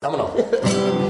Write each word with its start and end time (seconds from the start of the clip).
Vámonos. 0.00 0.30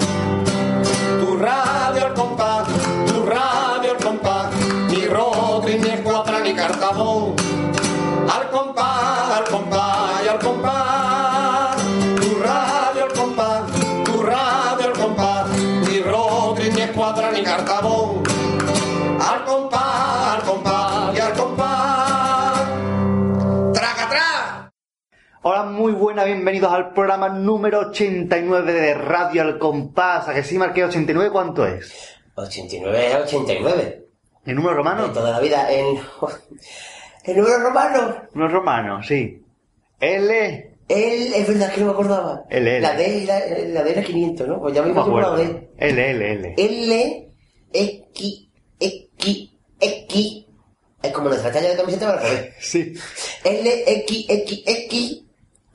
Hola, 25.59 25.71
muy 25.71 25.91
buenas, 25.93 26.25
bienvenidos 26.25 26.73
al 26.73 26.93
programa 26.93 27.29
número 27.31 27.81
89 27.89 28.73
de 28.73 28.95
Radio 28.95 29.43
Al 29.43 29.59
Compás. 29.59 30.29
¿A 30.29 30.35
que 30.35 30.45
sí 30.45 30.57
marqué 30.57 30.85
89 30.85 31.33
cuánto 31.33 31.67
es? 31.67 32.15
89 32.37 33.07
es 33.09 33.15
89. 33.17 34.07
¿En 34.47 34.55
número 34.55 34.75
De 34.75 34.77
romano? 34.77 35.11
toda 35.13 35.33
la 35.33 35.41
vida 35.41 35.69
en. 35.73 35.99
¿El 37.25 37.37
número 37.39 37.59
romano? 37.59 38.23
Número 38.35 38.55
romano, 38.55 39.03
sí. 39.03 39.43
L. 39.99 40.77
Él, 40.87 41.35
es 41.35 41.49
verdad 41.49 41.73
que 41.73 41.81
no 41.81 41.87
me 41.87 41.93
acordaba. 41.93 42.45
L, 42.51 42.77
L. 42.77 42.81
La 42.81 42.95
D, 42.95 43.25
la, 43.27 43.41
la 43.41 43.83
D 43.83 43.91
era 43.91 44.03
500, 44.05 44.47
¿no? 44.47 44.61
Pues 44.61 44.75
ya 44.77 44.83
me 44.83 44.93
No 44.93 45.07
me 45.09 45.21
la. 45.21 45.31
D. 45.35 45.71
L, 45.77 46.11
L, 46.11 46.33
L. 46.35 46.55
L, 46.57 47.33
X, 47.73 48.49
X, 48.79 49.51
X. 49.81 50.47
Es 51.03 51.13
como 51.13 51.29
nuestra 51.29 51.51
talla 51.51 51.71
de 51.71 51.77
camiseta 51.77 52.07
para 52.15 52.23
revés. 52.23 52.55
Sí. 52.61 52.95
L, 53.43 53.85
X, 54.03 54.27
X, 54.29 54.63
X, 54.65 55.25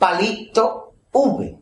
palito, 0.03 0.93
V. 1.13 1.57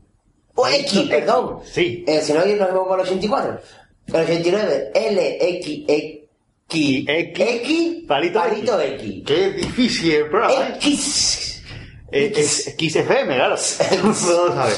O 0.55 0.67
X, 0.67 1.01
perdón. 1.07 1.59
Sí. 1.63 2.03
Eh, 2.07 2.21
si 2.21 2.33
no, 2.33 2.39
nos 2.39 2.47
vemos 2.47 2.87
con 2.87 2.99
el 2.99 3.05
84. 3.05 3.59
El 4.07 4.15
89, 4.15 4.91
L, 4.95 5.37
X, 5.57 5.83
X, 5.87 7.05
X, 7.07 7.39
X, 7.39 8.03
palito 8.07 8.39
palito 8.39 8.81
X. 8.81 9.03
X. 9.03 9.23
Qué 9.25 9.51
difícil 9.51 10.25
programa, 10.25 10.69
¿eh? 10.69 10.79
X. 12.11 12.37
Eh, 12.37 12.41
Es 12.41 12.67
X 12.67 12.95
FM, 12.97 13.35
claro. 13.35 13.55
Todo 14.25 14.53
sabe. 14.53 14.73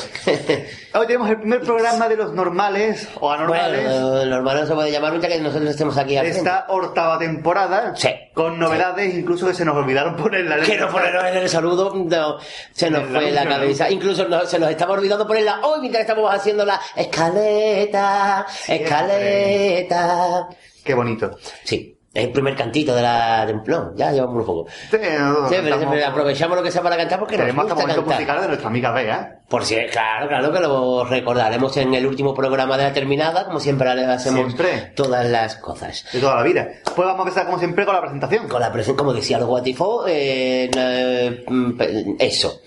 Hoy 0.96 1.08
tenemos 1.08 1.30
el 1.32 1.38
primer 1.40 1.62
programa 1.62 2.08
de 2.08 2.16
los 2.16 2.34
normales 2.34 3.08
o 3.20 3.32
anormales 3.32 3.84
Bueno, 3.84 4.26
normal 4.26 4.60
no 4.62 4.68
se 4.68 4.74
puede 4.76 4.92
llamar 4.92 5.12
mientras 5.12 5.34
que 5.34 5.40
nosotros 5.40 5.72
estemos 5.72 5.98
aquí 5.98 6.16
al 6.18 6.28
esta 6.28 6.66
octava 6.70 7.18
temporada. 7.18 7.96
Sí. 7.96 8.10
Con 8.36 8.60
novedades, 8.60 9.16
incluso 9.16 9.48
que 9.48 9.56
se 9.56 9.66
nos 9.66 9.76
olvidaron 9.76 10.16
poner 10.16 10.46
la 10.46 10.60
Que 10.60 10.78
no 10.78 10.90
ponernos 10.90 11.26
en 11.26 11.38
el 11.38 11.50
saludo, 11.50 11.94
no, 11.96 12.38
se 12.72 12.92
nos 12.92 13.10
la 13.10 13.20
fue 13.20 13.32
la 13.32 13.42
misma, 13.42 13.56
cabeza. 13.56 13.90
Incluso 13.90 14.28
no- 14.28 14.46
se 14.46 14.60
nos 14.60 14.70
estaba 14.70 14.94
olvidando 14.94 15.26
ponerla 15.28 15.60
hoy 15.64 15.82
mientras 15.82 16.02
estamos 16.02 16.32
haciendo 16.34 16.64
la 16.66 16.80
escaleta, 16.96 18.46
escaleta. 18.68 20.48
Qué 20.84 20.94
bonito. 20.94 21.38
Sí, 21.64 21.98
es 22.14 22.26
el 22.26 22.32
primer 22.32 22.56
cantito 22.56 22.94
de 22.96 23.02
la... 23.02 23.46
No, 23.66 23.96
ya 23.96 24.12
llevamos 24.12 24.36
un 24.42 24.46
poco. 24.46 24.70
Sí, 24.70 24.98
Sí, 24.98 25.56
pero 25.64 26.08
aprovechamos 26.08 26.56
lo 26.56 26.64
que 26.64 26.70
sea 26.72 26.84
para 26.84 26.96
cantar 26.96 27.18
porque 27.20 27.38
nos 27.38 27.46
Tenemos 27.48 27.64
hasta 27.66 27.74
gusta 27.76 27.96
cantar. 27.96 28.14
musicales 28.14 28.42
de 28.44 28.48
nuestra 28.50 28.68
amiga 28.70 28.92
Bea. 28.92 29.40
Por 29.50 29.66
si, 29.66 29.76
claro, 29.92 30.28
claro 30.28 30.52
que 30.52 30.60
lo 30.60 31.06
recordaremos 31.06 31.76
en 31.78 31.94
el 31.96 32.06
último 32.06 32.34
programa 32.36 32.78
de 32.78 32.84
la 32.84 32.94
terminada, 32.94 33.46
como 33.46 33.60
siempre 33.60 33.90
hacemos 33.90 34.42
Siempre. 34.54 34.92
todas 34.96 35.26
las 35.28 35.56
cosas. 35.58 36.06
de 36.14 36.20
toda 36.20 36.36
la 36.36 36.44
vida. 36.44 36.68
Pues 36.96 37.08
vamos 37.08 37.20
a 37.20 37.24
empezar 37.30 37.46
como 37.46 37.58
siempre 37.60 37.84
con 37.86 37.96
la 37.96 38.02
presentación. 38.02 38.48
Con 38.48 38.62
la 38.62 38.72
presión, 38.72 38.96
como 38.96 39.14
decía 39.14 39.40
los 39.40 39.48
Guatifo, 39.48 40.06
eh, 40.08 40.70
eh, 40.76 42.16
eso. 42.20 42.62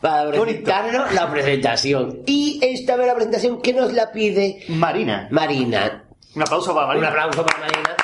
Para 0.00 0.30
presentarnos 0.30 1.12
la 1.14 1.28
presentación. 1.30 2.20
Y 2.26 2.60
esta 2.62 2.94
vez 2.96 3.06
la 3.08 3.14
presentación 3.14 3.60
que 3.60 3.72
nos 3.72 3.92
la 3.92 4.12
pide 4.12 4.62
Marina. 4.68 5.26
Marina. 5.30 6.04
Un 6.36 6.42
aplauso 6.42 6.72
para 6.74 6.86
Un 6.86 7.00
Marina. 7.00 7.08
aplauso 7.08 7.44
para 7.44 7.58
Marina. 7.60 7.96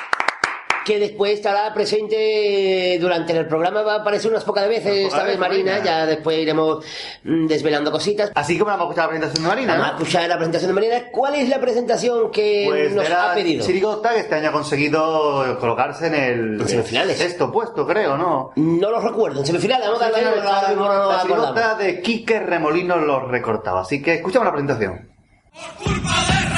Que 0.85 0.99
después 0.99 1.33
estará 1.33 1.73
presente 1.73 2.97
durante 3.01 3.33
el 3.35 3.47
programa, 3.47 3.81
va 3.81 3.93
a 3.95 3.97
aparecer 4.01 4.29
unas 4.29 4.43
pocas 4.43 4.67
veces 4.69 4.91
Unas 5.05 5.13
esta 5.13 5.23
vez 5.23 5.37
Marina, 5.39 5.71
Marina. 5.71 5.85
ya 5.85 6.05
después 6.05 6.37
iremos 6.37 6.85
mm, 7.23 7.47
desvelando 7.47 7.91
cositas. 7.91 8.31
Así 8.35 8.55
que 8.55 8.63
vamos 8.63 8.81
a 8.81 8.83
escuchar 8.83 9.05
la 9.05 9.09
presentación 9.09 9.43
de 9.43 9.47
Marina. 9.49 9.73
Vamos 9.73 9.87
a 9.87 9.91
escuchar 9.97 10.29
la 10.29 10.35
presentación 10.35 10.69
de 10.69 10.73
Marina. 10.75 11.03
¿Cuál 11.11 11.35
es 11.35 11.49
la 11.49 11.59
presentación 11.59 12.29
que 12.31 12.65
Pues 12.67 12.93
nos 12.93 13.03
de 13.03 13.09
la 13.09 13.31
ha 13.31 13.33
pedido? 13.33 13.65
Chirigota 13.65 14.13
que 14.13 14.19
este 14.19 14.35
año 14.35 14.49
ha 14.49 14.51
conseguido 14.51 15.57
colocarse 15.59 16.07
en 16.07 16.15
el 16.15 16.61
En 16.61 16.67
semifinales. 16.67 17.17
sexto 17.17 17.51
puesto, 17.51 17.87
creo, 17.87 18.15
¿no? 18.15 18.51
No 18.55 18.91
lo 18.91 18.99
recuerdo. 19.01 19.39
En 19.39 19.45
semifinales, 19.47 19.87
vamos 19.87 20.01
a 20.03 20.11
darle 20.11 20.23
la 20.23 21.19
chirigota 21.23 21.75
de 21.75 22.01
Quique 22.01 22.39
Remolino 22.39 22.97
los 22.97 23.27
recortaba. 23.27 23.81
Así 23.81 24.01
que 24.03 24.13
escuchamos 24.15 24.45
la 24.45 24.51
presentación. 24.51 25.09
Por 25.51 25.93
culpa 25.93 26.09
de 26.27 26.54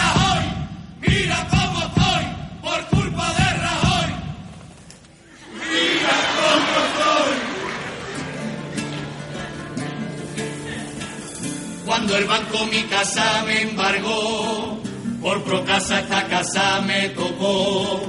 Cuando 12.08 12.24
el 12.24 12.30
banco 12.30 12.66
mi 12.68 12.84
casa 12.84 13.44
me 13.46 13.64
embargó, 13.64 14.82
por 15.22 15.44
Procasa 15.44 16.00
esta 16.00 16.26
casa 16.28 16.80
me 16.80 17.10
tocó. 17.10 18.02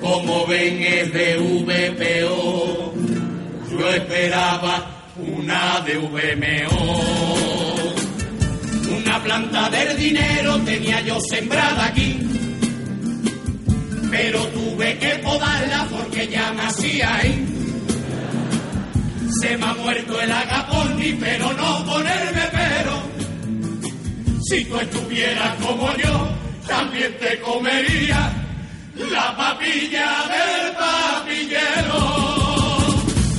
Como 0.00 0.46
ven 0.46 0.82
es 0.82 1.12
de 1.12 1.36
VPO, 1.36 2.94
yo 3.70 3.90
esperaba 3.90 4.86
una 5.18 5.78
de 5.82 5.98
VMO. 5.98 7.84
Una 8.96 9.22
planta 9.22 9.68
del 9.68 9.94
dinero 9.98 10.58
tenía 10.60 11.02
yo 11.02 11.20
sembrada 11.20 11.84
aquí, 11.84 12.18
pero 14.10 14.40
tuve 14.46 14.96
que 14.98 15.16
podarla 15.16 15.86
porque 15.90 16.28
ya 16.28 16.50
nací 16.54 17.02
ahí. 17.02 17.46
Se 19.38 19.54
me 19.58 19.66
ha 19.66 19.74
muerto 19.74 20.18
el 20.18 20.32
agaporni, 20.32 21.12
pero 21.20 21.52
no 21.52 21.84
ponerme 21.84 22.48
pero. 22.50 23.13
Si 24.46 24.62
tú 24.66 24.76
estuvieras 24.78 25.54
como 25.56 25.90
yo, 25.96 26.28
también 26.68 27.16
te 27.18 27.40
comería 27.40 28.30
la 29.10 29.34
papilla 29.34 30.10
del 30.34 30.72
papillero. 30.76 31.98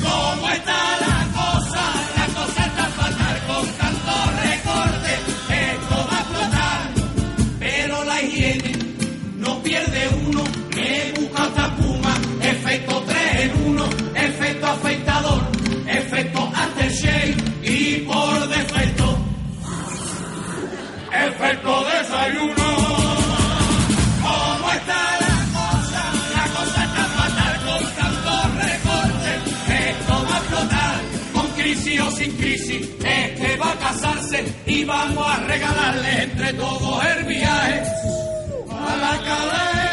¿Cómo 0.02 0.50
está 0.50 1.00
la 1.02 1.28
cosa? 1.36 1.84
La 2.18 2.26
cosa 2.34 2.66
Efecto 21.24 21.84
desayuno. 21.86 22.68
¿Cómo 24.22 24.72
está 24.72 25.02
la 25.22 25.38
cosa? 25.58 26.04
La 26.36 26.46
cosa 26.58 26.84
está 26.84 27.04
fatal 27.18 27.56
con 27.66 27.84
tanto 27.96 28.34
recorte. 28.60 29.32
Esto 29.90 30.14
va 30.30 30.36
a 30.36 30.40
explotar. 30.40 30.96
Con 31.34 31.48
crisis 31.52 32.02
o 32.02 32.12
sin 32.12 32.32
crisis, 32.38 32.90
este 33.04 33.58
va 33.58 33.72
a 33.72 33.76
casarse 33.76 34.56
y 34.66 34.84
vamos 34.84 35.26
a 35.28 35.38
regalarle 35.46 36.24
entre 36.24 36.54
todos 36.54 37.06
el 37.06 37.24
viaje 37.26 37.82
a 38.72 38.96
la 38.98 39.18
cadena. 39.24 39.85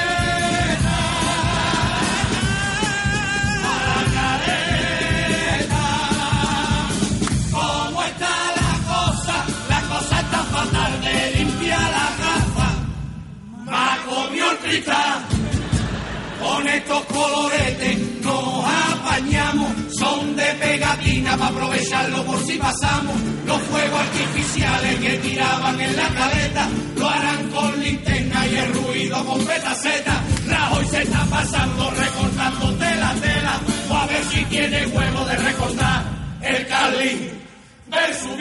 Con 16.40 16.66
estos 16.66 17.04
coloretes 17.04 17.98
nos 18.22 18.64
apañamos, 18.64 19.70
son 19.98 20.34
de 20.34 20.44
pegatina 20.54 21.36
para 21.36 21.50
aprovecharlo 21.50 22.24
por 22.24 22.38
si 22.46 22.56
pasamos. 22.56 23.14
Los 23.44 23.60
fuegos 23.64 24.00
artificiales 24.00 24.98
que 24.98 25.18
tiraban 25.18 25.78
en 25.78 25.94
la 25.94 26.08
caleta. 26.08 26.68
Lo 26.96 27.06
harán 27.06 27.50
con 27.50 27.80
linterna 27.80 28.46
y 28.46 28.56
el 28.56 28.72
ruido 28.72 29.24
con 29.26 29.44
petaceta. 29.44 30.22
Rajoy 30.46 30.86
se 30.86 31.02
está 31.02 31.24
pasando 31.26 31.90
recortando 31.90 32.72
tela 32.76 33.14
tela, 33.20 33.60
o 33.90 33.94
a 33.94 34.06
ver 34.06 34.24
si 34.24 34.44
tiene 34.46 34.86
huevo 34.86 35.24
de 35.26 35.36
recortar 35.36 36.04
el 36.40 36.66
Cali 36.66 37.30
de 37.88 38.14
su 38.22 38.36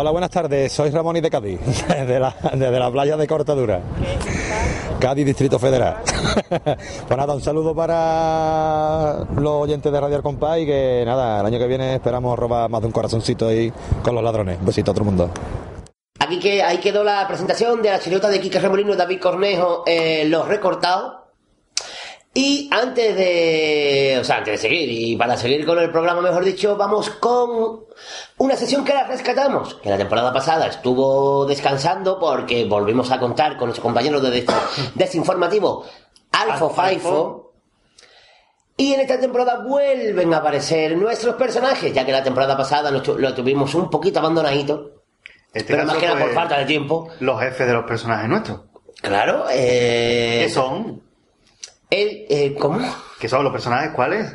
Hola, 0.00 0.12
buenas 0.12 0.30
tardes. 0.30 0.72
Soy 0.72 0.88
Ramón 0.88 1.18
y 1.18 1.20
de 1.20 1.28
Cádiz, 1.28 1.60
desde 1.88 2.18
la, 2.18 2.34
desde 2.54 2.78
la 2.78 2.90
playa 2.90 3.18
de 3.18 3.26
Cortadura. 3.26 3.82
Cádiz, 4.98 5.26
Distrito 5.26 5.58
Federal. 5.58 5.96
pues 6.48 7.18
nada, 7.18 7.34
un 7.34 7.42
saludo 7.42 7.74
para 7.74 9.26
los 9.36 9.52
oyentes 9.64 9.92
de 9.92 10.00
Radio 10.00 10.16
Al 10.16 10.22
Compás 10.22 10.58
y 10.60 10.64
que 10.64 11.02
nada, 11.04 11.40
el 11.40 11.46
año 11.46 11.58
que 11.58 11.66
viene 11.66 11.96
esperamos 11.96 12.38
robar 12.38 12.70
más 12.70 12.80
de 12.80 12.86
un 12.86 12.94
corazoncito 12.94 13.48
ahí 13.48 13.70
con 14.02 14.14
los 14.14 14.24
ladrones. 14.24 14.58
Un 14.58 14.64
besito 14.64 14.90
a 14.90 14.94
todo 14.94 15.02
el 15.02 15.10
mundo. 15.10 15.30
Aquí 16.18 16.38
que 16.38 16.62
ahí 16.62 16.78
quedó 16.78 17.04
la 17.04 17.28
presentación 17.28 17.82
de 17.82 17.90
la 17.90 18.00
chirota 18.00 18.30
de 18.30 18.40
Quique 18.40 18.58
Remolino 18.58 18.96
David 18.96 19.20
Cornejo, 19.20 19.82
eh, 19.84 20.24
los 20.24 20.48
recortados. 20.48 21.19
Y 22.32 22.70
antes 22.72 23.16
de, 23.16 24.18
o 24.20 24.24
sea, 24.24 24.36
antes 24.36 24.52
de 24.52 24.58
seguir, 24.68 24.88
y 24.88 25.16
para 25.16 25.36
seguir 25.36 25.66
con 25.66 25.78
el 25.80 25.90
programa, 25.90 26.20
mejor 26.20 26.44
dicho, 26.44 26.76
vamos 26.76 27.10
con 27.10 27.80
una 28.38 28.54
sesión 28.56 28.84
que 28.84 28.94
la 28.94 29.04
rescatamos, 29.08 29.74
que 29.74 29.90
la 29.90 29.98
temporada 29.98 30.32
pasada 30.32 30.68
estuvo 30.68 31.44
descansando 31.46 32.20
porque 32.20 32.64
volvimos 32.66 33.10
a 33.10 33.18
contar 33.18 33.56
con 33.56 33.66
nuestro 33.66 33.82
compañero 33.82 34.20
de 34.20 34.30
des- 34.30 34.46
desinformativo, 34.94 35.84
Alfo 36.30 36.70
Faifo. 36.70 37.52
Y 38.76 38.94
en 38.94 39.00
esta 39.00 39.18
temporada 39.18 39.64
vuelven 39.66 40.32
a 40.32 40.36
aparecer 40.38 40.96
nuestros 40.96 41.34
personajes, 41.34 41.92
ya 41.92 42.06
que 42.06 42.12
la 42.12 42.22
temporada 42.22 42.56
pasada 42.56 42.92
lo, 42.92 43.02
tu- 43.02 43.18
lo 43.18 43.34
tuvimos 43.34 43.74
un 43.74 43.90
poquito 43.90 44.20
abandonadito, 44.20 45.02
Este 45.52 45.74
pero 45.74 45.84
más 45.84 45.96
que 45.96 46.06
nada 46.06 46.20
por 46.20 46.32
falta 46.32 46.58
de 46.58 46.64
tiempo. 46.64 47.08
Los 47.18 47.40
jefes 47.40 47.66
de 47.66 47.72
los 47.72 47.84
personajes 47.84 48.28
nuestros. 48.28 48.60
Claro, 49.02 49.46
eh... 49.50 50.44
¿Qué 50.46 50.48
son? 50.54 51.02
El, 51.90 52.26
eh, 52.30 52.54
¿Cómo? 52.58 52.80
¿Qué 53.18 53.28
son 53.28 53.42
los 53.42 53.52
personajes 53.52 53.90
cuáles? 53.90 54.26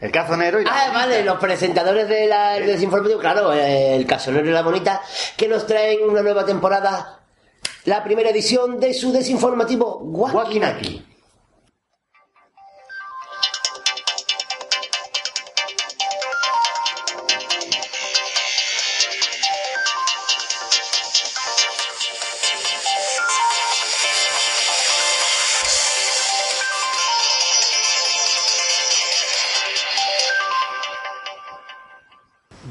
El 0.00 0.10
cazonero 0.10 0.60
y 0.60 0.64
la 0.64 0.70
Ah, 0.72 0.90
vale, 0.92 1.22
los 1.24 1.38
presentadores 1.38 2.08
de 2.08 2.26
la, 2.26 2.54
del 2.54 2.66
desinformativo, 2.66 3.20
claro, 3.20 3.52
eh, 3.54 3.94
el 3.96 4.06
casonero 4.06 4.46
y 4.46 4.52
la 4.52 4.62
bonita, 4.62 5.00
que 5.36 5.48
nos 5.48 5.66
traen 5.66 6.02
una 6.02 6.22
nueva 6.22 6.44
temporada, 6.44 7.20
la 7.84 8.02
primera 8.02 8.30
edición 8.30 8.80
de 8.80 8.92
su 8.92 9.12
desinformativo 9.12 9.98
Wakinaki. 10.02 11.13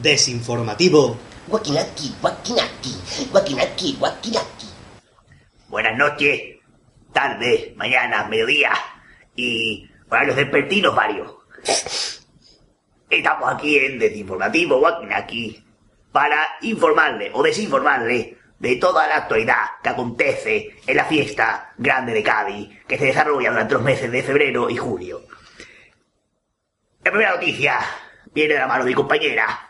Desinformativo. 0.04 1.18
Wakinaki, 1.48 2.16
Wakinaki, 2.22 2.94
Wakinaki, 3.32 3.98
Wakinaki. 4.02 4.68
Buenas 5.70 5.98
noches, 5.98 6.60
tarde, 7.14 7.74
mañana, 7.78 8.26
mediodía 8.26 8.74
y 9.34 9.90
horarios 10.10 10.36
despertinos 10.36 10.94
varios. 10.94 11.32
Estamos 13.10 13.54
aquí 13.54 13.78
en 13.78 13.98
Desinformativo 13.98 14.86
aquí 15.16 15.64
para 16.12 16.48
informarle 16.64 17.32
o 17.34 17.42
desinformarle 17.42 18.38
de 18.60 18.76
toda 18.76 19.08
la 19.08 19.16
actualidad 19.16 19.80
que 19.82 19.88
acontece 19.88 20.76
en 20.86 20.98
la 20.98 21.06
fiesta 21.06 21.72
grande 21.78 22.12
de 22.12 22.24
Cádiz 22.24 22.70
que 22.86 22.98
se 22.98 23.06
desarrolla 23.06 23.52
durante 23.52 23.76
los 23.76 23.84
meses 23.84 24.12
de 24.12 24.22
febrero 24.22 24.70
y 24.70 24.76
julio. 24.76 25.22
La 27.06 27.12
primera 27.12 27.36
noticia 27.36 27.80
viene 28.34 28.56
de 28.56 28.60
la 28.60 28.68
mano 28.68 28.84
de 28.84 28.90
mi 28.90 28.96
compañera, 28.96 29.70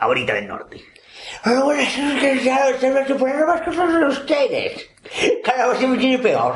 Ahorita 0.00 0.34
del 0.34 0.48
Norte. 0.48 0.82
Bueno, 1.44 1.72
es 1.72 2.44
ya 2.44 2.78
se 2.78 2.90
me 2.90 3.06
superan 3.06 3.46
más 3.46 3.60
cosas 3.62 3.92
de 3.92 4.06
ustedes. 4.06 4.90
Cada 5.44 5.68
vez 5.68 5.78
se 5.78 5.86
me 5.86 5.98
tiene 5.98 6.18
peor. 6.18 6.54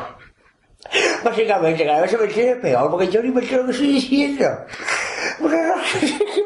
Básicamente, 1.22 1.84
cada 1.84 2.02
vez 2.02 2.10
se 2.10 2.18
me 2.18 2.26
tiene 2.26 2.56
peor, 2.56 2.90
porque 2.90 3.08
yo 3.08 3.22
ni 3.22 3.30
me 3.30 3.42
sé 3.42 3.56
lo 3.56 3.66
que 3.66 3.72
estoy 3.72 3.86
diciendo. 3.88 4.46
Porque 5.40 5.56
no 5.56 5.76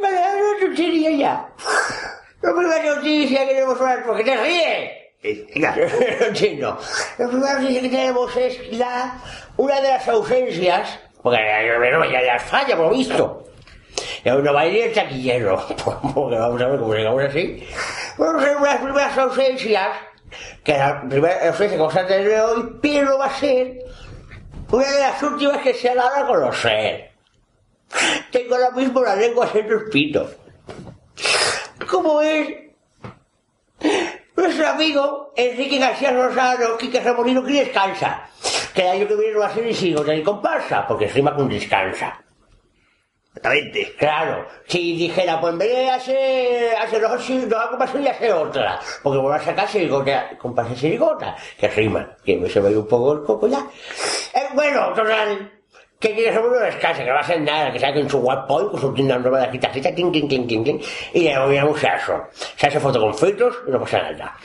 me 0.01 0.13
da 0.13 0.35
una 0.37 0.61
tontería 0.61 1.11
ya. 1.11 1.49
La 2.43 2.55
primera 2.55 2.95
noticia 2.95 3.41
que 3.41 3.55
tenemos 3.55 3.81
ahora, 3.81 4.03
porque 4.07 4.25
te 4.25 4.37
ríes. 4.37 4.91
Eh, 5.23 5.47
venga, 5.55 5.75
No 6.21 6.27
entiendo. 6.27 6.79
La 7.19 7.29
primera 7.29 7.55
noticia 7.61 7.83
que 7.83 7.89
tenemos 7.89 8.37
es 8.37 8.79
la, 8.79 9.21
una 9.57 9.81
de 9.81 9.89
las 9.89 10.09
ausencias, 10.09 10.99
porque 11.23 11.39
no 11.93 12.11
ya 12.11 12.23
las 12.23 12.43
falla, 12.45 12.77
por 12.77 12.87
lo 12.87 12.97
visto. 12.97 13.45
Y 14.25 14.29
aún 14.29 14.45
no 14.45 14.53
va 14.53 14.63
a 14.63 14.67
ir 14.67 14.85
el 14.85 14.93
taquillero, 14.93 15.57
porque 16.15 16.37
vamos 16.37 16.61
a 16.61 16.69
ver 16.69 16.79
cómo 16.79 16.95
llegamos 16.95 17.25
así. 17.25 17.67
Vamos 18.17 18.43
a 18.43 18.47
ser 18.47 18.57
unas 18.57 18.77
primeras 18.77 19.19
ausencias, 19.19 19.89
que 20.65 20.73
la 20.73 21.03
primera 21.09 21.49
ausencia 21.49 21.85
a 21.85 22.07
tener 22.07 22.41
hoy, 22.41 22.79
pero 22.83 23.19
va 23.19 23.27
a 23.27 23.35
ser 23.35 23.79
una 24.71 24.93
de 24.93 25.01
las 25.01 25.23
últimas 25.23 25.59
que 25.59 25.75
se 25.75 25.91
ha 25.91 25.95
dado 25.95 26.17
a 26.17 26.27
conocer. 26.27 27.13
Tengo 28.31 28.55
ahora 28.55 28.71
mismo 28.73 29.03
la 29.03 29.17
lengua 29.17 29.49
el 29.55 29.85
pito. 29.91 30.31
¿Cómo 31.89 32.21
es? 32.21 32.49
Nuestro 34.37 34.69
amigo 34.69 35.33
Enrique 35.37 35.79
García 35.79 36.13
Rosado, 36.13 36.77
Quique 36.77 37.01
Remolino, 37.01 37.43
que 37.43 37.65
descansa. 37.65 38.29
Que 38.75 38.83
el 38.83 38.89
año 38.89 39.09
que 39.09 39.17
viene 39.17 39.33
no 39.33 39.41
va 39.41 39.47
a 39.47 39.55
ser 39.55 39.65
ni 39.65 39.75
sin 39.75 39.95
ni 39.95 40.23
comparsa, 40.23 40.87
porque 40.87 41.09
rima 41.09 41.35
con 41.35 41.49
descansa. 41.49 42.23
Exactamente. 43.39 43.95
Claro, 43.99 44.47
si 44.67 44.97
dijera, 44.97 45.41
pues 45.41 45.53
en 45.53 45.59
vez 45.59 45.71
de 45.71 45.91
hacer, 45.91 46.77
hacer 46.77 47.01
dos, 47.01 47.49
dos 47.49 47.67
comparsa 47.67 48.01
y 48.01 48.07
hacer 48.07 48.33
otra, 48.33 48.81
porque 49.03 49.19
vuelvo 49.19 49.35
a 49.35 49.41
sacar 49.41 49.69
sirigota, 49.69 50.31
comparsa 50.39 50.73
y 50.73 50.77
sirigota, 50.77 51.37
que 51.59 51.69
rima, 51.69 52.17
que 52.25 52.37
me 52.37 52.49
se 52.49 52.61
me 52.61 52.71
dio 52.71 52.81
un 52.81 52.89
poco 52.89 53.13
el 53.15 53.23
coco 53.25 53.49
ya. 53.49 53.67
Eh, 54.35 54.49
bueno, 54.55 54.93
total, 54.95 55.51
que 55.99 56.15
quiere 56.15 56.33
ser 56.33 56.45
uno 56.45 56.59
descansa, 56.59 57.03
que 57.03 57.09
no 57.09 57.15
va 57.15 57.21
a 57.21 57.37
nada, 57.39 57.73
que 57.73 57.79
saque 57.79 58.01
en 58.01 58.11
su 58.11 58.19
webpoint 58.19 58.71
con 58.71 58.81
su 58.81 58.95
tienda 58.95 59.19
nueva 59.19 59.41
de 59.41 59.51
quitacita, 59.51 59.95
clink, 59.95 60.13
clink, 60.13 60.29
clink, 60.29 60.47
clink, 60.47 60.65
clink, 60.65 60.85
y 61.15 61.21
le 61.23 61.39
voy 61.39 61.57
a 61.57 61.65
un 61.65 61.77
eso. 61.77 62.23
Se 62.57 62.67
hace 62.67 62.81
foto 62.81 63.01
con 63.01 63.15
filtros 63.15 63.57
y 63.67 63.71
no 63.71 63.81
pasa 63.81 64.03
nada. 64.03 64.37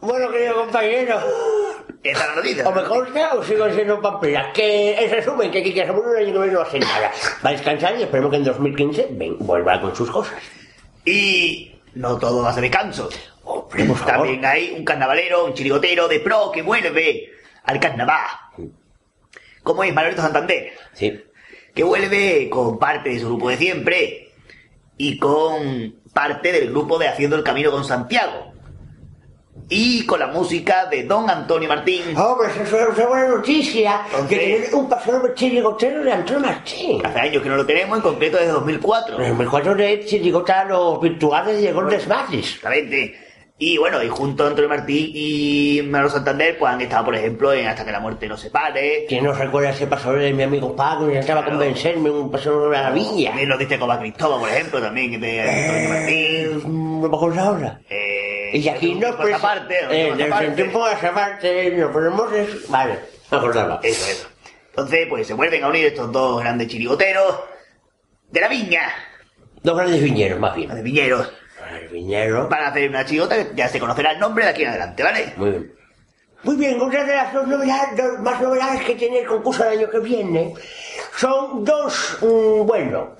Bueno, 0.00 0.30
querido 0.30 0.54
compañero, 0.54 1.18
Esta 2.02 2.22
es 2.22 2.28
la 2.28 2.34
noticia. 2.36 2.68
o 2.68 2.72
me 2.72 2.84
consta 2.84 3.34
o 3.34 3.42
sigo 3.44 3.68
siendo 3.70 4.00
pampera. 4.00 4.52
Que 4.52 4.94
en 4.98 5.10
resumen, 5.10 5.50
que 5.50 5.62
Kike 5.62 5.84
Seguro 5.86 6.16
el 6.16 6.28
año 6.28 6.40
que 6.42 6.50
no 6.50 6.60
hace 6.62 6.78
nada. 6.78 7.12
Va 7.44 7.50
a 7.50 7.52
descansar 7.52 7.96
y 7.98 8.02
esperemos 8.02 8.30
que 8.30 8.36
en 8.38 8.44
2015 8.44 9.08
ven, 9.12 9.36
vuelva 9.40 9.80
con 9.80 9.94
sus 9.94 10.10
cosas. 10.10 10.34
Y 11.04 11.74
no 11.94 12.18
todo 12.18 12.42
va 12.42 12.50
a 12.50 12.52
ser 12.54 12.62
descanso. 12.62 13.10
Hombre, 13.44 13.84
por 13.84 13.96
favor. 13.96 14.12
También 14.26 14.44
hay 14.44 14.74
un 14.78 14.84
carnavalero, 14.84 15.44
un 15.44 15.54
chirigotero 15.54 16.08
de 16.08 16.20
pro 16.20 16.50
que 16.50 16.62
vuelve 16.62 17.30
al 17.64 17.78
carnaval. 17.78 18.26
Como 19.62 19.84
es 19.84 19.92
Manolito 19.92 20.22
Santander, 20.22 20.72
Sí. 20.94 21.22
que 21.74 21.82
vuelve 21.82 22.48
con 22.48 22.78
parte 22.78 23.10
de 23.10 23.18
su 23.20 23.26
grupo 23.26 23.50
de 23.50 23.56
siempre 23.58 24.28
y 24.96 25.18
con 25.18 25.96
parte 26.14 26.52
del 26.52 26.70
grupo 26.70 26.98
de 26.98 27.08
Haciendo 27.08 27.36
el 27.36 27.42
Camino 27.44 27.70
con 27.70 27.84
Santiago. 27.84 28.49
Y 29.72 30.04
con 30.04 30.18
la 30.18 30.26
música 30.26 30.86
de 30.86 31.04
Don 31.04 31.30
Antonio 31.30 31.68
Martín. 31.68 32.02
Hombre, 32.16 32.48
eso 32.60 32.76
es 32.76 32.98
una 32.98 33.06
buena 33.06 33.28
noticia. 33.28 34.00
Que 34.28 34.68
un 34.72 34.88
paseo 34.88 35.32
chirigotero 35.32 36.02
de 36.02 36.12
Antonio 36.12 36.40
Martín. 36.40 37.00
Hace 37.06 37.20
años 37.20 37.40
que 37.40 37.48
no 37.48 37.56
lo 37.56 37.64
tenemos, 37.64 37.96
en 37.98 38.02
concreto 38.02 38.36
desde 38.38 38.50
2004. 38.50 39.22
En 39.22 39.40
el 39.40 39.48
cuadro 39.48 39.76
de 39.76 40.04
chirigota 40.04 40.64
los 40.64 41.00
virtuales 41.00 41.62
de 41.62 41.72
Golden. 41.72 42.00
Exactamente. 42.32 43.14
Y 43.62 43.76
bueno, 43.78 44.02
y 44.02 44.08
junto 44.08 44.42
a 44.42 44.48
Antonio 44.48 44.68
Martín 44.70 45.10
y 45.14 45.82
Manolo 45.84 46.10
Santander, 46.10 46.58
pues 46.58 46.72
han 46.72 46.80
estado, 46.80 47.04
por 47.04 47.14
ejemplo, 47.14 47.52
en 47.52 47.66
Hasta 47.68 47.84
que 47.84 47.92
la 47.92 48.00
muerte 48.00 48.26
nos 48.26 48.40
separe. 48.40 49.04
¿Quién 49.06 49.22
nos 49.22 49.38
recuerda 49.38 49.70
ese 49.70 49.86
pasador 49.86 50.18
de 50.18 50.32
mi 50.32 50.42
amigo 50.42 50.74
Paco? 50.74 51.04
Intentaba 51.06 51.42
Claro. 51.42 51.58
convencerme 51.58 52.10
un 52.10 52.30
pasador 52.30 52.70
de 52.72 52.78
la 52.78 52.90
villa. 52.90 53.28
También 53.28 53.48
nos 53.50 53.58
dice 53.58 53.78
como 53.78 53.92
a 53.92 54.00
Cristóbal, 54.00 54.40
por 54.40 54.48
ejemplo, 54.48 54.80
también 54.80 55.20
de 55.20 55.40
Antonio 55.42 55.80
Eh, 56.08 56.48
Martín. 56.58 57.00
no 57.02 57.08
me 57.08 57.14
acuerdo 57.16 57.40
ahora. 57.40 57.80
Eh, 57.90 58.29
Y 58.52 58.68
aquí 58.68 58.94
nos 58.94 59.16
por 59.16 59.28
esa 59.28 59.38
parte, 59.38 59.76
eh, 59.90 60.52
tiempo 60.54 60.84
a 60.84 60.92
esa 60.92 61.12
parte 61.12 61.70
nos 61.72 61.92
ponemos 61.92 62.32
es... 62.32 62.68
Vale, 62.68 62.98
me 63.30 63.38
acordaba. 63.38 63.80
Eso, 63.82 64.10
eso. 64.10 64.28
Entonces, 64.70 65.06
pues 65.08 65.26
se 65.26 65.34
vuelven 65.34 65.64
a 65.64 65.68
unir 65.68 65.86
estos 65.86 66.10
dos 66.12 66.40
grandes 66.40 66.68
chirigoteros 66.68 67.40
de 68.30 68.40
la 68.40 68.48
viña, 68.48 68.92
Dos 69.62 69.76
grandes 69.76 70.02
viñeros, 70.02 70.38
más 70.40 70.54
bien. 70.54 70.74
de 70.74 70.82
viñeros, 70.82 71.30
El 71.70 71.88
viñero. 71.88 72.48
para 72.48 72.68
hacer 72.68 72.88
una 72.88 73.04
chirigota 73.04 73.36
que 73.36 73.54
ya 73.54 73.68
se 73.68 73.78
conocerá 73.78 74.12
el 74.12 74.18
nombre 74.18 74.44
de 74.44 74.50
aquí 74.50 74.62
en 74.62 74.68
adelante, 74.68 75.02
¿vale? 75.02 75.32
Muy 75.36 75.50
bien. 75.50 75.74
Muy 76.42 76.56
bien, 76.56 76.80
otra 76.80 77.04
de 77.04 77.14
las 77.14 77.34
dos 77.34 77.46
novedades, 77.46 77.96
dos 77.98 78.18
más 78.20 78.40
novedades 78.40 78.82
que 78.84 78.94
tiene 78.94 79.18
el 79.18 79.26
concurso 79.26 79.62
del 79.64 79.78
año 79.80 79.90
que 79.90 79.98
viene 79.98 80.54
son 81.16 81.62
dos, 81.64 82.16
mm, 82.22 82.64
bueno, 82.66 83.16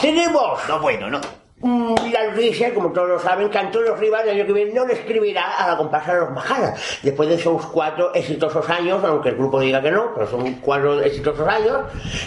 tenemos 0.00 0.58
No 0.66 0.80
bueno, 0.80 1.10
¿no? 1.10 1.20
La 1.62 2.30
noticia, 2.30 2.72
como 2.72 2.90
todos 2.90 3.08
lo 3.08 3.18
saben, 3.18 3.50
que 3.50 3.58
Antonio 3.58 3.94
Rivas 3.94 4.22
el 4.24 4.30
año 4.30 4.46
que 4.46 4.52
viene 4.54 4.72
no 4.72 4.86
le 4.86 4.94
escribirá 4.94 5.58
a 5.58 5.68
la 5.68 5.76
comparsa 5.76 6.14
de 6.14 6.20
los 6.20 6.30
Majadas. 6.30 7.00
Después 7.02 7.28
de 7.28 7.34
esos 7.34 7.66
cuatro 7.66 8.14
exitosos 8.14 8.66
años, 8.70 9.04
aunque 9.04 9.28
el 9.28 9.36
grupo 9.36 9.60
diga 9.60 9.82
que 9.82 9.90
no, 9.90 10.14
pero 10.14 10.26
son 10.26 10.54
cuatro 10.54 11.02
exitosos 11.02 11.46
años, 11.46 11.80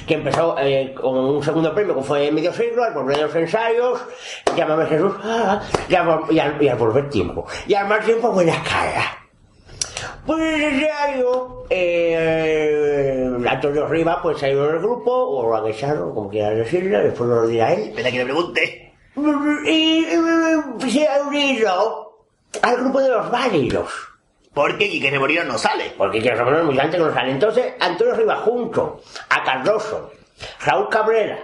que 0.05 0.13
empezó 0.13 0.55
eh, 0.59 0.93
con 0.93 1.17
un 1.17 1.43
segundo 1.43 1.73
premio 1.73 1.95
que 1.95 2.03
fue 2.03 2.31
medio 2.31 2.53
siglo, 2.53 2.83
al 2.83 2.93
volver 2.93 3.15
de 3.17 3.23
los 3.23 3.35
ensayos, 3.35 4.05
llámame 4.55 4.85
Jesús, 4.85 5.13
ah, 5.23 5.61
y, 5.89 5.95
al, 6.39 6.77
volver 6.77 7.09
tiempo. 7.09 7.47
Y 7.67 7.73
al 7.73 7.87
mal 7.87 8.03
tiempo, 8.03 8.31
buena 8.31 8.61
cara. 8.63 9.17
Pues 10.27 10.61
ese 10.61 10.91
año, 10.91 11.63
eh, 11.71 13.31
Antonio 13.49 13.87
Rivas 13.87 14.17
pues 14.21 14.43
ido 14.43 14.67
del 14.67 14.79
grupo, 14.79 15.11
o 15.11 15.49
lo 15.49 15.55
han 15.55 15.65
echado, 15.65 16.13
como 16.13 16.29
quieras 16.29 16.55
decirlo, 16.55 16.99
después 16.99 17.27
lo 17.27 17.47
dirá 17.47 17.73
él. 17.73 17.89
Espera 17.89 18.11
que 18.11 18.17
le 18.19 18.25
pregunte. 18.25 18.92
Y 19.65 20.05
se 20.89 21.07
ha 21.07 21.21
unido 21.21 22.27
al 22.61 22.77
grupo 22.77 23.01
de 23.01 23.09
los 23.09 23.31
válidos. 23.31 23.91
Porque 24.53 24.89
Quique 24.89 25.09
Remolino 25.09 25.43
no 25.43 25.57
sale. 25.57 25.93
Porque 25.97 26.21
quiero 26.21 26.37
saber 26.37 26.63
muy 26.63 26.77
antes 26.79 26.99
que 26.99 27.05
no 27.05 27.13
sale. 27.13 27.31
Entonces, 27.31 27.73
Antonio 27.79 28.15
Rivas 28.15 28.39
junto 28.41 29.01
a 29.29 29.43
Cardoso, 29.43 30.11
Raúl 30.63 30.89
Cabrera, 30.89 31.39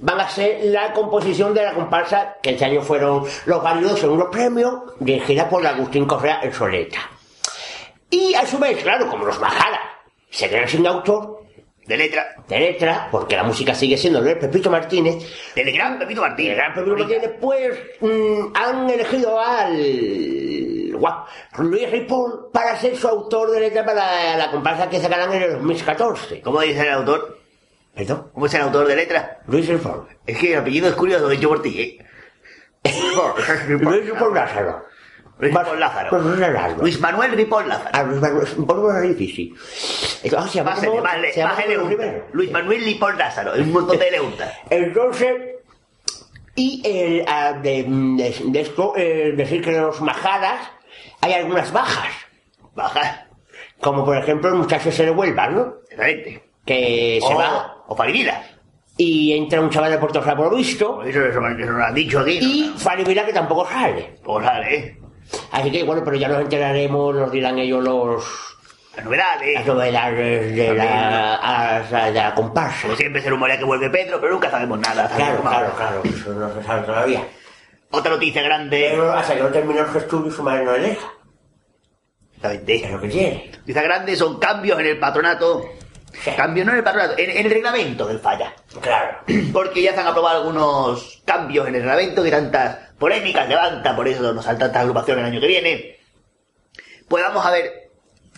van 0.00 0.20
a 0.20 0.28
ser 0.28 0.64
la 0.64 0.92
composición 0.92 1.54
de 1.54 1.62
la 1.62 1.74
comparsa 1.74 2.36
que 2.42 2.50
este 2.50 2.64
año 2.64 2.82
fueron 2.82 3.24
los 3.46 3.62
válidos 3.62 4.00
según 4.00 4.18
los 4.18 4.28
premios, 4.28 4.74
dirigida 4.98 5.48
por 5.48 5.64
Agustín 5.64 6.06
Correa 6.06 6.40
el 6.42 6.52
Soleta. 6.52 6.98
Y 8.10 8.34
a 8.34 8.46
su 8.46 8.58
vez, 8.58 8.82
claro, 8.82 9.08
como 9.08 9.26
los 9.26 9.38
Bajara 9.38 9.80
se 10.30 10.48
quedan 10.48 10.68
sin 10.68 10.86
autor 10.86 11.44
De 11.90 11.96
letra. 11.96 12.36
de 12.46 12.60
letra, 12.60 13.08
porque 13.10 13.34
la 13.34 13.42
música 13.42 13.74
sigue 13.74 13.96
siendo 13.96 14.22
de 14.22 14.36
Pepito 14.36 14.70
Martínez, 14.70 15.16
Del 15.56 15.72
gran 15.72 15.98
Pepito 15.98 16.20
Martínez. 16.20 16.52
el 16.52 16.56
gran 16.56 16.72
Pepito 16.72 16.96
Martínez, 16.96 17.32
pues 17.40 17.78
mm, 18.00 18.52
han 18.54 18.88
elegido 18.90 19.40
al 19.40 20.92
guau, 20.94 21.24
Luis 21.58 21.90
Ripoll 21.90 22.50
para 22.52 22.76
ser 22.76 22.96
su 22.96 23.08
autor 23.08 23.50
de 23.50 23.58
letra 23.58 23.84
para 23.84 24.36
la 24.36 24.52
comparsa 24.52 24.88
que 24.88 25.00
sacarán 25.00 25.32
en 25.32 25.42
el 25.42 25.52
2014. 25.54 26.42
¿Cómo 26.42 26.60
dice 26.60 26.82
el 26.82 26.92
autor? 26.92 27.38
¿Perdón? 27.92 28.30
¿Cómo 28.34 28.46
es 28.46 28.54
el 28.54 28.60
autor 28.62 28.86
de 28.86 28.94
letra? 28.94 29.40
Luis 29.48 29.66
Ripoll. 29.66 30.06
Es 30.24 30.38
que 30.38 30.52
el 30.52 30.60
apellido 30.60 30.88
es 30.88 30.94
curioso, 30.94 31.28
dicho 31.28 31.48
por 31.48 31.60
ti, 31.60 31.80
¿eh? 31.80 32.06
Luis 33.68 34.04
Ripoll 34.06 34.32
Lázaro. 34.32 34.84
Luis 35.40 35.54
Ripoll 35.54 35.80
Lázaro. 35.80 36.78
Luis 36.82 37.00
Manuel 37.00 37.32
Ripoll 37.32 37.68
Lázaro. 37.68 37.90
Ah, 37.92 38.02
Luis 38.02 38.20
Manuel, 38.20 38.46
poco 38.66 38.88
más 38.88 39.02
difícil. 39.02 39.54
Entonces, 40.22 40.52
se 40.52 40.58
llama 40.58 40.74
como- 40.74 41.00
más, 41.02 41.16
se 41.32 41.46
Rivero. 41.88 42.26
Luis 42.32 42.50
Manuel 42.50 42.84
Ripoll 42.84 43.18
Lázaro. 43.18 43.52
Un 43.54 43.72
montón 43.72 43.98
de 43.98 44.08
L 44.08 44.18
Entonces, 44.70 45.36
y 46.54 46.82
el, 46.84 47.24
ah, 47.26 47.52
de, 47.54 47.84
de- 47.84 48.42
de 48.44 48.60
esto, 48.60 48.92
eh, 48.96 49.32
decir 49.36 49.62
que 49.62 49.74
en 49.74 49.82
los 49.82 50.00
majadas 50.00 50.60
hay 51.20 51.32
algunas 51.32 51.72
bajas. 51.72 52.12
Baja. 52.74 53.26
Como 53.80 54.04
por 54.04 54.16
ejemplo 54.16 54.50
el 54.50 54.56
muchacho 54.56 54.92
se 54.92 55.04
de 55.04 55.10
Huelva, 55.10 55.48
¿no? 55.48 55.74
Exactamente. 55.90 56.42
Que 56.66 57.18
se 57.26 57.34
O- 57.34 57.38
va 57.38 57.76
O 57.88 57.96
Farivila. 57.96 58.42
y 58.96 59.32
entra 59.32 59.60
un 59.60 59.70
chaval 59.70 59.90
de 59.92 59.98
Puerto 59.98 60.20
Real 60.20 60.36
por 60.36 60.50
lo 60.52 60.56
visto. 60.56 61.02
Eso, 61.02 61.24
eso, 61.24 61.40
eso 61.48 61.70
lo 61.72 61.84
han 61.84 61.94
dicho 61.94 62.20
aquí. 62.20 62.38
Y 62.40 62.74
Fanny 62.78 63.04
Vila 63.04 63.24
que 63.24 63.32
tampoco 63.32 63.66
sale. 63.68 64.18
Pues 64.22 64.44
sale, 64.44 64.76
¿eh? 64.76 64.99
Así 65.52 65.70
que 65.70 65.82
bueno, 65.84 66.02
pero 66.04 66.16
ya 66.16 66.28
nos 66.28 66.40
enteraremos, 66.40 67.14
nos 67.14 67.30
dirán 67.32 67.58
ellos 67.58 67.82
los 67.82 68.24
Las 68.96 69.04
novedades. 69.04 69.54
las 69.54 69.66
novedades 69.66 70.56
de 70.56 70.74
la, 70.74 71.76
a- 71.76 72.10
de 72.10 72.12
la 72.12 72.34
comparsa. 72.34 72.82
Como 72.82 72.96
siempre 72.96 73.22
se 73.22 73.30
rumorea 73.30 73.58
que 73.58 73.64
vuelve 73.64 73.90
Pedro, 73.90 74.20
pero 74.20 74.32
nunca 74.34 74.50
sabemos 74.50 74.78
nada. 74.80 75.08
Claro, 75.14 75.40
claro, 75.42 75.72
claro, 75.76 76.02
eso 76.04 76.32
no 76.32 76.52
se 76.54 76.62
sabe 76.62 76.82
todavía. 76.86 77.22
Otra 77.90 78.12
noticia 78.12 78.42
grande. 78.42 78.88
Pero 78.92 79.12
hasta 79.12 79.34
que 79.34 79.42
no 79.42 79.48
terminó 79.48 79.80
el 79.80 79.96
estudio 79.96 80.30
su 80.30 80.42
madre 80.42 80.64
no 80.64 80.72
le 80.72 80.80
deja. 80.90 81.06
Exactamente. 82.36 82.84
Es 82.84 82.90
lo 82.90 83.00
que 83.00 83.08
tiene. 83.08 83.50
Noticia 83.58 83.82
grande 83.82 84.16
son 84.16 84.38
cambios 84.38 84.78
en 84.80 84.86
el 84.86 84.98
patronato. 84.98 85.64
Cambios 86.36 86.66
no 86.66 86.72
en 86.72 86.78
el 86.78 86.84
patronato, 86.84 87.14
en, 87.18 87.30
en 87.30 87.46
el 87.46 87.50
reglamento 87.52 88.06
del 88.06 88.18
falla. 88.18 88.54
Claro. 88.80 89.18
Porque 89.52 89.82
ya 89.82 89.94
se 89.94 90.00
han 90.00 90.08
aprobado 90.08 90.38
algunos 90.38 91.22
cambios 91.24 91.68
en 91.68 91.74
el 91.74 91.82
reglamento 91.82 92.22
que 92.22 92.30
tantas 92.30 92.78
polémicas 92.98 93.48
levanta, 93.48 93.96
por 93.96 94.06
eso 94.08 94.32
nos 94.32 94.44
saltan 94.44 94.68
tantas 94.68 94.82
agrupaciones 94.82 95.24
el 95.24 95.32
año 95.32 95.40
que 95.40 95.46
viene. 95.46 95.98
Pues 97.08 97.24
vamos 97.24 97.44
a 97.44 97.50
ver 97.50 97.90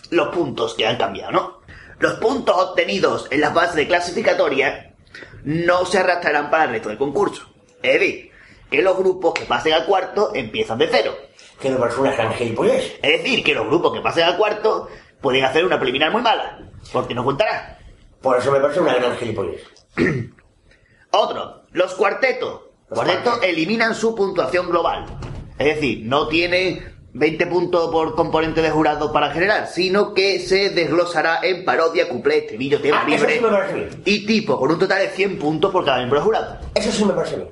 los 0.09 0.29
puntos 0.29 0.73
que 0.75 0.87
han 0.87 0.97
cambiado, 0.97 1.31
¿no? 1.31 1.61
Los 1.99 2.13
puntos 2.15 2.55
obtenidos 2.57 3.27
en 3.31 3.41
las 3.41 3.53
bases 3.53 3.75
de 3.75 3.87
clasificatoria 3.87 4.93
no 5.43 5.85
se 5.85 5.99
arrastrarán 5.99 6.49
para 6.49 6.65
el 6.65 6.71
resto 6.71 6.89
del 6.89 6.97
concurso. 6.97 7.43
Es 7.81 7.99
decir, 7.99 8.31
que 8.69 8.81
los 8.81 8.97
grupos 8.97 9.33
que 9.33 9.45
pasen 9.45 9.73
al 9.73 9.85
cuarto 9.85 10.31
empiezan 10.33 10.77
de 10.79 10.87
cero. 10.89 11.15
Que 11.61 11.69
parece 11.71 12.01
una 12.01 12.11
gran 12.11 12.33
gilipollez. 12.33 12.99
Es 13.01 13.21
decir, 13.21 13.43
que 13.43 13.53
los 13.53 13.67
grupos 13.67 13.93
que 13.93 14.01
pasen 14.01 14.23
al 14.23 14.37
cuarto 14.37 14.89
pueden 15.21 15.45
hacer 15.45 15.63
una 15.63 15.77
preliminar 15.77 16.11
muy 16.11 16.21
mala, 16.21 16.59
porque 16.91 17.13
no 17.13 17.23
contará. 17.23 17.79
Por 18.21 18.37
eso 18.37 18.51
me 18.51 18.59
parece 18.59 18.79
una 18.79 18.95
gran 18.95 19.15
gilipollez. 19.17 19.61
Otro, 21.11 21.63
los 21.71 21.93
cuartetos. 21.93 22.61
Los 22.89 22.99
cuartetos 22.99 23.39
eliminan 23.43 23.95
su 23.95 24.15
puntuación 24.15 24.69
global. 24.69 25.05
Es 25.57 25.75
decir, 25.75 26.01
no 26.05 26.27
tiene 26.27 26.83
20 27.13 27.45
puntos 27.47 27.91
por 27.91 28.15
componente 28.15 28.61
de 28.61 28.71
jurado 28.71 29.11
para 29.11 29.29
generar, 29.31 29.67
sino 29.67 30.13
que 30.13 30.39
se 30.39 30.69
desglosará 30.71 31.39
en 31.43 31.63
parodia, 31.63 32.09
cuplé, 32.09 32.39
estribillo, 32.39 32.81
tema 32.81 33.01
Ah, 33.01 33.05
eso 33.07 33.17
libre 33.17 33.35
sí 33.37 33.43
me 33.43 33.49
parece 33.49 33.73
bien. 33.75 34.01
y 34.05 34.25
tipo, 34.25 34.57
con 34.59 34.71
un 34.71 34.79
total 34.79 34.99
de 34.99 35.09
100 35.09 35.37
puntos 35.39 35.71
por 35.71 35.85
cada 35.85 35.97
miembro 35.97 36.19
de 36.19 36.25
jurado. 36.25 36.57
Eso 36.73 36.91
sí 36.91 37.05
me 37.05 37.13
parece 37.13 37.35
bien. 37.37 37.49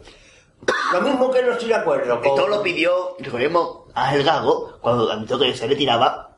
Lo 0.94 1.02
mismo 1.02 1.32
que 1.32 1.42
no 1.44 1.52
estoy 1.54 1.70
de 1.70 1.76
acuerdo 1.76 2.20
con... 2.20 2.28
Esto 2.28 2.48
lo 2.48 2.62
pidió, 2.62 3.16
recordemos, 3.20 3.80
Ángel 3.94 4.24
Gago, 4.24 4.78
cuando 4.82 5.12
anunció 5.12 5.40
que 5.40 5.56
se 5.56 5.68
retiraba, 5.68 6.31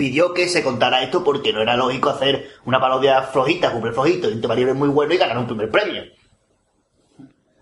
pidió 0.00 0.32
que 0.32 0.48
se 0.48 0.62
contara 0.62 1.02
esto 1.02 1.22
porque 1.22 1.52
no 1.52 1.60
era 1.60 1.76
lógico 1.76 2.08
hacer 2.08 2.48
una 2.64 2.80
parodia 2.80 3.20
flojita, 3.20 3.70
cuplé 3.70 3.92
flojito, 3.92 4.30
y 4.30 4.32
un 4.32 4.40
tema 4.40 4.54
libre 4.54 4.72
muy 4.72 4.88
bueno 4.88 5.12
y 5.12 5.18
ganar 5.18 5.36
un 5.36 5.46
primer 5.46 5.70
premio. 5.70 6.04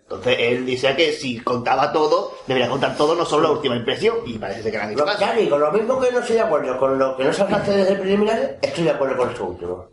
Entonces 0.03 0.37
él 0.39 0.65
decía 0.65 0.95
que 0.95 1.11
si 1.11 1.41
contaba 1.41 1.91
todo, 1.91 2.37
debería 2.47 2.71
contar 2.71 2.97
todo, 2.97 3.17
no 3.17 3.27
solo 3.27 3.43
la 3.43 3.51
última 3.51 3.75
impresión, 3.75 4.19
y 4.25 4.39
parece 4.39 4.71
que 4.71 4.77
le 4.77 4.85
han 4.85 4.93
hecho 4.93 5.05
ya 5.19 5.33
digo, 5.33 5.59
lo 5.59 5.73
mismo 5.73 5.99
que 5.99 6.13
no 6.13 6.21
estoy 6.21 6.37
de 6.37 6.43
acuerdo 6.43 6.79
con 6.79 6.97
lo 6.97 7.17
que 7.17 7.25
no 7.25 7.33
sacaste 7.33 7.73
desde 7.73 7.95
el 7.95 7.99
preliminar, 7.99 8.59
estoy 8.63 8.85
de 8.85 8.91
acuerdo 8.91 9.17
con 9.17 9.31
esto 9.31 9.45
último. 9.45 9.89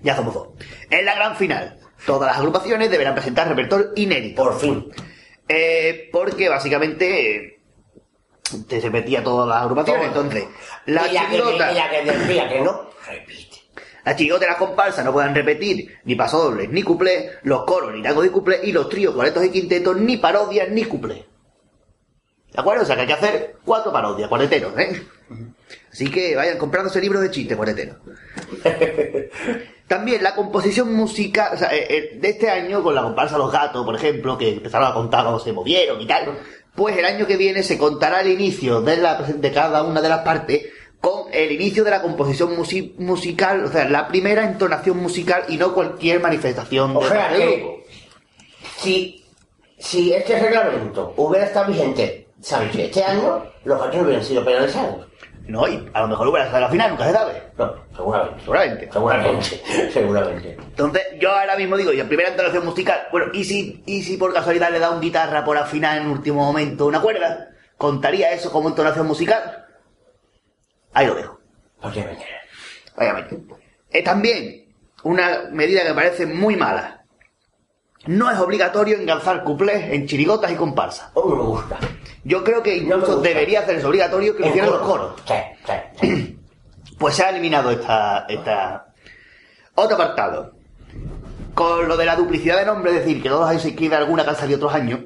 Ya 0.00 0.16
somos 0.16 0.32
dos. 0.32 0.48
En 0.88 1.04
la 1.04 1.14
gran 1.14 1.36
final, 1.36 1.78
todas 2.06 2.28
las 2.28 2.38
agrupaciones 2.38 2.90
deberán 2.90 3.14
presentar 3.14 3.46
repertorio 3.46 3.88
inédito. 3.94 4.42
Por 4.42 4.58
fin. 4.58 4.90
Eh, 5.46 6.08
porque 6.10 6.48
básicamente 6.48 7.53
te 8.62 8.80
se 8.80 8.90
metía 8.90 9.22
todas 9.22 9.48
las 9.48 9.62
agrupaciones. 9.62 10.08
Entonces, 10.08 10.44
la 10.86 11.08
y 11.08 11.12
la 11.14 11.20
que, 11.28 11.36
chirigota, 11.36 11.72
y 11.72 11.74
la 11.74 11.90
que 11.90 12.04
decía 12.04 12.48
que 12.48 12.60
no, 12.60 12.90
repite. 13.06 13.56
la 14.04 14.16
chirigota 14.16 14.44
y 14.44 14.48
las 14.48 14.56
comparsas 14.56 15.04
no 15.04 15.12
pueden 15.12 15.34
repetir 15.34 15.98
ni 16.04 16.14
pasodobles 16.14 16.70
ni 16.70 16.82
cuplés, 16.82 17.32
los 17.42 17.64
coros 17.64 17.92
ni 17.92 18.02
tangos 18.02 18.24
de 18.24 18.30
cuplés, 18.30 18.60
y 18.64 18.72
los 18.72 18.88
tríos, 18.88 19.14
cuartetos 19.14 19.44
y 19.44 19.50
quintetos 19.50 19.96
ni 19.96 20.16
parodias 20.16 20.68
ni 20.70 20.84
cuplés. 20.84 21.24
¿De 22.52 22.60
acuerdo? 22.60 22.84
O 22.84 22.86
sea 22.86 22.94
que 22.94 23.02
hay 23.02 23.06
que 23.08 23.12
hacer 23.14 23.56
cuatro 23.64 23.92
parodias, 23.92 24.28
cuarteteros, 24.28 24.78
¿eh? 24.78 25.02
Así 25.92 26.08
que 26.10 26.36
vayan 26.36 26.58
comprándose 26.58 27.00
libros 27.00 27.22
de 27.22 27.30
chistes, 27.30 27.56
cuarteteros. 27.56 27.96
También 29.88 30.22
la 30.22 30.34
composición 30.34 30.94
musical, 30.94 31.50
o 31.54 31.56
sea, 31.56 31.74
eh, 31.74 31.86
eh, 31.88 32.18
de 32.18 32.28
este 32.30 32.48
año 32.48 32.82
con 32.82 32.94
la 32.94 33.02
comparsa 33.02 33.36
Los 33.36 33.52
Gatos, 33.52 33.84
por 33.84 33.94
ejemplo, 33.94 34.38
que 34.38 34.54
empezaron 34.54 34.90
a 34.90 34.94
contar 34.94 35.24
cómo 35.24 35.38
se 35.38 35.52
movieron 35.52 36.00
y 36.00 36.06
tal, 36.06 36.38
pues 36.74 36.96
el 36.96 37.04
año 37.04 37.26
que 37.26 37.36
viene 37.36 37.62
se 37.62 37.78
contará 37.78 38.20
el 38.22 38.28
inicio 38.32 38.80
de, 38.80 38.96
la, 38.96 39.16
de 39.22 39.52
cada 39.52 39.82
una 39.82 40.00
de 40.00 40.08
las 40.08 40.20
partes 40.20 40.66
con 41.00 41.26
el 41.32 41.52
inicio 41.52 41.84
de 41.84 41.90
la 41.90 42.00
composición 42.02 42.56
musi- 42.56 42.94
musical, 42.98 43.64
o 43.64 43.68
sea, 43.70 43.88
la 43.88 44.08
primera 44.08 44.42
entonación 44.44 44.96
musical 44.98 45.44
y 45.48 45.56
no 45.58 45.74
cualquier 45.74 46.20
manifestación 46.20 46.96
O 46.96 47.00
de 47.00 47.08
sea 47.08 47.28
que, 47.36 47.56
grupo. 47.58 47.82
si, 48.78 49.24
si 49.78 50.12
este 50.12 50.38
reglamento 50.38 51.12
hubiera 51.16 51.46
estado 51.46 51.70
vigente, 51.72 52.28
¿sabes? 52.40 52.74
Este 52.74 53.04
año, 53.04 53.44
los 53.64 53.94
no 53.94 54.02
hubieran 54.02 54.24
sido 54.24 54.44
penalizados. 54.44 55.06
No, 55.46 55.68
y 55.68 55.90
a 55.92 56.00
lo 56.00 56.08
mejor 56.08 56.28
hubiera 56.28 56.46
estado 56.46 56.64
a 56.64 56.68
la 56.68 56.72
final, 56.72 56.90
nunca 56.90 57.06
se 57.06 57.12
sabe. 57.12 57.42
No, 57.58 57.74
seguramente. 57.94 58.40
Seguramente. 58.44 58.90
Seguramente, 58.90 59.90
seguramente. 59.92 60.56
Entonces, 60.58 61.02
yo 61.20 61.32
ahora 61.32 61.56
mismo 61.56 61.76
digo, 61.76 61.92
y 61.92 62.00
en 62.00 62.08
primera 62.08 62.30
entonación 62.30 62.64
musical, 62.64 63.08
bueno, 63.12 63.26
¿y 63.34 63.44
si, 63.44 63.82
y 63.84 64.02
si 64.02 64.16
por 64.16 64.32
casualidad 64.32 64.70
le 64.70 64.78
da 64.78 64.90
un 64.90 65.00
guitarra 65.00 65.44
por 65.44 65.58
afinar 65.58 65.98
en 65.98 66.08
último 66.08 66.44
momento 66.44 66.86
una 66.86 67.00
cuerda? 67.00 67.50
¿Contaría 67.76 68.32
eso 68.32 68.50
como 68.50 68.70
entonación 68.70 69.06
musical? 69.06 69.66
Ahí 70.94 71.06
lo 71.06 71.14
dejo. 71.14 71.38
Obviamente. 71.82 72.24
Obviamente. 72.96 73.38
Eh, 73.90 74.02
también, 74.02 74.74
una 75.02 75.44
medida 75.50 75.82
que 75.82 75.90
me 75.90 75.94
parece 75.94 76.26
muy 76.26 76.56
mala. 76.56 77.04
No 78.06 78.30
es 78.30 78.38
obligatorio 78.38 78.96
engalzar 78.96 79.44
cuplés 79.44 79.92
en 79.92 80.06
chirigotas 80.06 80.50
y 80.52 80.56
comparsas. 80.56 81.10
Oh, 81.14 81.28
no 81.28 81.36
me 81.36 81.42
gusta. 81.42 81.78
Yo 82.24 82.42
creo 82.42 82.62
que 82.62 82.76
incluso 82.76 83.20
debería 83.20 83.60
hacerse 83.60 83.86
obligatorio 83.86 84.34
que 84.34 84.42
lo 84.42 84.48
hicieran 84.48 84.70
los 84.70 84.80
coro. 84.80 85.16
coros. 85.16 85.22
Sí, 85.26 85.34
sí, 85.66 85.72
sí. 86.00 86.30
Pues 86.98 87.16
se 87.16 87.24
ha 87.24 87.30
eliminado 87.30 87.72
esta, 87.72 88.24
esta... 88.28 88.94
Otro 89.74 89.96
apartado. 89.96 90.52
Con 91.52 91.88
lo 91.88 91.96
de 91.96 92.06
la 92.06 92.14
duplicidad 92.14 92.58
de 92.58 92.66
nombre, 92.66 92.92
es 92.92 92.98
decir, 93.00 93.20
que 93.20 93.28
todos 93.28 93.60
se 93.60 93.68
escribe 93.68 93.96
alguna 93.96 94.22
han 94.22 94.36
salido 94.36 94.58
otros 94.58 94.74
años, 94.74 95.00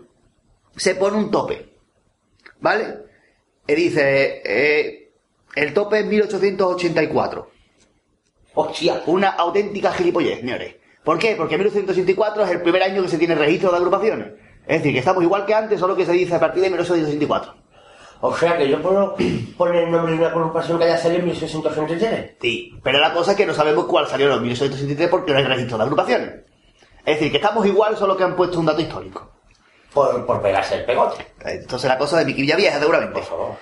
se 0.76 0.94
pone 0.94 1.16
un 1.16 1.30
tope. 1.30 1.72
¿Vale? 2.60 2.98
Y 3.66 3.74
dice, 3.74 4.42
eh, 4.44 5.10
el 5.56 5.72
tope 5.72 6.00
es 6.00 6.06
1884. 6.06 7.50
Hostia. 8.54 9.02
Una 9.06 9.30
auténtica 9.30 9.92
gilipollez, 9.92 10.40
señores. 10.40 10.76
¿Por 11.04 11.18
qué? 11.18 11.34
Porque 11.36 11.56
1884 11.56 12.44
es 12.44 12.50
el 12.50 12.62
primer 12.62 12.82
año 12.82 13.02
que 13.02 13.08
se 13.08 13.18
tiene 13.18 13.34
registro 13.34 13.70
de 13.70 13.76
agrupaciones. 13.78 14.28
Es 14.68 14.80
decir, 14.80 14.92
que 14.92 14.98
estamos 14.98 15.22
igual 15.22 15.46
que 15.46 15.54
antes, 15.54 15.80
solo 15.80 15.96
que 15.96 16.04
se 16.04 16.12
dice 16.12 16.34
a 16.34 16.40
partir 16.40 16.62
de 16.62 16.68
1884. 16.68 17.54
O 18.20 18.36
sea 18.36 18.58
que 18.58 18.68
yo 18.68 18.82
puedo 18.82 19.16
poner 19.56 19.84
el 19.84 19.90
nombre 19.90 20.12
de 20.12 20.18
una 20.18 20.28
agrupación 20.28 20.78
que 20.78 20.84
haya 20.84 20.98
salido 20.98 21.20
en 21.20 21.26
1633. 21.26 22.36
Sí, 22.38 22.78
pero 22.82 22.98
la 22.98 23.14
cosa 23.14 23.30
es 23.30 23.36
que 23.38 23.46
no 23.46 23.54
sabemos 23.54 23.86
cuál 23.86 24.06
salió 24.06 24.34
en 24.34 24.42
1883 24.42 25.08
porque 25.08 25.32
no 25.32 25.38
hay 25.38 25.44
registro 25.44 25.78
de 25.78 25.84
agrupaciones. 25.84 26.28
Es 27.06 27.14
decir, 27.14 27.30
que 27.30 27.38
estamos 27.38 27.64
igual, 27.64 27.96
solo 27.96 28.14
que 28.14 28.24
han 28.24 28.36
puesto 28.36 28.60
un 28.60 28.66
dato 28.66 28.82
histórico. 28.82 29.30
Por, 29.94 30.26
por 30.26 30.42
pegarse 30.42 30.74
el 30.74 30.84
pegote. 30.84 31.26
Entonces 31.40 31.88
la 31.88 31.96
cosa 31.96 32.18
de 32.18 32.26
mi 32.26 32.34
Villa 32.34 32.56
Vieja, 32.56 32.78
seguramente. 32.78 33.14
Por 33.14 33.24
favor. 33.24 33.56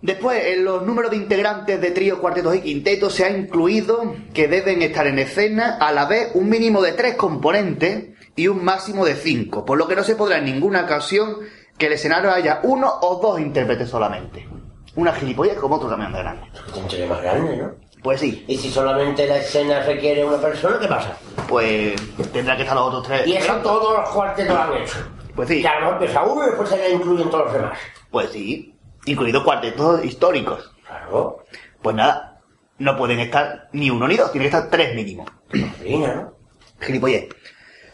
Después, 0.00 0.42
en 0.46 0.64
los 0.64 0.82
números 0.82 1.10
de 1.10 1.18
integrantes 1.18 1.78
de 1.78 1.90
tríos, 1.90 2.20
cuartetos 2.20 2.54
y 2.54 2.62
quintetos 2.62 3.12
se 3.12 3.24
ha 3.24 3.30
incluido 3.30 4.14
que 4.32 4.48
deben 4.48 4.80
estar 4.80 5.06
en 5.06 5.18
escena 5.18 5.76
a 5.78 5.92
la 5.92 6.06
vez 6.06 6.30
un 6.32 6.48
mínimo 6.48 6.80
de 6.80 6.92
tres 6.92 7.16
componentes 7.16 8.15
y 8.36 8.48
un 8.48 8.64
máximo 8.64 9.04
de 9.04 9.14
cinco, 9.16 9.64
por 9.64 9.78
lo 9.78 9.88
que 9.88 9.96
no 9.96 10.04
se 10.04 10.14
podrá 10.14 10.38
en 10.38 10.44
ninguna 10.44 10.82
ocasión 10.84 11.36
que 11.78 11.86
el 11.86 11.94
escenario 11.94 12.30
haya 12.30 12.60
uno 12.62 12.92
o 13.02 13.16
dos 13.20 13.40
intérpretes 13.40 13.88
solamente. 13.88 14.46
Una 14.94 15.12
gilipollez 15.12 15.58
como 15.58 15.76
otro 15.76 15.88
camión 15.88 16.12
de 16.12 16.18
grande. 16.20 16.46
Entre 16.74 17.06
más 17.06 17.20
grande, 17.22 17.56
¿no? 17.56 17.72
Pues 18.02 18.20
sí, 18.20 18.44
Y 18.46 18.56
si 18.56 18.70
solamente 18.70 19.26
la 19.26 19.38
escena 19.38 19.80
requiere 19.80 20.24
una 20.24 20.36
persona, 20.38 20.78
¿qué 20.78 20.86
pasa? 20.86 21.16
pues 21.48 21.94
tendrá 22.32 22.56
que 22.56 22.62
estar 22.62 22.76
los 22.76 22.88
otros 22.88 23.06
tres. 23.06 23.26
Y 23.26 23.36
eso 23.36 23.54
todos 23.56 23.98
los 23.98 24.08
cuartetos 24.10 24.54
lo 24.54 24.62
han 24.62 24.82
hecho. 24.82 24.96
Pues 25.34 25.48
sí, 25.48 25.60
Y 25.60 25.66
a 25.66 25.74
lo 25.74 25.80
mejor 25.80 25.92
empieza 25.94 26.22
uno 26.22 26.42
y 26.42 26.46
después 26.46 26.68
se 26.68 26.76
le 26.76 26.90
incluyen 26.90 27.30
todos 27.30 27.44
los 27.46 27.52
demás. 27.54 27.78
pues 28.10 28.30
sí, 28.30 28.74
incluidos 29.06 29.42
cuartetos 29.44 30.04
históricos. 30.04 30.72
Claro. 30.86 31.44
Pues 31.82 31.94
nada, 31.96 32.40
no 32.78 32.96
pueden 32.96 33.20
estar 33.20 33.68
ni 33.72 33.90
uno 33.90 34.08
ni 34.08 34.16
dos, 34.16 34.32
tienen 34.32 34.50
que 34.50 34.56
estar 34.56 34.70
tres 34.70 34.94
mínimos. 34.94 35.30
Marina, 35.78 36.14
¿no? 36.14 36.32
Gilipollez. 36.80 37.28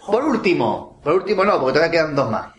Por 0.06 0.25
último, 0.25 1.00
por 1.02 1.14
último 1.14 1.44
no, 1.44 1.61
porque 1.61 1.75
todavía 1.75 1.90
quedan 1.90 2.14
dos 2.16 2.30
más. 2.30 2.52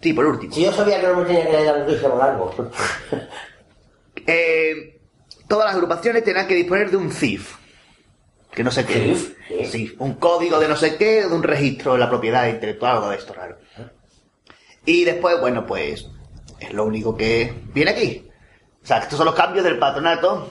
Sí, 0.00 0.12
por 0.12 0.26
último. 0.26 0.52
Si 0.52 0.62
yo 0.62 0.72
sabía 0.72 1.00
que 1.00 1.06
no 1.06 1.16
me 1.16 1.24
tenía 1.24 1.50
que 1.50 1.64
la 1.64 1.78
noticia 1.78 2.10
por 2.10 2.22
algo. 2.22 2.54
Eh, 4.26 5.00
todas 5.48 5.64
las 5.66 5.74
agrupaciones 5.74 6.22
tendrán 6.22 6.46
que 6.46 6.54
disponer 6.54 6.90
de 6.90 6.96
un 6.96 7.10
CIF. 7.10 7.56
Que 8.52 8.62
no 8.62 8.70
sé 8.70 8.84
qué. 8.84 8.94
CIF, 8.94 9.34
sí. 9.48 9.66
Sí, 9.66 9.96
un 9.98 10.14
código 10.14 10.60
de 10.60 10.68
no 10.68 10.76
sé 10.76 10.96
qué, 10.96 11.22
de 11.22 11.34
un 11.34 11.42
registro 11.42 11.94
de 11.94 12.00
la 12.00 12.08
propiedad 12.08 12.46
intelectual, 12.46 12.96
algo 12.96 13.08
de 13.08 13.16
esto 13.16 13.32
raro. 13.32 13.56
Y 14.84 15.04
después, 15.04 15.40
bueno, 15.40 15.66
pues 15.66 16.06
es 16.60 16.72
lo 16.72 16.84
único 16.84 17.16
que 17.16 17.52
viene 17.72 17.92
aquí. 17.92 18.30
O 18.82 18.86
sea, 18.86 18.98
estos 18.98 19.16
son 19.16 19.26
los 19.26 19.34
cambios 19.34 19.64
del 19.64 19.78
patronato. 19.78 20.50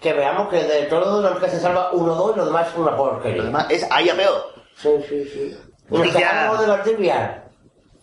Que 0.00 0.12
veamos 0.12 0.48
que 0.48 0.62
de 0.64 0.82
todos 0.84 1.22
los 1.22 1.38
que 1.38 1.50
se 1.50 1.60
salva 1.60 1.90
uno 1.92 2.12
o 2.12 2.16
dos 2.16 2.32
y 2.34 2.38
los 2.38 2.46
demás 2.46 2.68
es 2.68 2.76
una 2.76 2.90
Lo 2.92 2.96
porquería. 2.96 3.42
demás 3.42 3.66
es 3.70 3.86
ahí 3.90 4.08
a 4.08 4.14
peor. 4.16 4.52
Sí, 4.76 4.88
sí, 5.08 5.24
sí. 5.26 5.58
Y 5.90 5.98
nos 5.98 6.60
de 6.60 6.66
Valdivia. 6.66 7.44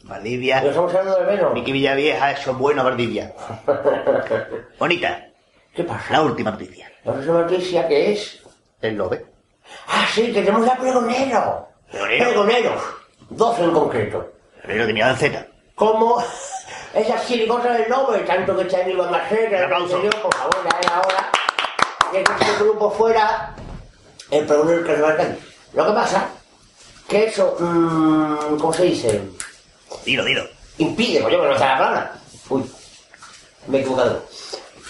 Valdivia. 0.03 0.57
Nos 0.61 0.69
estamos 0.69 0.93
hablando 0.93 1.19
de 1.19 1.25
menos. 1.35 1.53
Miki 1.53 1.71
Villavieja, 1.71 2.31
eso 2.31 2.51
es 2.51 2.57
bueno, 2.57 2.83
Valdivia. 2.83 3.33
Bonita. 4.79 5.25
¿Qué 5.73 5.83
pasa? 5.83 6.13
La 6.13 6.21
última 6.21 6.51
noticia. 6.51 6.91
La 7.03 7.13
próxima 7.13 7.41
noticia 7.41 7.87
que 7.87 8.11
es... 8.13 8.43
El 8.81 8.95
Lobe. 8.95 9.25
Ah, 9.87 10.05
sí, 10.13 10.27
que 10.31 10.41
tenemos 10.43 10.67
a 10.67 10.75
pregonero. 10.75 11.67
Pregonero. 11.91 12.25
Pregoneros. 12.25 12.81
Dos 13.29 13.59
en 13.59 13.71
concreto. 13.71 14.31
Pero 14.65 14.85
tenía 14.85 15.09
en 15.09 15.15
Z. 15.17 15.47
Como 15.75 16.21
esas 16.93 17.27
chiricosas 17.27 17.77
del 17.77 17.89
Nobel, 17.89 18.25
tanto 18.25 18.55
que 18.57 18.67
Chani 18.67 18.91
iban 18.93 19.13
a 19.13 19.17
hacer, 19.17 19.49
que 19.49 19.55
Un 19.55 19.63
aplauso. 19.63 20.01
por 20.21 20.35
favor, 20.35 20.55
ya 20.63 20.79
era 20.79 20.99
hora 21.01 21.31
de 22.13 22.23
que 22.23 22.33
este 22.33 22.63
grupo 22.63 22.91
fuera 22.91 23.55
el 24.31 24.45
pregonero 24.45 24.77
del 24.77 24.85
Carnaval 24.87 25.17
de 25.17 25.23
Cádiz. 25.23 25.39
Lo 25.73 25.85
que 25.87 25.91
pasa, 25.93 26.29
que 27.07 27.25
eso, 27.25 27.55
mm, 27.59 28.57
¿cómo 28.57 28.73
se 28.73 28.83
dice? 28.83 29.21
Dilo, 30.05 30.23
dilo. 30.25 30.43
impide, 30.79 31.21
coño, 31.21 31.41
que 31.41 31.47
no 31.47 31.53
está 31.53 31.65
la 31.73 31.77
palabra. 31.77 32.13
Uy, 32.49 32.63
me 33.67 33.77
he 33.77 33.81
equivocado. 33.81 34.23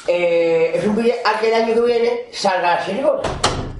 Eh, 0.07 0.71
eso 0.75 0.87
impide 0.87 1.19
a 1.25 1.39
que 1.39 1.47
el 1.49 1.53
año 1.63 1.73
que 1.73 1.81
viene 1.81 2.25
salga 2.31 2.75
la 2.75 2.85
chirigota. 2.85 3.29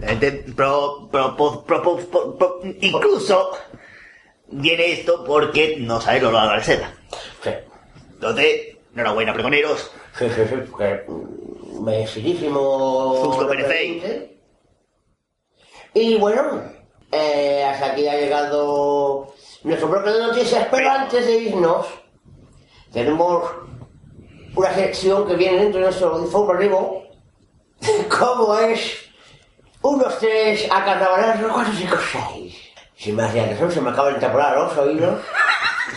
Este, 0.01 0.31
pro- 0.55 1.09
pro- 1.11 1.65
incluso 2.81 3.51
viene 4.49 4.91
esto 4.93 5.23
porque 5.25 5.77
no 5.79 5.99
sabe 6.01 6.21
lo 6.21 6.27
de 6.27 6.33
la 6.33 6.63
seda. 6.63 6.93
Sí, 7.43 7.49
Entonces, 8.13 8.75
enhorabuena, 8.93 9.33
pregoneros. 9.33 9.91
sí, 10.17 10.27
sí, 10.35 10.41
sí, 10.49 10.55
porque 10.69 11.03
mm, 11.07 11.46
merecidísimo. 11.81 13.37
Y 15.93 16.15
bueno, 16.17 16.61
eh, 17.11 17.63
hasta 17.65 17.87
aquí 17.87 18.07
ha 18.07 18.19
llegado 18.19 19.33
nuestro 19.63 19.87
bloque 19.87 20.11
de 20.11 20.19
noticias, 20.19 20.67
pero 20.69 20.91
antes 20.91 21.25
de 21.25 21.37
irnos, 21.37 21.87
tenemos 22.91 23.51
una 24.55 24.73
sección 24.73 25.27
que 25.27 25.35
viene 25.35 25.59
dentro 25.59 25.79
de 25.79 25.85
nuestro 25.85 26.19
informativo, 26.19 27.03
como 28.19 28.57
es 28.57 29.09
unos 29.81 30.19
tres 30.19 30.67
a 30.71 30.83
carnavales, 30.83 31.41
los 31.41 31.51
cuatro, 31.51 31.73
cinco, 31.75 31.95
seis. 32.11 32.55
Sin 32.95 33.15
más 33.15 33.33
dilación, 33.33 33.71
se 33.71 33.81
me 33.81 33.91
acaban 33.91 34.15
de 34.15 34.19
taponar 34.19 34.57
los 34.57 34.77
oídos. 34.77 35.21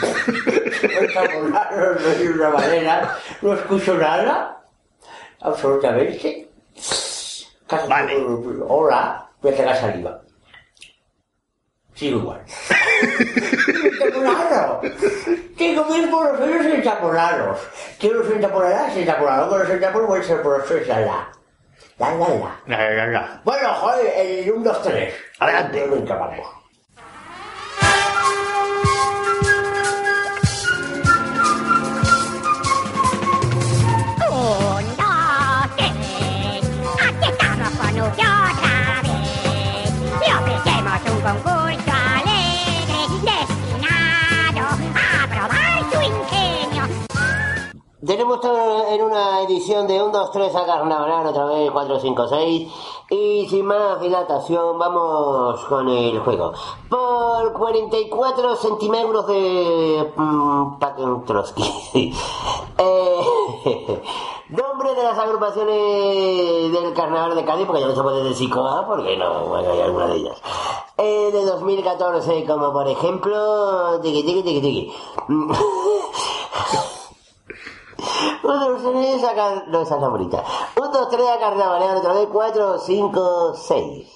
Me 0.83 1.07
taponaron 1.15 1.99
de 2.03 2.29
una 2.31 2.51
manera, 2.51 3.19
no 3.43 3.55
escucho 3.55 3.95
nada, 3.95 4.60
absolutamente. 5.41 6.49
Casi- 7.67 7.89
Vale. 7.89 8.17
Hola, 8.67 9.29
me 9.43 9.51
hace 9.51 9.65
la 9.65 9.77
saliva. 9.77 10.21
Sigo 11.95 12.19
igual. 12.21 12.41
¡Taponaros! 13.99 14.87
Tengo 15.57 15.85
mil 15.85 16.09
por 16.09 16.33
los 16.33 16.41
oídos 16.41 16.67
sin 16.67 16.83
taponaros. 16.83 17.59
Que 17.99 18.09
uno 18.09 18.25
se 18.25 18.35
taponará, 18.39 18.91
sin 18.93 19.05
taponaros, 19.05 19.53
que 19.53 19.59
no 19.59 19.67
se 19.67 19.77
taponará, 19.79 20.07
voy 20.09 20.21
a 20.21 20.23
ser 20.23 20.43
por 20.43 20.59
los 20.59 20.71
oídos, 20.71 20.89
la 20.89 21.01
la. 21.01 21.33
La 21.99 22.15
la 22.15 22.29
la. 22.29 22.97
La, 22.97 23.07
la. 23.07 23.41
Bueno, 23.45 23.75
joder, 23.75 24.13
el 24.17 24.51
1, 24.53 24.65
2, 24.65 24.83
3. 24.83 25.15
Adelante. 25.41 25.87
Nunca 25.87 26.15
vamos. 26.17 26.47
Tenemos 48.11 48.41
todo 48.41 48.89
en 48.89 49.03
una 49.03 49.41
edición 49.43 49.87
de 49.87 50.03
1, 50.03 50.11
2, 50.11 50.33
3 50.33 50.57
a 50.57 50.67
carnaval, 50.67 51.29
otra 51.29 51.45
vez 51.45 51.71
4, 51.71 52.01
5, 52.01 52.27
6. 52.27 52.73
Y 53.09 53.47
sin 53.49 53.65
más 53.65 54.01
dilatación, 54.01 54.81
vamos 54.81 55.61
con 55.67 55.89
el 55.89 56.19
juego. 56.19 56.53
Por 56.89 57.53
44 57.53 58.57
centímetros 58.57 59.29
de. 59.29 60.13
Paten 60.81 61.25
Trotsky. 61.25 61.63
eh, 62.79 63.21
nombre 64.49 64.93
de 64.97 65.03
las 65.05 65.17
agrupaciones 65.17 66.73
del 66.73 66.93
carnaval 66.93 67.37
de 67.37 67.45
Cádiz, 67.45 67.67
porque 67.67 67.83
ya 67.83 67.87
no 67.87 67.95
se 67.95 68.03
puede 68.03 68.25
decir 68.25 68.51
COA, 68.51 68.89
porque 68.89 69.17
no, 69.17 69.47
bueno, 69.47 69.71
hay 69.71 69.83
alguna 69.83 70.09
de 70.09 70.17
ellas. 70.17 70.43
Eh, 70.99 71.31
de 71.33 71.45
2014, 71.45 72.45
como 72.45 72.73
por 72.73 72.89
ejemplo. 72.89 74.01
Tiki, 74.03 74.25
tiki, 74.25 74.43
tiki, 74.43 74.61
tiki. 74.61 74.93
Mm. 78.81 78.87
Uno, 78.87 79.01
dos, 79.01 79.21
tres, 79.21 79.25
a 79.25 79.35
car... 79.35 79.69
No, 79.69 79.83
esa 79.83 79.97
es 79.97 80.01
la 80.01 80.09
bonita. 80.09 80.45
Uno, 80.77 80.89
dos, 80.89 81.11
tres, 81.11 81.27
a 81.27 81.39
carnavalear 81.39 81.97
otra 81.97 82.13
vez. 82.15 82.29
Cuatro, 82.33 82.79
cinco, 82.79 83.55
seis. 83.55 84.09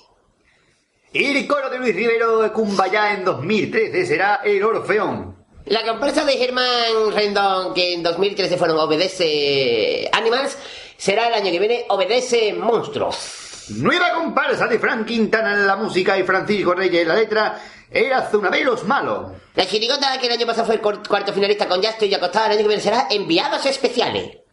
Y 1.13 1.37
el 1.37 1.47
coro 1.47 1.71
de 1.71 1.79
Luis 1.79 1.95
Rivero 1.95 2.41
de 2.41 2.51
Cumbayá 2.51 3.15
en 3.15 3.25
2013 3.25 4.05
será 4.05 4.41
el 4.45 4.65
Orfeón. 4.65 5.37
La 5.67 5.85
comparsa 5.87 6.25
de 6.25 6.37
Germán 6.37 7.13
Rendón, 7.13 7.73
que 7.73 7.95
en 7.95 8.03
2013 8.03 8.59
fueron 8.59 8.79
Obedece 8.79 10.11
Animals, 10.13 10.59
será 10.97 11.29
el 11.29 11.35
año 11.35 11.53
que 11.53 11.59
viene 11.59 11.87
Obedece 11.89 12.53
Monstruos. 12.53 13.69
Nueva 13.77 14.13
comparsa 14.13 14.67
de 14.67 14.79
Frank 14.79 15.07
Quintana 15.07 15.53
en 15.55 15.67
la 15.67 15.77
música 15.77 16.19
y 16.19 16.25
Francisco 16.25 16.75
Reyes 16.75 17.03
en 17.03 17.09
la 17.09 17.15
letra. 17.15 17.63
Era 17.91 18.29
Zunabelos 18.29 18.85
Malo. 18.85 19.37
La 19.55 19.67
chirigota, 19.67 20.19
que 20.19 20.27
el 20.27 20.33
año 20.33 20.47
pasado 20.47 20.67
fue 20.67 20.75
el 20.75 20.81
cuarto 20.81 21.33
finalista 21.33 21.69
con 21.69 21.81
Yasto 21.81 22.05
y 22.05 22.13
Acosta, 22.13 22.47
el 22.47 22.53
año 22.53 22.63
que 22.63 22.69
viene 22.69 22.83
será 22.83 23.07
Enviados 23.09 23.65
Especiales. 23.67 24.44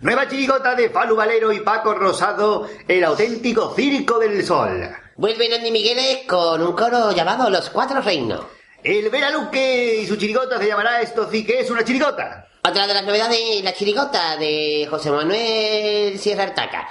Nueva 0.00 0.28
chirigota 0.28 0.74
de 0.74 0.90
Falu 0.90 1.16
Valero 1.16 1.52
y 1.52 1.60
Paco 1.60 1.94
Rosado, 1.94 2.68
el 2.86 3.02
auténtico 3.02 3.74
Circo 3.74 4.18
del 4.18 4.44
Sol. 4.44 4.90
Vuelven 5.16 5.54
Andy 5.54 5.70
Migueles 5.70 6.18
con 6.28 6.60
un 6.60 6.72
coro 6.74 7.12
llamado 7.12 7.48
Los 7.48 7.70
Cuatro 7.70 8.02
Reinos. 8.02 8.44
El 8.84 9.08
Vera 9.08 9.30
Luque 9.30 10.00
y 10.02 10.06
su 10.06 10.16
chirigota 10.16 10.58
se 10.58 10.66
llamará 10.66 11.00
Esto 11.00 11.28
sí 11.30 11.46
que 11.46 11.60
es 11.60 11.70
una 11.70 11.82
chirigota. 11.82 12.46
Otra 12.62 12.86
de 12.86 12.92
las 12.94 13.04
novedades, 13.04 13.64
la 13.64 13.72
chirigota 13.72 14.36
de 14.36 14.86
José 14.90 15.10
Manuel 15.10 16.18
Sierra 16.18 16.42
Artaca 16.44 16.88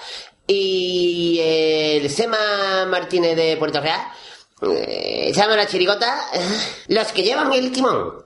y 0.47 1.39
el 1.41 2.09
Sema 2.09 2.85
Martínez 2.87 3.35
de 3.35 3.55
Puerto 3.57 3.81
Real. 3.81 4.01
eh, 4.63 5.31
se 5.31 5.39
llama 5.39 5.55
la 5.55 5.67
chirigota 5.67 6.27
eh, 6.33 6.39
Los 6.87 7.11
que 7.11 7.21
llevan 7.21 7.53
el 7.53 7.71
timón. 7.71 8.25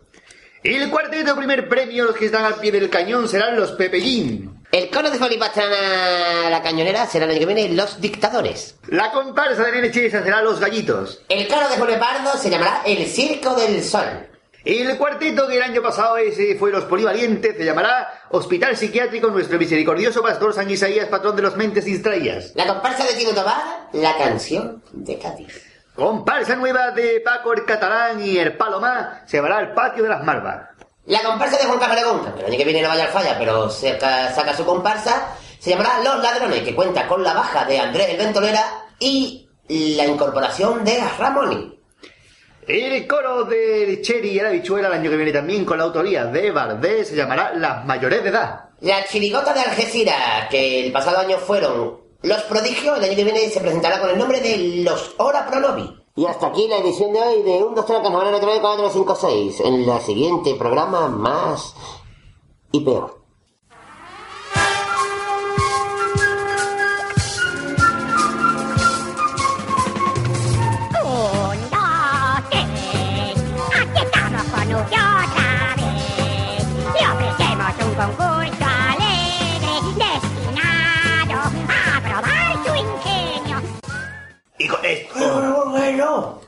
El 0.63 0.89
cuarteto 0.89 1.35
primer 1.35 1.67
premio, 1.67 2.05
los 2.05 2.15
que 2.15 2.25
están 2.25 2.45
al 2.45 2.55
pie 2.55 2.71
del 2.71 2.89
cañón, 2.89 3.27
serán 3.27 3.55
los 3.57 3.71
Pepellín. 3.73 4.58
El 4.71 4.91
coro 4.91 5.09
de 5.09 5.17
Folipastrana 5.17 6.47
La 6.51 6.61
Cañonera 6.61 7.07
será 7.07 7.25
el 7.25 7.31
año 7.31 7.39
que 7.39 7.45
viene 7.47 7.69
Los 7.69 7.99
Dictadores. 7.99 8.77
La 8.87 9.11
comparsa 9.11 9.63
de 9.63 9.71
Nene 9.71 9.91
Chesa 9.91 10.21
será 10.23 10.43
Los 10.43 10.59
Gallitos. 10.59 11.23
El 11.27 11.47
coro 11.47 11.67
de 11.67 11.97
Pardo 11.97 12.37
se 12.37 12.51
llamará 12.51 12.83
El 12.85 13.07
Circo 13.07 13.55
del 13.55 13.83
Sol. 13.83 14.27
El 14.63 14.95
cuarteto 14.99 15.47
que 15.47 15.55
el 15.57 15.63
año 15.63 15.81
pasado 15.81 16.17
ese 16.17 16.55
fue 16.55 16.69
Los 16.69 16.83
Polivalientes 16.83 17.57
se 17.57 17.65
llamará 17.65 18.25
Hospital 18.29 18.77
Psiquiátrico 18.77 19.31
Nuestro 19.31 19.57
Misericordioso 19.57 20.21
Pastor 20.21 20.53
San 20.53 20.69
Isaías, 20.69 21.07
patrón 21.07 21.35
de 21.35 21.41
los 21.41 21.55
mentes 21.55 21.85
distraídas. 21.85 22.51
La 22.53 22.67
comparsa 22.67 23.05
de 23.05 23.15
Tino 23.15 23.31
Tobar, 23.31 23.87
La 23.93 24.17
Canción 24.19 24.83
de 24.91 25.17
Cádiz. 25.17 25.63
Comparsa 25.95 26.55
nueva 26.55 26.91
de 26.91 27.21
Paco 27.21 27.53
el 27.53 27.65
Catalán 27.65 28.21
y 28.21 28.37
el 28.37 28.55
Palomá 28.55 29.23
se 29.25 29.37
llamará 29.37 29.61
El 29.61 29.73
Patio 29.73 30.03
de 30.03 30.09
las 30.09 30.23
Malvas. 30.23 30.69
La 31.05 31.23
comparsa 31.23 31.57
de 31.57 31.65
Juan 31.65 31.79
Camargón, 31.79 32.33
que 32.33 32.39
el 32.41 32.45
año 32.47 32.57
que 32.57 32.65
viene 32.65 32.81
no 32.81 32.89
vaya 32.89 33.05
al 33.05 33.11
falla, 33.11 33.37
pero 33.39 33.69
saca, 33.69 34.33
saca 34.33 34.55
su 34.55 34.65
comparsa, 34.65 35.35
se 35.59 35.71
llamará 35.71 36.03
Los 36.03 36.21
Ladrones, 36.21 36.61
que 36.61 36.75
cuenta 36.75 37.07
con 37.07 37.23
la 37.23 37.33
baja 37.33 37.65
de 37.65 37.79
Andrés 37.79 38.09
el 38.09 38.17
Ventolera 38.17 38.85
y 38.99 39.47
la 39.67 40.05
incorporación 40.05 40.83
de 40.83 40.99
Ramoni. 41.17 41.79
El 42.67 43.07
coro 43.07 43.45
de 43.45 43.99
Cherry 44.01 44.29
y 44.29 44.39
la 44.39 44.51
bichuela 44.51 44.89
el 44.89 44.93
año 44.93 45.09
que 45.09 45.15
viene 45.15 45.31
también 45.31 45.65
con 45.65 45.79
la 45.79 45.85
autoría 45.85 46.25
de 46.25 46.51
Bardé 46.51 47.03
se 47.03 47.15
llamará 47.15 47.51
Las 47.55 47.83
Mayores 47.83 48.21
de 48.21 48.29
Edad. 48.29 48.69
La 48.81 49.03
chirigota 49.05 49.53
de 49.53 49.61
Algeciras, 49.61 50.47
que 50.49 50.85
el 50.85 50.91
pasado 50.91 51.17
año 51.17 51.37
fueron 51.37 51.99
Los 52.21 52.43
Prodigios, 52.43 52.97
el 52.99 53.05
año 53.05 53.15
que 53.15 53.23
viene 53.23 53.49
se 53.49 53.59
presentará 53.59 53.99
con 53.99 54.11
el 54.11 54.17
nombre 54.19 54.39
de 54.39 54.83
Los 54.83 55.15
Ora 55.17 55.47
Pro 55.47 55.59
Novi. 55.59 55.98
Y 56.19 56.25
hasta 56.25 56.47
aquí 56.47 56.67
la 56.67 56.79
edición 56.79 57.13
de 57.13 57.21
hoy 57.21 57.43
de 57.43 57.63
1, 57.63 57.73
2, 57.73 57.85
3, 57.85 57.99
4, 58.01 58.39
9, 58.41 58.57
4, 58.59 58.89
5, 58.89 59.15
6. 59.15 59.59
En 59.61 59.87
la 59.87 60.01
siguiente 60.01 60.53
programa 60.55 61.07
más 61.07 61.73
y 62.73 62.81
peor. 62.81 63.18
Bueno. 85.99 86.39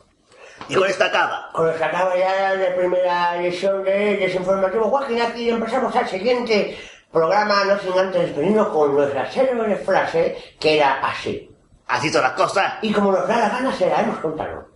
Y 0.70 0.76
con 0.76 0.88
esta 0.88 1.06
acaba. 1.06 1.50
Con 1.52 1.70
esta 1.70 1.88
acaba 1.88 2.16
ya 2.16 2.54
la 2.56 2.76
primera 2.76 3.36
edición 3.42 3.84
de 3.84 4.18
Desinformativo 4.18 4.86
Joaquín. 4.86 5.22
Aquí 5.22 5.50
empezamos 5.50 5.94
al 5.94 6.08
siguiente 6.08 6.78
programa, 7.12 7.66
no 7.66 7.78
sin 7.80 7.98
antes 8.00 8.22
despedirnos 8.22 8.70
con 8.70 8.96
nuestra 8.96 9.30
célebre 9.30 9.76
frase, 9.76 10.56
que 10.58 10.78
era 10.78 11.02
así. 11.02 11.50
Así 11.88 12.10
son 12.10 12.22
las 12.22 12.32
cosas. 12.34 12.76
Y 12.82 12.94
como 12.94 13.12
nos 13.12 13.28
da 13.28 13.40
la 13.40 13.50
gana, 13.50 13.74
se 13.74 13.90
la 13.90 14.02
hemos 14.02 14.20
contado. 14.20 14.71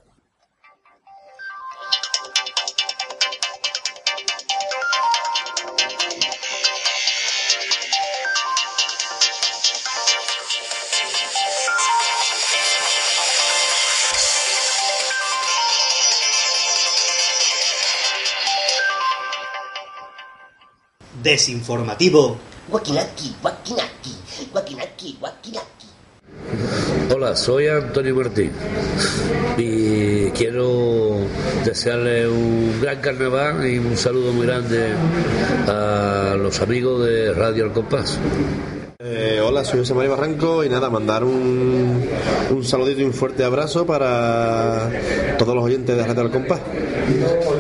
Desinformativo. 21.26 22.38
Guaquinaki, 22.70 23.34
guaquinaki, 23.42 24.14
guaquinaki, 24.52 25.18
guaquinaki. 25.20 25.88
Hola, 27.12 27.36
soy 27.36 27.68
Antonio 27.68 28.14
Martín 28.14 28.52
y 29.58 30.30
quiero 30.38 31.18
desearle 31.66 32.28
un 32.28 32.80
gran 32.80 33.02
carnaval 33.02 33.66
y 33.66 33.80
un 33.80 33.98
saludo 33.98 34.34
muy 34.34 34.46
grande 34.46 34.94
a 35.68 36.36
los 36.38 36.62
amigos 36.62 37.04
de 37.04 37.34
Radio 37.34 37.66
El 37.66 37.72
Compás. 37.72 38.20
Eh, 38.98 39.42
hola, 39.46 39.66
soy 39.66 39.80
José 39.80 39.94
María 39.94 40.12
Barranco 40.12 40.64
y 40.64 40.70
nada, 40.70 40.90
mandar 40.90 41.26
un, 41.26 42.10
un 42.50 42.64
saludito 42.64 43.02
y 43.02 43.04
un 43.04 43.14
fuerte 43.14 43.44
abrazo 43.44 43.86
para 43.86 44.90
todos 45.38 45.54
los 45.54 45.66
oyentes 45.66 45.98
de 45.98 46.02
Radio 46.02 46.24
del 46.24 46.32
Compás. 46.32 46.62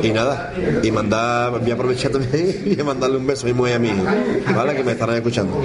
Y 0.02 0.12
nada, 0.12 0.54
y 0.82 0.91
mandar, 0.91 1.60
voy 1.60 1.71
a 1.71 1.74
aprovechar 1.74 2.12
también 2.12 2.63
y 2.80 2.82
mandarle 2.84 3.17
un 3.17 3.28
beso 3.28 3.48
muy 3.54 3.74
a 3.74 3.80
mí, 3.80 3.91
¿vale? 4.56 4.76
Que 4.76 4.84
me 4.86 4.93
estarán 4.93 5.17
escuchando. 5.17 5.60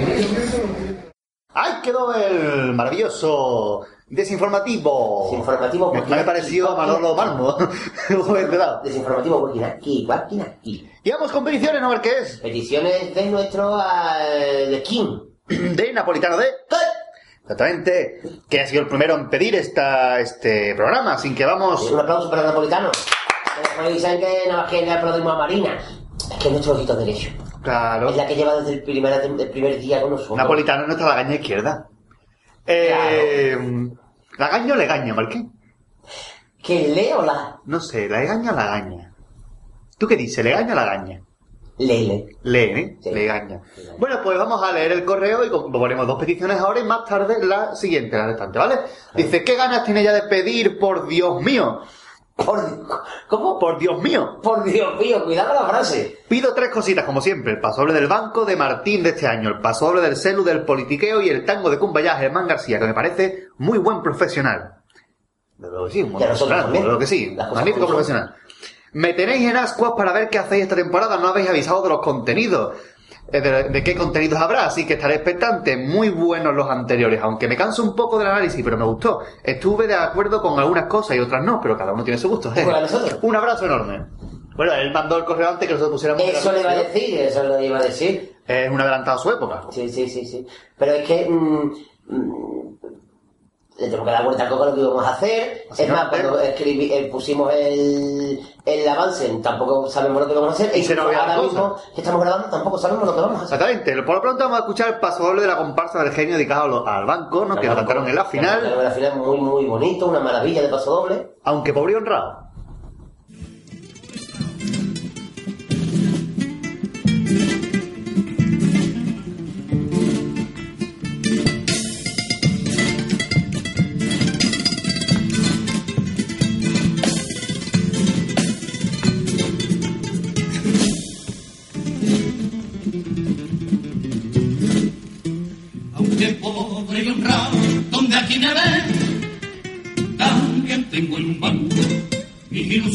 ¡Ahí 1.53 1.73
quedó 1.81 2.13
el 2.15 2.73
maravilloso 2.73 3.85
desinformativo! 4.07 5.29
Desinformativo, 5.31 5.93
Me, 5.93 6.01
me 6.01 6.15
ha 6.15 6.25
parecido 6.25 6.69
a 6.69 6.75
Manolo 6.75 7.15
Malmo. 7.15 7.55
Joder, 8.09 8.49
de 8.51 8.57
lado. 8.57 8.81
Desinformativo, 8.83 9.39
guaquinaki, 9.39 10.05
guaquinaki. 10.05 10.89
y 11.01 11.11
vamos 11.11 11.31
con 11.31 11.45
peticiones, 11.45 11.81
¿no? 11.81 11.87
A 11.87 11.91
ver 11.91 12.01
qué 12.01 12.11
es. 12.21 12.39
Peticiones 12.41 13.15
de 13.15 13.25
nuestro 13.27 13.79
eh, 13.79 14.67
de 14.69 14.83
King. 14.83 15.30
De 15.75 15.93
Napolitano 15.93 16.37
de... 16.37 16.47
Exactamente. 17.41 18.21
Que 18.49 18.61
ha 18.61 18.67
sido 18.67 18.83
el 18.83 18.87
primero 18.87 19.15
en 19.15 19.29
pedir 19.29 19.55
esta, 19.55 20.19
este 20.19 20.73
programa, 20.75 21.17
sin 21.17 21.35
que 21.35 21.45
vamos... 21.45 21.89
Un 21.91 21.99
aplauso 21.99 22.29
para 22.29 22.43
el 22.43 22.47
napolitano. 22.49 22.91
Y 23.93 23.99
saben 23.99 24.19
que 24.19 24.43
nada 24.47 24.63
más 24.63 24.71
que 24.71 24.81
le 24.81 24.91
aplaudimos 24.91 25.33
a 25.33 25.37
Marina. 25.37 25.77
Es 26.17 26.37
que 26.37 26.47
es 26.47 26.51
nuestro 26.51 26.73
ojito 26.73 26.95
derecho. 26.95 27.31
Claro. 27.61 28.09
Es 28.09 28.15
la 28.15 28.27
que 28.27 28.35
lleva 28.35 28.55
desde 28.55 28.73
el 28.73 28.83
primer, 28.83 29.13
el 29.13 29.49
primer 29.49 29.79
día 29.79 30.01
con 30.01 30.11
nosotros. 30.11 30.37
Napolitano 30.37 30.87
no 30.87 30.93
está 30.93 31.07
la 31.07 31.15
gaña 31.15 31.35
izquierda. 31.35 31.87
Eh, 32.65 33.57
¿La 34.37 34.47
gaña 34.47 34.73
o 34.73 34.77
le 34.77 34.85
gaña, 34.85 35.13
Marqués? 35.13 35.43
¿Que 36.63 36.87
lee 36.87 37.11
o 37.15 37.23
la? 37.23 37.59
No 37.65 37.79
sé, 37.79 38.07
¿la 38.07 38.21
gaña 38.21 38.51
o 38.51 38.55
la 38.55 38.67
gaña? 38.67 39.13
¿Tú 39.97 40.07
qué 40.07 40.15
dices, 40.15 40.43
le 40.43 40.51
gaña 40.51 40.73
o 40.73 40.75
la 40.75 40.85
gaña? 40.85 41.21
Lele. 41.81 42.37
Lee, 42.43 42.59
¿eh? 42.59 42.97
Sí. 43.01 43.11
Le 43.11 43.25
gaña. 43.25 43.61
Bueno, 43.97 44.19
pues 44.23 44.37
vamos 44.37 44.61
a 44.63 44.71
leer 44.71 44.91
el 44.91 45.05
correo 45.05 45.43
y 45.43 45.49
ponemos 45.49 46.07
dos 46.07 46.19
peticiones 46.19 46.59
ahora 46.59 46.79
y 46.79 46.83
más 46.83 47.05
tarde 47.05 47.43
la 47.45 47.75
siguiente, 47.75 48.17
la 48.17 48.27
restante, 48.27 48.59
¿vale? 48.59 48.75
Dice, 49.15 49.43
¿qué 49.43 49.55
ganas 49.55 49.83
tiene 49.83 50.03
ya 50.03 50.13
de 50.13 50.23
pedir, 50.23 50.77
por 50.79 51.07
Dios 51.07 51.41
mío? 51.41 51.81
Por, 52.35 52.59
¿Cómo? 53.27 53.59
Por 53.59 53.77
Dios 53.77 54.01
mío. 54.01 54.39
Por 54.41 54.63
Dios 54.63 54.99
mío, 54.99 55.23
cuidado 55.23 55.53
la 55.53 55.67
frase. 55.67 56.19
Pido 56.27 56.53
tres 56.53 56.69
cositas, 56.69 57.05
como 57.05 57.21
siempre. 57.21 57.53
El 57.53 57.59
pasoble 57.59 57.93
del 57.93 58.07
banco 58.07 58.45
de 58.45 58.55
Martín 58.55 59.03
de 59.03 59.09
este 59.09 59.27
año, 59.27 59.49
el 59.49 59.59
pasoble 59.59 60.01
del 60.01 60.15
celu 60.15 60.43
del 60.43 60.63
politiqueo 60.63 61.21
y 61.21 61.29
el 61.29 61.45
tango 61.45 61.69
de 61.69 61.77
Cumbayá 61.77 62.15
Germán 62.15 62.47
García, 62.47 62.79
que 62.79 62.85
me 62.85 62.93
parece 62.93 63.47
muy 63.57 63.77
buen 63.77 64.01
profesional. 64.01 64.75
De 65.57 65.69
lo 65.69 65.85
que 65.85 65.91
sí, 65.91 66.03
un 66.03 66.13
buen 66.13 66.25
profesional, 66.25 66.71
de 66.71 66.97
que 66.97 67.07
sí, 67.07 67.37
magnífico 67.37 67.87
profesional. 67.87 68.35
Me 68.93 69.13
tenéis 69.13 69.49
en 69.49 69.57
ascuas 69.57 69.93
para 69.95 70.11
ver 70.11 70.29
qué 70.29 70.37
hacéis 70.39 70.63
esta 70.63 70.75
temporada, 70.75 71.17
no 71.17 71.27
habéis 71.29 71.49
avisado 71.49 71.81
de 71.83 71.89
los 71.89 72.01
contenidos. 72.01 72.75
eh, 73.31 73.39
De, 73.41 73.63
de 73.69 73.83
qué 73.83 73.95
contenidos 73.95 74.39
habrá, 74.41 74.65
así 74.65 74.85
que 74.85 74.93
estaré 74.93 75.15
expectante. 75.15 75.77
Muy 75.77 76.09
buenos 76.09 76.53
los 76.53 76.69
anteriores, 76.69 77.21
aunque 77.23 77.47
me 77.47 77.55
canso 77.55 77.83
un 77.83 77.95
poco 77.95 78.17
del 78.19 78.27
análisis, 78.27 78.61
pero 78.63 78.77
me 78.77 78.83
gustó. 78.85 79.21
Estuve 79.43 79.87
de 79.87 79.95
acuerdo 79.95 80.41
con 80.41 80.59
algunas 80.59 80.85
cosas 80.87 81.15
y 81.15 81.19
otras 81.19 81.43
no, 81.43 81.59
pero 81.61 81.77
cada 81.77 81.93
uno 81.93 82.03
tiene 82.03 82.17
su 82.17 82.27
gusto. 82.29 82.51
¿eh? 82.55 82.65
Un 83.21 83.35
abrazo 83.35 83.65
enorme. 83.65 84.05
Bueno, 84.55 84.73
él 84.73 84.91
mandó 84.91 85.17
el 85.17 85.23
correo 85.23 85.49
antes 85.49 85.65
que 85.67 85.73
nosotros 85.73 85.93
pusiéramos 85.95 86.23
Eso 86.23 86.51
le 86.51 86.59
iba 86.59 86.71
a 86.71 86.75
decir, 86.75 87.19
eso 87.21 87.43
le 87.43 87.65
iba 87.65 87.77
a 87.77 87.83
decir. 87.83 88.35
Es 88.45 88.69
un 88.69 88.81
adelantado 88.81 89.17
a 89.17 89.21
su 89.21 89.31
época. 89.31 89.61
Sí, 89.71 89.87
sí, 89.89 90.09
sí, 90.09 90.25
sí. 90.25 90.45
Pero 90.77 90.91
es 90.91 91.07
que... 91.07 91.25
mm, 91.29 91.73
mm, 92.09 92.77
le 93.81 93.89
tengo 93.89 94.05
que 94.05 94.11
dar 94.11 94.23
vuelta 94.23 94.43
al 94.43 94.49
coco 94.49 94.65
lo 94.65 94.73
que 94.75 94.81
íbamos 94.81 95.05
a 95.05 95.09
hacer. 95.11 95.63
Es 95.75 95.87
no, 95.87 95.95
más, 95.95 96.09
cuando 96.09 96.39
escribí, 96.39 96.93
eh, 96.93 97.09
pusimos 97.11 97.51
el, 97.53 98.39
el 98.65 98.87
avance, 98.87 99.27
tampoco 99.41 99.89
sabemos 99.89 100.21
lo 100.21 100.27
que 100.27 100.33
vamos 100.35 100.49
a 100.49 100.53
hacer. 100.53 100.77
Y 100.77 100.83
se 100.83 100.95
nos 100.95 101.05
ahora 101.05 101.41
mismo 101.41 101.75
que 101.95 102.01
estamos 102.01 102.21
grabando, 102.21 102.49
tampoco 102.49 102.77
sabemos 102.77 103.05
lo 103.05 103.15
que 103.15 103.21
vamos 103.21 103.41
a 103.41 103.43
hacer. 103.45 103.55
Exactamente. 103.59 104.03
Por 104.03 104.15
lo 104.15 104.21
pronto 104.21 104.43
vamos 104.43 104.57
a 104.57 104.61
escuchar 104.61 104.87
el 104.89 104.99
paso 104.99 105.23
doble 105.23 105.41
de 105.41 105.47
la 105.47 105.57
comparsa 105.57 106.03
del 106.03 106.13
genio 106.13 106.35
dedicado 106.35 106.87
al 106.87 107.05
banco, 107.05 107.45
¿no? 107.45 107.55
que 107.55 107.67
lo 107.67 107.75
cantaron 107.75 108.07
en 108.07 108.15
la 108.15 108.25
final, 108.25 108.65
En 108.65 108.83
la 108.83 108.91
final 108.91 109.17
muy, 109.17 109.37
muy 109.37 109.65
bonito, 109.65 110.05
una 110.07 110.19
maravilla 110.19 110.61
de 110.61 110.67
paso 110.69 110.91
doble. 111.01 111.31
aunque 111.43 111.73
pobre 111.73 111.93
y 111.93 111.95
honrado. 111.95 112.50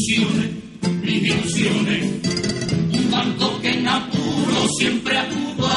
Ilusiones, 0.07 0.49
mis 1.03 1.23
ilusiones, 1.23 2.03
un 2.93 3.11
banco 3.11 3.59
que 3.61 3.69
en 3.71 3.87
apuro 3.87 4.67
siempre 4.79 5.17
acudo 5.17 5.69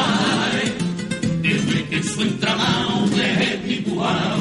desde 1.43 1.85
que 1.89 2.03
su 2.03 2.23
entramado 2.23 3.07
dejé 3.09 3.57
tituado 3.67 4.39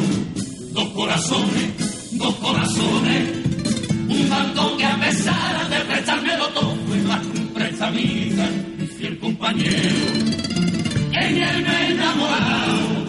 dos 0.73 0.89
corazones, 0.89 2.17
dos 2.17 2.35
corazones, 2.35 3.29
un 4.07 4.29
banco 4.29 4.77
que 4.77 4.85
a 4.85 4.99
pesar 4.99 5.69
de 5.69 5.79
prestármelo 5.79 6.47
todo 6.49 6.95
es 6.95 7.03
más 7.05 7.21
que 7.25 7.39
un 7.39 7.47
prestamista, 7.47 8.49
mi 8.77 8.87
fiel 8.87 9.17
compañero. 9.17 9.95
En 11.13 11.37
él 11.37 11.63
me 11.63 11.87
he 11.87 11.91
enamorado, 11.91 13.05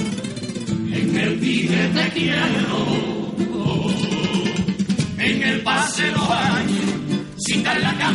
en 0.92 1.18
él 1.18 1.40
dije 1.40 1.90
te 1.94 2.08
quiero. 2.18 2.99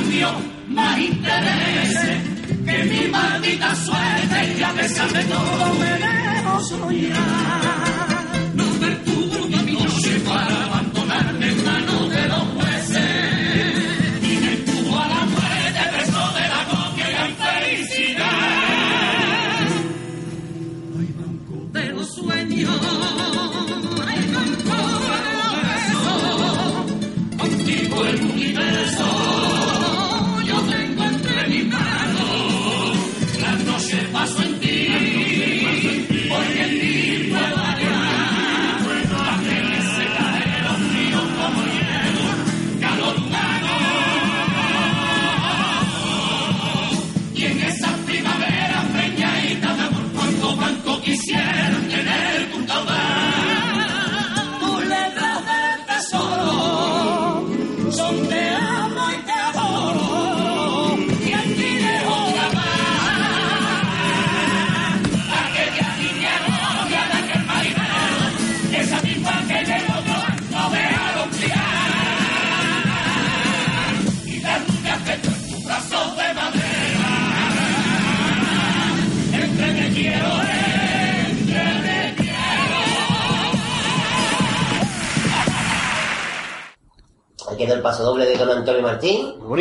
Cambio 0.05 0.29
más 0.67 0.99
intereses 0.99 2.17
que 2.65 2.83
mi 2.83 3.07
maldita 3.07 3.75
suerte 3.75 4.55
y 4.57 4.63
a 4.63 4.71
pesar 4.73 5.11
de 5.11 5.23
todo 5.23 5.73
me 5.75 5.85
dejo 5.85 6.59
soñar. 6.61 7.44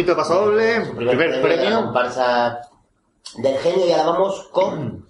Martín. 0.06 0.16
Muy 0.16 0.16
bonito 0.16 0.16
paso 0.16 0.34
doble. 0.46 0.84
Su 0.84 0.96
primer, 0.96 1.16
Primer 1.16 1.42
premio 1.42 1.48
de 1.48 1.56
la 1.56 1.62
premio. 1.70 1.84
comparsa 1.84 2.60
del 3.38 3.56
genio 3.58 3.86
y 3.86 3.92
ahora 3.92 4.04
vamos 4.10 4.48
con 4.52 5.06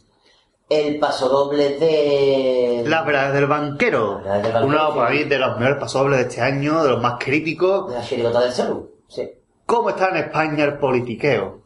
el 0.68 0.98
paso 0.98 1.28
doble 1.28 1.78
de... 1.78 2.84
Las 2.86 3.04
verdades 3.04 3.34
del 3.34 3.46
banquero. 3.46 4.18
Del 4.18 4.52
banquero, 4.52 4.66
Uno 4.66 4.94
para 4.94 5.10
sí. 5.10 5.18
mí 5.18 5.24
de 5.24 5.38
los 5.38 5.58
mejores 5.58 5.78
pasodobles 5.80 6.18
de 6.20 6.24
este 6.28 6.40
año, 6.40 6.82
de 6.82 6.90
los 6.90 7.02
más 7.02 7.14
críticos. 7.18 7.90
de 7.90 7.98
la 7.98 8.04
chirigota 8.04 8.40
del 8.40 8.52
Celu. 8.52 8.90
Sí. 9.08 9.30
¿Cómo 9.66 9.90
está 9.90 10.08
en 10.10 10.16
España 10.16 10.64
el 10.64 10.78
politiqueo? 10.78 11.62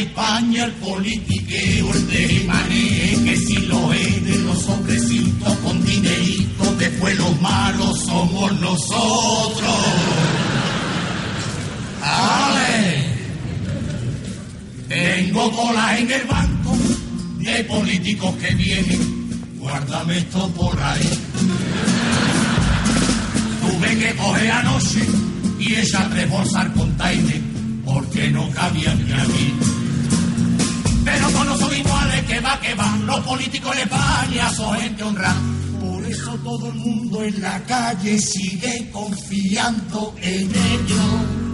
España 0.00 0.64
el 0.64 0.72
politiqueo, 0.72 1.92
el 1.92 2.06
de 2.08 2.44
mané, 2.46 3.18
que 3.24 3.36
si 3.36 3.56
lo 3.66 3.92
es 3.92 4.24
de 4.24 4.38
los 4.38 4.68
hombrecitos 4.68 5.58
con 5.58 5.84
dinerito, 5.84 6.74
después 6.78 7.18
los 7.18 7.40
malos 7.40 8.04
somos 8.04 8.60
nosotros. 8.60 9.76
Ale, 12.02 13.06
tengo 14.88 15.50
cola 15.52 15.98
en 15.98 16.10
el 16.10 16.24
banco 16.26 16.76
de 17.38 17.64
políticos 17.64 18.34
que 18.36 18.54
vienen, 18.54 19.56
guárdame 19.58 20.18
esto 20.18 20.48
por 20.50 20.80
ahí. 20.80 21.10
Tuve 23.60 23.98
que 23.98 24.14
coger 24.16 24.50
anoche 24.50 25.06
y 25.58 25.74
ella 25.74 26.08
tres 26.10 26.30
bolsas 26.30 26.68
container 26.76 27.40
porque 27.84 28.30
no 28.30 28.48
cabían 28.50 29.04
ni 29.04 29.12
a 29.12 29.24
mí. 29.24 29.87
Pero 31.10 31.30
todos 31.30 31.58
son 31.58 31.74
iguales, 31.74 32.22
que 32.24 32.40
va, 32.40 32.60
que 32.60 32.74
va. 32.74 32.96
Los 33.04 33.20
políticos 33.20 33.74
de 33.74 33.82
España 33.82 34.50
son 34.50 34.78
gente 34.78 35.02
honrada. 35.02 35.40
Por 35.80 36.04
eso 36.04 36.32
todo 36.44 36.68
el 36.68 36.74
mundo 36.74 37.22
en 37.22 37.40
la 37.40 37.58
calle 37.64 38.18
sigue 38.18 38.90
confiando 38.92 40.14
en 40.20 40.50
ellos. 40.50 41.48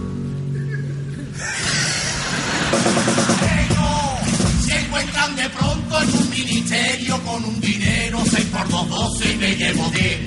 Encuentran 4.67 5.35
de 5.35 5.49
pronto 5.49 6.01
en 6.01 6.09
un 6.17 6.29
ministerio 6.29 7.21
con 7.23 7.43
un 7.45 7.59
dinero 7.61 8.19
6 8.29 8.45
por 8.45 8.69
2, 8.69 8.89
12 8.89 9.31
y 9.31 9.35
me 9.37 9.55
llevo 9.55 9.89
10. 9.89 10.19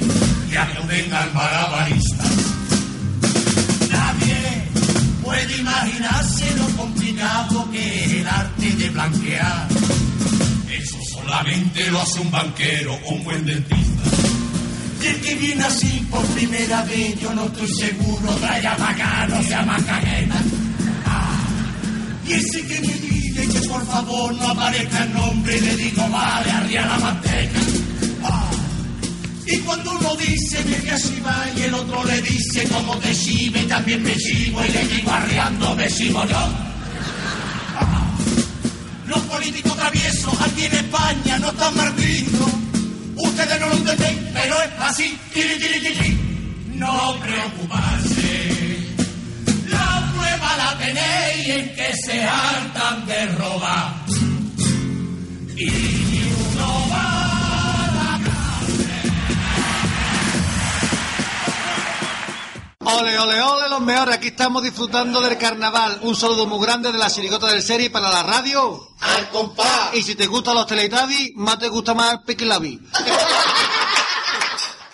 Ya 0.52 0.64
no 0.74 0.86
vengan 0.86 1.34
malabaristas. 1.34 2.57
Puede 5.38 5.56
imaginarse 5.56 6.52
lo 6.56 6.66
complicado 6.76 7.70
que 7.70 8.04
es 8.04 8.12
el 8.12 8.26
arte 8.26 8.70
de 8.72 8.90
blanquear. 8.90 9.68
Eso 10.68 10.98
solamente 11.12 11.88
lo 11.92 12.02
hace 12.02 12.18
un 12.18 12.30
banquero 12.32 12.94
o 13.04 13.14
un 13.14 13.22
buen 13.22 13.46
dentista. 13.46 14.02
Y 15.00 15.06
el 15.06 15.20
que 15.20 15.34
viene 15.36 15.62
así 15.62 16.04
por 16.10 16.24
primera 16.34 16.82
vez, 16.82 17.20
yo 17.20 17.32
no 17.34 17.44
estoy 17.44 17.68
seguro, 17.68 18.34
traiga 18.40 18.72
acá, 18.72 19.28
no 19.28 19.40
sea 19.44 19.62
más 19.62 19.80
cajeta. 19.84 20.42
Ah, 21.06 21.46
y 22.26 22.32
ese 22.32 22.66
que 22.66 22.80
me 22.80 22.94
pide 22.94 23.46
que 23.46 23.68
por 23.68 23.86
favor 23.86 24.34
no 24.34 24.48
aparezca 24.48 25.04
el 25.04 25.12
nombre, 25.12 25.60
le 25.60 25.76
digo, 25.76 26.08
vale, 26.08 26.50
arriba 26.50 26.84
la 26.84 26.98
manteca. 26.98 27.60
Y 29.50 29.56
cuando 29.60 29.92
uno 29.92 30.14
dice 30.16 30.62
que 30.62 30.90
así 30.90 31.20
va 31.20 31.46
y 31.56 31.62
el 31.62 31.72
otro 31.72 32.04
le 32.04 32.20
dice 32.20 32.68
como 32.68 32.98
te 32.98 33.14
chive, 33.14 33.62
también 33.64 34.02
me 34.02 34.14
chivo 34.14 34.62
y 34.62 34.68
le 34.68 34.86
digo 34.88 35.10
arreando 35.10 35.74
me 35.74 35.88
chivo 35.88 36.22
yo. 36.26 36.48
Los 39.06 39.20
políticos 39.20 39.74
traviesos 39.74 40.34
aquí 40.42 40.66
en 40.66 40.74
España 40.74 41.38
no 41.38 41.48
están 41.48 41.74
martinos. 41.76 42.50
Ustedes 43.16 43.60
no 43.60 43.68
lo 43.68 43.76
entienden, 43.76 44.30
pero 44.34 44.54
es 44.62 44.70
así. 44.80 45.18
No 46.74 47.16
preocuparse. 47.20 48.86
La 49.68 50.12
prueba 50.14 50.56
la 50.58 50.78
tenéis 50.78 51.48
en 51.48 51.74
que 51.74 51.92
se 52.04 52.22
hartan 52.22 53.06
de 53.06 53.26
robar. 53.28 53.94
Y 55.56 56.17
Ole, 62.90 63.18
ole, 63.18 63.42
ole, 63.42 63.68
los 63.68 63.80
mejores. 63.80 64.14
Aquí 64.16 64.28
estamos 64.28 64.62
disfrutando 64.62 65.20
del 65.20 65.36
carnaval. 65.36 65.98
Un 66.02 66.14
saludo 66.16 66.46
muy 66.46 66.64
grande 66.64 66.90
de 66.90 66.96
la 66.98 67.10
chirigota 67.10 67.46
del 67.48 67.62
serie 67.62 67.90
para 67.90 68.10
la 68.10 68.22
radio. 68.22 68.80
¡Al 69.00 69.28
compás! 69.28 69.90
Y 69.94 70.02
si 70.02 70.14
te 70.14 70.26
gustan 70.26 70.54
los 70.54 70.66
Teletubbies, 70.66 71.32
más 71.36 71.58
te 71.58 71.68
gusta 71.68 71.92
más 71.94 72.14
el 72.14 72.20
Piquilabi. 72.22 72.80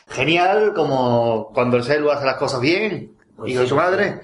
Genial, 0.09 0.73
como 0.75 1.51
cuando 1.55 1.77
el 1.77 1.85
celu 1.85 2.11
hace 2.11 2.25
las 2.25 2.37
cosas 2.37 2.61
bien, 2.61 3.17
hijo 3.47 3.61
de 3.61 3.69
su 3.69 3.77
madre. 3.77 4.21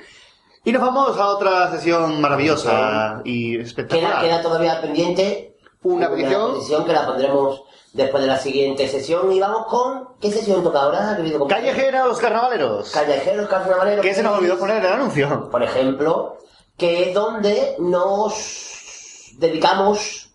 Y 0.64 0.72
nos 0.72 0.82
vamos 0.82 1.16
a 1.16 1.26
otra 1.28 1.70
sesión 1.70 2.20
maravillosa 2.20 3.22
y 3.24 3.58
espectacular. 3.58 4.20
queda 4.22 4.42
todavía 4.42 4.80
pendiente 4.80 5.56
Una 5.82 6.10
petición. 6.10 6.54
petición 6.54 6.84
que 6.84 6.92
la 6.92 7.06
pondremos 7.06 7.62
después 7.92 8.22
de 8.22 8.28
la 8.28 8.38
siguiente 8.38 8.88
sesión. 8.88 9.32
Y 9.32 9.40
vamos 9.40 9.66
con. 9.66 10.08
¿Qué 10.20 10.30
sesión 10.30 10.62
toca 10.62 10.80
ahora, 10.80 11.16
querido 11.16 11.38
compañero? 11.38 12.06
Los 12.06 12.18
carnavaleros. 12.18 12.90
Callejeros, 12.90 13.48
carnavaleros. 13.48 14.04
Que 14.04 14.14
se 14.14 14.22
nos 14.22 14.38
olvidó 14.38 14.58
poner 14.58 14.84
el 14.84 14.92
anuncio. 14.92 15.48
Por 15.50 15.62
ejemplo, 15.62 16.38
que 16.76 17.08
es 17.08 17.14
donde 17.14 17.76
nos 17.78 19.32
dedicamos. 19.38 20.30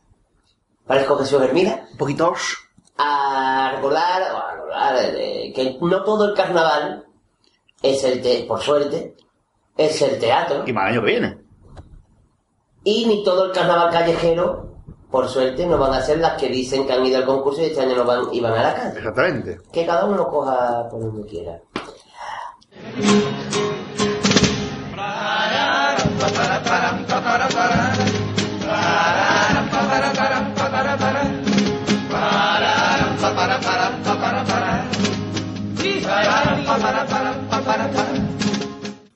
Parezco 0.86 1.18
que 1.18 1.26
soy 1.26 1.46
Hermida. 1.46 1.88
Un 1.92 1.98
poquito. 1.98 2.34
a 2.98 3.74
recordar, 3.76 4.22
a 4.22 4.54
recordar, 4.54 5.16
eh, 5.16 5.52
que 5.56 5.78
no 5.82 6.04
todo 6.04 6.30
el 6.30 6.36
carnaval 6.36 7.06
es 7.82 8.04
el 8.04 8.22
te 8.22 8.44
por 8.44 8.62
suerte, 8.62 9.16
es 9.78 10.02
el 10.02 10.20
teatro. 10.20 10.64
Y 10.66 10.74
más 10.74 10.92
año 10.92 11.02
que 11.02 11.08
viene. 11.08 11.38
Y 12.84 13.06
ni 13.08 13.24
todo 13.24 13.46
el 13.46 13.52
carnaval 13.52 13.92
callejero, 13.92 14.75
por 15.10 15.28
suerte, 15.28 15.66
no 15.66 15.78
van 15.78 15.94
a 15.94 16.02
ser 16.02 16.20
las 16.20 16.40
que 16.40 16.50
dicen 16.50 16.86
que 16.86 16.94
han 16.94 17.06
ido 17.06 17.18
al 17.18 17.26
concurso 17.26 17.62
y 17.62 17.66
este 17.66 17.82
año 17.82 17.96
no 17.96 18.06
van 18.06 18.34
y 18.34 18.40
van 18.42 18.54
a 18.54 18.64
la 18.64 18.76
calle. 18.76 18.98
Exactamente. 18.98 19.60
Que 19.72 19.86
cada 19.86 20.06
uno 20.06 20.28
coja 20.28 20.88
por 20.90 21.02
donde 21.02 21.28
quiera. 21.28 21.62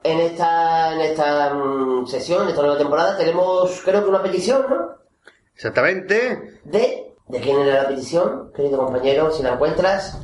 En 0.03 0.19
esta, 0.19 0.93
en 0.93 1.01
esta 1.01 1.53
mm, 1.53 2.07
sesión, 2.07 2.43
en 2.43 2.49
esta 2.49 2.61
nueva 2.61 2.77
temporada, 2.77 3.17
tenemos 3.17 3.81
creo 3.83 4.03
que 4.03 4.09
una 4.09 4.23
petición, 4.23 4.65
¿no? 4.69 4.98
Exactamente. 5.59 6.61
De... 6.63 7.15
¿De 7.27 7.41
quién 7.41 7.59
era 7.59 7.83
la 7.83 7.89
petición, 7.89 8.49
querido 8.55 8.77
compañero? 8.77 9.29
Si 9.29 9.43
la 9.43 9.55
encuentras... 9.55 10.17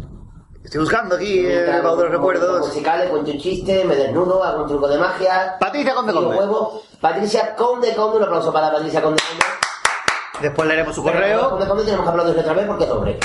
Estoy 0.64 0.80
buscando 0.80 1.16
aquí 1.16 1.46
el 1.46 1.84
baúl 1.84 1.98
de 1.98 2.04
los 2.06 2.14
recuerdos. 2.14 2.68
musicales, 2.68 3.10
cuento 3.10 3.32
un 3.32 3.38
chiste, 3.38 3.84
me 3.84 3.98
desnudo, 3.98 4.42
hago 4.42 4.64
un 4.64 4.70
truco 4.70 4.88
de 4.88 4.98
magia. 4.98 5.58
Patricia 5.60 5.94
Conde 5.94 6.14
Conde. 6.14 6.38
huevo. 6.38 6.82
Patricia 7.02 7.54
Conde 7.54 7.94
Conde, 7.94 8.18
un 8.18 8.24
aplauso 8.24 8.54
para 8.54 8.72
Patricia 8.72 9.02
Conde 9.02 9.22
Conde. 9.28 9.44
Después 10.42 10.68
leeremos 10.70 10.96
su 10.96 11.04
Pero 11.04 11.16
correo. 11.16 11.50
Conde 11.50 11.68
Conde 11.68 11.84
tenemos 11.84 12.06
que 12.06 12.10
aplaudir 12.10 12.40
otra 12.40 12.54
vez 12.54 12.66
porque 12.68 12.84
es 12.86 12.90
hombre. 12.90 13.20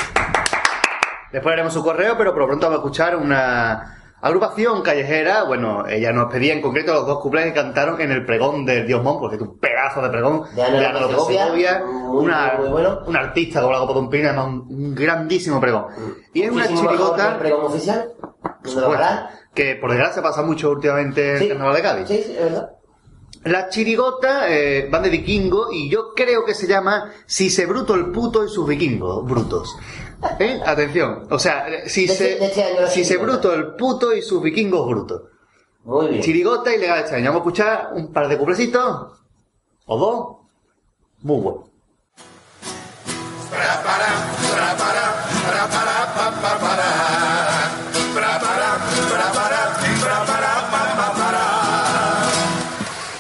Después 1.32 1.52
haremos 1.52 1.72
su 1.72 1.84
correo, 1.84 2.18
pero 2.18 2.32
por 2.32 2.40
lo 2.40 2.46
pronto 2.48 2.66
vamos 2.66 2.78
a 2.78 2.82
escuchar 2.82 3.14
una 3.14 3.99
agrupación 4.20 4.82
callejera. 4.82 5.44
Bueno, 5.44 5.86
ella 5.86 6.12
nos 6.12 6.32
pedía 6.32 6.52
en 6.52 6.62
concreto 6.62 6.92
los 6.92 7.06
dos 7.06 7.20
cuplés 7.20 7.46
que 7.46 7.54
cantaron 7.54 8.00
en 8.00 8.10
el 8.12 8.24
pregón 8.24 8.64
del 8.64 8.86
Dios 8.86 9.02
Mon, 9.02 9.18
porque 9.18 9.36
es 9.36 9.42
un 9.42 9.58
pedazo 9.58 10.02
de 10.02 10.10
pregón 10.10 10.44
De 10.54 10.62
Ana 10.62 11.00
López 11.00 11.24
Segovia, 11.26 11.82
una, 11.84 12.54
muy 12.58 12.68
bueno. 12.68 13.00
una 13.06 13.20
artista 13.20 13.62
con 13.62 13.72
la 13.72 13.78
copa 13.78 13.94
de 13.94 13.98
un 14.00 14.38
un, 14.38 14.66
un 14.68 14.94
grandísimo 14.94 15.60
pregón. 15.60 15.86
Y 16.32 16.42
es 16.42 16.50
una 16.50 16.68
chirigota 16.68 17.38
pregón 17.38 17.66
oficial. 17.66 18.12
por 18.40 18.62
¿Dónde 18.62 18.80
va 18.80 18.86
a 18.86 19.00
supuesto, 19.00 19.40
que 19.54 19.76
por 19.76 19.90
desgracia 19.90 20.22
pasa 20.22 20.42
mucho 20.42 20.70
últimamente 20.70 21.36
en 21.36 21.42
el 21.42 21.48
Carnaval 21.48 21.74
de 21.74 21.82
Cádiz. 21.82 22.08
Sí, 22.08 22.22
sí, 22.24 22.32
es 22.32 22.44
verdad. 22.44 22.70
Las 23.44 23.70
chirigotas 23.70 24.44
eh, 24.50 24.88
van 24.90 25.02
de 25.02 25.08
vikingo 25.08 25.72
y 25.72 25.88
yo 25.88 26.12
creo 26.14 26.44
que 26.44 26.52
se 26.54 26.66
llama 26.66 27.10
Si 27.24 27.48
se 27.48 27.64
bruto 27.64 27.94
el 27.94 28.10
puto 28.10 28.44
y 28.44 28.50
sus 28.50 28.68
vikingos 28.68 29.24
brutos. 29.24 29.78
¿Eh? 30.38 30.60
Atención, 30.64 31.26
o 31.30 31.38
sea, 31.38 31.66
si 31.86 32.06
De 32.06 32.14
se, 32.14 32.32
este- 32.34 32.44
de 32.44 32.84
este 32.84 32.88
si 32.90 33.04
se 33.04 33.16
bruto 33.16 33.52
el 33.54 33.74
puto 33.74 34.14
y 34.14 34.20
sus 34.22 34.42
vikingos 34.42 34.86
brutos. 34.88 35.22
Muy 35.84 36.08
bien. 36.08 36.22
Chirigota 36.22 36.74
ilegal 36.74 37.04
este 37.04 37.16
año. 37.16 37.26
Vamos 37.32 37.36
a 37.36 37.42
escuchar 37.48 37.88
un 37.94 38.12
par 38.12 38.28
de 38.28 38.36
cuplecitos 38.36 39.12
o 39.86 39.98
dos. 39.98 40.36
Muy 41.22 41.40
bueno. 41.40 41.64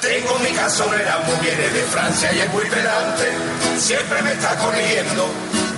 Tengo 0.00 0.38
mi 0.40 0.50
casonera, 0.56 1.18
viene 1.42 1.68
de 1.68 1.82
Francia 1.84 2.32
y 2.32 2.40
es 2.40 2.52
muy 2.52 2.64
pedante. 2.64 3.30
Siempre 3.78 4.22
me 4.22 4.32
está 4.32 4.56
corrigiendo 4.56 5.26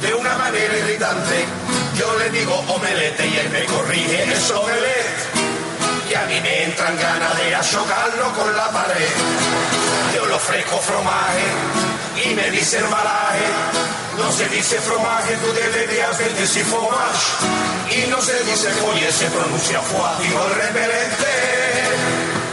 de 0.02 0.14
una 0.14 0.36
manera 0.36 0.76
irritante. 0.76 1.46
Yo 1.96 2.18
le 2.18 2.30
digo 2.30 2.54
omelete 2.68 3.26
y 3.26 3.38
él 3.38 3.50
me 3.50 3.64
corrige, 3.64 4.32
es 4.32 4.50
omelette. 4.50 5.22
Y 6.10 6.14
a 6.14 6.26
mí 6.26 6.40
me 6.40 6.64
entran 6.64 6.96
ganas 6.98 7.36
de 7.38 7.56
chocarlo 7.70 8.32
con 8.34 8.56
la 8.56 8.68
pared. 8.70 9.08
Yo 10.14 10.26
le 10.26 10.34
ofrezco 10.34 10.76
fromaje 10.78 11.46
y 12.24 12.34
me 12.34 12.50
dice 12.50 12.78
embalaje. 12.78 13.46
No 14.18 14.30
se 14.30 14.48
dice 14.48 14.78
fromaje, 14.80 15.36
tú 15.36 15.52
deberías 15.54 16.18
de 16.18 16.28
decir 16.34 16.64
fromage. 16.64 17.96
Y 17.96 18.10
no 18.10 18.20
se 18.20 18.44
dice 18.44 18.70
folle, 18.72 19.10
se 19.10 19.26
pronuncia 19.30 19.80
foie. 19.80 20.28
Digo 20.28 20.44
el 20.46 20.54
repelente. 20.54 21.32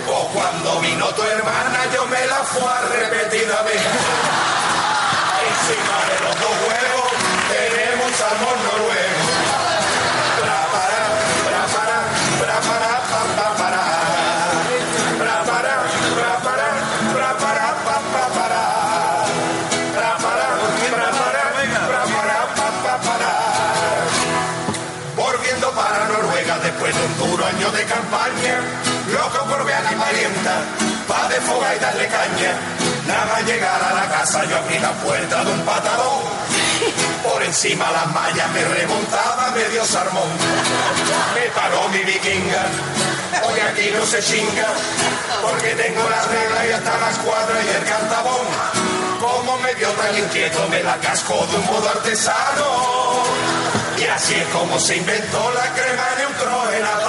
O 0.08 0.28
cuando 0.30 0.80
vino 0.82 1.06
tu 1.10 1.24
hermana, 1.24 1.80
yo 1.94 2.06
me 2.08 2.26
la 2.28 2.44
fue 2.46 2.72
a 2.72 2.82
repetida. 2.82 3.66
Y 31.39 31.80
darle 31.80 32.08
caña. 32.08 32.54
Nada 33.08 33.25
más 33.25 33.43
llegar 33.45 33.82
a 33.82 33.93
la 33.93 34.10
casa 34.10 34.43
yo 34.45 34.58
abrí 34.58 34.78
la 34.80 34.91
puerta 34.91 35.43
de 35.43 35.52
un 35.52 35.62
patadón, 35.62 36.21
por 37.23 37.41
encima 37.43 37.89
las 37.91 38.08
mallas 38.13 38.49
me 38.52 38.63
remontaba 38.63 39.52
medio 39.52 39.84
sarmón. 39.86 40.30
Me 41.34 41.49
paró 41.52 41.89
mi 41.89 41.99
vikinga, 41.99 42.65
hoy 43.43 43.60
aquí 43.60 43.89
no 43.97 44.06
se 44.06 44.21
chinga, 44.21 44.67
porque 45.41 45.75
tengo 45.75 46.08
las 46.10 46.28
reglas 46.28 46.65
y 46.67 46.71
hasta 46.71 46.97
las 46.99 47.17
cuadras 47.19 47.65
y 47.65 47.69
el 47.69 47.86
cantabón. 47.86 48.47
Como 49.19 49.58
me 49.58 49.73
vio 49.75 49.89
tan 49.89 50.17
inquieto 50.17 50.67
me 50.69 50.84
la 50.84 50.97
cascó 50.97 51.45
de 51.47 51.58
un 51.58 51.65
modo 51.65 51.89
artesano. 51.89 53.23
Y 53.97 54.04
así 54.06 54.34
es 54.36 54.47
como 54.47 54.80
se 54.80 54.95
inventó 54.95 55.52
la 55.52 55.73
crema 55.73 56.08
neutrógena 56.17 56.89
para 56.89 57.09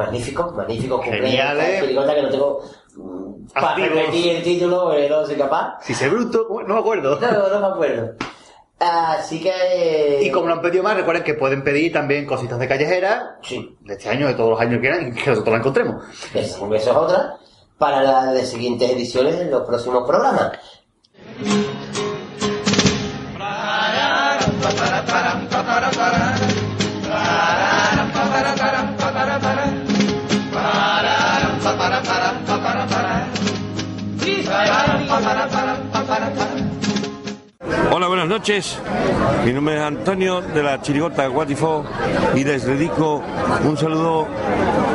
Magnífico, 0.00 0.50
magnífico 0.52 0.96
cumpleaños. 0.96 1.30
Genial, 1.30 1.60
¿eh? 1.60 1.78
Chirigota 1.82 2.14
que 2.14 2.22
no 2.22 2.30
tengo 2.30 2.60
mm, 2.96 3.46
para 3.52 3.74
repetir 3.74 4.36
el 4.36 4.42
título, 4.42 4.84
porque 4.84 5.10
no 5.10 5.26
soy 5.26 5.36
capaz. 5.36 5.76
Si 5.82 5.92
se 5.92 6.08
bruto, 6.08 6.48
no 6.66 6.74
me 6.74 6.80
acuerdo. 6.80 7.20
No, 7.20 7.48
no 7.48 7.60
me 7.60 7.66
acuerdo. 7.66 8.14
Así 8.78 9.42
que... 9.42 10.20
Y 10.22 10.30
como 10.30 10.46
lo 10.46 10.54
han 10.54 10.62
pedido 10.62 10.82
más, 10.82 10.96
recuerden 10.96 11.22
que 11.22 11.34
pueden 11.34 11.62
pedir 11.62 11.92
también 11.92 12.24
cositas 12.24 12.58
de 12.58 12.66
callejera. 12.66 13.36
Sí. 13.42 13.76
De 13.82 13.92
este 13.92 14.08
año, 14.08 14.26
de 14.26 14.32
todos 14.32 14.48
los 14.48 14.60
años 14.60 14.76
que 14.76 14.80
quieran, 14.80 15.08
y 15.08 15.12
que 15.12 15.28
nosotros 15.28 15.52
la 15.52 15.58
encontremos. 15.58 16.02
Eso, 16.32 16.74
eso 16.74 16.90
es 16.90 16.96
otra. 16.96 17.36
Para 17.76 18.02
las 18.02 18.32
de 18.32 18.46
siguientes 18.46 18.90
ediciones 18.90 19.38
en 19.38 19.50
los 19.50 19.66
próximos 19.66 20.08
programas. 20.08 20.52
Hola, 38.00 38.08
buenas 38.08 38.28
noches. 38.28 38.78
Mi 39.44 39.52
nombre 39.52 39.76
es 39.76 39.82
Antonio 39.82 40.40
de 40.40 40.62
la 40.62 40.80
Chirigota 40.80 41.26
Guatifó 41.26 41.84
y 42.34 42.44
les 42.44 42.64
dedico 42.64 43.22
un 43.62 43.76
saludo 43.76 44.26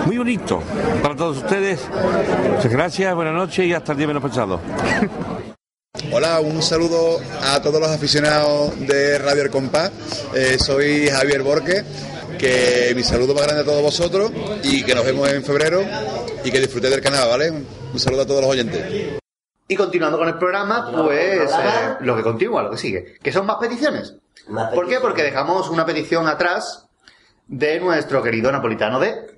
muy 0.08 0.18
bonito 0.18 0.64
para 1.04 1.16
todos 1.16 1.38
ustedes. 1.38 1.82
Muchas 2.56 2.72
gracias, 2.72 3.14
buenas 3.14 3.36
noches 3.36 3.64
y 3.68 3.74
hasta 3.74 3.92
el 3.92 4.00
día 4.00 4.08
menos 4.08 4.24
pensado. 4.24 4.60
Hola, 6.12 6.40
un 6.40 6.64
saludo 6.64 7.20
a 7.44 7.62
todos 7.62 7.80
los 7.80 7.92
aficionados 7.92 8.72
de 8.80 9.20
Radio 9.20 9.44
El 9.44 9.52
Compás. 9.52 9.92
Eh, 10.34 10.58
soy 10.58 11.08
Javier 11.08 11.44
Borque, 11.44 11.84
que 12.40 12.92
mi 12.96 13.04
saludo 13.04 13.36
más 13.36 13.44
grande 13.44 13.62
a 13.62 13.66
todos 13.66 13.84
vosotros 13.84 14.32
y 14.64 14.82
que 14.82 14.96
nos 14.96 15.06
vemos 15.06 15.30
en 15.30 15.44
febrero 15.44 15.84
y 16.44 16.50
que 16.50 16.60
disfrutéis 16.60 16.96
del 16.96 17.04
canal, 17.04 17.30
¿vale? 17.30 17.52
Un 17.52 18.00
saludo 18.00 18.24
a 18.24 18.26
todos 18.26 18.42
los 18.42 18.50
oyentes. 18.50 19.22
Y 19.68 19.76
continuando 19.76 20.18
con 20.18 20.28
el 20.28 20.38
programa, 20.38 20.84
Continuamos 20.86 21.10
con 21.12 21.18
el 21.18 21.38
pues 21.38 21.52
programa. 21.52 21.92
eh, 21.92 21.98
lo 22.02 22.16
que 22.16 22.24
continúa, 22.24 22.64
lo 22.64 22.72
que 22.72 22.78
sigue. 22.78 23.16
Que 23.22 23.32
son 23.32 23.46
más 23.46 23.58
peticiones. 23.58 24.16
¿Por 24.74 24.88
qué? 24.88 25.00
Porque 25.00 25.24
dejamos 25.24 25.70
una 25.70 25.86
petición 25.86 26.28
atrás 26.28 26.88
de 27.48 27.80
nuestro 27.80 28.22
querido 28.22 28.52
napolitano 28.52 29.00
de... 29.00 29.36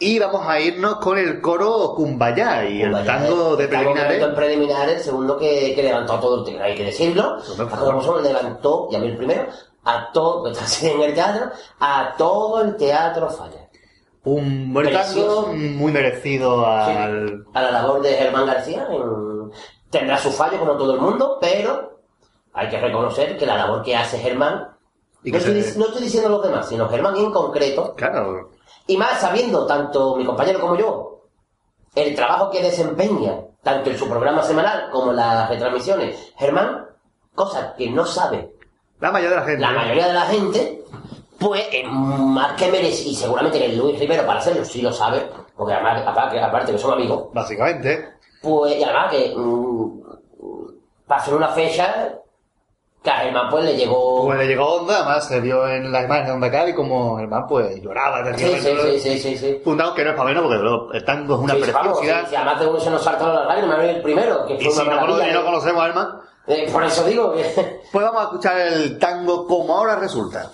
Y 0.00 0.18
vamos 0.18 0.44
a 0.48 0.58
irnos 0.58 0.96
con 0.96 1.16
el 1.16 1.40
coro 1.40 1.94
Kumbaya 1.94 2.64
y 2.64 2.82
el 2.82 2.90
tango 3.04 3.54
de 3.54 3.68
tango 3.68 3.94
que 3.94 4.00
preliminares. 4.00 4.10
levantó 4.16 4.26
en 4.26 4.34
preliminares, 4.34 4.96
el 4.96 5.02
segundo 5.04 5.38
que, 5.38 5.72
que 5.76 5.82
levantó 5.84 6.14
a 6.14 6.20
todo 6.20 6.38
el 6.40 6.44
teatro, 6.44 6.64
hay 6.64 6.74
que 6.74 6.84
decirlo. 6.84 7.36
Levantó, 8.20 8.88
y 8.90 8.96
a 8.96 8.98
mí 8.98 9.06
el 9.06 9.16
primero, 9.16 9.46
a 9.84 10.10
todo, 10.12 10.42
que 10.42 10.50
está 10.52 10.64
así 10.64 10.88
en 10.88 11.00
el 11.02 11.14
teatro, 11.14 11.52
a 11.78 12.14
todo 12.18 12.62
el 12.62 12.76
teatro 12.76 13.30
falla. 13.30 13.61
Un 14.24 14.72
Precioso. 14.72 15.48
muy 15.52 15.90
merecido 15.92 16.64
al... 16.66 17.44
A 17.54 17.62
la 17.62 17.70
labor 17.72 18.00
de 18.02 18.14
Germán 18.14 18.46
García, 18.46 18.86
en- 18.90 19.50
tendrá 19.90 20.16
su 20.18 20.30
fallo 20.30 20.58
como 20.60 20.76
todo 20.76 20.94
el 20.94 21.00
mundo, 21.00 21.38
pero 21.40 21.98
hay 22.52 22.68
que 22.68 22.80
reconocer 22.80 23.36
que 23.36 23.46
la 23.46 23.56
labor 23.56 23.82
que 23.82 23.96
hace 23.96 24.18
Germán, 24.18 24.68
Y 25.24 25.32
no 25.32 25.38
estoy, 25.38 25.62
se- 25.62 25.78
no 25.78 25.86
estoy 25.86 26.02
diciendo 26.02 26.28
los 26.28 26.42
demás, 26.42 26.68
sino 26.68 26.88
Germán 26.88 27.16
en 27.16 27.32
concreto, 27.32 27.94
Claro. 27.96 28.50
y 28.86 28.96
más 28.96 29.20
sabiendo 29.20 29.66
tanto 29.66 30.14
mi 30.16 30.24
compañero 30.24 30.60
como 30.60 30.76
yo 30.76 31.24
el 31.94 32.14
trabajo 32.14 32.50
que 32.50 32.62
desempeña 32.62 33.34
tanto 33.62 33.90
en 33.90 33.98
su 33.98 34.08
programa 34.08 34.42
semanal 34.42 34.88
como 34.90 35.10
en 35.10 35.16
las 35.18 35.48
retransmisiones 35.50 36.32
Germán 36.36 36.86
cosas 37.34 37.74
que 37.76 37.90
no 37.90 38.04
sabe 38.06 38.54
La 38.98 39.12
mayoría 39.12 39.30
de 39.30 39.36
la 39.36 39.46
gente. 39.46 39.60
la 39.60 39.70
mayoría 39.72 40.06
de 40.08 40.12
la 40.14 40.20
gente 40.22 40.84
pues 41.42 41.66
es 41.72 41.88
más 41.90 42.52
que 42.54 42.70
merece 42.70 43.08
y 43.08 43.14
seguramente 43.14 43.58
que 43.58 43.66
el 43.66 43.76
Luis 43.78 43.98
Rivero 43.98 44.24
para 44.26 44.38
hacerlo 44.38 44.64
sí 44.64 44.80
lo 44.82 44.92
sabe 44.92 45.22
porque 45.56 45.74
además 45.74 46.02
aparte, 46.06 46.40
aparte 46.40 46.72
que 46.72 46.78
son 46.78 46.92
amigos 46.94 47.28
Básicamente. 47.32 48.08
pues 48.40 48.76
y 48.78 48.84
además 48.84 49.10
que 49.10 49.34
mm, 49.36 50.00
pasó 51.06 51.36
una 51.36 51.48
fecha 51.48 52.14
que 53.02 53.10
a 53.10 53.16
Germán 53.18 53.48
pues 53.50 53.64
le 53.64 53.76
llegó 53.76 54.26
Pues 54.26 54.38
le 54.38 54.46
llegó 54.46 54.64
onda, 54.74 54.98
además 54.98 55.26
se 55.26 55.40
vio 55.40 55.66
en 55.68 55.90
las 55.90 56.04
imágenes 56.04 56.28
de 56.28 56.34
Onda 56.34 56.50
Cádiz 56.52 56.74
como 56.76 57.16
Germán 57.18 57.46
pues 57.48 57.82
lloraba. 57.82 58.24
Sí, 58.36 58.44
sí, 58.46 58.60
sí, 58.60 59.00
sí, 59.00 59.18
sí, 59.18 59.36
sí. 59.38 59.60
Fundado 59.64 59.92
que 59.94 60.04
no 60.04 60.10
es 60.10 60.16
para 60.16 60.28
menos 60.28 60.44
porque 60.44 60.58
bro, 60.58 60.92
el 60.92 61.04
tango 61.04 61.34
es 61.34 61.40
una 61.40 61.54
Sí, 61.54 61.60
preciosidad. 61.62 62.20
sí, 62.22 62.26
sí, 62.30 62.36
además 62.36 62.60
de 62.60 62.66
uno 62.68 62.78
se 62.80 62.90
nos 62.90 63.02
saltaron 63.02 63.34
las 63.34 63.46
lágrimas, 63.46 63.78
mí 63.80 63.88
el 63.88 64.02
primero, 64.02 64.46
que 64.46 64.54
Y 64.54 64.60
fue 64.64 64.70
si 64.72 64.80
una 64.82 64.94
no, 64.94 65.00
maravilla. 65.00 65.30
y 65.30 65.34
no 65.34 65.44
conocemos 65.44 65.82
a 65.82 65.86
Germán, 65.86 66.08
Eh, 66.46 66.70
por 66.72 66.84
eso 66.84 67.04
digo 67.04 67.32
que... 67.32 67.80
pues 67.92 68.04
vamos 68.04 68.20
a 68.20 68.24
escuchar 68.26 68.58
el 68.60 68.98
tango 69.00 69.46
como 69.48 69.76
ahora 69.76 69.96
resulta. 69.96 70.48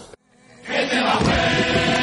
Como 0.68 1.97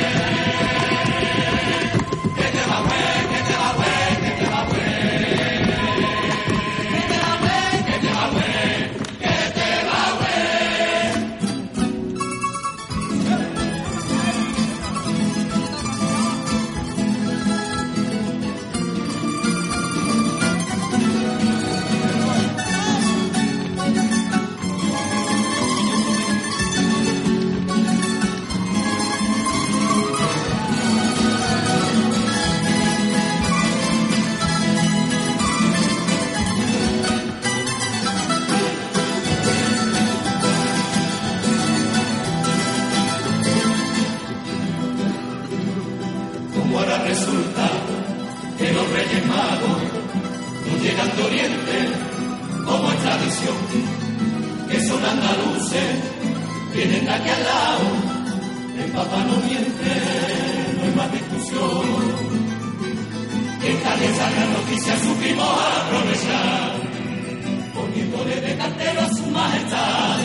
aquí 57.16 57.30
al 57.30 57.44
lado, 57.44 57.88
el 58.84 58.92
papá 58.92 59.18
no 59.28 59.36
miente, 59.48 59.92
no 60.78 60.84
hay 60.84 60.96
más 60.96 61.12
discusión. 61.12 62.36
Esta 63.64 63.96
de 63.98 64.06
esa 64.06 64.30
gran 64.32 64.54
noticia 64.54 65.00
supimos 65.00 65.48
aprovechar, 65.82 66.72
poniéndole 67.74 68.42
de 68.42 68.58
cartero 68.58 69.02
a 69.02 69.10
su 69.10 69.26
majestad. 69.28 70.20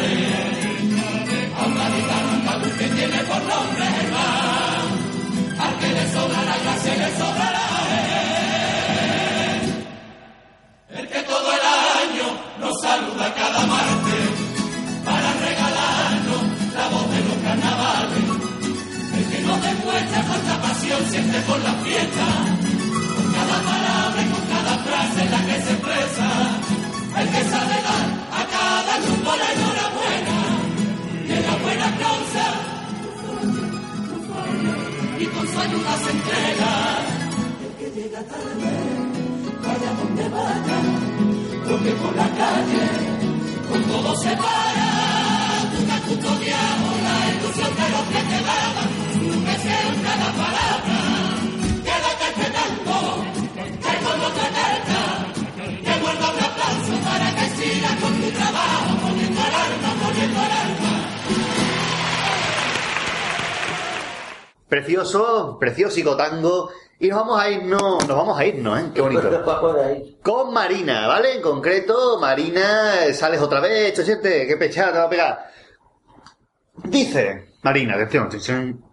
A 1.60 1.66
una 1.66 1.86
andaluz 1.86 2.72
que 2.78 2.88
tiene 2.88 3.18
por 3.24 3.42
nombre 3.42 3.84
Germán 3.84 4.60
al 5.60 5.78
que 5.78 5.88
le 5.88 6.12
sobra 6.12 6.42
la 6.42 6.58
gracia 6.58 6.94
le 6.94 7.10
sobrará 7.18 7.68
él. 9.52 9.86
El 10.98 11.08
que 11.08 11.22
todo 11.22 11.48
el 11.52 11.64
año 12.02 12.26
nos 12.60 12.80
saluda 12.80 13.34
cada 13.34 13.66
martes 13.66 14.29
demuestra 19.60 20.22
cuánta 20.22 20.62
pasión 20.62 21.00
siente 21.10 21.40
por 21.40 21.60
la 21.60 21.74
fiesta, 21.84 22.26
con 23.16 23.32
cada 23.32 23.58
palabra 23.62 24.22
y 24.22 24.28
con 24.34 24.44
cada 24.54 24.74
frase 24.86 25.22
en 25.22 25.30
la 25.30 25.40
que 25.46 25.62
se 25.62 25.72
expresa. 25.72 26.28
El 27.20 27.28
que 27.28 27.42
sabe 27.52 27.76
dar 27.88 28.06
a 28.40 28.42
cada 28.56 28.94
grupo 29.04 29.30
la 29.40 29.48
enhorabuena 29.52 30.38
y 31.26 31.34
la 31.46 31.56
buena 31.64 31.88
causa 31.98 32.46
y 35.18 35.26
con 35.26 35.48
su 35.48 35.60
ayuda 35.60 35.92
se 36.04 36.10
entrega. 36.10 36.72
El 37.64 37.72
que 37.78 38.00
llega 38.00 38.22
tarde, 38.22 38.72
vaya 39.62 39.90
donde 40.00 40.28
vaya, 40.28 40.78
porque 41.68 41.90
por 41.90 42.16
la 42.16 42.28
calle 42.28 42.84
con 43.70 43.82
todo 43.84 44.16
se 44.16 44.36
para. 44.36 44.90
Nunca 45.72 45.96
custodiamos 46.08 46.79
Precioso, 64.70 65.58
precioso 65.58 66.16
tango. 66.16 66.70
Y 67.00 67.08
nos 67.08 67.18
vamos 67.18 67.42
a 67.42 67.50
irnos, 67.50 68.06
nos 68.06 68.16
vamos 68.16 68.38
a 68.38 68.44
irnos, 68.44 68.80
¿eh? 68.80 68.84
Qué 68.94 69.00
bonito. 69.00 69.42
Con 70.22 70.52
Marina, 70.52 71.08
¿vale? 71.08 71.34
En 71.34 71.42
concreto, 71.42 72.20
Marina, 72.20 73.04
eh, 73.04 73.12
sales 73.12 73.40
otra 73.40 73.58
vez, 73.58 73.94
chochete, 73.94 74.46
qué 74.46 74.56
pechada 74.56 74.92
te 74.92 74.98
va 74.98 75.04
a 75.04 75.10
pegar. 75.10 75.50
Dice, 76.84 77.54
Marina, 77.62 77.94
atención, 77.94 78.26
atención. 78.26 78.84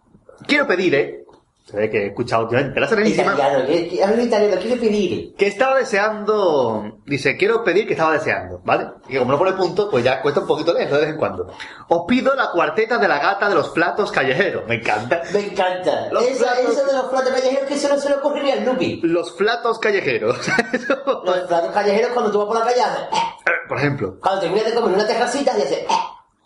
Quiero 0.47 0.65
pedir, 0.65 0.95
¿eh? 0.95 1.25
Se 1.69 1.75
ve 1.75 1.89
que 1.89 1.97
he 2.03 2.07
escuchado 2.07 2.43
últimamente 2.43 2.79
la 2.79 2.87
serenísima. 2.87 3.33
Italiano, 3.33 3.65
hablo 4.05 4.23
italiano, 4.23 4.55
quiero 4.61 4.79
pedir. 4.79 5.35
Que 5.35 5.47
estaba 5.47 5.75
deseando. 5.77 6.99
Dice, 7.05 7.35
quiero 7.35 7.61
pedir 7.65 7.85
que 7.85 7.91
estaba 7.91 8.13
deseando, 8.13 8.61
¿vale? 8.63 8.87
Y 9.09 9.11
que 9.13 9.19
como 9.19 9.33
no 9.33 9.37
pone 9.37 9.51
punto, 9.51 9.89
pues 9.91 10.01
ya 10.03 10.21
cuesta 10.21 10.39
un 10.39 10.47
poquito 10.47 10.73
leerlo 10.73 10.95
de 10.95 11.01
vez 11.01 11.09
en 11.11 11.17
cuando. 11.19 11.51
Os 11.89 12.05
pido 12.07 12.33
la 12.35 12.51
cuarteta 12.51 12.97
de 12.97 13.07
la 13.09 13.19
gata 13.19 13.49
de 13.49 13.55
los 13.55 13.67
platos 13.69 14.13
callejeros. 14.13 14.63
Me 14.65 14.75
encanta. 14.75 15.21
Me 15.33 15.39
encanta. 15.41 16.07
Los 16.11 16.23
Esa- 16.23 16.53
platos- 16.55 16.71
Eso 16.71 16.85
de 16.85 16.93
los 16.93 17.05
platos 17.07 17.29
callejeros 17.33 17.67
que 17.67 17.73
eso 17.73 17.89
no 17.89 17.97
se 17.97 18.09
le 18.09 18.15
ocurriría 18.15 18.53
al 18.53 18.63
Lupi. 18.65 19.01
Los 19.03 19.31
platos 19.33 19.77
callejeros. 19.79 20.37
Los 21.25 21.39
platos 21.47 21.71
callejeros 21.73 22.11
cuando 22.13 22.31
tú 22.31 22.37
vas 22.39 22.47
por 22.47 22.59
la 22.59 22.63
calle 22.65 22.79
eh. 22.79 23.17
Por 23.67 23.77
ejemplo. 23.77 24.17
Cuando 24.21 24.39
terminas 24.39 24.65
de 24.67 24.73
comer 24.73 24.95
una 24.95 25.05
terracita 25.07 25.51
y 25.57 25.61
haces, 25.61 25.79
eh. 25.79 25.87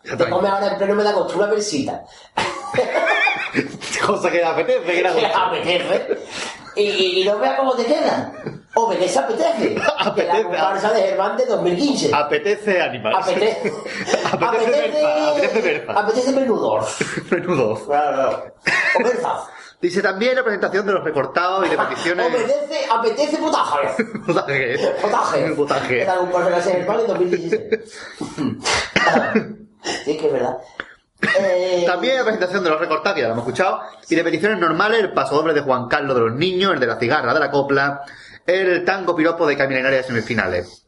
Te 0.04 0.30
comes 0.30 0.52
ahora 0.52 0.72
en 0.72 0.78
pleno 0.78 0.96
me 0.96 1.04
da 1.04 1.14
gusto 1.14 1.38
una 1.38 1.48
versita. 1.48 2.04
Cosa 4.06 4.32
que 4.32 4.44
apetece, 4.44 4.86
que 4.86 5.02
Que 5.02 5.26
apetece. 5.26 6.20
Y, 6.76 7.22
y, 7.22 7.26
no 7.26 7.38
veas 7.38 7.60
cómo 7.60 7.76
te 7.76 7.86
queda. 7.86 8.32
Obedece 8.74 9.20
apetece. 9.20 9.76
apetece. 10.00 10.38
La 10.38 10.44
comparsa 10.44 10.94
de 10.94 11.02
Germán 11.02 11.38
de 11.38 11.46
2015. 11.46 12.12
Apetece 12.14 12.82
animal. 12.82 13.16
Apetece. 13.16 13.74
Apetece 14.32 15.06
apetece 15.06 15.62
berza. 15.62 15.92
Apetece. 15.92 16.32
Menudo. 16.32 16.88
Claro, 17.86 18.54
O 18.98 19.04
berza. 19.04 19.48
Dice 19.82 20.02
también 20.02 20.36
la 20.36 20.44
presentación 20.44 20.86
de 20.86 20.94
los 20.94 21.04
recortados 21.04 21.66
y 21.66 21.70
de 21.70 21.78
peticiones. 21.78 22.28
Obedece, 22.28 22.86
apetece. 22.90 23.38
Potaje. 23.38 24.06
Potaje. 25.02 25.52
Potaje. 25.56 26.02
Era 26.04 26.20
un 26.20 26.32
par 26.32 26.46
de 26.46 26.86
pan 26.86 27.00
en 27.02 27.08
2016. 27.08 29.58
Sí, 29.84 30.18
que 30.18 30.28
es 30.28 30.34
verdad. 30.34 30.58
Eh, 31.40 31.84
También 31.86 32.18
la 32.18 32.24
presentación 32.24 32.64
de 32.64 32.70
los 32.72 32.80
recortados, 32.80 33.16
que 33.16 33.22
ya 33.22 33.28
lo 33.28 33.34
hemos 33.34 33.46
escuchado, 33.46 33.82
y 34.10 34.16
de 34.16 34.24
peticiones 34.24 34.60
normales, 34.60 35.00
el 35.00 35.14
paso 35.14 35.36
doble 35.36 35.54
de 35.54 35.62
Juan 35.62 35.88
Carlos 35.88 36.16
de 36.16 36.22
los 36.22 36.34
Niños, 36.34 36.74
el 36.74 36.80
de 36.80 36.88
la 36.88 36.98
cigarra 36.98 37.34
de 37.34 37.40
la 37.40 37.52
copla, 37.52 38.02
el 38.46 38.84
tango 38.84 39.16
piropo 39.16 39.46
de 39.46 39.56
Camila 39.56 39.82
Henares 39.82 40.08
semifinales. 40.08 40.88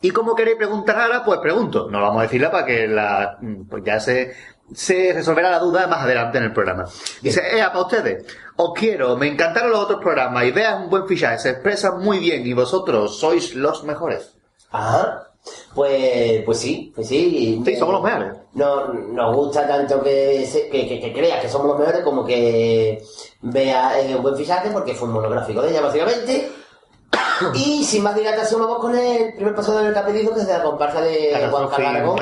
¿Y 0.00 0.10
cómo 0.10 0.34
queréis 0.34 0.56
preguntar 0.56 1.00
ahora? 1.00 1.24
Pues 1.24 1.40
pregunto. 1.40 1.88
No 1.90 1.98
lo 1.98 2.06
vamos 2.06 2.20
a 2.20 2.24
decirla 2.24 2.50
para 2.50 2.66
que 2.66 2.86
la, 2.86 3.38
pues 3.70 3.82
ya 3.84 4.00
se, 4.00 4.34
se 4.74 5.12
resolverá 5.14 5.50
la 5.50 5.58
duda 5.58 5.86
más 5.86 6.02
adelante 6.02 6.38
en 6.38 6.44
el 6.44 6.52
programa. 6.52 6.84
Dice, 7.22 7.56
ea, 7.56 7.68
para 7.68 7.84
ustedes, 7.84 8.24
os 8.56 8.72
quiero, 8.74 9.16
me 9.16 9.28
encantaron 9.28 9.70
los 9.70 9.80
otros 9.80 10.00
programas, 10.00 10.44
ideas 10.44 10.78
un 10.78 10.90
buen 10.90 11.06
fichaje, 11.06 11.38
se 11.38 11.50
expresan 11.50 12.00
muy 12.00 12.18
bien 12.18 12.46
y 12.46 12.52
vosotros 12.52 13.18
sois 13.18 13.54
los 13.54 13.84
mejores. 13.84 14.34
Ajá. 14.70 15.28
Pues, 15.74 16.42
pues 16.44 16.58
sí, 16.58 16.92
pues 16.94 17.08
sí. 17.08 17.60
Sí, 17.64 17.76
somos 17.76 17.94
los 17.94 18.02
mejores. 18.02 18.32
No, 18.54 18.86
nos 18.92 19.34
gusta 19.36 19.66
tanto 19.66 20.02
que, 20.02 20.46
se- 20.46 20.68
que, 20.68 20.86
que, 20.88 21.00
que 21.00 21.12
creas 21.12 21.40
que 21.42 21.48
somos 21.48 21.66
los 21.68 21.78
mejores 21.78 22.02
como 22.02 22.24
que 22.24 23.02
vea 23.42 24.00
eh, 24.00 24.14
un 24.14 24.22
buen 24.22 24.36
fichaje 24.36 24.70
porque 24.70 24.94
fue 24.94 25.08
un 25.08 25.14
monográfico 25.14 25.62
de 25.62 25.70
ella 25.70 25.80
básicamente. 25.80 26.50
y 27.54 27.84
sin 27.84 28.02
más 28.02 28.14
dilatación 28.14 28.60
vamos 28.60 28.78
con 28.78 28.96
el 28.96 29.34
primer 29.34 29.54
paso 29.54 29.76
del 29.78 29.92
pedido 29.92 30.32
que 30.34 30.40
es 30.40 30.46
de 30.46 30.52
la 30.52 30.62
comparsa 30.62 31.00
de 31.00 31.30
Juan 31.50 31.62
Calargo. 31.92 32.12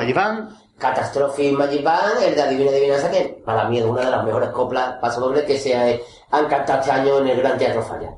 Catastrophe 0.77 1.51
Magic 1.51 1.83
Band, 1.83 2.23
el 2.25 2.35
de 2.35 2.41
Adivina 2.41 2.71
Adivinanza, 2.71 3.09
que 3.11 3.41
para 3.45 3.69
mí 3.69 3.77
es 3.79 3.85
una 3.85 4.03
de 4.03 4.11
las 4.11 4.23
mejores 4.25 4.49
coplas 4.49 4.95
paso 4.99 5.21
doble 5.21 5.45
que 5.45 5.57
se 5.57 5.73
han 5.75 6.47
cantado 6.47 6.79
este 6.79 6.91
año 6.91 7.19
en 7.19 7.27
el 7.27 7.37
Gran 7.37 7.57
Teatro 7.57 7.83
Falla. 7.83 8.09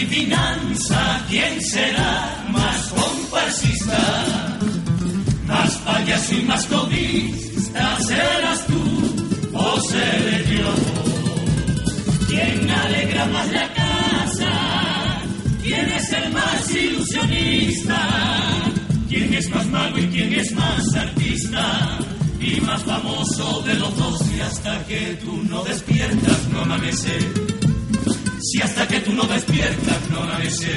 Adivinanza, 0.00 1.24
¿quién 1.28 1.60
será 1.60 2.46
más 2.50 2.88
comparsista? 2.88 4.58
Más 5.46 5.74
payaso 5.78 6.34
y 6.34 6.42
más 6.42 6.66
codista, 6.66 7.98
¿serás 8.00 8.66
tú 8.66 8.82
o 9.52 9.80
seré 9.80 10.44
yo? 10.56 10.74
¿Quién 12.28 12.70
alegra 12.70 13.26
más 13.26 13.52
la 13.52 13.74
casa? 13.74 15.22
¿Quién 15.62 15.90
es 15.90 16.12
el 16.12 16.32
más 16.32 16.70
ilusionista? 16.74 18.08
¿Quién 19.08 19.34
es 19.34 19.50
más 19.50 19.66
mago 19.66 19.98
y 19.98 20.06
quién 20.06 20.32
es 20.32 20.52
más 20.52 20.94
artista? 20.94 21.98
Y 22.40 22.60
más 22.62 22.82
famoso 22.84 23.62
de 23.66 23.74
los 23.74 23.94
dos, 23.98 24.22
y 24.34 24.40
hasta 24.40 24.82
que 24.86 25.18
tú 25.22 25.42
no 25.46 25.62
despiertas 25.62 26.48
no 26.52 26.62
amanece. 26.62 27.49
Si 28.42 28.60
hasta 28.62 28.88
que 28.88 29.00
tú 29.00 29.12
no 29.12 29.24
despiertas 29.24 30.10
no 30.10 30.22
amanece. 30.22 30.74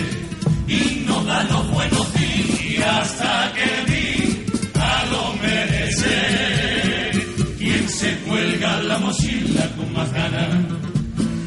Y 0.68 1.04
no 1.06 1.24
da 1.24 1.44
los 1.46 1.72
buenos 1.72 2.14
días 2.14 2.88
hasta 2.88 3.54
que 3.54 3.92
di 3.92 4.46
a 4.76 5.06
lo 5.12 5.34
merece. 5.42 7.12
¿Quién 7.58 7.90
se 7.90 8.18
cuelga 8.20 8.82
la 8.84 8.98
mochila 9.00 9.70
con 9.78 9.94
más 9.94 10.12
ganas? 10.12 10.50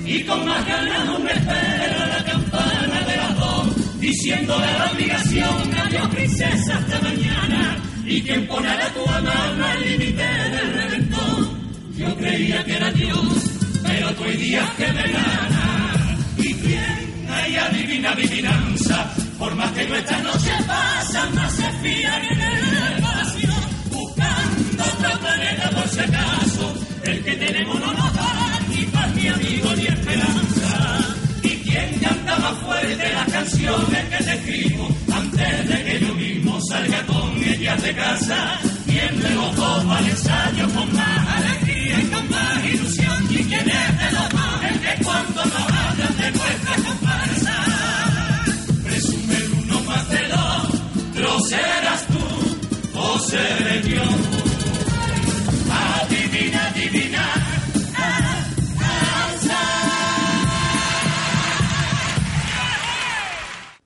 Y 0.07 0.23
con 0.23 0.47
más 0.47 0.67
ganas 0.67 1.09
aún 1.09 1.29
espera 1.29 2.07
la 2.07 2.25
campana 2.25 3.01
de 3.07 3.17
las 3.17 3.39
dos, 3.39 4.01
diciéndole 4.01 4.65
a 4.65 4.79
la 4.79 4.93
obligación, 4.93 5.75
adiós 5.85 6.09
princesa 6.09 6.79
hasta 6.79 7.01
mañana. 7.01 7.77
Y 8.07 8.23
quien 8.23 8.47
pone 8.47 8.69
a 8.69 8.77
la 8.77 8.89
tua 8.95 9.21
mano 9.21 9.67
al 9.67 9.81
límite 9.83 10.25
del 10.25 10.73
reventón. 10.73 11.67
Yo 11.99 12.17
creía 12.17 12.65
que 12.65 12.77
era 12.77 12.91
Dios, 12.93 13.27
pero 13.83 14.15
tú 14.15 14.25
hay 14.25 14.37
días 14.37 14.71
que 14.79 14.87
me 14.93 15.03
gana. 15.03 15.76
Y 17.49 17.57
adivina 17.57 18.11
adivinanza, 18.11 19.15
por 19.39 19.55
más 19.55 19.71
que 19.71 19.87
nuestras 19.87 20.23
noches 20.23 20.63
pasan, 20.67 21.35
más 21.35 21.53
se 21.53 21.71
fían 21.83 22.25
en 22.25 22.41
el 22.41 23.01
vacío, 23.01 23.55
buscando 23.91 24.85
otro 24.85 25.21
planeta 25.21 25.71
por 25.71 25.89
si 25.89 26.01
acaso. 26.01 26.75
El 27.05 27.23
que 27.23 27.37
tenemos 27.37 27.79
no 27.79 27.93
nos 27.93 28.15
da 28.15 28.61
ni 28.69 28.85
paz, 28.87 29.15
ni 29.15 29.29
amigo, 29.29 29.73
ni 29.77 29.87
esperanza. 29.87 30.99
¿Y 31.43 31.49
quién 31.59 31.99
canta 32.01 32.37
más 32.37 32.59
fuerte 32.59 33.13
las 33.13 33.33
canciones 33.33 34.05
que 34.07 34.25
te 34.25 34.35
escribo 34.35 34.89
antes 35.15 35.69
de 35.69 35.85
que 35.85 36.01
yo 36.01 36.15
mismo 36.15 36.61
salga 36.69 37.07
con 37.07 37.45
ellas 37.45 37.81
de 37.81 37.95
casa? 37.95 38.61
¿Quién 38.87 39.23
va 39.23 39.99
al 39.99 40.09
ensayo 40.09 40.69
con 40.75 40.93
más 40.95 41.29
alegría 41.37 42.01
y 42.01 42.07
con 42.07 42.29
más 42.29 42.65
ilusión? 42.65 43.27
¿Y 43.31 43.37
quién 43.45 43.69
es 43.69 43.99
de 43.99 44.13
los 44.13 44.29
dos 44.31 44.65
el 44.69 44.81
que 44.81 45.05
cuando 45.05 45.45
nos 45.45 45.71
hablan 45.71 46.17
de 46.17 46.31
nuestra 46.33 47.06
serás 51.49 52.07
tú 52.09 52.25
o 52.99 53.19
seré 53.19 53.83
yo. 53.83 54.03
Adivina, 55.71 56.67
adivina. 56.69 57.25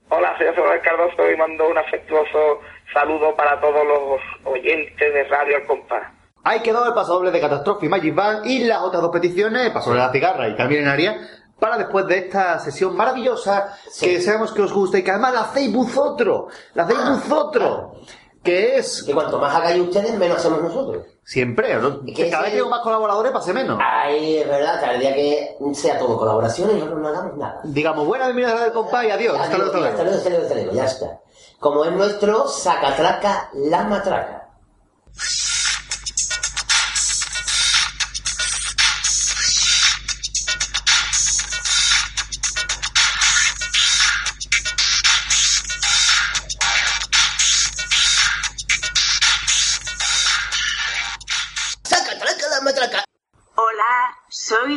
Hola, 0.08 0.34
soy 0.38 0.46
José 0.48 0.60
Manuel 0.60 0.80
Cardoso 0.82 1.30
y 1.30 1.36
mando 1.36 1.68
un 1.68 1.78
afectuoso 1.78 2.60
saludo 2.92 3.36
para 3.36 3.60
todos 3.60 3.86
los 3.86 4.20
oyentes 4.44 5.14
de 5.14 5.24
Radio 5.24 5.58
El 5.58 5.66
Compás. 5.66 6.02
Ahí 6.42 6.60
quedó 6.62 6.86
el 6.86 6.94
paso 6.94 7.14
doble 7.14 7.30
de 7.30 7.40
Catástrofe 7.40 7.86
y 7.86 7.88
Magic 7.90 8.14
Band 8.14 8.46
y 8.46 8.64
las 8.64 8.80
otras 8.80 9.02
dos 9.02 9.12
peticiones, 9.12 9.70
paso 9.70 9.92
de 9.92 9.98
la 9.98 10.10
cigarra 10.10 10.48
y 10.48 10.56
Carmen 10.56 10.88
Aria, 10.88 11.18
para 11.60 11.78
después 11.78 12.06
de 12.06 12.18
esta 12.18 12.58
sesión 12.58 12.96
maravillosa 12.96 13.76
que 14.00 14.20
sabemos 14.20 14.52
que 14.52 14.62
os 14.62 14.72
gusta 14.72 14.98
y 14.98 15.04
que 15.04 15.10
además 15.10 15.34
la 15.34 15.40
hacéis 15.42 15.72
vosotros, 15.72 16.52
la 16.74 16.84
hacéis 16.84 16.98
vosotros, 16.98 17.98
que 18.42 18.76
es... 18.76 19.02
Que 19.04 19.12
cuanto 19.12 19.38
más 19.38 19.54
hagáis 19.54 19.80
ustedes, 19.80 20.18
menos 20.18 20.38
hacemos 20.38 20.62
nosotros. 20.62 21.06
Siempre, 21.22 21.76
¿no? 21.76 22.04
que 22.04 22.30
Cada 22.30 22.44
vez 22.44 22.54
tengo 22.54 22.70
más 22.70 22.80
colaboradores, 22.80 23.30
pase 23.30 23.52
menos. 23.52 23.78
Ahí 23.80 24.38
es 24.38 24.48
verdad, 24.48 24.80
cada 24.80 24.94
día 24.94 25.14
que 25.14 25.56
sea 25.74 25.98
todo 25.98 26.18
colaboración 26.18 26.70
y 26.70 26.74
nosotros 26.74 27.00
no 27.00 27.08
hagamos 27.08 27.36
nada. 27.36 27.60
Digamos, 27.62 28.06
buena 28.06 28.24
bienvenida 28.26 28.62
del 28.62 28.72
compa 28.72 29.04
y 29.04 29.10
adiós. 29.10 29.38
Hasta 29.38 29.58
luego, 29.58 29.72
hasta 29.76 30.02
luego, 30.02 30.16
hasta 30.16 30.28
luego, 30.30 30.42
hasta 30.44 30.54
luego, 30.54 30.72
ya 30.72 30.84
está. 30.86 31.20
Como 31.60 31.84
es 31.84 31.92
nuestro 31.92 32.48
sacatraca 32.48 33.50
la 33.52 33.84
matraca. 33.84 34.48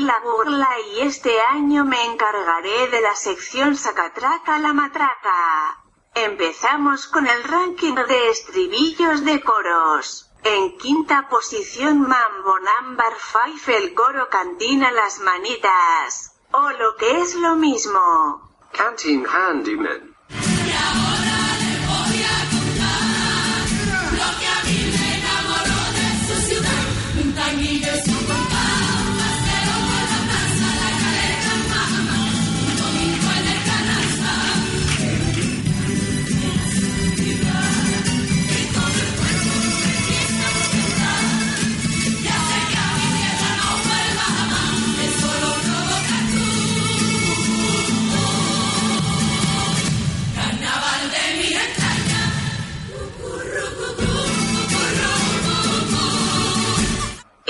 La 0.04 0.20
burla 0.20 0.70
y 0.92 1.02
este 1.02 1.40
año 1.42 1.86
me 1.86 2.04
encargaré 2.06 2.88
de 2.90 3.02
la 3.02 3.16
sección 3.16 3.76
Sacatraca 3.76 4.60
la 4.60 4.74
Matraca. 4.74 5.80
Empezamos 6.14 7.08
con 7.08 7.26
el 7.26 7.44
ranking 7.44 7.96
de 7.96 8.30
estribillos 8.30 9.24
de 9.24 9.42
coros. 9.42 10.30
En 10.44 10.78
quinta 10.78 11.30
posición 11.30 12.02
Mambo 12.02 12.60
Number 12.60 13.14
5 13.56 13.72
el 13.72 13.94
coro 13.94 14.28
cantina 14.30 14.92
las 14.92 15.20
manitas. 15.22 16.36
O 16.52 16.70
lo 16.70 16.98
que 16.98 17.22
es 17.22 17.36
lo 17.36 17.56
mismo. 17.56 18.52
Handyman. 18.78 20.13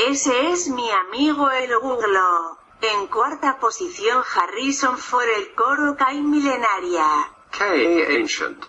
Ese 0.10 0.51
es 0.51 0.68
mi 0.68 0.89
amigo 0.91 1.49
el 1.49 1.80
Googlo. 1.80 2.58
En 2.82 3.08
cuarta 3.08 3.58
posición 3.58 4.22
Harrison 4.36 4.97
for 4.97 5.24
el 5.24 5.54
coro 5.56 5.95
Kai 5.95 6.20
Milenaria. 6.20 7.08
K. 7.58 7.64
Ancient. 8.20 8.66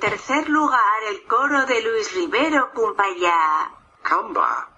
tercer 0.00 0.48
lugar 0.48 1.02
el 1.10 1.22
coro 1.26 1.66
de 1.66 1.82
Luis 1.82 2.14
Rivero 2.14 2.72
Cumbaya. 2.72 3.70
Camba. 4.02 4.69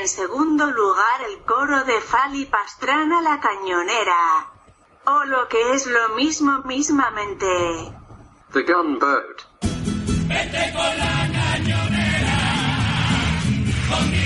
En 0.00 0.08
segundo 0.08 0.64
lugar, 0.70 1.20
el 1.28 1.40
coro 1.44 1.84
de 1.84 2.00
Fali 2.00 2.46
Pastrana 2.46 3.20
La 3.20 3.38
Cañonera. 3.38 4.46
O 5.04 5.24
lo 5.24 5.46
que 5.46 5.74
es 5.74 5.84
lo 5.86 6.16
mismo 6.16 6.60
mismamente. 6.64 7.46
The 8.54 8.62
Gunboat. 8.62 9.42
Vete 10.26 10.72
con 10.72 10.98
la 11.02 11.28
cañonera, 11.38 12.38
conmigo 13.90 14.19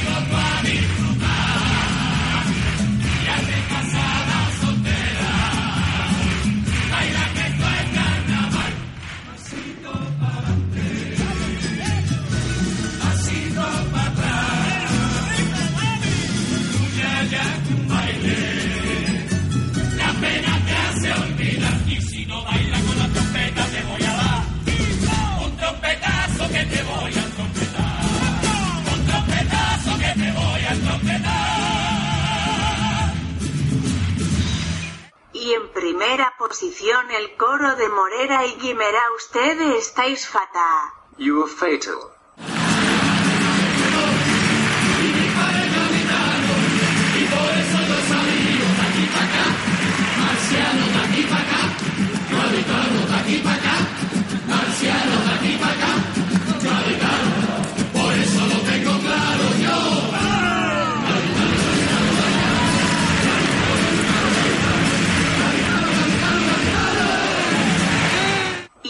Y 35.33 35.53
en 35.53 35.73
primera 35.73 36.35
posición 36.39 37.11
el 37.11 37.37
coro 37.37 37.77
de 37.77 37.89
Morera 37.89 38.47
y 38.47 38.55
Guimerá. 38.55 39.03
Ustedes 39.17 39.87
estáis 39.87 40.27
fatal. 40.27 40.91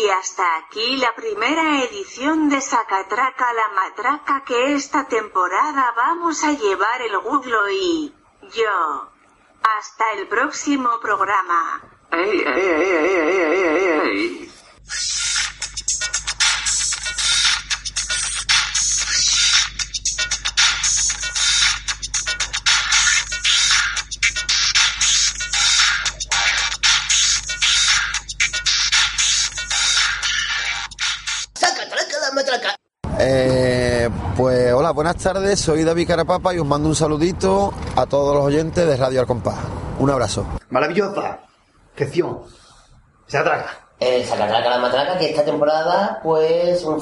Y 0.04 0.08
hasta 0.10 0.56
aquí 0.56 0.96
la 0.98 1.14
primera 1.14 1.82
edición 1.82 2.50
de 2.50 2.60
Sacatraca 2.60 3.54
la 3.54 3.68
Matraca 3.74 4.44
que 4.44 4.74
esta 4.74 5.08
temporada 5.08 5.94
vamos 5.96 6.44
a 6.44 6.52
llevar 6.52 7.00
el 7.00 7.16
Guglo 7.20 7.70
y 7.70 8.12
yo. 8.54 9.10
Hasta 9.62 10.12
el 10.12 10.28
próximo 10.28 11.00
programa. 11.00 11.80
Buenas 34.94 35.16
tardes, 35.16 35.58
soy 35.60 35.82
David 35.82 36.06
Carapapa 36.06 36.54
y 36.54 36.58
os 36.58 36.66
mando 36.66 36.88
un 36.88 36.94
saludito 36.94 37.72
a 37.96 38.06
todos 38.06 38.34
los 38.34 38.44
oyentes 38.44 38.86
de 38.86 38.96
Radio 38.96 39.20
Al 39.20 39.26
Compás. 39.26 39.56
Un 39.98 40.10
abrazo. 40.10 40.46
Maravillosa. 40.70 41.40
Sección. 41.96 42.40
Se 43.26 43.38
atraca. 43.38 43.70
Eh, 44.00 44.24
Sacatraca 44.24 44.70
la 44.70 44.78
matraca, 44.78 45.18
que 45.18 45.30
esta 45.30 45.44
temporada, 45.44 46.20
pues, 46.22 46.84
un, 46.84 47.00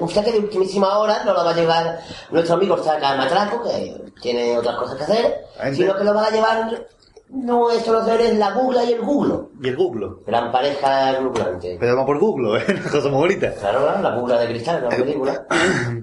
un 0.00 0.08
saque 0.08 0.32
de 0.32 0.38
ultimísima 0.40 0.98
hora 0.98 1.24
no 1.24 1.32
lo 1.32 1.44
va 1.44 1.50
a 1.50 1.54
llevar 1.54 2.00
nuestro 2.30 2.54
amigo 2.56 2.76
Saca 2.82 3.16
Matraco, 3.16 3.62
que 3.62 4.12
tiene 4.20 4.58
otras 4.58 4.76
cosas 4.76 4.96
que 4.96 5.04
hacer, 5.04 5.44
sino 5.72 5.96
que 5.96 6.04
lo 6.04 6.12
van 6.14 6.24
a 6.26 6.30
llevar 6.30 6.86
nuestros 7.28 8.04
seres 8.04 8.36
la 8.36 8.52
Gugla 8.52 8.84
y 8.84 8.92
el 8.92 9.00
Guglo. 9.00 9.50
Y 9.62 9.68
el 9.68 9.76
Google. 9.76 10.08
Gran 10.26 10.52
pareja 10.52 11.12
gluglante. 11.14 11.76
Pero 11.80 11.92
vamos 11.94 12.06
por 12.06 12.18
Google, 12.18 12.60
¿eh? 12.60 12.64
Una 12.68 12.90
cosa 12.90 13.08
muy 13.08 13.18
bonita. 13.18 13.54
Claro, 13.54 13.80
claro, 13.82 14.02
la 14.02 14.16
Gugla 14.16 14.38
de 14.40 14.46
cristal, 14.48 14.82
la 14.82 14.88
película. 14.90 15.46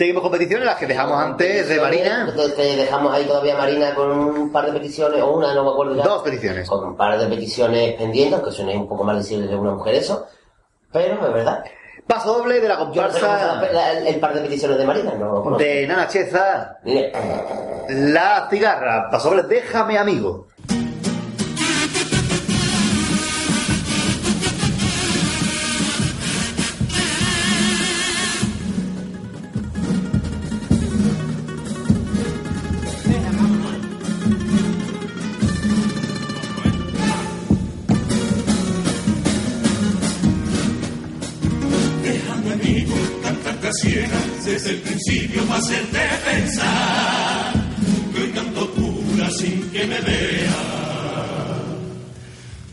Seguimos 0.00 0.22
competiciones, 0.22 0.64
las 0.64 0.76
que 0.76 0.86
dejamos 0.86 1.22
antes 1.22 1.68
de 1.68 1.78
Marina. 1.78 2.32
Te, 2.34 2.48
te 2.52 2.62
dejamos 2.74 3.12
ahí 3.12 3.24
todavía 3.24 3.54
Marina 3.54 3.94
con 3.94 4.10
un 4.10 4.50
par 4.50 4.64
de 4.64 4.72
peticiones, 4.72 5.20
o 5.20 5.30
una, 5.32 5.52
no 5.52 5.62
me 5.62 5.70
acuerdo 5.72 5.94
ya. 5.94 6.04
Dos 6.04 6.22
peticiones. 6.22 6.66
Con 6.66 6.82
un 6.88 6.96
par 6.96 7.18
de 7.18 7.26
peticiones 7.26 7.96
pendientes, 7.98 8.32
aunque 8.32 8.50
suene 8.50 8.78
un 8.78 8.88
poco 8.88 9.04
mal 9.04 9.18
decirle 9.18 9.46
de 9.46 9.56
una 9.56 9.72
mujer 9.72 9.96
eso. 9.96 10.26
Pero 10.90 11.26
es 11.26 11.32
verdad. 11.34 11.62
Paso 12.06 12.32
doble 12.38 12.60
de 12.60 12.68
la 12.68 12.76
no 12.78 12.86
comparsa 12.86 13.60
la- 13.70 13.92
el, 14.08 14.18
par 14.18 14.32
de 14.32 14.40
peticiones 14.40 14.78
de 14.78 14.86
Marina, 14.86 15.12
no 15.18 15.34
lo 15.34 15.42
conozco. 15.42 15.62
de 15.62 15.86
Nana 15.86 16.08
Cheza. 16.08 16.78
La 17.90 18.46
cigarra. 18.48 19.10
Paso 19.10 19.28
doble, 19.28 19.42
déjame 19.42 19.98
amigo. 19.98 20.46
El 44.70 44.76
principio 44.82 45.42
para 45.46 45.60
hacerte 45.60 45.98
pensar 46.24 47.52
que 48.12 48.20
hoy 48.22 48.30
canto 48.30 48.70
pura 48.70 49.30
sin 49.30 49.70
que 49.70 49.86
me 49.86 50.00
vea 50.00 50.56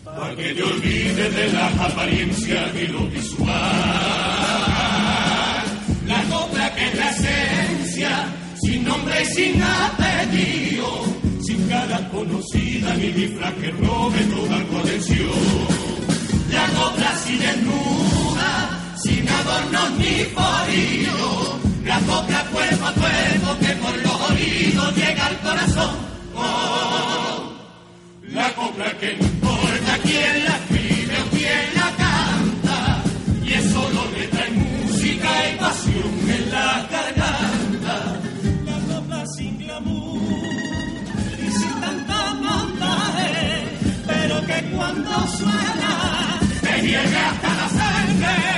para 0.03 0.35
que 0.35 0.53
te 0.53 0.63
olvides 0.63 1.35
de 1.35 1.53
las 1.53 1.79
apariencias 1.79 2.75
y 2.75 2.87
lo 2.87 3.07
visual 3.07 3.51
la 6.05 6.23
copla 6.29 6.75
que 6.75 6.85
es 6.85 6.95
la 6.95 7.09
esencia 7.09 8.11
sin 8.61 8.83
nombre 8.83 9.23
y 9.23 9.25
sin 9.25 9.63
apellido 9.63 11.03
sin 11.41 11.67
cara 11.67 12.09
conocida 12.09 12.93
ni 12.95 13.11
disfraz 13.11 13.53
que 13.55 13.71
robe 13.71 14.19
toda 14.35 14.63
tu 14.65 14.77
la 16.51 16.67
copla 16.69 17.09
así 17.09 17.37
desnuda, 17.37 18.93
sin 19.03 19.27
adornos 19.29 19.91
ni 19.99 20.25
forillo. 20.35 21.57
Copla 22.05 22.43
cuerpo 22.51 22.85
a 22.85 22.93
cuerpo 22.93 23.57
que 23.59 23.73
por 23.75 23.97
los 23.97 24.31
oídos 24.31 24.95
llega 24.95 25.25
al 25.25 25.37
corazón. 25.39 25.95
Oh, 26.35 27.53
la 28.21 28.53
copla 28.53 28.91
que 28.99 29.15
no 29.15 29.25
importa 29.25 29.97
quién 30.03 30.45
la 30.45 30.55
escribe 30.57 31.15
o 31.21 31.29
quién 31.35 31.65
la 31.75 31.89
canta. 31.97 33.03
Y 33.43 33.53
eso 33.53 33.89
lo 33.93 34.11
le 34.11 34.27
trae 34.27 34.51
música 34.51 35.29
y 35.49 35.57
pasión 35.57 36.29
en 36.29 36.51
la 36.51 36.87
garganta. 36.91 38.19
La 38.65 38.95
copla 38.95 39.25
sin 39.35 39.57
glamour 39.57 40.21
y 41.45 41.51
sin 41.51 41.81
tanta 41.81 42.33
montaje, 42.35 43.63
pero 44.05 44.45
que 44.45 44.63
cuando 44.75 45.27
suena 45.37 46.39
te 46.61 46.81
hierve 46.87 47.17
hasta 47.17 47.55
la 47.55 47.69
sangre. 47.69 48.57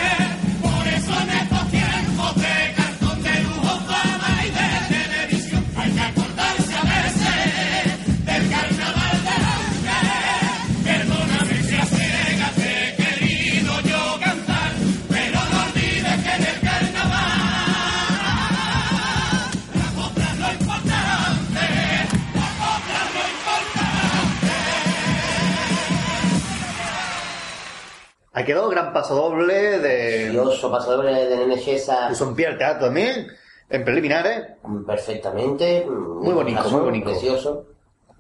Quedó 28.46 28.70
gran 28.70 28.94
paso 28.94 29.16
doble 29.16 29.80
de. 29.80 30.28
Curioso 30.28 30.72
paso 30.72 30.98
doble 30.98 31.26
de 31.26 31.38
Nene 31.38 31.58
Gesa. 31.58 32.10
Puso 32.10 32.30
en 32.30 32.36
pie 32.36 32.48
el 32.48 32.58
teatro 32.58 32.86
también, 32.86 33.28
en 33.70 33.84
preliminares. 33.84 34.48
Perfectamente. 34.86 35.86
Muy 35.86 36.34
bonito, 36.34 36.70
muy 36.70 36.82
bonito. 36.82 37.10
Precioso. 37.10 37.66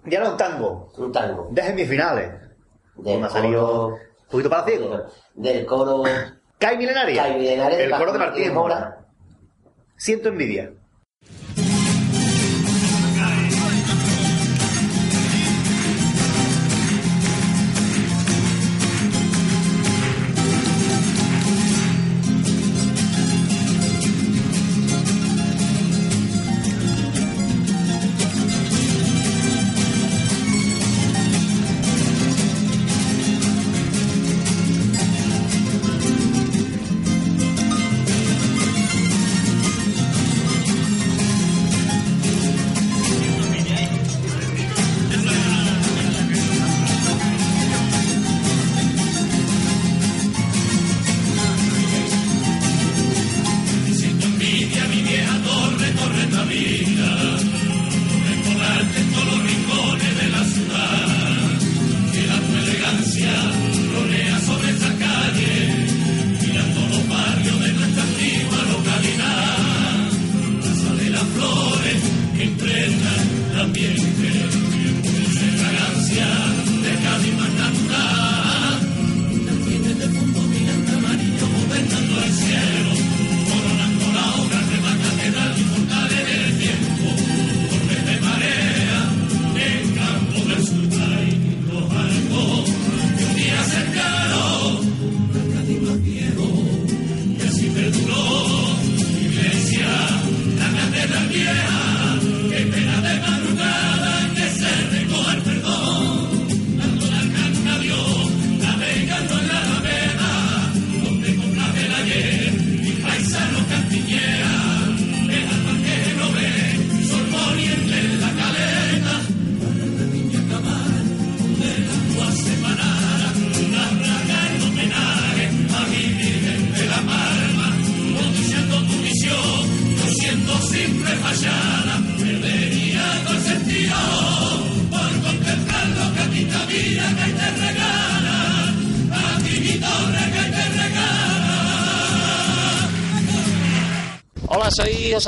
Y 0.05 0.16
ahora 0.16 0.32
un 0.32 0.38
tango. 0.38 0.91
Un 0.97 1.12
tango. 1.12 1.47
De 1.51 1.62
semifinales. 1.62 2.32
Del 2.95 3.24
ha 3.24 3.30
salido 3.30 3.88
un 3.88 3.97
poquito 4.30 4.49
para 4.49 4.66
ciego. 4.66 5.05
Del 5.36 5.66
coro. 5.66 6.03
Kai 6.57 6.78
Milenaria. 6.78 7.24
Kai 7.24 7.38
Milenaria, 7.38 7.80
El 7.80 7.91
coro 7.91 8.12
de 8.12 8.20
Martínez. 8.20 8.53
Mora. 8.53 9.05
Siento 9.95 10.30
envidia. 10.30 10.72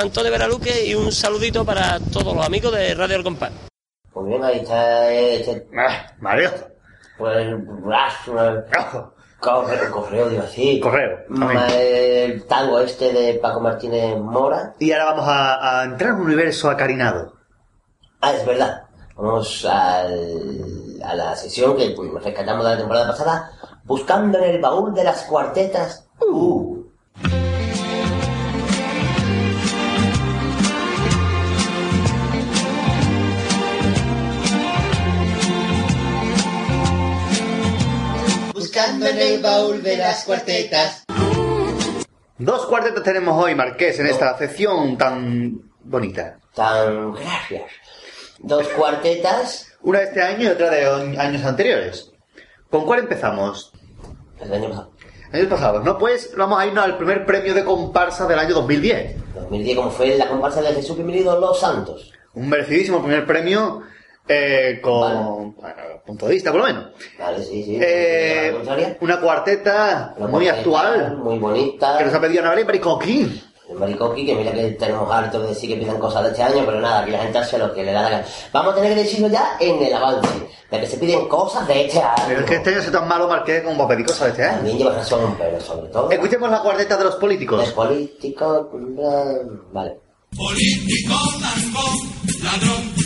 José 0.02 0.08
Antonio 0.10 0.32
Veraluque 0.32 0.86
y 0.88 0.96
un 0.96 1.12
saludito 1.12 1.64
para 1.64 2.00
todos 2.12 2.36
los 2.36 2.44
amigos 2.46 2.74
de 2.74 2.96
Radio 2.96 3.18
El 3.18 3.24
Compás. 3.24 3.52
Pues 4.12 4.26
bien, 4.26 4.44
ahí 4.44 4.58
está 4.60 5.12
este. 5.12 5.68
Mario. 6.20 6.50
Pues 7.20 7.38
el 7.38 7.64
correo, 9.40 9.92
correo, 9.92 10.30
digo 10.30 10.42
así. 10.44 10.80
Correo. 10.80 11.20
Ma- 11.30 11.68
El 11.68 12.46
tango 12.48 12.80
este 12.80 13.14
de 13.14 13.36
Paco 13.36 13.60
Martínez 13.60 14.18
Mora. 14.18 14.74
Y 14.80 14.92
ahora 14.92 15.06
vamos 15.06 15.28
a, 15.28 15.82
a 15.82 15.84
entrar 15.86 16.10
en 16.12 16.16
un 16.16 16.22
universo 16.26 16.70
acarinado. 16.72 17.34
Ah, 18.22 18.34
es 18.34 18.44
verdad. 18.46 18.84
Vamos 19.16 19.66
al- 19.66 21.00
a 21.06 21.14
la 21.16 21.36
sesión 21.36 21.78
que 21.78 21.92
pues, 21.96 22.12
rescatamos 22.24 22.66
de 22.66 22.72
la 22.72 22.78
temporada 22.78 23.08
pasada, 23.08 23.52
buscando 23.84 24.40
en 24.40 24.46
el 24.56 24.62
baúl 24.62 24.94
de 24.96 25.04
las 25.04 25.24
cuartetas. 25.24 26.08
Uh. 26.28 26.81
El 39.22 39.42
baúl 39.42 39.84
de 39.84 39.98
las 39.98 40.24
cuartetas. 40.24 41.04
Dos 42.40 42.66
cuartetas 42.66 43.04
tenemos 43.04 43.42
hoy, 43.42 43.54
Marqués, 43.54 44.00
en 44.00 44.08
esta 44.08 44.36
sección 44.38 44.98
tan 44.98 45.62
bonita. 45.84 46.40
Tan 46.56 47.14
gracias. 47.14 47.72
Dos 48.40 48.68
cuartetas. 48.70 49.68
Una 49.84 50.00
de 50.00 50.06
este 50.06 50.22
año 50.24 50.44
y 50.46 50.48
otra 50.48 50.72
de 50.72 51.20
años 51.20 51.46
anteriores. 51.46 52.12
¿Con 52.70 52.86
cuál 52.86 53.02
empezamos? 53.02 53.72
El 54.40 54.54
año 54.54 54.70
pasado. 54.70 54.92
Años 55.32 55.48
pasados, 55.48 55.84
¿no? 55.84 55.98
Pues 55.98 56.34
vamos 56.36 56.60
a 56.60 56.66
irnos 56.66 56.84
al 56.84 56.98
primer 56.98 57.26
premio 57.26 57.54
de 57.54 57.64
comparsa 57.64 58.28
del 58.28 58.40
año 58.40 58.56
2010. 58.56 59.36
2010, 59.36 59.78
como 59.78 59.92
fue 59.92 60.18
la 60.18 60.28
comparsa 60.28 60.62
de 60.62 60.74
Jesús 60.74 60.96
Bienvenido 60.96 61.40
Los 61.40 61.60
Santos. 61.60 62.12
Un 62.34 62.50
merecidísimo 62.50 63.02
primer 63.02 63.26
premio 63.28 63.84
eh, 64.28 64.80
con 64.82 65.56
bueno, 65.56 66.02
punto 66.06 66.28
de 66.28 66.34
vista, 66.34 66.52
por 66.52 66.62
lo 66.62 66.68
menos. 66.68 66.88
Vale, 67.20 67.44
sí, 67.44 67.64
sí. 67.64 67.78
Eh, 67.82 68.54
una 69.00 69.20
cuarteta 69.20 70.14
Una 70.18 70.28
muy 70.28 70.46
cuarteta 70.46 70.60
actual 70.60 71.18
Muy 71.18 71.40
bonita. 71.40 71.98
que 71.98 72.06
nos 72.06 72.14
ha 72.14 72.22
pedido 72.22 72.42
Ana 72.42 72.64
Baricoquín. 72.64 73.52
El 73.72 73.78
maricoqui, 73.78 74.26
que 74.26 74.36
mira 74.36 74.52
que 74.52 74.72
tenemos 74.72 75.10
harto 75.10 75.42
de 75.42 75.48
decir 75.48 75.70
que 75.70 75.78
pidan 75.78 75.98
cosas 75.98 76.24
de 76.24 76.30
este 76.32 76.44
año, 76.44 76.64
pero 76.66 76.82
nada, 76.82 77.00
aquí 77.02 77.12
la 77.12 77.20
gente 77.20 77.38
hace 77.38 77.58
lo 77.58 77.74
que 77.74 77.84
le 77.84 77.94
da 77.94 78.02
la 78.02 78.10
gana. 78.10 78.26
Vamos 78.52 78.74
a 78.74 78.76
tener 78.76 78.94
que 78.94 79.04
decirlo 79.04 79.30
ya 79.30 79.56
en 79.62 79.82
el 79.82 79.94
avance, 79.94 80.28
de 80.70 80.80
que 80.82 80.88
se 80.88 80.98
piden 80.98 81.30
cosas 81.30 81.66
de 81.70 81.86
este 81.86 82.00
año. 82.00 82.24
Pero 82.28 82.40
es 82.42 82.46
que 82.48 82.56
este 82.56 82.70
año 82.72 82.82
se 82.82 82.92
tan 82.92 83.08
malo, 83.08 83.30
Marqués, 83.30 83.64
como 83.64 83.78
para 83.78 83.90
pedir 83.90 84.06
cosas 84.08 84.26
de 84.26 84.30
este 84.32 84.44
año. 84.44 84.56
También 84.58 84.78
llevas 84.78 84.96
razón, 84.96 85.36
pero 85.40 85.62
sobre 85.62 85.90
todo... 85.90 86.12
Escuchemos 86.12 86.52
la 86.52 86.62
cuarteta 86.62 86.98
de 86.98 87.04
los 87.06 87.16
políticos. 87.16 87.60
Los 87.60 87.72
políticos... 87.72 88.68
Vale. 89.72 90.00
Político, 90.36 91.14
mangón, 91.40 91.98
ladrón, 92.44 92.94
tú 92.96 93.02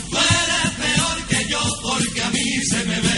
se 2.68 2.84
me 2.84 3.00
ve 3.00 3.15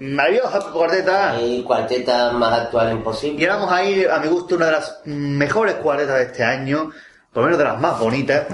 Maravillosa 0.00 0.60
cuarteta. 0.72 1.36
Y 1.40 1.62
cuarteta 1.62 2.32
más 2.32 2.60
actual 2.60 2.92
imposible. 2.92 3.40
Y 3.40 3.44
ahora 3.44 3.56
vamos 3.56 3.72
a 3.72 3.84
ir, 3.84 4.10
a 4.10 4.18
mi 4.18 4.28
gusto, 4.28 4.56
una 4.56 4.66
de 4.66 4.72
las 4.72 5.00
mejores 5.04 5.74
cuartetas 5.76 6.16
de 6.16 6.22
este 6.24 6.42
año, 6.42 6.90
por 7.32 7.42
lo 7.42 7.46
menos 7.48 7.58
de 7.58 7.64
las 7.64 7.80
más 7.80 7.98
bonitas. 7.98 8.46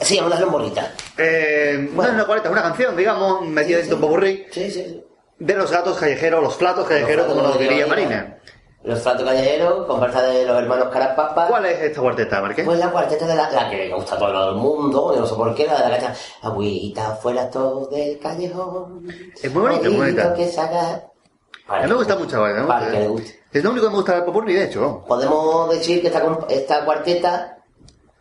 Sí, 0.00 0.18
una 0.18 0.30
canción 0.30 0.52
bonita. 0.52 0.92
Eh, 1.16 1.88
No 1.92 2.02
es 2.04 2.10
una 2.10 2.24
cuarteta, 2.24 2.48
es 2.48 2.52
una 2.52 2.62
canción, 2.62 2.96
digamos, 2.96 3.42
metida 3.46 3.78
dentro 3.78 3.96
de 3.96 4.02
un 4.02 4.08
popurrí. 4.10 4.46
Sí, 4.50 4.70
sí, 4.70 4.84
sí. 4.84 5.04
De 5.38 5.54
los 5.54 5.70
gatos 5.70 5.96
callejeros, 5.98 6.42
los 6.42 6.56
platos 6.56 6.86
callejeros, 6.88 7.26
Los 7.28 7.36
como 7.36 7.48
lo 7.48 7.54
diría. 7.58 7.86
Marina. 7.86 8.37
Los 8.88 9.02
Flatos 9.02 9.22
Callejeros, 9.26 9.86
comparsa 9.86 10.22
de 10.22 10.46
los 10.46 10.56
hermanos 10.58 10.88
Carapapa. 10.90 11.46
¿Cuál 11.48 11.66
es 11.66 11.78
esta 11.82 12.00
cuarteta, 12.00 12.40
Marqués? 12.40 12.64
Pues 12.64 12.78
la 12.78 12.90
cuarteta 12.90 13.26
de 13.26 13.34
la, 13.34 13.50
la 13.50 13.68
que 13.68 13.76
le 13.76 13.94
gusta 13.94 14.14
a 14.14 14.18
todo 14.18 14.50
el 14.52 14.56
mundo, 14.56 15.12
yo 15.14 15.20
no 15.20 15.26
sé 15.26 15.34
por 15.34 15.54
qué, 15.54 15.66
la 15.66 15.74
de 15.82 15.88
la 15.90 15.98
cacha. 15.98 16.14
Agüita 16.40 17.16
fuera 17.16 17.50
todo 17.50 17.86
del 17.88 18.18
callejón. 18.18 19.06
Es 19.42 19.52
muy 19.52 19.60
bonita, 19.60 19.90
muy. 19.90 20.00
Agüita 20.06 20.32
que 20.32 20.48
se 20.48 20.58
haga. 20.58 21.04
A 21.68 21.82
mí 21.82 21.86
me 21.88 21.94
gusta 21.96 22.16
mucho, 22.16 22.40
¿vale? 22.40 22.54
Me 22.54 22.60
gusta. 22.62 22.78
Para 22.78 22.90
que 22.92 22.98
le 23.00 23.08
guste. 23.08 23.40
Es 23.52 23.62
lo 23.64 23.70
único 23.72 23.84
que 23.86 23.90
me 23.90 23.96
gusta 23.96 24.14
del 24.14 24.24
popurrí, 24.24 24.54
de 24.54 24.64
hecho. 24.64 25.04
Podemos 25.06 25.68
decir 25.70 26.00
que 26.00 26.06
esta, 26.48 26.84
cuarteta 26.86 27.58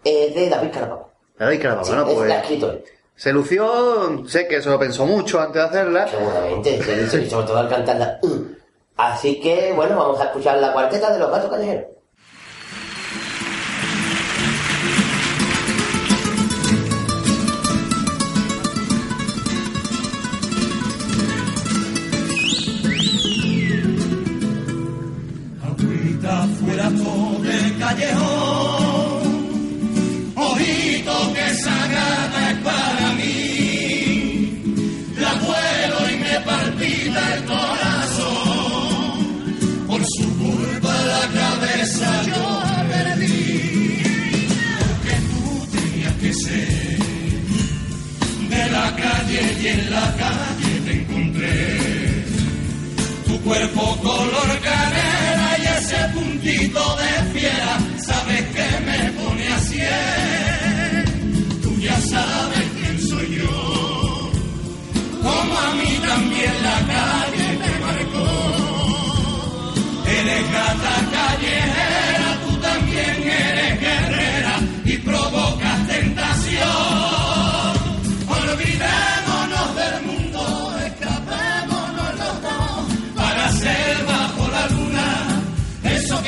es 0.03 0.35
de 0.35 0.49
David 0.49 0.71
Carapapa. 0.73 1.07
David 1.39 1.61
Carapapa, 1.61 1.85
Sí, 1.85 1.91
¿no? 1.93 2.07
es 2.09 2.13
Pues 2.13 2.27
la 2.29 2.39
escrito 2.41 2.71
él. 2.71 2.83
se 3.15 3.31
lució, 3.31 4.27
sé 4.27 4.49
que 4.49 4.61
se 4.61 4.69
lo 4.69 4.77
pensó 4.77 5.05
mucho 5.05 5.39
antes 5.39 5.61
de 5.61 5.67
hacerla. 5.69 6.07
Seguramente, 6.09 6.83
se 7.07 7.29
sobre 7.29 7.45
todo 7.47 7.57
al 7.57 7.69
cantarla. 7.69 8.19
"Uh". 8.21 8.56
Así 8.97 9.39
que, 9.39 9.73
bueno, 9.73 9.95
vamos 9.95 10.19
a 10.19 10.25
escuchar 10.25 10.57
la 10.57 10.73
cuarteta 10.73 11.13
de 11.13 11.19
los 11.19 11.29
gatos 11.29 11.51
callejeros. 11.51 11.85
Agüita 25.63 26.47
fuera 26.59 26.89
todo 26.89 27.43
del 27.43 27.79
callejón. 27.79 28.36
En 49.69 49.91
la 49.91 50.15
calle 50.21 50.73
te 50.85 50.91
encontré 50.99 51.97
tu 53.27 53.41
cuerpo 53.41 53.97
color 54.01 54.49
canela 54.63 55.49
y 55.59 55.65
ese 55.77 55.97
puntito 56.13 56.97
de 57.01 57.39
fiera, 57.39 57.77
sabes 58.07 58.43
que 58.55 58.67
me 58.87 59.11
pone 59.19 59.47
así. 59.57 59.81
Tú 61.61 61.77
ya 61.79 61.99
sabes 61.99 62.65
quién 62.77 62.97
soy 63.09 63.35
yo, 63.39 64.31
como 65.21 65.57
a 65.57 65.73
mí 65.75 65.91
también 66.07 66.53
la 66.63 66.77
calle 66.93 67.47
me 67.61 67.73
marcó. 67.85 68.27
Eres 70.17 70.51
gata 70.51 71.06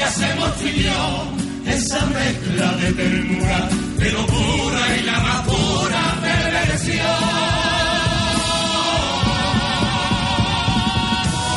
hacemos 0.04 0.60
yo, 0.62 1.34
esa 1.66 2.06
mezcla 2.08 2.72
de 2.74 2.94
ternura, 2.94 3.70
de 3.98 4.12
locura 4.12 4.98
y 4.98 5.04
la 5.04 5.20
más 5.20 5.42
pura 5.46 6.18
perversión. 6.22 7.06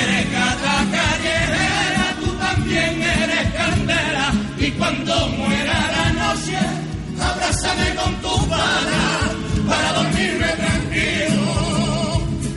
Eres 0.00 0.26
gata 0.32 0.76
callejera, 0.96 2.06
tú 2.20 2.28
también 2.32 2.92
eres 3.02 3.46
candela, 3.52 4.26
y 4.58 4.70
cuando 4.72 5.12
muera 5.28 5.78
la 5.96 6.06
noche, 6.12 6.58
abrázame 7.20 7.94
con 7.94 8.12
tu 8.22 8.48
pana 8.48 9.11
dormirme 10.22 10.46
tranquilo, 10.56 11.42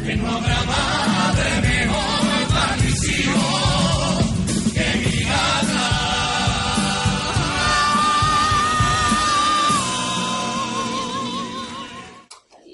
que 0.05 0.15
no 0.15 0.27
habrá 0.37 0.63
madre 0.63 1.61
mejor 1.61 2.53
para 2.53 2.75
mis 2.77 3.03
hijos 3.19 4.73
que 4.73 4.97
mi 4.99 5.23
gata. 5.23 5.85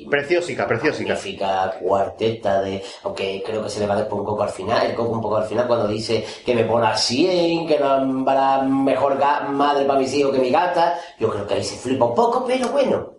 Preciosica, 0.10 0.68
preciosica. 0.68 1.14
Magnífica 1.14 1.72
cuarteta 1.80 2.62
de. 2.62 2.84
Aunque 3.04 3.42
creo 3.46 3.64
que 3.64 3.70
se 3.70 3.80
le 3.80 3.88
va 3.88 3.96
después 3.96 4.20
un 4.20 4.26
poco 4.26 4.44
al 4.44 4.50
final, 4.50 4.86
el 4.88 4.96
coco 4.96 5.12
un 5.12 5.22
poco 5.22 5.38
al 5.38 5.46
final 5.46 5.68
cuando 5.68 5.88
dice 5.88 6.26
que 6.46 6.56
me 6.56 6.64
pone 6.66 6.88
a 6.88 6.98
100, 6.98 7.68
que 7.68 7.80
no 7.80 8.26
para 8.26 8.64
mejor 8.64 9.18
ga- 9.20 9.48
madre 9.50 9.86
para 9.86 10.00
mis 10.00 10.14
hijos 10.14 10.34
que 10.34 10.40
mi 10.40 10.50
gata. 10.50 10.98
Yo 11.20 11.30
creo 11.30 11.46
que 11.48 11.54
ahí 11.54 11.64
se 11.64 11.78
flipa 11.78 12.06
un 12.06 12.16
poco, 12.16 12.44
pero 12.46 12.70
bueno. 12.70 13.11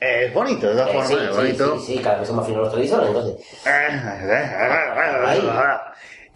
Es 0.00 0.32
bonito, 0.32 0.68
de 0.68 0.72
todas 0.74 0.88
Eh, 0.88 0.92
formas, 0.92 1.08
sí, 1.08 1.14
es 1.14 1.20
sí, 1.30 1.36
bonito. 1.36 1.78
sí, 1.80 1.86
sí, 1.96 1.98
cada 2.02 2.18
vez 2.18 2.28
son 2.28 2.36
más 2.36 2.46
finos 2.46 2.62
los 2.62 2.70
televisores, 2.70 3.08
entonces. 3.08 3.46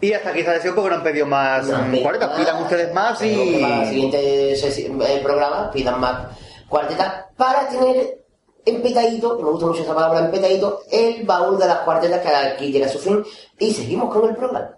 Y 0.01 0.11
hasta 0.13 0.33
quizás 0.33 0.55
decir 0.55 0.73
porque 0.75 0.89
no 0.89 0.95
han 0.97 1.03
pedido 1.03 1.25
más 1.25 1.65
No 1.65 1.77
mm, 1.77 2.01
cuartetas, 2.01 2.37
pidan 2.37 2.61
ustedes 2.61 2.93
más 2.93 3.19
que 3.19 3.59
para 3.61 3.77
el 3.77 3.83
y... 3.83 3.87
siguiente 3.87 4.53
eh, 4.53 5.19
programa 5.23 5.71
pidan 5.71 5.99
más 5.99 6.27
cuartetas 6.67 7.25
para 7.37 7.69
tener 7.69 8.19
empetadito, 8.65 9.37
que 9.37 9.43
me 9.43 9.49
gusta 9.51 9.65
mucho 9.67 9.83
esa 9.83 9.95
palabra 9.95 10.19
empetadito, 10.19 10.81
el 10.91 11.23
baúl 11.25 11.57
de 11.57 11.67
las 11.67 11.79
cuartetas 11.79 12.19
que 12.21 12.29
aquí 12.29 12.71
llega 12.71 12.87
a 12.87 12.89
su 12.89 12.99
fin 12.99 13.23
y 13.59 13.71
seguimos 13.73 14.13
con 14.13 14.27
el 14.29 14.35
programa. 14.35 14.71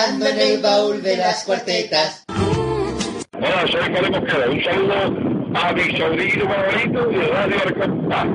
Buscando 0.00 0.28
en 0.28 0.40
el 0.40 0.62
baúl 0.62 1.02
de 1.02 1.14
las 1.18 1.44
cuartetas. 1.44 2.24
Hola, 3.34 3.66
soy 3.70 3.92
Pablo 3.92 4.18
Mosquera. 4.18 4.48
Un 4.48 4.64
saludo 4.64 4.94
a 5.54 5.72
mi 5.74 5.98
sobrino 5.98 6.44
favorito 6.48 7.10
y 7.10 7.16
de 7.16 7.28
Radio 7.28 7.56
Arcontá. 7.66 8.26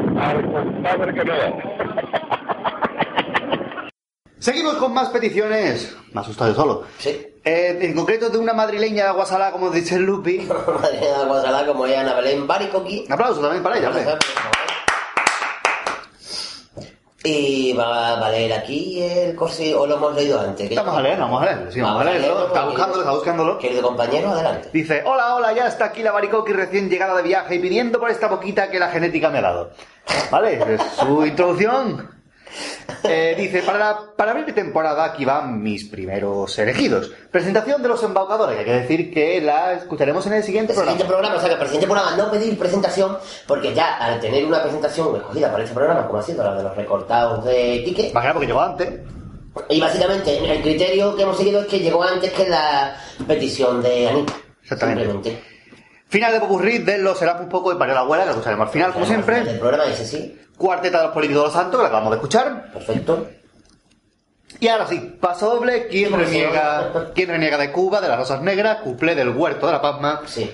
Seguimos 4.38 4.76
con 4.76 4.94
más 4.94 5.10
peticiones. 5.10 5.96
Me 6.14 6.22
asusta 6.22 6.50
yo 6.50 6.54
solo. 6.54 6.84
Sí. 7.00 7.10
Eh, 7.44 7.80
en 7.82 7.96
concreto 7.96 8.30
de 8.30 8.38
una 8.38 8.54
madrileña 8.54 9.06
de 9.06 9.10
Aguasalá, 9.10 9.52
como 9.52 9.72
dice 9.72 9.96
el 9.96 10.04
Lupi. 10.04 10.38
Madre 10.82 11.00
de 11.00 11.16
Aguasalá, 11.16 11.66
como 11.66 11.88
es 11.88 11.98
Ana 11.98 12.14
Belén 12.14 12.46
Baricoqui. 12.46 13.06
Un 13.08 13.14
aplauso 13.14 13.42
también 13.42 13.64
para 13.64 13.80
ella. 13.80 14.20
Y 17.26 17.74
va 17.74 18.14
a 18.14 18.20
valer 18.20 18.54
aquí 18.54 19.02
el 19.02 19.36
corsi, 19.36 19.74
o 19.74 19.88
lo 19.88 19.96
hemos 19.96 20.16
leído 20.16 20.40
antes. 20.40 20.74
Vamos 20.76 20.98
a 20.98 21.02
leer, 21.02 21.20
vamos 21.20 21.42
a 21.42 21.46
leer. 21.46 21.74
Sí, 21.74 21.82
vamos 21.82 22.02
a 22.02 22.06
leerlo. 22.06 22.48
Está 22.48 22.66
buscándolo, 22.66 23.02
está 23.02 23.12
buscándolo. 23.14 23.58
Querido 23.58 23.82
compañero, 23.82 24.30
adelante. 24.30 24.70
Dice, 24.72 25.02
hola, 25.06 25.36
hola, 25.36 25.52
ya 25.54 25.68
está 25.68 25.86
aquí 25.86 26.04
la 26.04 26.12
Baricoqui 26.12 26.54
recién 26.54 26.90
llegada 26.90 27.18
de 27.18 27.24
viaje 27.24 27.56
y 27.56 27.60
pidiendo 27.60 28.00
por 28.00 28.12
esta 28.12 28.28
boquita 28.28 28.70
que 28.70 28.80
la 28.80 28.90
genética 28.90 29.30
me 29.30 29.40
ha 29.40 29.42
dado. 29.42 29.72
¿Vale? 30.30 30.76
Es 30.76 30.82
su 31.00 31.26
introducción. 31.26 32.15
Eh, 33.04 33.36
dice, 33.38 33.62
para, 33.64 33.78
la- 33.78 34.00
para 34.16 34.32
abrir 34.32 34.54
temporada 34.56 35.04
aquí 35.06 35.26
van 35.26 35.62
mis 35.62 35.86
primeros 35.86 36.58
elegidos. 36.58 37.12
Presentación 37.32 37.82
de 37.82 37.88
los 37.90 38.02
embaucadores. 38.04 38.58
Hay 38.58 38.66
que 38.66 38.72
decir 38.72 39.14
que 39.14 39.42
la 39.42 39.74
escucharemos 39.74 40.26
en 40.28 40.34
el 40.34 40.44
siguiente 40.44 40.72
El 40.74 40.76
programa. 40.78 40.98
siguiente 40.98 41.12
programa, 41.14 41.36
o 41.36 41.40
sea 41.40 41.50
que 41.50 41.56
para 41.56 41.66
el 41.66 41.70
siguiente 41.72 41.94
programa 41.94 42.18
no 42.18 42.32
pedir 42.32 42.58
presentación, 42.58 43.18
porque 43.48 43.74
ya 43.74 43.98
al 43.98 44.20
tener 44.20 44.46
una 44.46 44.62
presentación 44.62 45.16
escogida 45.16 45.52
para 45.52 45.64
este 45.64 45.76
programa, 45.76 46.08
como 46.08 46.20
ha 46.20 46.24
sido 46.24 46.44
la 46.44 46.56
de 46.56 46.64
los 46.64 46.76
recortados 46.76 47.46
de 47.46 47.84
Quique, 47.86 48.12
Más 48.14 48.32
porque 48.34 48.48
llegó 48.48 48.62
antes. 48.62 48.90
y 49.70 49.80
básicamente 49.80 50.38
el 50.38 50.62
criterio 50.62 51.16
que 51.16 51.24
hemos 51.24 51.38
seguido 51.38 51.62
es 51.62 51.68
que 51.68 51.80
llegó 51.80 52.04
antes 52.04 52.32
que 52.32 52.50
la 52.50 52.96
petición 53.28 53.82
de 53.84 54.10
Anita. 54.10 54.34
Exactamente. 54.64 55.04
Simplemente. 55.04 55.55
Final 56.08 56.34
de 56.34 56.40
Popurrí 56.40 56.78
de 56.80 56.98
los 57.00 57.18
Será 57.18 57.36
un 57.38 57.50
poco 57.50 57.74
y 57.74 57.78
para 57.78 57.94
la 57.94 58.02
abuela, 58.02 58.24
que 58.24 58.28
lo 58.28 58.32
escucharemos 58.34 58.68
al 58.68 58.74
final, 58.74 58.92
como 58.94 59.06
El 59.06 59.10
siempre. 59.10 59.42
programa 59.58 59.86
ese 59.86 60.06
sí. 60.06 60.40
Cuarteta 60.58 61.00
de 61.00 61.04
los 61.06 61.14
políticos 61.14 61.44
de 61.44 61.48
los 61.48 61.54
santos, 61.54 61.78
que 61.80 61.82
la 61.84 61.88
acabamos 61.88 62.12
de 62.12 62.16
escuchar. 62.18 62.72
Perfecto. 62.72 63.28
Y 64.60 64.68
ahora 64.70 64.88
sí, 64.88 65.18
paso 65.20 65.54
doble, 65.56 65.88
¿quién 65.88 66.12
¿Cómo 66.12 66.24
se 66.24 66.30
reniega, 66.30 67.12
¿quién 67.14 67.30
reniega 67.30 67.58
de 67.58 67.72
Cuba, 67.72 68.00
de 68.00 68.08
las 68.08 68.18
rosas 68.18 68.42
negras, 68.42 68.78
cuplé 68.78 69.14
del 69.16 69.30
huerto 69.30 69.66
de 69.66 69.74
la 69.74 69.82
Pasma? 69.82 70.22
Sí. 70.28 70.50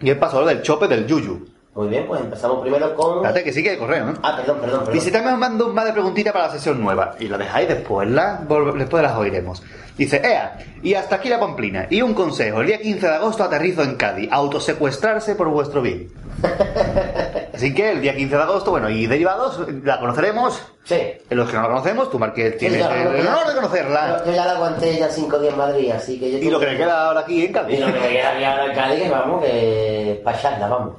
Y 0.00 0.10
el 0.10 0.18
paso 0.18 0.44
del 0.44 0.60
chope 0.60 0.86
del 0.88 1.06
Yuyu. 1.06 1.48
Muy 1.74 1.88
bien, 1.88 2.06
pues 2.06 2.20
empezamos 2.20 2.60
primero 2.60 2.94
con. 2.94 3.16
Espérate, 3.16 3.42
que 3.42 3.52
sigue 3.52 3.72
el 3.72 3.78
correo, 3.78 4.06
¿no? 4.06 4.14
Ah, 4.22 4.36
perdón, 4.36 4.58
perdón, 4.60 4.84
perdón. 4.84 5.12
También 5.12 5.34
os 5.34 5.38
mando 5.40 5.66
un 5.66 5.74
más 5.74 5.84
de 5.84 5.92
preguntitas 5.92 6.32
para 6.32 6.46
la 6.46 6.52
sesión 6.52 6.80
nueva. 6.80 7.16
Y 7.18 7.26
la 7.26 7.36
dejáis 7.36 7.68
después, 7.68 8.08
la, 8.08 8.42
después 8.76 9.02
las 9.02 9.16
oiremos. 9.16 9.60
Dice, 9.98 10.20
Ea, 10.24 10.58
y 10.82 10.94
hasta 10.94 11.16
aquí 11.16 11.28
la 11.28 11.40
pamplina. 11.40 11.88
Y 11.90 12.00
un 12.02 12.14
consejo, 12.14 12.60
el 12.60 12.68
día 12.68 12.78
15 12.80 13.06
de 13.06 13.14
agosto 13.14 13.42
aterrizo 13.42 13.82
en 13.82 13.96
Cádiz. 13.96 14.28
Autosecuestrarse 14.30 15.34
por 15.34 15.48
vuestro 15.48 15.82
bien. 15.82 16.10
Así 17.54 17.74
que 17.74 17.92
el 17.92 18.00
día 18.00 18.14
15 18.16 18.36
de 18.36 18.42
agosto, 18.42 18.70
bueno, 18.70 18.88
y 18.90 19.06
derivados, 19.06 19.60
la 19.84 19.98
conoceremos. 20.00 20.60
Sí. 20.84 20.96
En 21.30 21.36
los 21.36 21.48
que 21.48 21.56
no 21.56 21.62
la 21.62 21.68
conocemos, 21.68 22.10
tú, 22.10 22.18
Marqués, 22.18 22.58
tienes 22.58 22.80
ya, 22.80 23.02
el, 23.02 23.14
el 23.16 23.26
honor 23.26 23.46
de 23.48 23.54
conocerla. 23.54 24.18
Yo, 24.18 24.26
yo 24.30 24.32
ya 24.36 24.44
la 24.46 24.52
aguanté 24.52 24.98
ya 24.98 25.08
cinco 25.08 25.38
días 25.38 25.52
en 25.52 25.58
Madrid, 25.58 25.90
así 25.92 26.18
que 26.18 26.30
yo. 26.32 26.38
Y 26.38 26.50
lo 26.50 26.58
que 26.60 26.66
le 26.66 26.76
queda 26.76 27.06
ahora 27.08 27.20
aquí 27.20 27.44
en 27.44 27.52
Cádiz. 27.52 27.78
Y 27.78 27.80
lo 27.80 27.86
que 27.92 28.00
me 28.00 28.08
queda 28.08 28.30
aquí 28.32 28.44
ahora 28.44 28.66
en 28.66 28.74
Cádiz, 28.74 29.10
vamos, 29.10 29.44
que. 29.44 30.20
Pacharla, 30.24 30.68
vamos. 30.68 30.94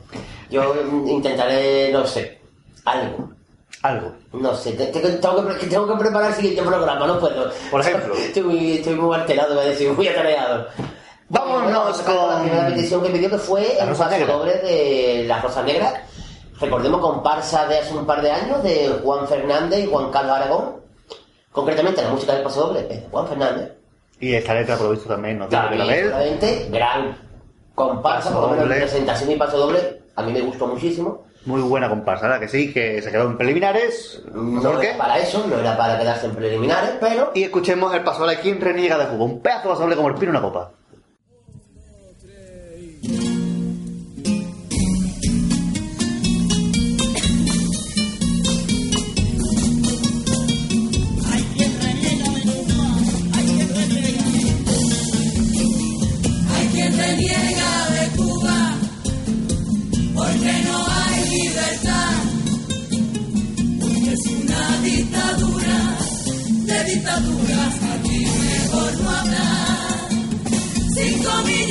Yo 0.50 0.74
mm, 0.92 1.08
intentaré, 1.10 1.92
no 1.92 2.06
sé, 2.06 2.40
algo. 2.86 3.30
Algo. 3.84 4.14
No 4.34 4.56
sé, 4.56 4.72
te- 4.72 4.88
te- 4.88 5.00
tengo, 5.00 5.48
que, 5.58 5.68
tengo 5.68 5.98
preparar 6.00 6.30
el 6.32 6.36
siguiente 6.36 6.64
programa, 6.64 7.06
no 7.06 7.20
puedo. 7.20 7.52
Por 7.70 7.82
ejemplo. 7.82 8.16
Estoy 8.18 8.42
muy, 8.44 8.74
estoy 8.78 8.96
muy 8.96 9.16
alterado, 9.16 9.54
voy 9.56 9.66
a 9.66 9.70
decir, 9.70 9.92
muy 9.92 10.08
atareado. 10.08 10.68
Vámonos 11.30 12.04
Bueno, 12.04 12.28
La 12.30 12.36
con... 12.36 12.44
primera 12.44 12.68
petición 12.68 13.02
que 13.04 13.10
pidió 13.10 13.30
que 13.30 13.38
fue 13.40 13.78
La 13.80 14.16
el 14.18 14.28
doble 14.28 14.54
de 14.58 15.26
La 15.28 15.42
Rosa 15.42 15.64
Negra. 15.64 16.04
Recordemos 16.60 17.02
comparsa 17.02 17.68
de 17.68 17.80
hace 17.80 17.94
un 17.96 18.06
par 18.06 18.22
de 18.22 18.32
años 18.32 18.64
de 18.64 19.00
Juan 19.04 19.28
Fernández 19.28 19.84
y 19.84 19.88
Juan 19.88 20.10
Carlos 20.12 20.32
Aragón. 20.38 20.76
Concretamente 21.52 22.02
la 22.02 22.10
música 22.10 22.34
del 22.34 22.44
paso 22.44 22.68
doble 22.68 22.82
es 22.82 22.90
de 23.02 23.08
Juan 23.10 23.28
Fernández. 23.28 23.72
Y 24.20 24.34
esta 24.34 24.54
letra, 24.54 24.76
por 24.78 24.86
lo 24.88 24.92
visto, 24.94 25.10
también 25.10 25.38
no 25.40 25.48
tiene 25.48 25.64
que 25.70 25.78
También, 25.78 25.88
ver. 25.90 26.06
seguramente, 26.06 26.68
gran 26.72 27.18
comparsa, 27.76 28.30
Paso 28.30 28.40
por 28.42 28.42
lo 28.44 28.56
menos 28.56 28.70
doble. 28.70 28.82
presentación 28.82 29.32
y 29.32 29.36
paso 29.36 29.58
doble, 29.58 30.02
a 30.16 30.24
mí 30.24 30.32
me 30.32 30.42
gustó 30.42 30.68
muchísimo. 30.68 31.26
Muy 31.46 31.62
buena 31.62 31.90
comparsa, 31.90 32.24
¿verdad? 32.24 32.40
Que 32.40 32.48
sí, 32.48 32.74
que 32.74 33.02
se 33.02 33.12
quedó 33.12 33.24
en 33.28 33.38
preliminares. 33.38 34.24
No 34.34 34.82
era 34.82 34.98
para 34.98 35.20
eso, 35.20 35.46
no 35.48 35.60
era 35.60 35.78
para 35.78 36.00
quedarse 36.00 36.26
en 36.28 36.36
preliminares, 36.36 36.92
pero 37.00 37.32
Y 37.36 37.44
escuchemos 37.44 37.94
el 37.94 38.04
paso 38.04 38.26
de 38.26 38.40
quien 38.40 38.60
reniega 38.62 38.98
de 38.98 39.08
Cuba. 39.10 39.26
Un 39.26 39.42
pedazo 39.42 39.64
de 39.64 39.70
paso 39.70 39.82
doble 39.84 39.96
como 39.96 40.08
el 40.08 40.16
pino 40.16 40.32
en 40.32 40.38
una 40.38 40.42
copa. 40.42 40.72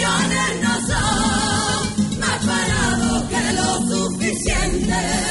Millones 0.04 0.60
no 0.62 0.74
son 0.86 2.20
más 2.20 2.44
parados 2.44 3.22
que 3.30 3.52
lo 3.54 3.68
suficiente 3.88 5.23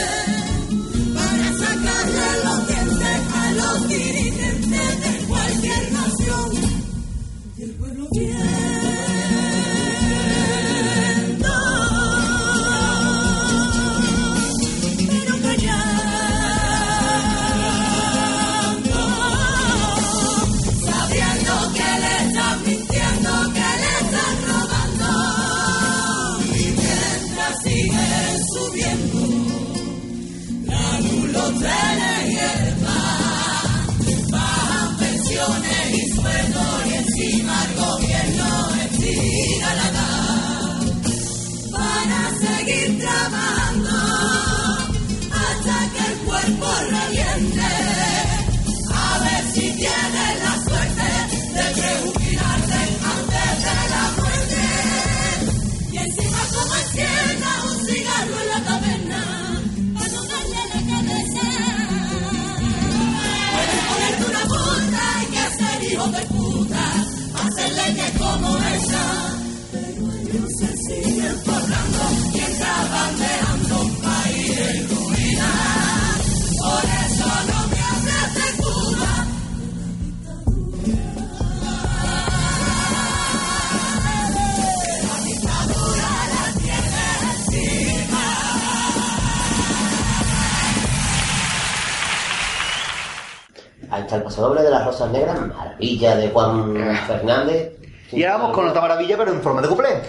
el 94.16 94.24
paso 94.24 94.42
doble 94.42 94.62
de 94.62 94.70
las 94.70 94.86
Rosas 94.86 95.12
Negras, 95.12 95.40
maravilla 95.48 96.16
de 96.16 96.30
Juan 96.30 96.76
Fernández. 97.08 97.74
Y 98.12 98.24
ahora 98.24 98.38
vamos 98.38 98.56
con 98.56 98.68
otra 98.68 98.82
maravilla, 98.82 99.18
pero 99.18 99.32
en 99.32 99.42
forma 99.42 99.62
de 99.62 99.68
cuplé. 99.68 100.02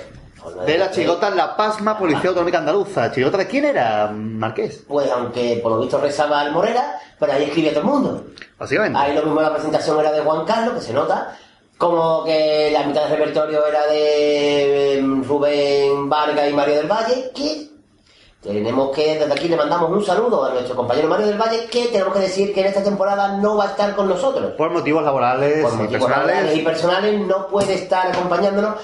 De 0.67 0.77
la 0.77 0.91
chirigota 0.91 1.31
La 1.31 1.57
Pasma 1.57 1.99
Policía 1.99 2.29
Autonómica 2.29 2.59
Andaluza. 2.59 3.11
¿Chirigota 3.11 3.39
de 3.39 3.47
quién 3.47 3.65
era, 3.65 4.11
Marqués? 4.13 4.85
Pues 4.87 5.11
aunque 5.11 5.59
por 5.63 5.73
lo 5.73 5.81
visto 5.81 5.99
rezaba 5.99 6.41
al 6.41 6.53
Morera, 6.53 7.01
pero 7.19 7.33
ahí 7.33 7.45
escribía 7.45 7.71
todo 7.71 7.81
el 7.81 7.87
mundo. 7.87 8.25
Básicamente. 8.59 8.99
Ahí 8.99 9.15
lo 9.15 9.23
mismo 9.23 9.41
la 9.41 9.55
presentación 9.55 9.99
era 10.01 10.13
de 10.13 10.21
Juan 10.21 10.45
Carlos, 10.45 10.75
que 10.75 10.81
se 10.83 10.93
nota. 10.93 11.35
Como 11.79 12.25
que 12.25 12.71
la 12.73 12.85
mitad 12.85 13.09
del 13.09 13.19
repertorio 13.19 13.67
era 13.67 13.87
de 13.87 14.99
em, 14.99 15.25
Rubén 15.25 16.09
Vargas 16.09 16.49
y 16.49 16.53
Mario 16.53 16.77
del 16.77 16.89
Valle, 16.89 17.31
que 17.35 17.71
tenemos 18.45 18.95
que, 18.95 19.19
desde 19.19 19.33
aquí 19.33 19.49
le 19.49 19.57
mandamos 19.57 19.91
un 19.91 20.05
saludo 20.05 20.45
a 20.45 20.51
nuestro 20.51 20.77
compañero 20.77 21.09
Mario 21.09 21.27
del 21.27 21.39
Valle, 21.39 21.67
que 21.71 21.87
tenemos 21.87 22.13
que 22.13 22.21
decir 22.21 22.53
que 22.53 22.61
en 22.61 22.67
esta 22.67 22.83
temporada 22.83 23.39
no 23.39 23.57
va 23.57 23.65
a 23.65 23.69
estar 23.69 23.95
con 23.97 24.09
nosotros. 24.09 24.53
Por 24.53 24.71
motivos 24.71 25.03
laborales 25.03 25.63
Por 25.63 25.73
y 25.73 25.77
motivos 25.77 26.05
personales. 26.05 26.27
laborales 26.27 26.57
y 26.59 26.63
personales 26.63 27.21
no 27.27 27.47
puede 27.49 27.75
estar 27.75 28.07
acompañándonos, 28.09 28.75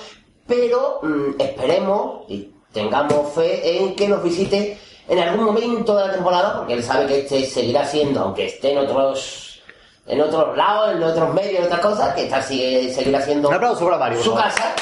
pero 0.46 1.00
mm, 1.02 1.40
esperemos 1.40 2.24
y 2.28 2.50
tengamos 2.72 3.32
fe 3.34 3.82
en 3.82 3.94
que 3.94 4.08
nos 4.08 4.22
visite 4.22 4.78
en 5.08 5.18
algún 5.18 5.44
momento 5.44 5.96
de 5.96 6.06
la 6.06 6.12
temporada, 6.12 6.56
porque 6.56 6.74
él 6.74 6.82
sabe 6.82 7.06
que 7.06 7.20
este 7.20 7.44
seguirá 7.44 7.84
siendo, 7.84 8.20
aunque 8.20 8.46
esté 8.46 8.72
en 8.72 8.78
otros 8.78 9.50
en 10.06 10.20
otros 10.20 10.56
lados, 10.56 10.92
en 10.96 11.02
otros 11.02 11.34
medios, 11.34 11.60
en 11.60 11.64
otras 11.64 11.80
cosas, 11.80 12.14
que 12.14 12.24
esta 12.24 12.42
sigue, 12.42 12.92
seguirá 12.92 13.20
siendo 13.20 13.48
Un 13.48 13.54
aplauso 13.54 13.84
para 13.84 13.98
Mario. 13.98 14.22
su 14.22 14.34
casa. 14.34 14.74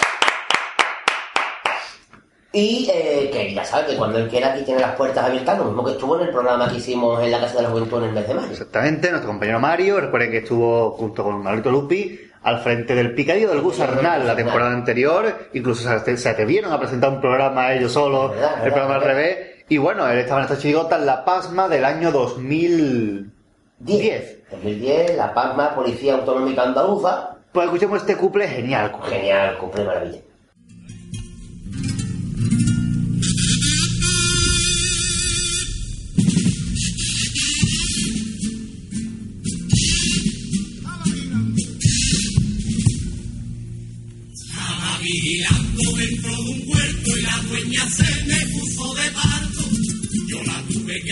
Y 2.61 2.91
eh, 2.93 3.31
que 3.33 3.55
ya 3.55 3.65
sabe 3.65 3.87
que 3.87 3.97
cuando 3.97 4.19
él 4.19 4.29
quiera 4.29 4.53
aquí 4.53 4.65
tiene 4.65 4.81
las 4.81 4.97
puertas 4.97 5.25
abiertas, 5.25 5.57
lo 5.59 5.67
mismo 5.67 5.85
que 5.85 5.93
estuvo 5.93 6.19
en 6.19 6.27
el 6.27 6.33
programa 6.33 6.69
que 6.69 6.79
hicimos 6.79 7.23
en 7.23 7.31
la 7.31 7.39
Casa 7.39 7.59
de 7.59 7.63
la 7.63 7.69
Juventud 7.69 7.99
en 7.99 8.05
el 8.09 8.13
mes 8.13 8.27
de 8.27 8.35
mayo. 8.35 8.51
Exactamente, 8.51 9.11
nuestro 9.11 9.31
compañero 9.31 9.61
Mario, 9.61 10.01
recuerden 10.01 10.33
que 10.33 10.39
estuvo 10.39 10.91
junto 10.91 11.23
con 11.23 11.41
Manolito 11.41 11.71
Lupi 11.71 12.19
al 12.43 12.59
frente 12.59 12.97
del 12.97 13.15
Picadillo 13.15 13.51
del 13.51 13.61
Gusarnal 13.61 14.27
la 14.27 14.35
temporada 14.35 14.73
anterior, 14.73 15.51
incluso 15.53 15.83
se, 15.83 16.29
atrevieron 16.29 16.73
a 16.73 16.81
presentar 16.81 17.11
un 17.11 17.21
programa 17.21 17.73
ellos 17.73 17.93
solos, 17.93 18.33
Verdad, 18.33 18.55
el 18.55 18.63
verdad, 18.63 18.75
programa 18.75 18.95
al 18.97 19.03
revés, 19.03 19.39
y 19.69 19.79
bueno, 19.79 20.09
él 20.09 20.19
estaba 20.19 20.41
en 20.41 20.47
esta 20.47 20.59
chirigota 20.59 20.97
en 20.97 21.07
La 21.07 21.25
Pasma 21.25 21.69
del 21.69 21.85
año 21.85 22.11
2010. 22.11 24.51
2010, 24.51 25.17
La 25.17 25.33
Palma, 25.33 25.77
Policía 25.77 26.15
Autonómica 26.15 26.65
Andaluza. 26.65 27.37
Pues 27.53 27.67
escuchemos 27.67 28.01
este 28.01 28.17
couple 28.17 28.49
genial. 28.49 28.91
couple. 28.91 29.11
Genial, 29.11 29.59
cumple 29.59 29.85
maravilla. 29.85 30.19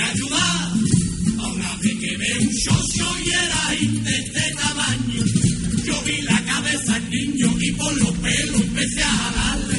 Ayudar. 0.01 0.73
A 1.39 1.47
una 1.49 1.77
vez 1.77 1.97
que 2.01 2.17
ve 2.17 2.33
un 2.41 2.53
socio 2.55 3.07
y 3.25 3.31
era 3.31 4.03
de 4.05 4.19
este 4.19 4.55
tamaño, 4.55 5.25
yo 5.85 6.03
vi 6.03 6.23
la 6.23 6.45
cabeza 6.45 6.95
al 6.95 7.11
niño 7.11 7.55
y 7.61 7.73
por 7.73 7.97
los 7.97 8.13
pelos 8.19 8.61
empecé 8.61 9.03
a 9.03 9.11
jalarle. 9.11 9.79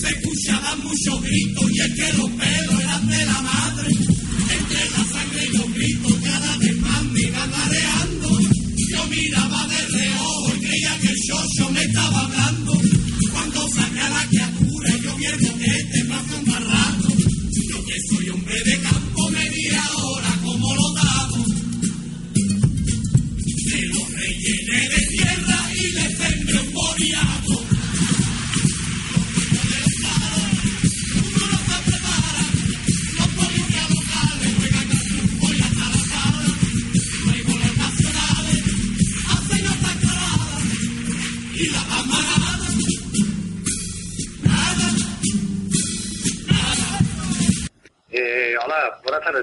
Se 0.00 0.08
escuchaban 0.08 0.80
muchos 0.82 1.22
gritos 1.22 1.70
y 1.72 1.80
es 1.80 1.94
que 1.94 2.12
los 2.18 2.30
pelos 2.30 2.80
eran 2.80 3.08
de 3.08 3.26
la 3.26 3.42
madre. 3.42 3.88
Entre 3.88 4.90
la 4.90 5.04
sangre 5.12 5.44
y 5.44 5.56
los 5.56 5.74
gritos 5.74 6.14
cada 6.22 6.56
vez 6.58 6.76
más 6.78 7.04
me 7.04 7.20
iban 7.20 7.50
mareando. 7.50 8.40
Yo 8.90 9.06
miraba 9.08 9.68
de 9.68 9.98
reojo 9.98 10.52
y 10.56 10.60
creía 10.60 10.98
que 11.00 11.08
el 11.08 11.18
socio 11.26 11.70
me 11.70 11.82
estaba 11.82 12.24
hablando. 12.24 12.93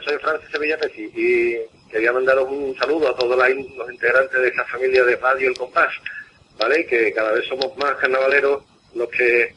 Soy 0.04 0.18
Francis 0.20 0.50
Sevilla 0.52 0.78
Pesi 0.78 1.12
y 1.16 1.58
quería 1.92 2.12
mandaros 2.14 2.48
un 2.50 2.76
saludo 2.78 3.10
a 3.10 3.16
todos 3.16 3.38
los 3.38 3.92
integrantes 3.92 4.42
de 4.42 4.48
esta 4.48 4.64
familia 4.66 5.04
de 5.04 5.16
Radio 5.18 5.50
El 5.50 5.58
Compás, 5.58 5.90
¿vale? 6.60 6.86
Que 6.86 7.12
cada 7.14 7.32
vez 7.34 7.46
somos 7.48 7.76
más 7.78 7.96
carnavaleros 7.96 8.64
los 8.96 9.10
que, 9.10 9.54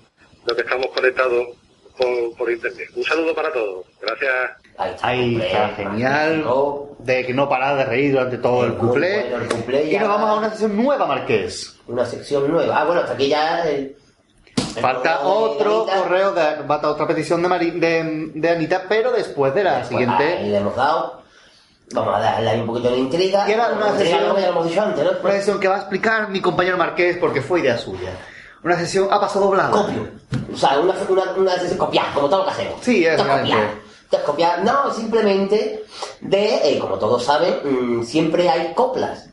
los 0.47 0.57
que 0.57 0.63
estamos 0.63 0.87
conectados 0.89 1.49
por, 1.97 2.37
por 2.37 2.51
internet. 2.51 2.89
Un 2.97 3.05
saludo 3.05 3.35
para 3.35 3.53
todos, 3.53 3.87
gracias. 4.01 4.33
Ahí 5.03 5.37
está, 5.41 5.69
genial. 5.77 6.45
De 6.99 7.25
que 7.27 7.33
no 7.35 7.49
parar 7.49 7.77
de 7.77 7.85
reír 7.85 8.13
durante 8.13 8.39
todo 8.39 8.65
el 8.65 8.75
cuplé. 8.75 9.27
Y 9.91 9.97
nos 9.99 10.09
vamos 10.09 10.31
a 10.31 10.35
una 10.35 10.51
sesión 10.51 10.77
nueva, 10.77 11.07
Marqués. 11.07 11.79
Una 11.87 12.05
sección 12.05 12.51
nueva. 12.51 12.81
Ah, 12.81 12.85
bueno, 12.85 13.03
hasta 13.03 13.13
aquí 13.15 13.29
ya. 13.29 13.63
el- 13.69 13.97
Falta 14.81 15.21
otro 15.21 15.87
correo, 15.87 16.33
de, 16.33 16.65
falta 16.67 16.91
otra 16.91 17.07
petición 17.07 17.43
de, 17.43 17.49
Mari- 17.49 17.71
de, 17.79 18.31
de 18.35 18.51
Anita, 18.51 18.85
pero 18.89 19.13
después 19.13 19.55
de 19.55 19.65
la 19.65 19.85
siguiente. 19.85 20.25
ahí 20.39 20.49
le 20.51 20.59
hemos 20.59 20.75
dado. 20.77 21.23
Vamos 21.93 22.17
a 22.17 22.19
darle 22.19 22.51
ahí 22.51 22.61
un 22.61 22.67
poquito 22.67 22.91
de 22.91 22.99
intriga. 22.99 23.49
Y 23.49 23.53
era 23.53 23.69
una 23.73 23.97
sesión, 23.97 24.21
antes, 24.25 25.05
¿no? 25.05 25.11
una 25.23 25.33
sesión 25.33 25.61
que 25.61 25.69
va 25.69 25.75
a 25.77 25.79
explicar 25.81 26.29
mi 26.31 26.41
compañero 26.41 26.77
Marqués 26.79 27.19
porque 27.19 27.41
fue 27.43 27.61
idea 27.61 27.77
suya. 27.79 28.11
Una 28.63 28.77
sesión 28.79 29.09
a 29.13 29.21
paso 29.21 29.41
doblado. 29.41 29.87
O 30.53 30.57
sea, 30.57 30.81
una, 30.81 30.95
una, 31.09 31.23
una 31.37 31.59
sesión 31.59 31.79
copiar, 31.79 32.07
como 32.15 32.29
todo 32.29 32.39
lo 32.41 32.45
que 32.47 32.51
hacemos. 32.53 32.75
Sí, 32.81 33.05
copiar. 33.17 33.69
Es 34.11 34.21
copiar. 34.21 34.65
No, 34.65 34.93
simplemente 34.95 35.85
de, 36.21 36.55
eh, 36.73 36.79
como 36.79 36.99
todos 36.99 37.23
saben, 37.25 37.99
mm, 38.01 38.03
siempre 38.05 38.49
hay 38.49 38.73
coplas 38.75 39.29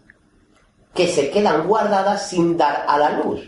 que 0.93 1.07
se 1.07 1.29
quedan 1.29 1.67
guardadas 1.67 2.27
sin 2.27 2.57
dar 2.57 2.85
a 2.87 2.97
la 2.97 3.11
luz. 3.11 3.41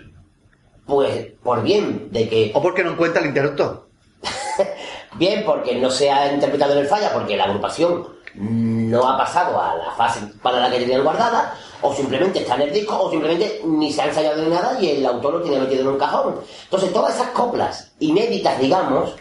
Pues, 0.85 1.27
por 1.41 1.63
bien 1.63 2.09
de 2.11 2.27
que... 2.27 2.51
O 2.53 2.61
porque 2.61 2.83
no 2.83 2.91
encuentra 2.91 3.21
el 3.21 3.27
interruptor. 3.27 3.87
bien, 5.15 5.43
porque 5.45 5.75
no 5.75 5.89
se 5.89 6.11
ha 6.11 6.33
interpretado 6.33 6.73
en 6.73 6.79
el 6.79 6.87
falla, 6.87 7.13
porque 7.13 7.37
la 7.37 7.45
agrupación 7.45 8.07
no 8.35 9.07
ha 9.07 9.17
pasado 9.17 9.61
a 9.61 9.75
la 9.75 9.91
fase 9.91 10.21
para 10.41 10.59
la 10.59 10.69
que 10.69 10.79
tenían 10.79 11.03
guardada, 11.03 11.55
o 11.81 11.93
simplemente 11.93 12.39
está 12.39 12.55
en 12.55 12.63
el 12.63 12.73
disco, 12.73 12.99
o 12.99 13.11
simplemente 13.11 13.61
ni 13.65 13.91
se 13.91 14.01
ha 14.01 14.07
ensayado 14.07 14.41
ni 14.41 14.49
nada 14.49 14.79
y 14.81 14.89
el 14.89 15.05
autor 15.05 15.35
lo 15.35 15.41
tiene 15.41 15.59
metido 15.59 15.81
en 15.81 15.87
un 15.87 15.97
cajón. 15.97 16.39
Entonces, 16.63 16.91
todas 16.91 17.15
esas 17.15 17.29
coplas 17.29 17.93
inéditas, 17.99 18.59
digamos, 18.59 19.15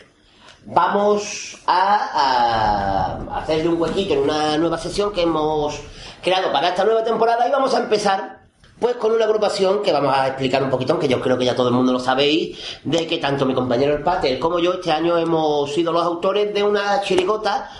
vamos 0.64 1.58
a, 1.66 3.26
a 3.28 3.38
hacerle 3.38 3.68
un 3.68 3.80
huequito 3.80 4.14
en 4.14 4.20
una 4.20 4.56
nueva 4.56 4.78
sesión 4.78 5.12
que 5.12 5.22
hemos 5.22 5.78
creado 6.22 6.52
para 6.52 6.68
esta 6.68 6.84
nueva 6.84 7.04
temporada 7.04 7.46
y 7.46 7.50
vamos 7.50 7.74
a 7.74 7.78
empezar 7.78 8.41
pues 8.82 8.96
con 8.96 9.12
una 9.12 9.26
agrupación 9.26 9.80
que 9.80 9.92
vamos 9.92 10.12
a 10.12 10.26
explicar 10.26 10.60
un 10.60 10.68
poquito, 10.68 10.98
que 10.98 11.06
yo 11.06 11.20
creo 11.20 11.38
que 11.38 11.44
ya 11.44 11.54
todo 11.54 11.68
el 11.68 11.74
mundo 11.74 11.92
lo 11.92 12.00
sabéis, 12.00 12.58
de 12.82 13.06
que 13.06 13.18
tanto 13.18 13.46
mi 13.46 13.54
compañero 13.54 13.94
el 13.94 14.02
Pater 14.02 14.40
como 14.40 14.58
yo 14.58 14.72
este 14.74 14.90
año 14.90 15.16
hemos 15.16 15.72
sido 15.72 15.92
los 15.92 16.02
autores 16.02 16.52
de 16.52 16.64
una 16.64 17.00
chirigota 17.00 17.70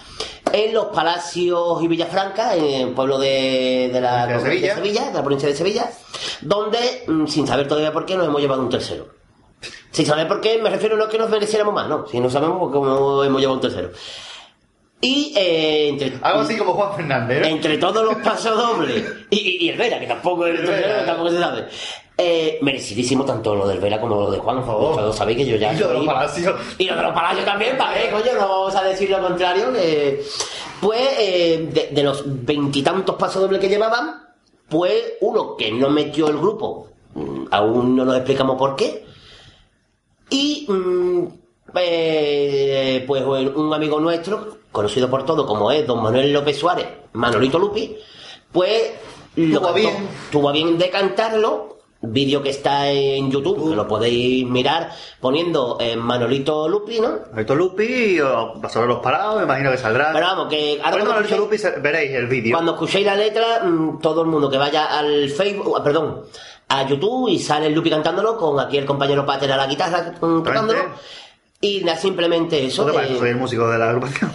en 0.53 0.73
los 0.73 0.87
Palacios 0.87 1.83
y 1.83 1.89
Villafranca, 1.89 2.55
en 2.55 2.89
el 2.89 2.95
pueblo 2.95 3.19
de, 3.19 3.91
de 3.93 4.01
la 4.01 4.27
De 4.29 4.39
provincia 4.39 4.45
Sevilla. 4.45 4.69
de 4.69 4.75
Sevilla, 4.77 5.07
de 5.09 5.15
la 5.15 5.23
provincia 5.23 5.49
de 5.49 5.57
Sevilla, 5.57 5.91
donde, 6.41 7.05
mm, 7.09 7.27
sin 7.27 7.49
saber 7.49 7.67
todavía 7.67 7.93
por 7.93 8.07
qué, 8.07 8.17
nos 8.17 8.27
hemos 8.29 8.41
llevado 8.41 8.63
un 8.63 8.71
tercero. 8.71 9.09
Sin 9.91 10.07
saber 10.07 10.29
por 10.29 10.41
qué, 10.41 10.63
me 10.63 10.71
refiero 10.71 10.97
no 10.97 11.05
a 11.05 11.09
que 11.09 11.19
nos 11.19 11.31
mereciéramos 11.31 11.75
más, 11.75 11.89
no, 11.89 12.07
si 12.07 12.21
no 12.21 12.31
sabemos 12.31 12.71
cómo 12.71 13.25
hemos 13.25 13.41
llevado 13.41 13.57
un 13.57 13.61
tercero. 13.61 13.91
Y 15.05 15.35
eh, 15.37 15.89
entre, 15.89 16.13
Algo 16.23 16.41
así 16.43 16.57
como 16.57 16.75
Juan 16.75 16.95
Fernández. 16.95 17.41
¿no? 17.41 17.47
entre 17.49 17.77
todos 17.79 18.05
los 18.05 18.15
pasos 18.23 18.57
dobles 18.57 19.05
y, 19.31 19.37
y- 19.37 19.65
y 19.67 19.69
el 19.71 19.77
Vera, 19.77 19.99
que 19.99 20.07
tampoco, 20.07 20.47
es 20.47 20.61
el 20.61 20.65
tercero, 20.65 21.05
tampoco 21.05 21.31
se 21.31 21.39
sabe. 21.41 21.67
Eh, 22.17 22.59
merecidísimo 22.63 23.25
tanto 23.25 23.57
lo 23.57 23.67
del 23.67 23.81
Vera 23.81 24.01
como 24.01 24.15
lo 24.15 24.31
de 24.31 24.39
Juan. 24.39 24.65
Todos 24.65 25.17
sabéis 25.17 25.39
que 25.39 25.47
yo 25.47 25.57
ya. 25.57 25.73
Y 25.75 25.79
lo 25.79 25.89
de 25.89 25.95
los 25.95 26.07
palacios. 26.07 26.55
y 26.79 26.85
lo 26.87 26.95
de 26.95 27.03
los 27.03 27.13
palacios 27.13 27.45
también, 27.45 27.77
para 27.77 27.95
ver, 27.95 28.11
coño, 28.13 28.33
no 28.39 28.49
vamos 28.49 28.77
a 28.77 28.85
decir 28.85 29.11
lo 29.11 29.21
contrario. 29.21 29.73
Pues, 30.81 31.01
eh, 31.19 31.69
de, 31.73 31.89
de 31.91 32.03
los 32.05 32.23
veintitantos 32.27 33.17
pasos 33.17 33.43
dobles 33.43 33.61
que 33.61 33.69
llevaban, 33.69 34.23
pues 34.69 35.15
uno 35.21 35.57
que 35.57 35.73
no 35.73 35.91
metió 35.91 36.29
el 36.29 36.37
grupo, 36.39 36.89
mm, 37.15 37.47
aún 37.51 37.97
no 37.97 38.05
nos 38.05 38.17
explicamos 38.17 38.57
por 38.57 38.77
qué. 38.77 39.05
Y, 40.31 40.65
mm, 40.69 41.27
eh, 41.75 43.05
pues 43.07 43.23
un 43.25 43.73
amigo 43.75 43.99
nuestro, 44.01 44.59
conocido 44.73 45.09
por 45.11 45.25
todo 45.25 45.47
como 45.47 45.71
es 45.71 45.87
don 45.87 46.03
Manuel 46.03 46.33
López 46.33 46.59
Suárez, 46.59 46.87
Manolito 47.13 47.59
Lupi, 47.59 47.97
pues 48.51 48.93
lo 49.37 49.61
Tuvo 49.61 49.73
bien. 49.73 50.09
tuvo 50.31 50.53
bien 50.53 50.79
de 50.79 50.91
cantarlo. 50.91 51.69
Vídeo 52.05 52.43
que 52.43 52.51
está 52.51 52.91
en 52.91 53.31
YouTube, 53.31 53.71
que 53.71 53.77
lo 53.77 53.87
podéis 53.87 54.45
mirar 54.45 54.91
poniendo 55.21 55.77
en 55.81 56.01
Manolito 56.01 56.69
Lupi, 56.69 56.99
¿no? 56.99 57.11
Manolito 57.31 57.55
Lupi, 57.55 58.19
o 58.19 58.61
Pasar 58.61 58.89
los 58.89 58.99
parados, 58.99 59.37
me 59.39 59.45
imagino 59.45 59.71
que 59.71 59.79
saldrá. 59.79 60.11
Pero 60.13 60.27
vamos, 60.27 60.49
que 60.49 60.81
ahora 60.83 60.91
cuando 60.97 61.11
Manolito 61.11 61.37
escuchéis- 61.37 61.71
Lupi 61.77 61.81
veréis 61.81 62.11
el 62.11 62.27
vídeo. 62.27 62.57
Cuando 62.57 62.73
escuchéis 62.73 63.07
la 63.07 63.15
letra, 63.15 63.63
mm, 63.63 64.01
todo 64.01 64.23
el 64.23 64.27
mundo 64.27 64.51
que 64.51 64.59
vaya 64.59 64.99
al 64.99 65.29
Facebook, 65.31 65.77
ah, 65.79 65.85
perdón, 65.85 66.23
a 66.71 66.89
YouTube 66.89 67.29
y 67.29 67.39
sale 67.39 67.67
el 67.69 67.73
Lupi 67.73 67.89
cantándolo 67.91 68.37
con 68.37 68.59
aquí 68.59 68.79
el 68.79 68.85
compañero 68.85 69.25
Pater 69.25 69.53
a 69.53 69.57
la 69.57 69.69
guitarra 69.69 70.13
mm, 70.21 70.43
tocándolo. 70.43 70.81
Y 71.61 71.85
simplemente 72.01 72.67
eso. 72.67 72.83
¿No 72.85 72.87
te 72.91 72.93
de- 72.99 73.05
parece? 73.05 73.19
Soy 73.21 73.29
el 73.31 73.37
músico 73.37 73.69
de 73.71 73.79
la 73.79 73.91
agrupación. 73.91 74.33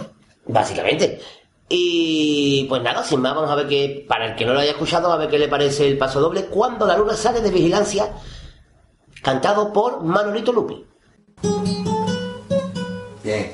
Básicamente. 0.48 1.20
Y 1.68 2.64
pues 2.64 2.82
nada, 2.82 3.04
sin 3.04 3.20
más, 3.20 3.34
vamos 3.34 3.50
a 3.50 3.54
ver 3.54 3.68
que, 3.68 4.06
para 4.08 4.26
el 4.26 4.36
que 4.36 4.46
no 4.46 4.54
lo 4.54 4.60
haya 4.60 4.70
escuchado, 4.70 5.12
a 5.12 5.18
ver 5.18 5.28
qué 5.28 5.38
le 5.38 5.48
parece 5.48 5.86
el 5.86 5.98
paso 5.98 6.18
doble 6.18 6.46
cuando 6.46 6.86
la 6.86 6.96
luna 6.96 7.14
sale 7.14 7.42
de 7.42 7.50
vigilancia, 7.50 8.10
cantado 9.22 9.70
por 9.72 10.02
Manolito 10.02 10.52
Lupi. 10.52 10.84
Bien. 13.22 13.52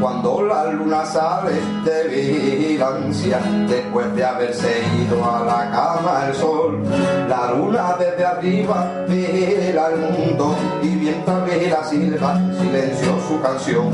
Cuando 0.00 0.42
la 0.42 0.72
luna 0.72 1.04
sale 1.04 1.60
de 1.84 2.08
vigilancia, 2.08 3.40
después 3.68 4.14
de 4.14 4.24
haberse 4.24 4.84
ido 5.00 5.24
a 5.24 5.44
la 5.44 5.70
cama 5.70 6.26
el 6.28 6.34
sol, 6.34 6.82
la 7.28 7.52
luna 7.52 7.96
desde 7.98 8.24
arriba 8.24 9.04
vigila 9.08 9.88
el 9.88 9.98
mundo 9.98 10.54
y 10.82 10.86
mientras 10.86 11.44
vigila 11.44 11.84
silba 11.84 12.36
en 12.36 12.54
silencio 12.56 13.18
su 13.28 13.40
canción. 13.40 13.90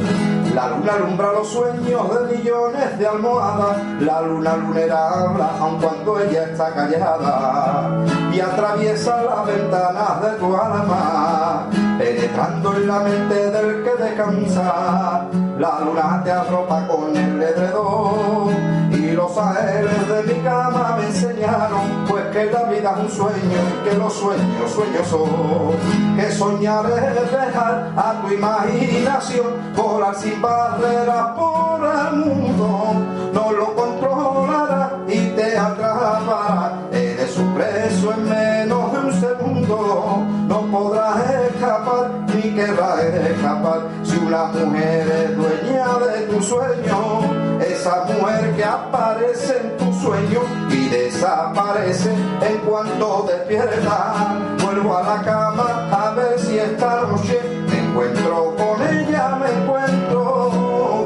La 0.55 0.69
luna 0.69 0.95
alumbra 0.95 1.33
los 1.33 1.49
sueños 1.49 2.03
de 2.15 2.37
millones 2.37 2.99
de 2.99 3.07
almohadas, 3.07 3.79
la 4.01 4.21
luna 4.23 4.57
lunera 4.57 5.09
habla 5.09 5.51
aun 5.59 5.81
cuando 5.81 6.21
ella 6.21 6.45
está 6.45 6.75
callada 6.75 8.05
y 8.33 8.41
atraviesa 8.41 9.23
las 9.23 9.47
ventanas 9.47 10.23
de 10.23 10.31
tu 10.39 10.57
alma, 10.57 11.69
penetrando 11.99 12.77
en 12.77 12.87
la 12.87 12.99
mente 13.01 13.51
del 13.51 13.85
que 13.85 14.03
descansa. 14.03 15.29
La 15.59 15.81
luna 15.81 16.21
te 16.23 16.31
arropa 16.31 16.87
con 16.87 17.17
el 17.17 17.43
edredón 17.43 18.55
y 18.93 19.11
los 19.11 19.37
aéreos 19.37 20.09
de 20.09 20.33
mi 20.33 20.41
cama 20.41 20.97
me 20.97 21.07
enseñaron 21.07 22.05
pues 22.07 22.25
que 22.27 22.45
la 22.47 22.63
vida 22.65 22.95
es 22.97 23.03
un 23.03 23.11
sueño 23.11 23.59
y 23.69 23.89
que 23.89 23.97
los 23.97 24.13
sueños 24.13 24.71
sueños 24.71 25.09
son. 25.09 25.77
Que 26.17 26.31
soñar 26.31 26.87
es 26.87 27.33
dejar 27.33 27.93
a 27.97 28.23
tu 28.23 28.33
imaginación 28.35 29.75
volar 29.77 30.15
sin 30.15 30.41
barreras 30.41 31.31
por 31.37 31.81
el 31.85 32.17
mundo. 32.19 32.95
No 33.33 33.53
lo 33.53 33.75
controlará 33.75 34.93
y 35.09 35.31
te 35.31 35.59
atrapará. 35.59 36.73
Eres 36.93 37.37
un 37.37 37.55
preso 37.55 38.13
en 38.13 38.29
menos 38.29 38.93
de 38.93 38.99
un 38.99 39.13
segundo. 39.21 40.23
No 40.47 40.61
podrás 40.71 41.19
escapar 41.31 42.08
atrapa 42.39 43.89
tú 44.05 44.31
la 44.31 44.45
mujer 44.47 45.09
es 45.09 45.37
dueña 45.37 45.99
de 45.99 46.27
tu 46.27 46.43
sueño, 46.43 47.61
esa 47.61 48.05
mujer 48.05 48.55
que 48.55 48.65
aparece 48.65 49.57
en 49.59 49.77
tu 49.77 49.93
sueño 50.01 50.41
y 50.71 50.89
desaparece 50.89 52.11
en 52.11 52.59
cuanto 52.59 53.27
despierta. 53.29 54.37
Vuelvo 54.63 54.97
a 54.97 55.03
la 55.03 55.23
cama 55.23 55.89
a 55.91 56.15
ver 56.15 56.39
si 56.39 56.59
esta 56.59 57.03
noche 57.03 57.41
me 57.71 57.79
encuentro 57.79 58.55
con 58.57 58.83
ella, 58.83 59.37
me 59.37 59.51
encuentro 59.63 60.51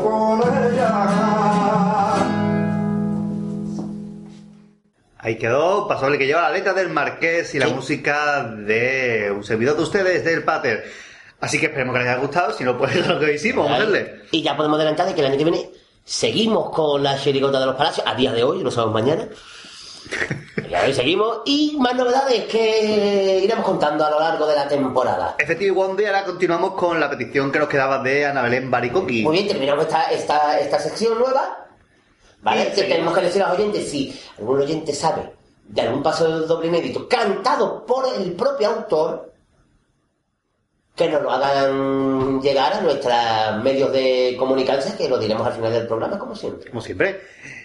con 0.03 0.41
ella. 0.41 1.09
Ahí 5.19 5.39
quedó, 5.39 5.87
pasable 5.87 6.19
que 6.19 6.27
lleva 6.27 6.43
la 6.43 6.51
letra 6.51 6.75
del 6.75 6.89
Marqués 6.89 7.55
y 7.55 7.59
la 7.59 7.69
música 7.69 8.45
de 8.45 9.33
un 9.35 9.45
servidor 9.45 9.77
de 9.77 9.83
ustedes, 9.83 10.25
del 10.25 10.43
Pater. 10.43 10.85
Así 11.43 11.59
que 11.59 11.67
esperemos 11.67 11.93
que 11.93 11.99
les 11.99 12.09
haya 12.09 12.21
gustado, 12.21 12.53
si 12.53 12.63
no, 12.63 12.79
pues 12.79 12.95
es 12.95 13.07
lo 13.09 13.19
que 13.19 13.35
hicimos, 13.35 13.69
vamos 13.69 13.95
a. 13.95 14.01
Y 14.31 14.43
ya 14.43 14.57
podemos 14.57 14.77
adelantar 14.77 15.07
de 15.09 15.15
que 15.15 15.21
el 15.21 15.27
año 15.27 15.37
que 15.37 15.45
viene 15.45 15.71
seguimos 16.05 16.71
con 16.71 17.03
la 17.03 17.19
chirigota 17.19 17.59
de 17.59 17.67
los 17.67 17.75
palacios, 17.75 18.07
a 18.07 18.15
día 18.15 18.33
de 18.33 18.45
hoy, 18.45 18.63
no 18.63 18.71
sabemos 18.71 18.95
mañana. 18.95 19.29
Ya 20.69 20.85
hoy 20.85 20.95
seguimos 20.95 21.43
y 21.45 21.77
más 21.79 21.95
novedades 21.95 22.45
que 22.45 23.41
iremos 23.45 23.63
contando 23.63 24.07
a 24.07 24.11
lo 24.11 24.19
largo 24.19 24.47
de 24.47 24.55
la 24.55 24.67
temporada. 24.67 25.37
Efectivo 25.39 25.83
One 25.83 25.97
Day, 25.97 26.07
ahora 26.07 26.25
continuamos 26.25 26.73
con 26.73 26.99
la 26.99 27.11
petición 27.11 27.53
que 27.53 27.59
nos 27.59 27.69
quedaba 27.69 27.99
de 27.99 28.25
Ana 28.25 28.41
Belén 28.41 28.71
Baricoqui. 28.71 29.23
Muy 29.23 29.37
bien, 29.37 29.49
terminamos 29.49 29.85
esta, 29.85 30.05
esta, 30.05 30.59
esta 30.59 30.79
sección 30.79 31.19
nueva. 31.19 31.67
¿Vale? 32.41 32.71
Y 32.73 32.75
Que 32.75 32.85
tenemos 32.85 33.15
que 33.15 33.21
decir 33.21 33.43
a 33.43 33.49
los 33.49 33.59
oyentes 33.59 33.87
si 33.91 34.19
algún 34.39 34.61
oyente 34.61 34.95
sabe 34.95 35.31
de 35.69 35.83
algún 35.83 36.03
paso 36.03 36.41
de 36.41 36.47
doble 36.47 36.69
inédito 36.69 37.07
cantado 37.07 37.85
por 37.85 38.07
el 38.17 38.33
propio 38.33 38.69
autor, 38.71 39.32
que 40.95 41.09
nos 41.09 41.23
lo 41.23 41.31
hagan 41.31 42.41
llegar 42.43 42.75
a 42.75 42.81
nuestros 42.83 43.15
medios 43.65 43.93
de 43.93 44.37
comunicación, 44.39 44.97
que 44.97 45.09
lo 45.09 45.19
diremos 45.19 45.47
al 45.47 45.55
final 45.55 45.73
del 45.73 45.87
programa, 45.87 46.19
como 46.19 46.35
siempre. 46.37 46.69
Como 46.71 46.83
siempre. 46.83 47.21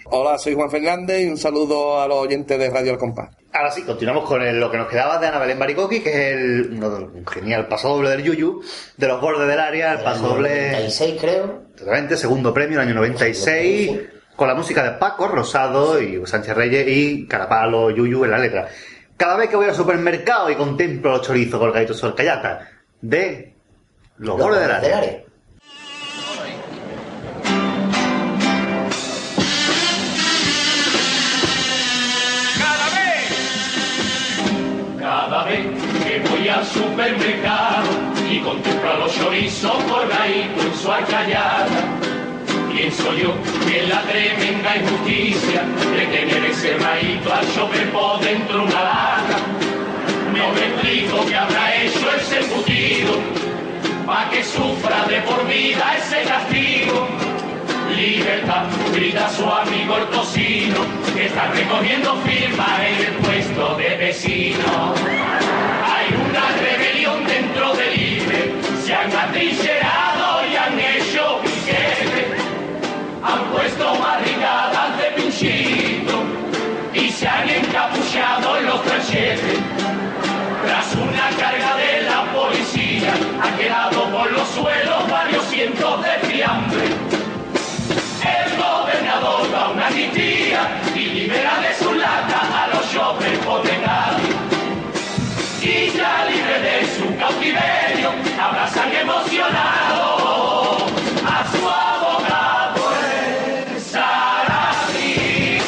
Hola, 0.06 0.38
soy 0.38 0.54
Juan 0.54 0.70
Fernández 0.70 1.20
y 1.22 1.26
un 1.28 1.36
saludo 1.36 2.00
a 2.00 2.08
los 2.08 2.16
oyentes 2.18 2.58
de 2.58 2.70
Radio 2.70 2.92
El 2.92 2.98
Compás. 2.98 3.28
Ahora 3.52 3.70
sí, 3.70 3.82
continuamos 3.82 4.24
con 4.24 4.40
el- 4.42 4.58
lo 4.58 4.70
que 4.70 4.78
nos 4.78 4.88
quedaba 4.88 5.18
de 5.18 5.26
Ana 5.26 5.38
Belén 5.40 5.58
Baricoqui, 5.58 6.00
que 6.00 6.08
es 6.10 6.34
el, 6.36 6.70
uno 6.72 6.88
de 6.90 7.00
los- 7.00 7.12
un 7.12 7.26
genial 7.26 7.66
paso 7.68 7.88
doble 7.90 8.10
del 8.10 8.22
Yuyu, 8.22 8.62
de 8.96 9.08
los 9.08 9.20
bordes 9.20 9.46
del 9.46 9.60
área, 9.60 9.92
el 9.92 10.00
paso 10.00 10.28
doble... 10.28 10.70
96 10.72 11.16
creo. 11.20 11.62
Totalmente, 11.76 12.16
segundo 12.16 12.54
premio, 12.54 12.80
el 12.80 12.86
año 12.88 12.94
96, 12.94 13.90
con 14.36 14.48
la 14.48 14.54
música 14.54 14.82
de 14.84 14.92
Paco 14.92 15.28
Rosado 15.28 16.00
y 16.00 16.24
Sánchez 16.26 16.54
Reyes 16.56 16.86
y 16.88 17.26
Carapalo, 17.26 17.90
Yuyu 17.90 18.24
en 18.24 18.30
la 18.30 18.38
letra. 18.38 18.68
Cada 19.18 19.36
vez 19.36 19.50
que 19.50 19.56
voy 19.56 19.66
al 19.66 19.74
supermercado 19.74 20.48
y 20.50 20.54
contemplo 20.54 21.10
los 21.10 21.22
chorizos 21.22 21.58
colgaditos 21.58 21.98
sobre 21.98 22.14
callata 22.14 22.68
de 23.00 23.54
los, 24.18 24.36
bordes 24.36 24.60
del 24.60 24.70
área. 24.70 25.24
Cada 32.58 32.88
vez, 32.94 33.28
cada 34.98 35.44
vez 35.44 35.66
que 36.04 36.28
voy 36.28 36.48
al 36.48 36.66
supermercado 36.66 37.88
y 38.30 38.40
contemplo 38.40 38.90
a 38.90 38.98
los 38.98 39.14
chorizos 39.14 39.84
colgaditos 39.84 40.64
en 40.64 40.74
su 40.74 40.90
arcallada, 40.90 41.66
pienso 42.72 43.14
yo 43.14 43.34
que 43.66 43.86
la 43.86 44.02
tremenda 44.02 44.76
injusticia 44.76 45.62
de 45.62 46.06
tener 46.06 46.44
ese 46.46 46.76
raíto 46.78 47.32
al 47.32 47.46
chofer 47.54 47.90
por 47.92 48.20
dentro 48.20 48.64
una 48.64 48.82
lata. 48.82 49.67
No 50.38 50.52
me 50.52 50.66
explico 50.66 51.26
que 51.26 51.34
habrá 51.34 51.82
hecho 51.82 52.10
ese 52.16 52.38
embutido 52.38 53.14
pa' 54.06 54.30
que 54.30 54.44
sufra 54.44 55.04
de 55.08 55.20
por 55.22 55.44
vida 55.48 55.96
ese 55.98 56.22
castigo. 56.22 57.08
Libertad, 57.96 58.66
grita 58.94 59.28
su 59.30 59.44
amigo 59.44 59.96
el 59.96 60.06
tocino, 60.06 60.80
que 61.12 61.26
está 61.26 61.48
recogiendo 61.48 62.14
firmas 62.22 62.80
en 62.88 63.06
el 63.06 63.14
puesto 63.14 63.76
de 63.78 63.96
vecino. 63.96 64.94
Hay 65.92 66.06
una 66.28 66.46
rebelión 66.62 67.26
dentro 67.26 67.74
del 67.74 68.00
IBE, 68.00 68.54
se 68.84 68.94
han 68.94 69.12
atrincherado 69.12 70.46
y 70.46 70.56
han 70.56 70.78
hecho 70.78 71.40
piquete. 71.42 72.22
Han 73.24 73.42
puesto 73.52 73.98
barricadas 73.98 74.98
de 74.98 75.20
pinchito 75.20 76.22
y 76.94 77.10
se 77.10 77.26
han 77.26 77.50
encapuchado 77.50 78.56
en 78.58 78.66
los 78.66 78.82
tranchetes. 78.84 79.67
Por 84.28 84.38
los 84.38 84.48
suelos 84.48 85.10
varios 85.10 85.44
cientos 85.46 86.02
de 86.02 86.10
fiambre. 86.28 86.84
El 88.24 88.56
gobernador 88.56 89.50
da 89.50 89.68
una 89.70 89.86
amnistía 89.86 90.80
y 90.94 90.98
libera 90.98 91.60
de 91.60 91.74
su 91.74 91.94
lata 91.94 92.64
a 92.64 92.68
los 92.68 92.86
jóvenes 92.94 93.38
hipotecados. 93.38 94.20
Y 95.62 95.90
ya 95.96 96.24
libre 96.26 96.60
de 96.60 96.86
su 96.86 97.16
cautiverio, 97.18 98.12
abrazan 98.40 98.92
emocionado 98.92 100.86
a 101.26 101.46
su 101.50 101.68
abogado 101.68 102.92
el 103.12 103.80
Sarabí. 103.80 105.58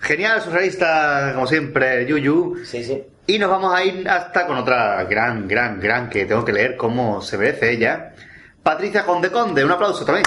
Genial, 0.00 0.40
surrealista, 0.42 1.32
como 1.34 1.46
siempre, 1.46 2.06
Yuyu. 2.06 2.64
Sí, 2.64 2.84
sí. 2.84 3.02
Y 3.26 3.38
nos 3.38 3.50
vamos 3.50 3.72
a 3.72 3.84
ir 3.84 4.08
hasta 4.08 4.46
con 4.46 4.56
otra 4.56 5.04
gran, 5.04 5.46
gran, 5.46 5.78
gran 5.78 6.10
que 6.10 6.24
tengo 6.24 6.44
que 6.44 6.52
leer 6.52 6.76
cómo 6.76 7.22
se 7.22 7.38
merece 7.38 7.70
ella. 7.70 8.12
Patricia 8.62 9.04
Conde 9.04 9.30
Conde, 9.30 9.64
un 9.64 9.70
aplauso 9.70 10.04
también. 10.04 10.26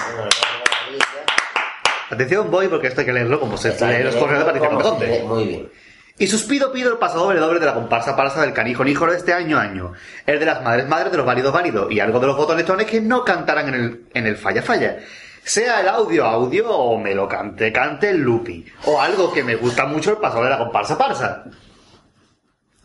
Atención, 2.10 2.50
voy 2.50 2.68
porque 2.68 2.88
esto 2.88 3.02
hay 3.02 3.06
que 3.06 3.14
leerlo 3.14 3.40
como 3.40 3.58
se 3.58 3.70
lee 3.70 4.04
los 4.04 4.16
correos 4.16 4.40
de 4.40 4.46
Patricia 4.46 4.70
Conde 4.70 4.84
Conde. 4.84 5.24
Muy 5.26 5.46
bien. 5.46 5.70
Y 6.18 6.28
suspido 6.28 6.72
pido 6.72 6.94
el 6.94 6.98
paso 6.98 7.20
doble 7.20 7.42
doble 7.42 7.60
de 7.60 7.66
la 7.66 7.74
comparsa 7.74 8.16
parsa 8.16 8.40
del 8.42 8.54
canijo 8.54 8.86
hijo 8.86 9.06
de 9.06 9.18
este 9.18 9.34
año 9.34 9.60
año. 9.60 9.92
El 10.26 10.40
de 10.40 10.46
las 10.46 10.64
madres 10.64 10.88
madres 10.88 11.12
de 11.12 11.18
los 11.18 11.26
válidos 11.26 11.52
válidos 11.52 11.92
y 11.92 12.00
algo 12.00 12.22
de 12.22 12.28
los 12.28 12.38
botonetones 12.38 12.88
que 12.88 13.02
no 13.02 13.26
cantarán 13.26 13.68
en 13.68 13.74
el, 13.74 14.06
en 14.14 14.26
el 14.26 14.38
falla 14.38 14.62
falla. 14.62 15.00
Sea 15.44 15.82
el 15.82 15.90
audio 15.90 16.24
audio 16.24 16.70
o 16.70 16.98
me 16.98 17.14
lo 17.14 17.28
cante 17.28 17.74
cante 17.74 18.12
el 18.12 18.22
lupi. 18.22 18.66
O 18.86 19.02
algo 19.02 19.34
que 19.34 19.44
me 19.44 19.56
gusta 19.56 19.86
mucho 19.86 20.12
el 20.12 20.18
paso 20.18 20.42
de 20.42 20.50
la 20.50 20.58
comparsa 20.58 20.98
parsa. 20.98 21.44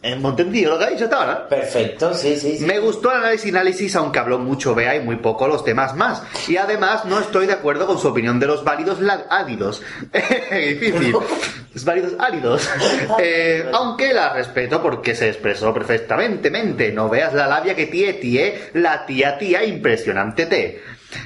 ¿Hemos 0.03 0.31
entendido 0.31 0.73
lo 0.73 0.79
que 0.79 0.85
ha 0.85 0.91
dicho 0.91 1.05
hasta 1.05 1.17
ahora? 1.17 1.47
Perfecto, 1.47 2.15
sí, 2.15 2.35
sí, 2.37 2.57
sí. 2.57 2.65
Me 2.65 2.79
gustó 2.79 3.11
el 3.11 3.19
análisis, 3.19 3.53
análisis, 3.53 3.97
aunque 3.97 4.19
habló 4.19 4.39
mucho 4.39 4.75
Bea 4.75 4.97
y 4.97 5.01
muy 5.01 5.17
poco 5.17 5.47
los 5.47 5.63
temas 5.63 5.95
más. 5.95 6.23
Y 6.49 6.57
además 6.57 7.05
no 7.05 7.21
estoy 7.21 7.47
de 7.47 7.53
acuerdo 7.53 7.87
con 7.87 7.99
su 7.99 8.09
opinión 8.09 8.41
de 8.41 8.47
los 8.47 8.65
válidos 8.65 8.99
áridos. 9.29 9.83
Difícil. 10.13 11.15
Los 11.75 11.85
válidos 11.85 12.15
áridos. 12.19 12.69
Eh, 13.23 13.69
aunque 13.73 14.15
la 14.15 14.33
respeto 14.33 14.83
porque 14.83 15.15
se 15.15 15.29
expresó 15.29 15.75
perfectamente. 15.75 16.51
Mente. 16.51 16.91
No 16.93 17.09
veas 17.09 17.35
la 17.35 17.47
labia 17.47 17.75
que 17.75 17.87
tie, 17.87 18.15
tie, 18.15 18.71
la 18.75 19.05
tía, 19.05 19.37
tía, 19.39 19.65
impresionante 19.65 20.47
te. 20.47 20.83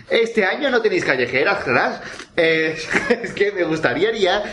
Este 0.08 0.44
año 0.44 0.70
no 0.70 0.80
tenéis 0.80 1.04
callejeras, 1.04 1.64
¿verdad? 1.66 2.02
Eh, 2.36 2.76
es 3.22 3.32
que 3.32 3.52
me 3.52 3.64
gustaría 3.64 4.10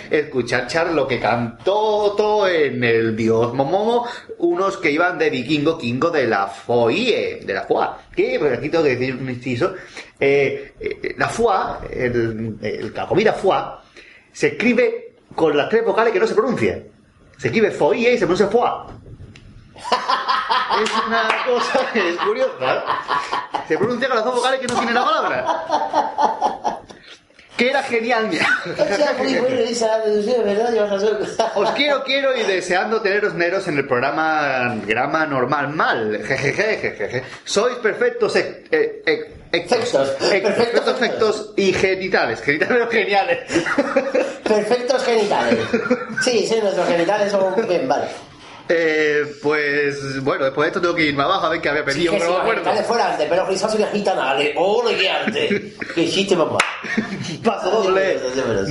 escuchar 0.09 0.67
Char 0.67 0.91
lo 0.93 1.07
que 1.07 1.19
cantó 1.19 2.13
todo 2.17 2.47
en 2.47 2.83
el 2.83 3.15
Dios 3.15 3.53
Momomo, 3.53 4.07
unos 4.39 4.77
que 4.77 4.91
iban 4.91 5.17
de 5.17 5.29
vikingo 5.29 5.77
kingo 5.77 6.09
de 6.09 6.27
la 6.27 6.47
FOIE, 6.47 7.41
de 7.45 7.53
la 7.53 7.63
FOA. 7.63 7.97
Que, 8.15 8.37
pues 8.39 8.57
aquí 8.57 8.69
tengo 8.69 8.83
que 8.83 8.95
decir 8.95 9.15
un 9.15 9.29
inciso. 9.29 9.73
Eh, 10.19 10.73
eh, 10.79 11.15
la 11.17 11.29
FOA, 11.29 11.81
el, 11.91 12.57
el- 12.61 12.93
la 12.93 13.07
comida 13.07 13.33
FOA, 13.33 13.83
se 14.31 14.47
escribe 14.49 15.15
con 15.35 15.55
las 15.55 15.69
tres 15.69 15.83
vocales 15.85 16.13
que 16.13 16.19
no 16.19 16.27
se 16.27 16.35
pronuncian. 16.35 16.83
Se 17.37 17.47
escribe 17.47 17.71
FOIE 17.71 18.13
y 18.13 18.17
se 18.17 18.25
pronuncia 18.25 18.47
FOA. 18.47 19.00
Es 20.83 20.91
una 21.05 21.27
cosa 21.45 21.91
que 21.91 22.09
es 22.09 22.17
curiosa. 22.17 22.83
Se 23.67 23.77
pronuncia 23.77 24.07
con 24.07 24.17
las 24.17 24.25
dos 24.25 24.35
vocales 24.35 24.59
que 24.59 24.67
no 24.67 24.75
tienen 24.75 24.93
la 24.95 25.05
palabra. 25.05 25.45
Que 27.57 27.69
era 27.69 27.83
genial, 27.83 28.27
razón. 30.89 31.17
Os 31.55 31.71
quiero, 31.71 32.03
quiero 32.03 32.35
y 32.35 32.41
deseando 32.41 33.01
teneros 33.01 33.35
neros 33.35 33.67
en 33.67 33.77
el 33.77 33.87
programa 33.87 34.75
grama 34.87 35.27
normal 35.27 35.69
mal. 35.69 36.23
Jejeje, 36.23 36.77
jejeje. 36.77 37.23
Sois 37.43 37.75
perfectos 37.75 38.35
eh, 38.35 39.31
perfectos 39.51 40.87
efectos 40.87 41.53
y 41.55 41.71
genitales. 41.73 42.41
Genitales 42.41 42.89
geniales. 42.89 43.39
Perfectos 44.43 45.03
genitales. 45.03 45.59
Sí, 46.23 46.47
sí, 46.47 46.59
nuestros 46.61 46.87
genitales 46.87 47.31
son 47.31 47.67
bien, 47.67 47.87
vale. 47.87 48.07
Eh, 48.73 49.35
pues 49.43 50.23
bueno, 50.23 50.45
después 50.45 50.65
de 50.65 50.67
esto 50.69 50.79
tengo 50.81 50.95
que 50.95 51.03
irme 51.07 51.23
abajo 51.23 51.45
a 51.47 51.49
ver 51.49 51.59
qué 51.61 51.67
había 51.69 51.81
Sí, 51.81 51.87
pedido, 51.87 52.11
que 52.13 52.17
pero 52.19 52.25
si 52.25 52.31
no 52.31 52.37
los 52.37 52.45
me 52.45 52.51
acuerdo. 52.51 52.63
genitales 52.71 52.87
fueran 52.87 53.17
de 53.17 53.25
pelos 53.25 53.47
rizados 53.49 53.79
y 53.79 53.97
gitanales. 53.97 54.53
¡Ole, 54.55 54.95
qué 54.97 55.09
arte! 55.09 55.73
¡Qué 55.93 56.09
chiste, 56.09 56.37
papá! 56.37 56.57
Paso 57.43 57.69
doble 57.69 58.19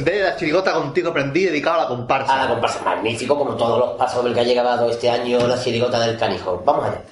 de 0.03 0.23
la 0.23 0.37
chirigota 0.37 0.73
contigo 0.73 1.11
aprendí 1.11 1.45
dedicado 1.45 1.81
a 1.81 1.83
la 1.83 1.89
comparsa. 1.89 2.33
A 2.35 2.45
la 2.45 2.49
comparsa, 2.51 2.81
magnífico 2.83 3.37
como 3.37 3.57
todos 3.57 3.79
los 3.79 3.91
pasos 3.99 4.25
del 4.25 4.33
que 4.33 4.41
ha 4.41 4.45
llegado 4.45 4.89
este 4.91 5.11
año 5.11 5.47
la 5.47 5.61
chirigota 5.63 6.01
del 6.01 6.17
canijo. 6.19 6.63
Vamos 6.65 6.87
allá. 6.87 7.03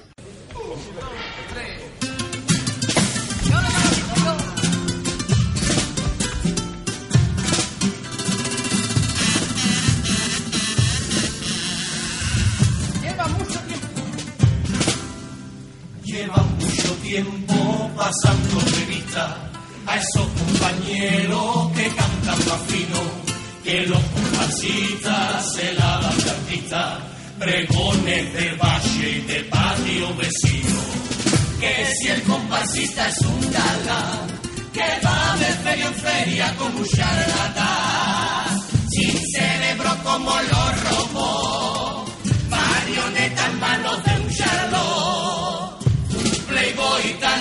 Pasando 18.09 18.59
revista 18.61 19.37
a 19.85 19.95
esos 19.95 20.27
compañeros 20.41 21.71
que 21.75 21.87
cantan 21.89 22.39
más 22.47 22.61
fino, 22.67 23.01
que 23.63 23.85
los 23.85 24.01
comparsistas 24.01 25.53
se 25.53 25.73
la 25.73 25.99
dan 26.01 26.17
de 26.17 26.29
artista, 26.31 26.99
pregones 27.37 28.33
de 28.33 28.51
valle 28.55 29.09
y 29.09 29.21
de 29.21 29.43
patio 29.43 30.15
vecino. 30.15 30.81
Que 31.59 31.85
si 31.97 32.07
el 32.07 32.23
comparsista 32.23 33.09
es 33.09 33.21
un 33.21 33.41
galán, 33.51 34.27
que 34.73 35.05
va 35.05 35.37
de 35.37 35.53
feria 35.63 35.87
en 35.87 35.95
feria 35.95 36.55
con 36.57 36.75
un 36.75 36.85
charlatán, 36.85 38.59
sin 38.89 39.17
cerebro 39.35 39.91
como 40.03 40.31
los 40.31 40.83
robos, 40.83 42.09
marioneta 42.49 43.45
en 43.45 43.59
manos 43.59 44.03
de 44.03 44.11
un 44.19 44.29
charlot, 44.35 45.85
un 46.15 46.45
playboy 46.47 47.13
tan 47.19 47.39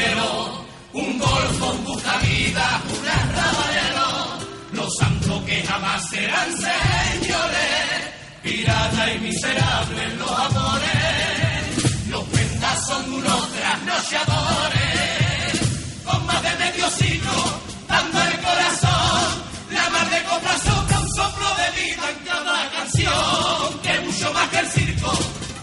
aventurero, 0.00 0.64
un 0.92 1.18
golfo, 1.18 1.72
un 1.72 1.84
buscavidas, 1.84 2.84
un 2.84 3.08
arrabalero, 3.08 4.38
los 4.72 4.94
santos 4.96 5.42
que 5.44 5.62
jamás 5.62 6.08
serán 6.08 6.50
señores, 6.52 8.10
pirata 8.42 9.12
y 9.12 9.18
miserable 9.20 10.08
los 10.16 10.30
amores, 10.30 12.08
los 12.08 12.24
prendas 12.24 12.86
son 12.86 13.14
unos 13.14 13.52
trasnochadores, 13.52 15.60
con 16.04 16.26
más 16.26 16.42
de 16.42 16.56
medio 16.56 16.90
siglo, 16.90 17.60
dando 17.88 18.20
el 18.22 18.40
corazón, 18.40 19.44
la 19.70 19.88
mar 19.90 20.10
de 20.10 20.22
copla 20.24 20.58
sopla 20.58 20.98
un 21.00 21.14
soplo 21.14 21.46
de 21.56 21.70
vida 21.80 22.10
en 22.10 22.18
cada 22.26 22.68
canción, 22.70 23.78
que 23.82 24.00
mucho 24.00 24.32
más 24.32 24.48
que 24.48 24.58
el 24.58 24.66
circo, 24.66 25.12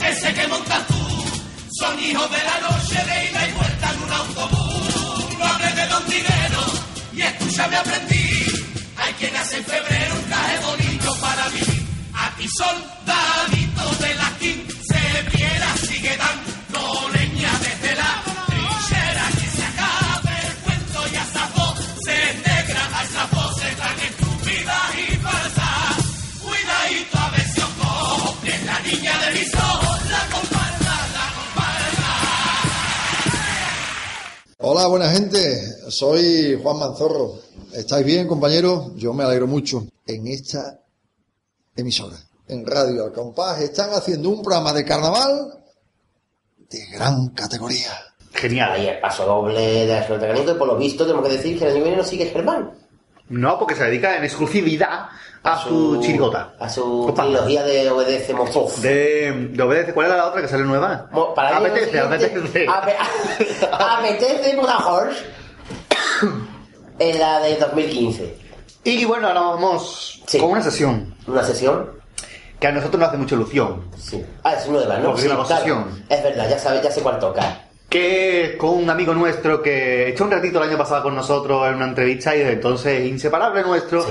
ese 0.06 0.34
que 0.34 0.48
montas 0.48 0.88
tú, 0.88 0.96
son 1.80 2.00
hijos 2.00 2.32
de 2.32 2.38
la 2.38 2.60
noche 2.70 3.04
de 3.06 3.30
ida 3.30 3.48
y 3.48 3.52
y 7.58 7.60
escúchame 7.60 7.78
aprendí, 7.78 8.46
hay 8.98 9.14
quien 9.14 9.36
hace 9.36 9.64
febrero 9.64 10.16
un 10.16 10.24
traje 10.26 10.60
bonito 10.64 11.16
para 11.20 11.50
vivir, 11.50 11.88
aquí 12.14 12.48
soldaditos 12.56 14.00
de 14.00 14.14
la 14.14 14.30
15 14.38 15.32
piedras 15.32 15.80
sigue 15.80 16.18
dando 16.18 17.10
leña 17.10 17.52
desde 17.60 17.96
la 17.96 18.24
trinchera, 18.48 19.28
que 19.40 19.50
se 19.58 19.64
acabe 19.64 20.34
el 20.48 20.56
cuento 20.66 21.00
y 21.12 21.16
a 21.16 21.24
esa 21.24 21.50
voz 21.56 21.80
se 22.06 22.34
negra, 22.48 22.90
a 22.94 23.04
esa 23.04 23.26
voces 23.26 23.78
tan 23.78 24.00
estúpidas 24.06 24.96
y 24.96 25.16
falsas, 25.18 25.98
cuidadito 26.44 27.18
a 27.18 27.30
ver 27.32 27.48
si 27.54 27.60
os 27.62 27.70
coge, 27.70 28.56
es 28.56 28.66
la 28.66 28.80
niña 28.82 29.18
de 29.18 29.32
mis 29.40 29.56
ojos, 29.56 30.10
la 30.12 30.22
comparsa, 30.30 30.94
la 31.18 31.26
comparsa. 31.38 32.10
Hola, 34.60 34.88
buena 34.88 35.10
gente. 35.10 35.90
Soy 35.90 36.60
Juan 36.62 36.78
Manzorro. 36.78 37.47
¿Estáis 37.78 38.04
bien, 38.06 38.28
compañeros? 38.28 38.91
Yo 38.95 39.14
me 39.14 39.24
alegro 39.24 39.45
mucho. 39.45 39.86
En 40.08 40.26
esta 40.28 40.80
emisora, 41.76 42.18
en 42.48 42.66
Radio 42.66 43.04
Al 43.06 43.12
Compás, 43.12 43.62
están 43.62 43.91
haciendo 43.91 44.30
un 44.30 44.41
programa 44.41 44.74
de 44.74 44.84
carnaval 44.84 45.60
de 46.72 46.86
gran 46.88 47.30
categoría. 47.30 47.91
Genial. 48.34 48.72
Ahí 48.72 48.88
el 48.88 48.99
paso 48.99 49.26
doble 49.28 49.62
de 49.86 49.94
la 49.94 50.02
Flota 50.02 50.26
Caliente, 50.28 50.56
por 50.56 50.68
lo 50.68 50.76
visto 50.76 51.06
tenemos 51.06 51.28
que 51.28 51.34
decir 51.38 51.60
que 51.60 51.66
el 51.66 51.70
año 51.72 51.78
que 51.78 51.84
viene 51.84 51.98
no 51.98 52.04
sigue 52.04 52.26
Germán. 52.26 52.72
No, 53.30 53.60
porque 53.60 53.76
se 53.76 53.84
dedica 53.84 54.18
en 54.18 54.24
exclusividad 54.24 55.10
a, 55.44 55.64
su, 55.64 56.02
chirigota. 56.02 56.56
A 56.60 56.68
su 56.70 57.14
trilogía 57.16 57.64
de 57.64 57.91
Obedece 57.91 58.34
Mozov. 58.34 58.74
De, 58.78 59.49
de 59.52 59.64
Obedece. 59.64 59.94
¿Cuál 59.94 60.08
era 60.08 60.18
la 60.18 60.28
otra 60.30 60.41
que 60.41 60.48
sale 60.48 60.64
nueva? 60.64 61.08
para 61.36 61.49
el 61.49 61.56
año 61.58 61.66
apetece, 61.68 61.99
apetece. 61.99 62.66
Ape- 62.66 62.95
apetece 63.72 64.56
Mudajors. 64.56 65.18
En 66.99 67.19
la 67.19 67.40
de 67.41 67.56
2015. 67.57 68.36
Y 68.84 69.06
bueno, 69.06 69.28
ahora 69.28 69.41
vamos 69.41 70.22
con 70.40 70.52
una 70.52 70.64
sesión. 70.64 71.15
¿Una 71.28 71.44
sesión? 71.44 71.91
Que 72.60 72.68
a 72.68 72.72
nosotros 72.72 72.99
nos 72.99 73.10
hace 73.10 73.18
mucha 73.18 73.36
ilusión. 73.36 73.84
Sí. 73.98 74.24
Ah, 74.44 74.53
es 74.53 74.65
uno 74.68 74.80
de 74.80 74.88
¿no? 74.99 75.06
Porque 75.07 75.22
Sí, 75.22 75.28
es 75.28 75.34
claro. 75.45 75.88
verdad, 76.24 76.49
ya 76.49 76.57
sabes, 76.57 76.82
ya 76.82 76.91
sé 76.91 77.02
cuál 77.02 77.19
toca. 77.19 77.64
Que 77.90 78.56
con 78.57 78.72
un 78.72 78.90
amigo 78.90 79.14
nuestro 79.14 79.61
que 79.61 80.10
echó 80.10 80.24
un 80.24 80.32
ratito 80.32 80.61
el 80.61 80.69
año 80.69 80.78
pasado 80.78 81.03
con 81.03 81.15
nosotros 81.15 81.68
en 81.68 81.76
una 81.76 81.86
entrevista 81.86 82.36
y 82.36 82.40
desde 82.40 82.53
entonces 82.53 83.06
inseparable 83.06 83.61
nuestro. 83.61 84.06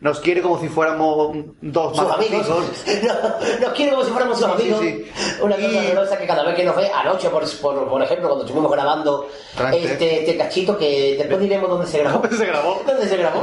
Nos 0.00 0.20
quiere 0.20 0.42
como 0.42 0.60
si 0.60 0.68
fuéramos 0.68 1.36
dos 1.60 1.96
Sus 1.96 2.06
más 2.06 2.16
amigos. 2.16 2.46
No, 3.02 3.66
nos 3.66 3.72
quiere 3.74 3.90
como 3.92 4.04
si 4.04 4.10
fuéramos 4.12 4.38
sus 4.38 4.46
Sí, 4.46 4.52
amigos. 4.52 4.80
sí, 4.80 5.04
Una 5.42 5.56
cosa 5.96 6.16
que 6.18 6.26
cada 6.26 6.44
vez 6.44 6.54
que 6.54 6.64
nos 6.64 6.76
ve, 6.76 6.88
anoche, 6.94 7.28
por, 7.30 7.42
por, 7.60 7.88
por 7.88 8.02
ejemplo, 8.02 8.28
cuando 8.28 8.44
estuvimos 8.44 8.70
grabando 8.70 9.28
este, 9.72 10.20
este 10.20 10.36
cachito, 10.36 10.78
que 10.78 11.16
después 11.18 11.40
diremos 11.40 11.68
dónde 11.68 11.86
se 11.86 11.98
grabó. 11.98 12.20
¿Dónde 12.20 12.36
se 12.36 12.46
grabó? 12.46 12.82
¿Dónde 12.86 13.08
se 13.08 13.16
grabó? 13.16 13.42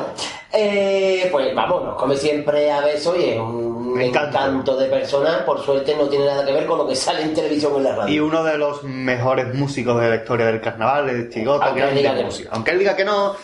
Eh, 0.54 1.28
pues 1.32 1.54
vamos, 1.54 1.84
nos 1.84 1.96
come 1.96 2.16
siempre 2.16 2.72
a 2.72 2.80
besos 2.80 3.18
y 3.20 3.32
es 3.32 3.40
un 3.40 4.00
encanto. 4.00 4.78
de 4.78 4.86
persona. 4.88 5.44
Por 5.46 5.62
suerte 5.64 5.96
no 5.96 6.08
tiene 6.08 6.26
nada 6.26 6.46
que 6.46 6.54
ver 6.54 6.66
con 6.66 6.78
lo 6.78 6.88
que 6.88 6.96
sale 6.96 7.24
en 7.24 7.34
televisión 7.34 7.74
o 7.74 7.78
en 7.78 7.84
la 7.84 7.96
radio. 7.96 8.14
Y 8.14 8.20
uno 8.20 8.44
de 8.44 8.58
los 8.58 8.84
mejores 8.84 9.54
músicos 9.54 10.00
de 10.02 10.10
la 10.10 10.16
historia 10.16 10.46
del 10.48 10.62
carnaval, 10.62 11.30
Chigota, 11.30 11.66
Aunque 11.66 11.82
que 11.82 11.88
él 11.90 11.96
diga 11.96 12.14
de 12.14 12.18
que 12.24 12.24
no. 12.44 12.50
Aunque 12.52 12.72
él 12.72 12.80
diga 12.80 12.96
que 12.96 13.06
no. 13.06 13.36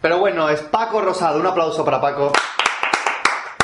Pero 0.00 0.18
bueno, 0.18 0.48
es 0.48 0.60
Paco 0.60 1.00
Rosado. 1.00 1.38
Un 1.40 1.46
aplauso 1.46 1.84
para 1.84 2.00
Paco. 2.00 2.32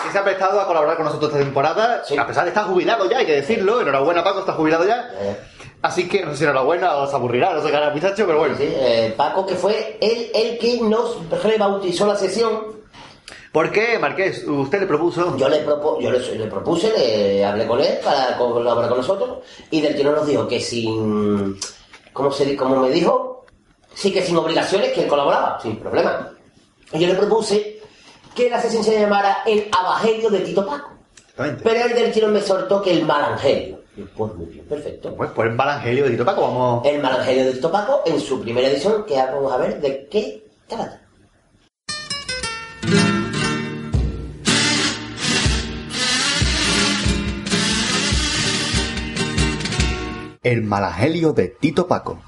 Que 0.04 0.10
se 0.10 0.18
ha 0.18 0.24
prestado 0.24 0.60
a 0.60 0.66
colaborar 0.66 0.96
con 0.96 1.06
nosotros 1.06 1.30
esta 1.32 1.42
temporada. 1.44 2.02
A 2.18 2.26
pesar 2.26 2.44
de 2.44 2.50
estar 2.50 2.64
jubilado 2.66 3.08
ya, 3.08 3.18
hay 3.18 3.26
que 3.26 3.32
decirlo. 3.36 3.80
Enhorabuena, 3.80 4.24
Paco, 4.24 4.40
está 4.40 4.52
jubilado 4.52 4.84
ya. 4.86 5.10
Así 5.82 6.08
que 6.08 6.24
no 6.24 6.30
sé 6.32 6.38
si 6.38 6.44
enhorabuena 6.44 6.94
o 6.96 7.02
os 7.04 7.14
aburrirá, 7.14 7.54
no 7.54 7.60
sé 7.62 7.70
qué 7.70 7.76
hará 7.76 7.90
muchacho, 7.90 8.24
pero 8.26 8.38
bueno. 8.38 8.56
Sí, 8.56 8.64
eh, 8.68 9.12
Paco, 9.16 9.44
que 9.46 9.54
fue 9.56 9.98
él 10.00 10.30
el 10.34 10.58
que 10.58 10.80
nos 10.80 11.18
rebautizó 11.42 12.06
la 12.06 12.14
sesión. 12.16 12.80
¿Por 13.50 13.70
qué, 13.70 13.98
Marqués? 13.98 14.44
¿Usted 14.46 14.80
le 14.80 14.86
propuso? 14.86 15.36
Yo 15.36 15.48
le, 15.48 15.66
propo- 15.66 16.00
yo 16.00 16.10
le, 16.10 16.18
le 16.20 16.46
propuse, 16.46 16.90
le 16.96 17.44
hablé 17.44 17.66
con 17.66 17.80
él 17.80 17.98
para 18.02 18.36
colaborar 18.38 18.88
con 18.88 18.98
nosotros 18.98 19.38
y 19.70 19.80
del 19.80 19.94
que 19.96 20.04
no 20.04 20.12
nos 20.12 20.26
dijo 20.26 20.46
que 20.48 20.58
sin... 20.60 21.58
¿Cómo, 22.12 22.30
se, 22.32 22.56
cómo 22.56 22.76
me 22.76 22.90
dijo? 22.90 23.41
Sí, 23.94 24.12
que 24.12 24.22
sin 24.22 24.36
obligaciones, 24.36 24.92
que 24.92 25.02
él 25.02 25.08
colaboraba, 25.08 25.60
sin 25.60 25.76
problema. 25.76 26.32
Y 26.92 26.98
yo 26.98 27.06
le 27.06 27.14
propuse 27.14 27.80
que 28.34 28.50
la 28.50 28.60
sesión 28.60 28.82
se 28.82 28.98
llamara 28.98 29.38
El 29.46 29.68
Evangelio 29.68 30.30
de 30.30 30.40
Tito 30.40 30.66
Paco. 30.66 30.90
Pero 31.36 31.84
el 31.86 31.94
del 31.94 32.12
tiro 32.12 32.28
me 32.28 32.40
soltó 32.40 32.82
que 32.82 32.92
el 32.92 33.04
Malangelio. 33.04 33.80
Pues 34.16 34.34
muy 34.34 34.46
bien, 34.46 34.64
perfecto. 34.66 35.14
Pues, 35.14 35.30
pues 35.34 35.50
el 35.50 35.54
Malangelio 35.54 36.04
de 36.04 36.10
Tito 36.10 36.24
Paco, 36.24 36.42
vamos. 36.42 36.86
El 36.86 37.00
Malangelio 37.00 37.44
de 37.46 37.52
Tito 37.52 37.70
Paco 37.70 38.02
en 38.06 38.20
su 38.20 38.40
primera 38.40 38.68
edición, 38.68 39.04
que 39.04 39.18
ahora 39.18 39.34
vamos 39.34 39.52
a 39.52 39.56
ver 39.58 39.80
de 39.80 40.08
qué 40.08 40.46
trata. 40.66 41.00
El 50.42 50.62
Malangelio 50.62 51.32
de 51.32 51.48
Tito 51.48 51.86
Paco. 51.86 52.20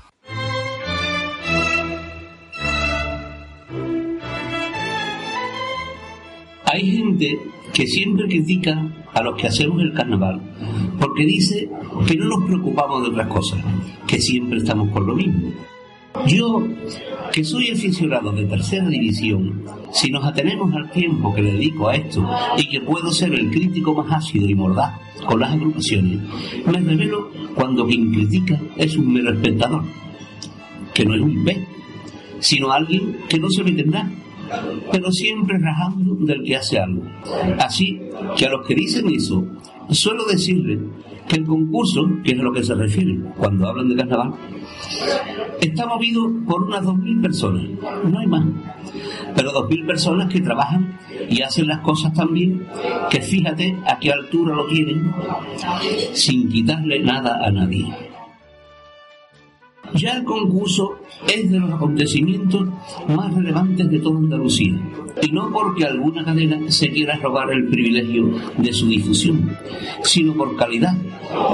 Hay 6.74 6.90
gente 6.90 7.38
que 7.72 7.86
siempre 7.86 8.26
critica 8.26 9.06
a 9.12 9.22
los 9.22 9.36
que 9.36 9.46
hacemos 9.46 9.80
el 9.80 9.92
carnaval 9.92 10.40
porque 10.98 11.24
dice 11.24 11.70
que 12.05 12.16
no 12.16 12.24
nos 12.24 12.44
preocupamos 12.46 13.05
de 13.05 13.10
otras 13.10 13.28
cosas, 13.28 13.64
que 14.09 14.20
siempre 14.20 14.59
estamos 14.59 14.88
por 14.88 15.06
lo 15.06 15.14
mismo. 15.14 15.52
Yo, 16.26 16.66
que 17.32 17.44
soy 17.44 17.70
aficionado 17.70 18.32
de 18.32 18.46
tercera 18.46 18.88
división, 18.88 19.62
si 19.92 20.10
nos 20.10 20.24
atenemos 20.24 20.74
al 20.74 20.90
tiempo 20.90 21.32
que 21.32 21.42
le 21.42 21.52
dedico 21.52 21.90
a 21.90 21.94
esto 21.94 22.28
y 22.56 22.68
que 22.68 22.80
puedo 22.80 23.12
ser 23.12 23.32
el 23.34 23.52
crítico 23.52 23.94
más 23.94 24.10
ácido 24.10 24.48
y 24.48 24.56
mordaz 24.56 24.98
con 25.26 25.38
las 25.38 25.52
agrupaciones, 25.52 26.18
me 26.66 26.80
revelo 26.80 27.30
cuando 27.55 27.86
quien 27.86 28.10
critica 28.12 28.60
es 28.76 28.96
un 28.96 29.12
mero 29.12 29.32
espectador, 29.32 29.84
que 30.92 31.05
no 31.05 31.14
es 31.14 31.20
un 31.20 31.44
B, 31.44 31.64
sino 32.40 32.72
alguien 32.72 33.16
que 33.28 33.38
no 33.38 33.48
se 33.48 33.62
en 33.62 33.90
nada, 33.90 34.10
pero 34.91 35.11
siempre 35.11 35.59
rajando 35.59 36.15
del 36.21 36.43
que 36.43 36.57
hace 36.57 36.79
algo. 36.79 37.03
Así 37.59 38.01
que 38.37 38.47
a 38.47 38.51
los 38.51 38.66
que 38.66 38.75
dicen 38.75 39.09
eso, 39.11 39.45
suelo 39.91 40.25
decirles 40.25 40.81
que 41.29 41.37
el 41.37 41.45
concurso, 41.45 42.09
que 42.23 42.33
es 42.33 42.41
a 42.41 42.43
lo 42.43 42.53
que 42.53 42.62
se 42.62 42.75
refieren 42.75 43.33
cuando 43.37 43.69
hablan 43.69 43.89
de 43.89 43.97
carnaval, 43.97 44.35
está 45.61 45.87
movido 45.87 46.31
por 46.47 46.65
unas 46.65 46.85
2.000 46.85 47.23
personas, 47.23 47.65
no 48.05 48.19
hay 48.19 48.27
más. 48.27 48.45
Pero 49.35 49.51
2.000 49.51 49.87
personas 49.87 50.33
que 50.33 50.41
trabajan 50.41 50.99
y 51.29 51.43
hacen 51.43 51.66
las 51.66 51.81
cosas 51.81 52.12
tan 52.12 52.33
bien 52.33 52.66
que 53.11 53.21
fíjate 53.21 53.77
a 53.87 53.99
qué 53.99 54.12
altura 54.12 54.55
lo 54.55 54.66
tienen 54.66 55.12
sin 56.12 56.49
quitarle 56.49 57.01
nada 57.01 57.41
a 57.45 57.51
nadie. 57.51 57.87
Ya 59.95 60.16
el 60.16 60.25
concurso 60.25 60.99
es 61.27 61.51
de 61.51 61.59
los 61.59 61.73
acontecimientos 61.73 62.69
más 63.09 63.35
relevantes 63.35 63.91
de 63.91 63.99
toda 63.99 64.19
Andalucía. 64.19 64.81
Y 65.23 65.31
no 65.31 65.51
porque 65.53 65.85
alguna 65.85 66.24
cadena 66.24 66.59
se 66.69 66.91
quiera 66.91 67.16
robar 67.16 67.51
el 67.53 67.69
privilegio 67.69 68.31
de 68.59 68.73
su 68.73 68.89
difusión, 68.89 69.57
sino 70.03 70.35
por 70.35 70.57
calidad, 70.57 70.97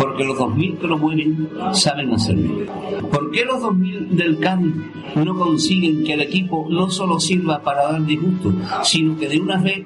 porque 0.00 0.24
los 0.24 0.38
2.000 0.38 0.78
que 0.78 0.86
lo 0.86 0.98
mueven 0.98 1.48
saben 1.72 2.12
hacerlo. 2.12 2.66
¿Por 3.10 3.30
qué 3.30 3.44
los 3.44 3.62
2.000 3.62 4.08
del 4.08 4.38
Cádiz 4.38 4.74
no 5.14 5.36
consiguen 5.36 6.04
que 6.04 6.14
el 6.14 6.22
equipo 6.22 6.66
no 6.70 6.88
solo 6.88 7.20
sirva 7.20 7.62
para 7.62 7.92
dar 7.92 8.04
disgusto, 8.06 8.52
sino 8.82 9.18
que 9.18 9.28
de 9.28 9.38
una 9.38 9.58
vez 9.58 9.84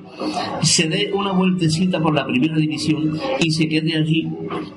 se 0.63 0.89
dé 0.89 1.11
una 1.13 1.33
vueltecita 1.33 2.01
por 2.01 2.15
la 2.15 2.27
primera 2.27 2.57
división 2.57 3.19
y 3.41 3.51
se 3.51 3.69
quede 3.69 3.97
allí 3.97 4.29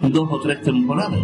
dos 0.02 0.28
o 0.32 0.40
tres 0.40 0.62
temporadas? 0.64 1.20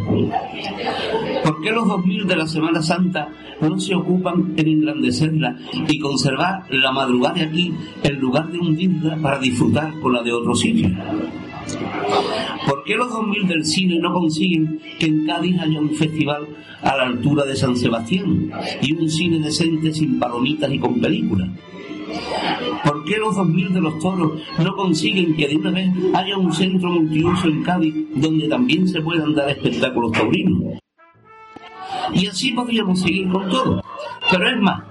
¿Por 1.44 1.62
qué 1.62 1.72
los 1.72 1.86
2.000 1.86 2.26
de 2.26 2.36
la 2.36 2.48
Semana 2.48 2.82
Santa 2.82 3.30
no 3.70 3.80
se 3.80 3.96
ocupan 3.96 4.54
en 4.58 4.68
engrandecerla 4.68 5.58
y 5.88 6.00
conservar 6.00 6.66
la 6.70 6.92
madrugada 6.92 7.36
de 7.36 7.42
aquí 7.44 7.74
en 8.04 8.20
lugar 8.20 8.52
de 8.52 8.60
hundirla 8.60 9.18
para 9.18 9.40
disfrutar 9.40 10.00
con 10.00 10.14
la 10.14 10.22
de 10.22 10.34
otro 10.34 10.56
sitio? 10.56 10.90
¿Por 12.68 12.84
qué 12.84 12.96
los 12.96 13.10
2000 13.10 13.48
del 13.48 13.66
cine 13.66 14.00
no 14.00 14.14
consiguen 14.14 14.80
que 15.00 15.06
en 15.06 15.26
Cádiz 15.26 15.60
haya 15.60 15.80
un 15.80 15.92
festival 15.92 16.48
a 16.82 16.98
la 16.98 17.04
altura 17.04 17.46
de 17.46 17.56
San 17.56 17.76
Sebastián 17.76 18.52
y 18.82 18.94
un 18.94 19.10
cine 19.10 19.40
decente 19.40 19.94
sin 19.94 20.20
palomitas 20.20 20.72
y 20.72 20.80
con 20.80 21.00
películas? 21.00 21.50
¿Por 22.84 23.04
qué 23.06 23.18
los 23.18 23.36
2000 23.36 23.74
de 23.74 23.82
los 23.82 24.00
toros 24.00 24.42
no 24.60 24.76
consiguen 24.76 25.36
que 25.36 25.48
de 25.48 25.56
una 25.56 25.72
vez 25.72 25.90
haya 26.14 26.38
un 26.38 26.54
centro 26.54 26.90
multiuso 26.90 27.48
en 27.48 27.64
Cádiz 27.64 27.96
donde 28.16 28.48
también 28.48 28.88
se 28.88 29.02
puedan 29.02 29.34
dar 29.34 29.50
espectáculos 29.50 30.12
taurinos? 30.12 30.83
Y 32.14 32.28
así 32.28 32.52
podríamos 32.52 33.00
seguir 33.00 33.30
con 33.30 33.50
todo. 33.50 33.84
Pero 34.32 34.50
es 34.50 34.62
más, 34.62 34.84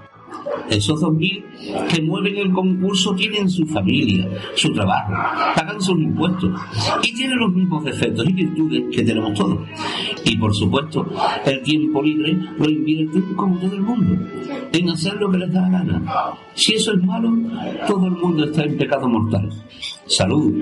esos 0.69 1.01
2.000 1.01 1.87
que 1.87 2.01
mueven 2.01 2.37
el 2.37 2.51
concurso 2.51 3.13
tienen 3.15 3.49
su 3.49 3.65
familia, 3.65 4.29
su 4.55 4.71
trabajo, 4.73 5.11
pagan 5.55 5.81
sus 5.81 5.99
impuestos 5.99 6.51
y 7.01 7.13
tienen 7.13 7.39
los 7.39 7.53
mismos 7.53 7.83
defectos 7.83 8.27
y 8.27 8.33
virtudes 8.33 8.83
que 8.95 9.03
tenemos 9.03 9.33
todos. 9.37 9.59
Y 10.25 10.37
por 10.37 10.53
supuesto, 10.55 11.05
el 11.45 11.61
tiempo 11.61 12.01
libre 12.01 12.37
lo 12.57 12.69
invierten 12.69 13.35
como 13.35 13.57
todo 13.57 13.73
el 13.73 13.81
mundo, 13.81 14.25
en 14.71 14.89
hacer 14.89 15.15
lo 15.15 15.29
que 15.31 15.37
les 15.37 15.53
da 15.53 15.61
la 15.61 15.69
gana. 15.69 16.01
Si 16.53 16.75
eso 16.75 16.93
es 16.93 17.03
malo, 17.03 17.31
todo 17.87 18.07
el 18.07 18.13
mundo 18.13 18.45
está 18.45 18.63
en 18.63 18.77
pecado 18.77 19.07
mortal. 19.07 19.49
Salud. 20.05 20.53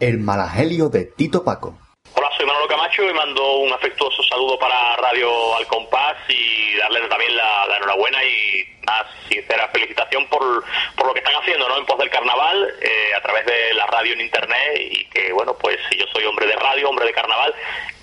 El 0.00 0.18
malagelio 0.18 0.88
de 0.88 1.04
Tito 1.04 1.44
Paco. 1.44 1.76
Hola, 2.14 2.30
soy 2.34 2.46
Manolo 2.46 2.66
Camacho 2.68 3.04
y 3.04 3.12
mando 3.12 3.56
un 3.58 3.70
afectuoso 3.70 4.22
saludo 4.22 4.58
para 4.58 4.96
Radio 4.96 5.54
Al 5.56 5.66
Compás 5.66 6.16
y 6.26 6.74
darles 6.78 7.06
también 7.10 7.36
la, 7.36 7.66
la 7.66 7.76
enhorabuena 7.76 8.24
y 8.24 8.64
una 8.82 9.06
sincera 9.28 9.68
felicitación 9.68 10.26
por, 10.28 10.64
por 10.96 11.06
lo 11.06 11.12
que 11.12 11.18
están 11.18 11.34
haciendo 11.34 11.68
¿no? 11.68 11.76
en 11.76 11.84
pos 11.84 11.98
del 11.98 12.08
carnaval 12.08 12.66
eh, 12.80 13.14
a 13.14 13.20
través 13.20 13.44
de 13.44 13.74
la 13.74 13.86
radio 13.88 14.14
en 14.14 14.22
internet 14.22 14.80
y 14.80 15.04
que 15.10 15.34
bueno 15.34 15.54
pues 15.60 15.76
yo 15.94 16.06
soy 16.14 16.24
hombre 16.24 16.46
de 16.46 16.56
radio, 16.56 16.88
hombre 16.88 17.04
de 17.04 17.12
carnaval 17.12 17.54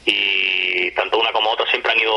y 0.05 0.91
tanto 0.91 1.17
una 1.17 1.31
como 1.31 1.49
otra 1.49 1.65
siempre 1.71 1.93
han 1.93 1.99
ido 1.99 2.13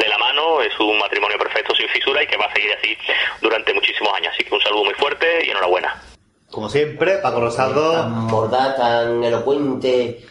de 0.00 0.08
la 0.08 0.18
mano, 0.18 0.60
es 0.62 0.76
un 0.80 0.98
matrimonio 0.98 1.38
perfecto 1.38 1.76
sin 1.76 1.88
fisura 1.90 2.24
y 2.24 2.26
que 2.26 2.36
va 2.36 2.46
a 2.46 2.54
seguir 2.54 2.72
así 2.76 2.98
durante 3.40 3.72
muchísimos 3.72 4.12
años, 4.14 4.32
así 4.34 4.42
que 4.42 4.52
un 4.52 4.60
saludo 4.60 4.82
muy 4.82 4.94
fuerte 4.94 5.46
y 5.46 5.50
enhorabuena. 5.50 6.11
Como 6.52 6.68
siempre, 6.68 7.16
Paco 7.18 7.40
Rosado. 7.40 7.92
Tan 7.92 8.26
mordaz, 8.26 8.76
tan 8.76 9.24
elocuente. 9.24 10.24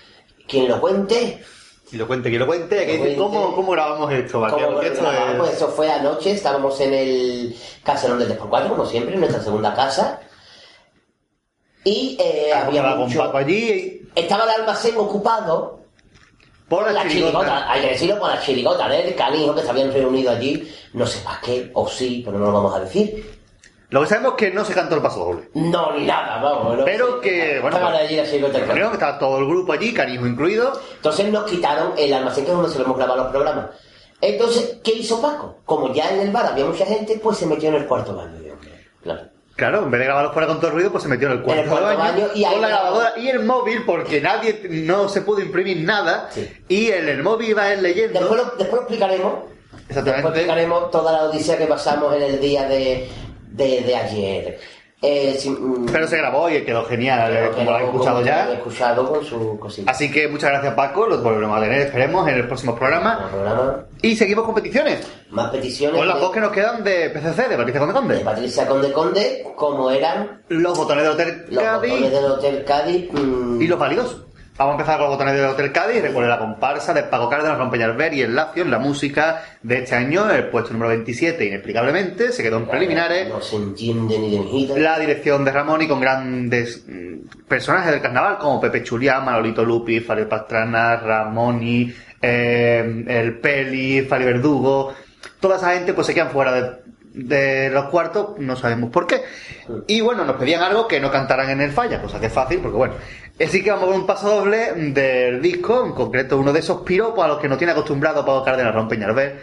¿Quién 0.47 0.69
lo 0.69 0.79
cuente? 0.79 1.43
Y 1.91 1.97
lo 1.97 2.05
cuente, 2.07 2.29
que 2.31 2.37
lo 2.37 2.45
cuente. 2.45 2.85
¿cómo, 3.17 3.55
¿Cómo 3.55 3.71
grabamos 3.71 4.11
esto? 4.13 4.39
¿Cómo 4.49 4.81
esto 4.81 5.11
es- 5.11 5.35
Pues 5.37 5.53
eso 5.53 5.67
fue 5.69 5.91
anoche, 5.91 6.31
estábamos 6.31 6.79
en 6.79 6.93
el 6.93 7.55
caserón 7.83 8.19
del 8.19 8.29
3x4, 8.29 8.69
como 8.69 8.85
siempre, 8.85 9.15
en 9.15 9.19
nuestra 9.19 9.41
segunda 9.43 9.73
casa. 9.73 10.21
Y 11.83 12.15
eh, 12.19 12.53
había 12.53 12.81
Estaba 12.81 12.97
con 12.97 13.07
mucho... 13.07 13.19
Paco 13.19 13.37
allí. 13.37 14.07
Estaba 14.13 14.43
el 14.43 14.49
almacén 14.61 14.95
ocupado 14.97 15.79
por 16.69 16.89
la 16.91 17.01
chirigota. 17.07 17.39
chirigota. 17.39 17.71
Hay 17.71 17.81
que 17.81 17.87
decirlo 17.89 18.19
por 18.19 18.29
la 18.29 18.39
chirigota 18.41 18.87
del 18.87 19.15
canijo 19.15 19.55
que 19.55 19.61
se 19.63 19.69
habían 19.69 19.91
reunido 19.91 20.31
allí. 20.31 20.71
No 20.93 21.07
sé 21.07 21.19
para 21.21 21.41
qué, 21.41 21.71
o 21.73 21.89
sí, 21.89 22.21
pero 22.23 22.37
no 22.37 22.45
lo 22.45 22.53
vamos 22.53 22.75
a 22.75 22.79
decir. 22.81 23.40
Lo 23.91 23.99
que 24.01 24.07
sabemos 24.07 24.31
es 24.31 24.37
que 24.37 24.51
no 24.55 24.63
se 24.63 24.73
cantó 24.73 24.95
el 24.95 25.01
paso 25.01 25.19
doble. 25.25 25.49
No, 25.53 25.91
ni 25.91 26.05
nada, 26.05 26.41
vamos. 26.41 26.77
no 26.77 26.85
Pero 26.85 27.15
sé. 27.15 27.29
que, 27.29 27.59
bueno, 27.59 27.75
Estaban 27.75 27.91
pues, 27.93 28.05
allí 28.05 28.39
del 28.39 28.51
Creo 28.69 28.87
que 28.87 28.93
estaba 28.93 29.19
todo 29.19 29.37
el 29.39 29.45
grupo 29.45 29.73
allí, 29.73 29.93
Canijo 29.93 30.25
incluido. 30.25 30.71
Entonces 30.95 31.29
nos 31.29 31.43
quitaron 31.43 31.91
el 31.97 32.13
almacén 32.13 32.45
que 32.45 32.51
es 32.51 32.57
donde 32.57 32.71
solemos 32.71 32.95
grabar 32.97 33.17
los 33.17 33.27
programas. 33.27 33.65
Entonces, 34.21 34.77
¿qué 34.81 34.93
hizo 34.93 35.21
Paco? 35.21 35.57
Como 35.65 35.93
ya 35.93 36.09
en 36.09 36.21
el 36.21 36.31
bar 36.31 36.45
había 36.45 36.63
mucha 36.63 36.85
gente, 36.85 37.19
pues 37.21 37.37
se 37.37 37.45
metió 37.47 37.67
en 37.67 37.75
el 37.75 37.85
cuarto 37.85 38.15
baño. 38.15 38.39
yo 38.41 38.55
creo. 38.61 38.75
Claro. 39.03 39.21
Claro, 39.57 39.83
en 39.83 39.91
vez 39.91 39.99
de 39.99 40.05
grabarlos 40.05 40.31
fuera 40.31 40.47
con 40.47 40.57
todo 40.57 40.67
el 40.67 40.73
ruido, 40.75 40.91
pues 40.91 41.03
se 41.03 41.09
metió 41.09 41.27
en 41.27 41.33
el 41.33 41.43
cuarto, 41.43 41.59
En 41.59 41.65
el 41.65 41.69
cuarto 41.69 41.89
de 41.89 41.95
baño, 41.97 42.21
baño 42.21 42.27
y 42.33 42.43
con 42.45 42.61
la 42.61 42.67
grabadora 42.69 43.13
y 43.17 43.27
el 43.27 43.43
móvil, 43.43 43.83
porque 43.85 44.21
nadie 44.21 44.61
no 44.69 45.09
se 45.09 45.19
pudo 45.21 45.41
imprimir 45.41 45.85
nada. 45.85 46.29
Y 46.69 46.91
en 46.91 47.09
el 47.09 47.21
móvil 47.21 47.49
iba 47.49 47.73
él 47.73 47.83
leyendo. 47.83 48.21
Después 48.21 48.41
lo, 48.41 48.45
después 48.51 48.71
lo 48.71 48.79
explicaremos. 48.79 49.33
Después 49.89 50.17
explicaremos 50.17 50.91
toda 50.91 51.11
la 51.11 51.23
odisea 51.25 51.57
que 51.57 51.67
pasamos 51.67 52.15
en 52.15 52.21
el 52.21 52.39
día 52.39 52.63
de, 52.67 53.09
de, 53.51 53.81
de 53.81 53.95
ayer. 53.95 54.59
Eh, 55.03 55.35
si- 55.39 55.49
mm, 55.49 55.87
Pero 55.91 56.07
se 56.07 56.15
grabó 56.17 56.47
y 56.47 56.63
quedó 56.63 56.85
genial, 56.85 57.35
eh, 57.35 57.49
como 57.55 57.71
lo 57.71 57.77
han 57.77 57.83
escuchado 57.85 58.21
ya. 58.21 58.45
lo 58.45 58.51
he 58.51 58.55
escuchado 58.57 59.09
con 59.11 59.25
su 59.25 59.57
cosita. 59.57 59.89
Así 59.89 60.11
que 60.11 60.27
muchas 60.27 60.51
gracias 60.51 60.75
Paco, 60.75 61.07
los 61.07 61.23
volveremos 61.23 61.57
a 61.57 61.61
tener, 61.61 61.81
esperemos, 61.81 62.27
en 62.27 62.35
el 62.35 62.45
próximo 62.45 62.75
programa. 62.75 63.27
Y 64.03 64.15
seguimos 64.15 64.45
con 64.45 64.53
peticiones. 64.53 65.07
Más 65.31 65.49
peticiones. 65.49 65.97
Con 65.97 66.07
las 66.07 66.17
de- 66.17 66.21
dos 66.21 66.31
que 66.31 66.39
nos 66.39 66.51
quedan 66.51 66.83
de 66.83 67.09
PCC, 67.09 67.47
de 67.49 67.57
Patricia 67.57 67.79
Conde 67.79 67.93
Conde. 67.95 68.17
Patricia 68.19 68.67
Conde 68.67 68.91
Conde, 68.91 69.47
como 69.55 69.89
eran 69.89 70.43
los 70.49 70.77
botones 70.77 71.03
del 71.03 71.13
Hotel 71.13 71.45
los 71.49 71.63
Cádiz 71.63 71.91
botones 71.93 72.11
del 72.11 72.25
Hotel 72.25 72.63
Cádiz. 72.63 73.11
mm, 73.11 73.59
y 73.61 73.67
los 73.67 73.79
válidos. 73.79 74.25
Vamos 74.61 74.73
a 74.73 74.77
empezar 74.77 74.99
con 74.99 75.07
los 75.07 75.17
botones 75.17 75.33
del 75.33 75.45
Hotel 75.45 75.71
Cádiz. 75.71 76.03
Recuerden 76.03 76.29
la 76.29 76.37
comparsa 76.37 76.93
de 76.93 77.01
Paco 77.01 77.27
Cárdenas, 77.27 77.57
Juan 77.57 77.71
Peñalver 77.71 78.13
y 78.13 78.21
el 78.21 78.35
Lacio 78.35 78.61
en 78.61 78.69
la 78.69 78.77
música 78.77 79.43
de 79.63 79.79
este 79.79 79.95
año, 79.95 80.29
el 80.29 80.49
puesto 80.49 80.71
número 80.71 80.89
27, 80.89 81.45
inexplicablemente, 81.45 82.31
se 82.31 82.43
quedó 82.43 82.57
en 82.57 82.67
preliminares. 82.67 83.27
No 83.27 83.41
se 83.41 83.55
entiende 83.55 84.19
ni 84.19 84.67
de. 84.67 84.79
La 84.79 84.99
dirección 84.99 85.43
de 85.43 85.51
Ramón 85.51 85.81
y 85.81 85.87
con 85.87 85.99
grandes 85.99 86.85
mm, 86.87 87.47
personajes 87.47 87.91
del 87.91 88.01
carnaval 88.01 88.37
como 88.37 88.61
Pepe 88.61 88.83
Chulián, 88.83 89.25
Manolito 89.25 89.65
Lupi, 89.65 89.99
Fabio 89.99 90.29
Pastrana, 90.29 90.95
Ramoni, 90.97 91.91
eh, 92.21 93.03
el 93.07 93.39
Peli, 93.39 94.03
Fali 94.03 94.25
Verdugo. 94.25 94.93
Toda 95.39 95.57
esa 95.57 95.73
gente 95.73 95.95
pues 95.95 96.05
se 96.05 96.13
quedan 96.13 96.29
fuera 96.29 96.53
de, 96.53 96.71
de 97.13 97.69
los 97.71 97.85
cuartos, 97.85 98.37
no 98.37 98.55
sabemos 98.55 98.91
por 98.91 99.07
qué. 99.07 99.23
Y 99.87 100.01
bueno, 100.01 100.23
nos 100.23 100.35
pedían 100.35 100.61
algo 100.61 100.87
que 100.87 100.99
no 100.99 101.09
cantaran 101.09 101.49
en 101.49 101.61
el 101.61 101.71
falla, 101.71 101.99
cosa 101.99 102.19
que 102.19 102.27
es 102.27 102.33
fácil, 102.33 102.59
porque 102.59 102.77
bueno. 102.77 102.93
Así 103.39 103.63
que 103.63 103.71
vamos 103.71 103.87
con 103.87 103.95
un 103.95 104.05
paso 104.05 104.29
doble 104.29 104.73
del 104.91 105.41
disco, 105.41 105.85
en 105.85 105.93
concreto 105.93 106.37
uno 106.37 106.53
de 106.53 106.59
esos 106.59 106.81
piropos 106.81 107.23
a 107.25 107.27
los 107.27 107.39
que 107.39 107.47
nos 107.47 107.57
tiene 107.57 107.73
acostumbrado 107.73 108.25
Pablo 108.25 108.43
Cárdenas 108.43 108.73
Ron 108.73 108.87
Peñalver, 108.87 109.39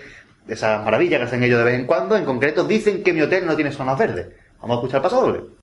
de 0.47 0.55
esas 0.55 0.85
maravillas 0.85 1.19
que 1.19 1.27
hacen 1.27 1.43
ellos 1.43 1.59
de 1.59 1.65
vez 1.65 1.74
en 1.74 1.86
cuando. 1.86 2.16
En 2.16 2.24
concreto, 2.24 2.65
dicen 2.65 3.02
que 3.02 3.12
mi 3.12 3.23
hotel 3.23 3.47
no 3.47 3.56
tiene 3.56 3.73
zonas 3.73 3.98
verdes. 3.98 4.28
Vamos 4.60 4.77
a 4.77 4.78
escuchar 4.78 4.98
el 4.98 5.02
paso 5.02 5.20
doble. 5.20 5.57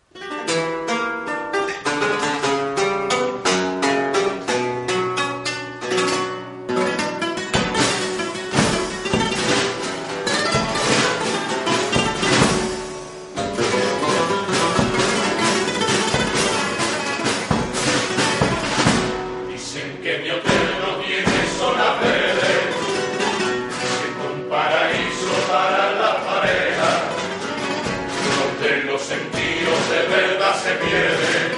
Sentidos 29.46 29.90
de 29.90 30.02
verdad 30.16 30.56
se 30.64 30.72
pierden, 30.72 31.52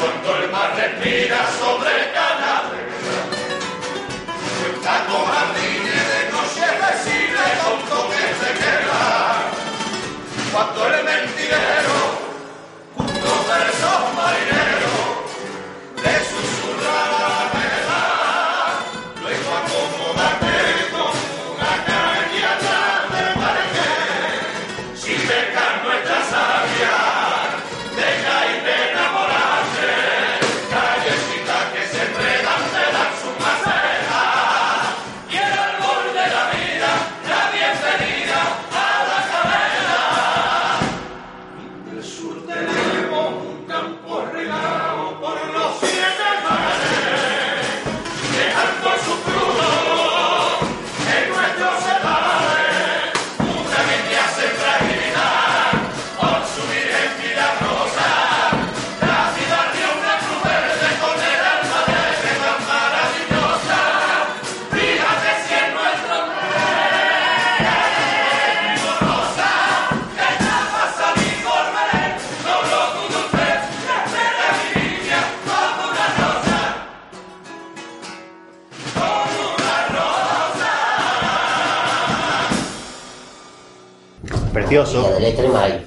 cuando 0.00 0.44
el 0.44 0.50
mar 0.50 0.72
respira 0.76 1.46
sobre 1.58 2.12
Canaleja. 2.12 3.20
Cuenta 4.60 4.94
con 5.06 5.24
jardines 5.24 6.04
de 6.12 6.20
noches 6.32 6.72
de 6.82 6.92
cine 7.04 7.44
con 7.62 7.78
toques 7.88 8.34
de 8.42 8.50
queda, 8.60 9.02
cuando 10.52 10.86
el 10.86 11.04
mentidero, 11.04 11.98
junto 12.96 13.30
versos 13.48 14.00
marineros, 14.16 14.67
Precioso. 84.68 85.10
Hay 85.56 85.84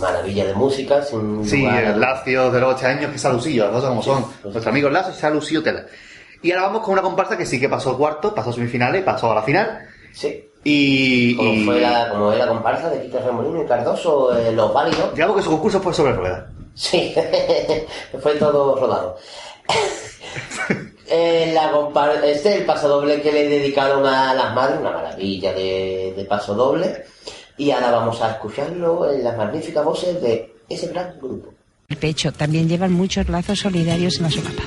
maravilla 0.00 0.46
de 0.46 0.54
música. 0.54 1.02
Sin 1.02 1.44
Sí, 1.44 1.60
lugar 1.62 1.96
Lacio 1.96 2.50
de 2.50 2.60
los 2.60 2.74
8 2.74 2.86
años 2.86 3.12
que 3.12 3.18
se 3.18 3.28
ha 3.28 3.32
lucido, 3.32 3.66
las 3.66 3.74
cosas 3.74 3.88
como 3.90 4.02
son. 4.02 4.24
Nuestro 4.44 4.70
amigo 4.70 4.88
Lacio 4.90 5.12
se 5.14 5.26
ha 5.26 5.30
lucido 5.30 5.62
tela. 5.62 5.86
Y 6.42 6.50
ahora 6.52 6.66
vamos 6.66 6.82
con 6.82 6.92
una 6.92 7.02
comparsa 7.02 7.36
que 7.38 7.46
sí 7.46 7.58
que 7.60 7.68
pasó 7.68 7.96
cuarto, 7.96 8.34
pasó 8.34 8.52
semifinales, 8.52 9.02
pasó 9.04 9.32
a 9.32 9.36
la 9.36 9.42
final. 9.42 9.80
Sí. 10.12 10.48
Y. 10.64 11.36
Como, 11.36 11.52
y- 11.54 11.64
fue 11.64 11.80
la, 11.80 12.08
como 12.10 12.32
la 12.32 12.46
comparsa 12.48 12.90
de 12.90 13.02
Quique 13.02 13.18
Remolino 13.20 13.62
y 13.62 13.66
Cardoso, 13.66 14.36
eh, 14.36 14.52
Los 14.52 14.72
Válidos. 14.74 15.14
Digamos 15.14 15.36
que 15.36 15.42
su 15.42 15.50
concurso 15.50 15.80
fue 15.80 15.94
sobre 15.94 16.12
ruedas. 16.12 16.44
Sí, 16.74 17.14
fue 18.20 18.34
todo 18.34 18.76
rodado. 18.76 19.16
Eh, 21.08 21.52
la 21.54 21.70
compar- 21.70 22.20
este 22.24 22.48
es 22.50 22.56
el 22.56 22.64
paso 22.66 22.88
doble 22.88 23.22
que 23.22 23.30
le 23.30 23.48
dedicaron 23.48 24.04
a 24.04 24.34
las 24.34 24.52
madres, 24.56 24.80
una 24.80 24.90
maravilla 24.90 25.52
de, 25.52 26.12
de 26.16 26.24
paso 26.24 26.52
doble. 26.54 27.04
Y 27.58 27.70
ahora 27.70 27.90
vamos 27.90 28.20
a 28.20 28.32
escucharlo 28.32 29.10
en 29.10 29.24
las 29.24 29.36
magníficas 29.36 29.84
voces 29.84 30.20
de 30.20 30.54
ese 30.68 30.88
gran 30.88 31.18
grupo. 31.18 31.52
El 31.88 31.96
pecho 31.96 32.32
también 32.32 32.68
llevan 32.68 32.92
muchos 32.92 33.28
lazos 33.28 33.60
solidarios 33.60 34.16
en 34.16 34.22
la 34.24 34.30
solapa. 34.30 34.62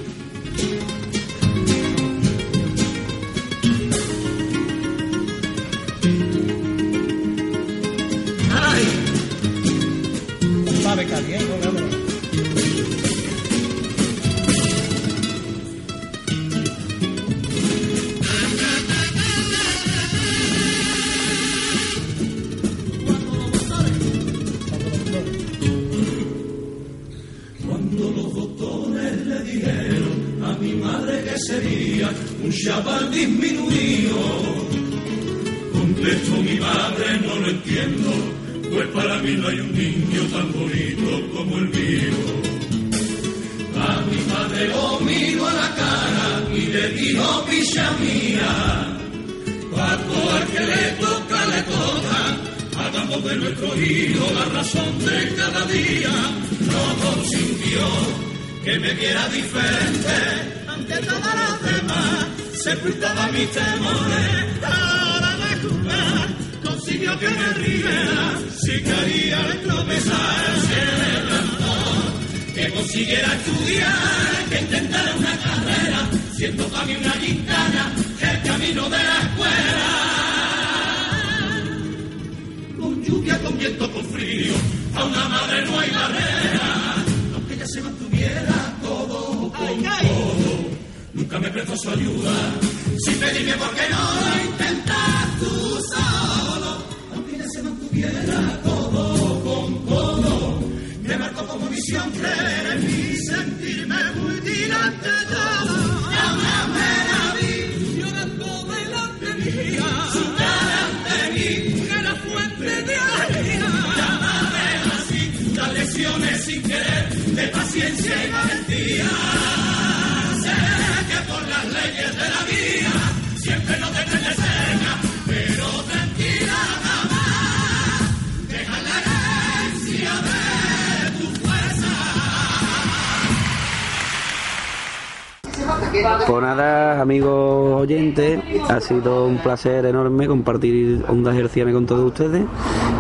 Un 139.40 139.44
placer 139.44 139.86
enorme 139.86 140.28
compartir 140.28 141.06
ondas 141.08 141.34
hercianas 141.38 141.74
con 141.74 141.86
todos 141.86 142.06
ustedes 142.08 142.44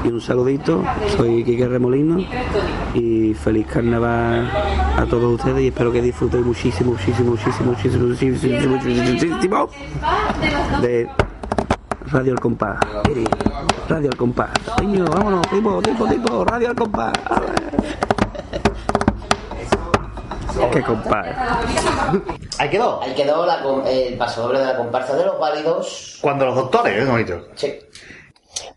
y 0.06 0.07
un 0.07 0.22
saludito, 0.22 0.82
soy 1.18 1.44
Quique 1.44 1.68
Remolino 1.68 2.18
y 2.94 3.34
feliz 3.34 3.68
carnaval 3.68 4.49
a 4.98 5.06
todos 5.10 5.36
ustedes 5.36 5.61
y 5.64 5.68
espero 5.68 5.91
que 5.91 6.02
disfrutéis 6.02 6.45
muchísimo, 6.45 6.91
muchísimo, 6.91 7.32
muchísimo, 7.32 7.72
muchísimo, 7.72 8.07
muchísimo, 8.07 8.78
muchísimo, 8.78 9.70
de 10.82 11.10
Radio 12.06 12.32
El 12.32 12.40
Compás. 12.40 12.80
Radio 13.90 14.10
El 14.10 14.18
Compás. 14.18 14.52
Coño, 14.78 15.06
vámonos, 15.06 15.41
tipo, 15.49 15.82
tipo, 15.82 16.07
tipo, 16.07 16.45
Radio 16.45 16.70
El 16.70 16.76
Compás. 16.76 17.14
Compás. 20.84 21.27
Ahí 22.57 22.69
quedó. 22.69 23.01
Ahí 23.01 23.14
quedó 23.14 23.45
la 23.45 23.61
com- 23.61 23.84
el 23.88 24.18
paso 24.18 24.43
doble 24.43 24.60
de 24.60 24.65
la 24.65 24.77
comparsa 24.77 25.15
de 25.15 25.26
los 25.26 25.39
válidos. 25.39 26.18
Cuando 26.22 26.45
los 26.45 26.56
doctores, 26.56 27.01
¿eh, 27.01 27.06
bonito? 27.06 27.47
Sí. 27.56 27.73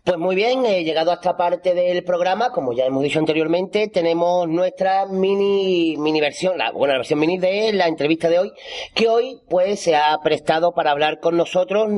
Pues 0.05 0.17
muy 0.17 0.35
bien, 0.35 0.65
he 0.65 0.83
llegado 0.83 1.11
a 1.11 1.15
esta 1.15 1.35
parte 1.35 1.73
del 1.73 2.03
programa, 2.03 2.51
como 2.51 2.73
ya 2.73 2.85
hemos 2.85 3.03
dicho 3.03 3.19
anteriormente, 3.19 3.87
tenemos 3.87 4.47
nuestra 4.47 5.05
mini, 5.05 5.95
mini 5.97 6.21
versión, 6.21 6.57
la, 6.57 6.71
bueno, 6.71 6.93
la 6.93 6.99
versión 6.99 7.19
mini 7.19 7.37
de 7.37 7.71
la 7.73 7.87
entrevista 7.87 8.29
de 8.29 8.39
hoy, 8.39 8.53
que 8.93 9.07
hoy 9.09 9.41
pues 9.49 9.79
se 9.81 9.95
ha 9.95 10.17
prestado 10.23 10.73
para 10.73 10.91
hablar 10.91 11.19
con 11.19 11.35
nosotros, 11.37 11.89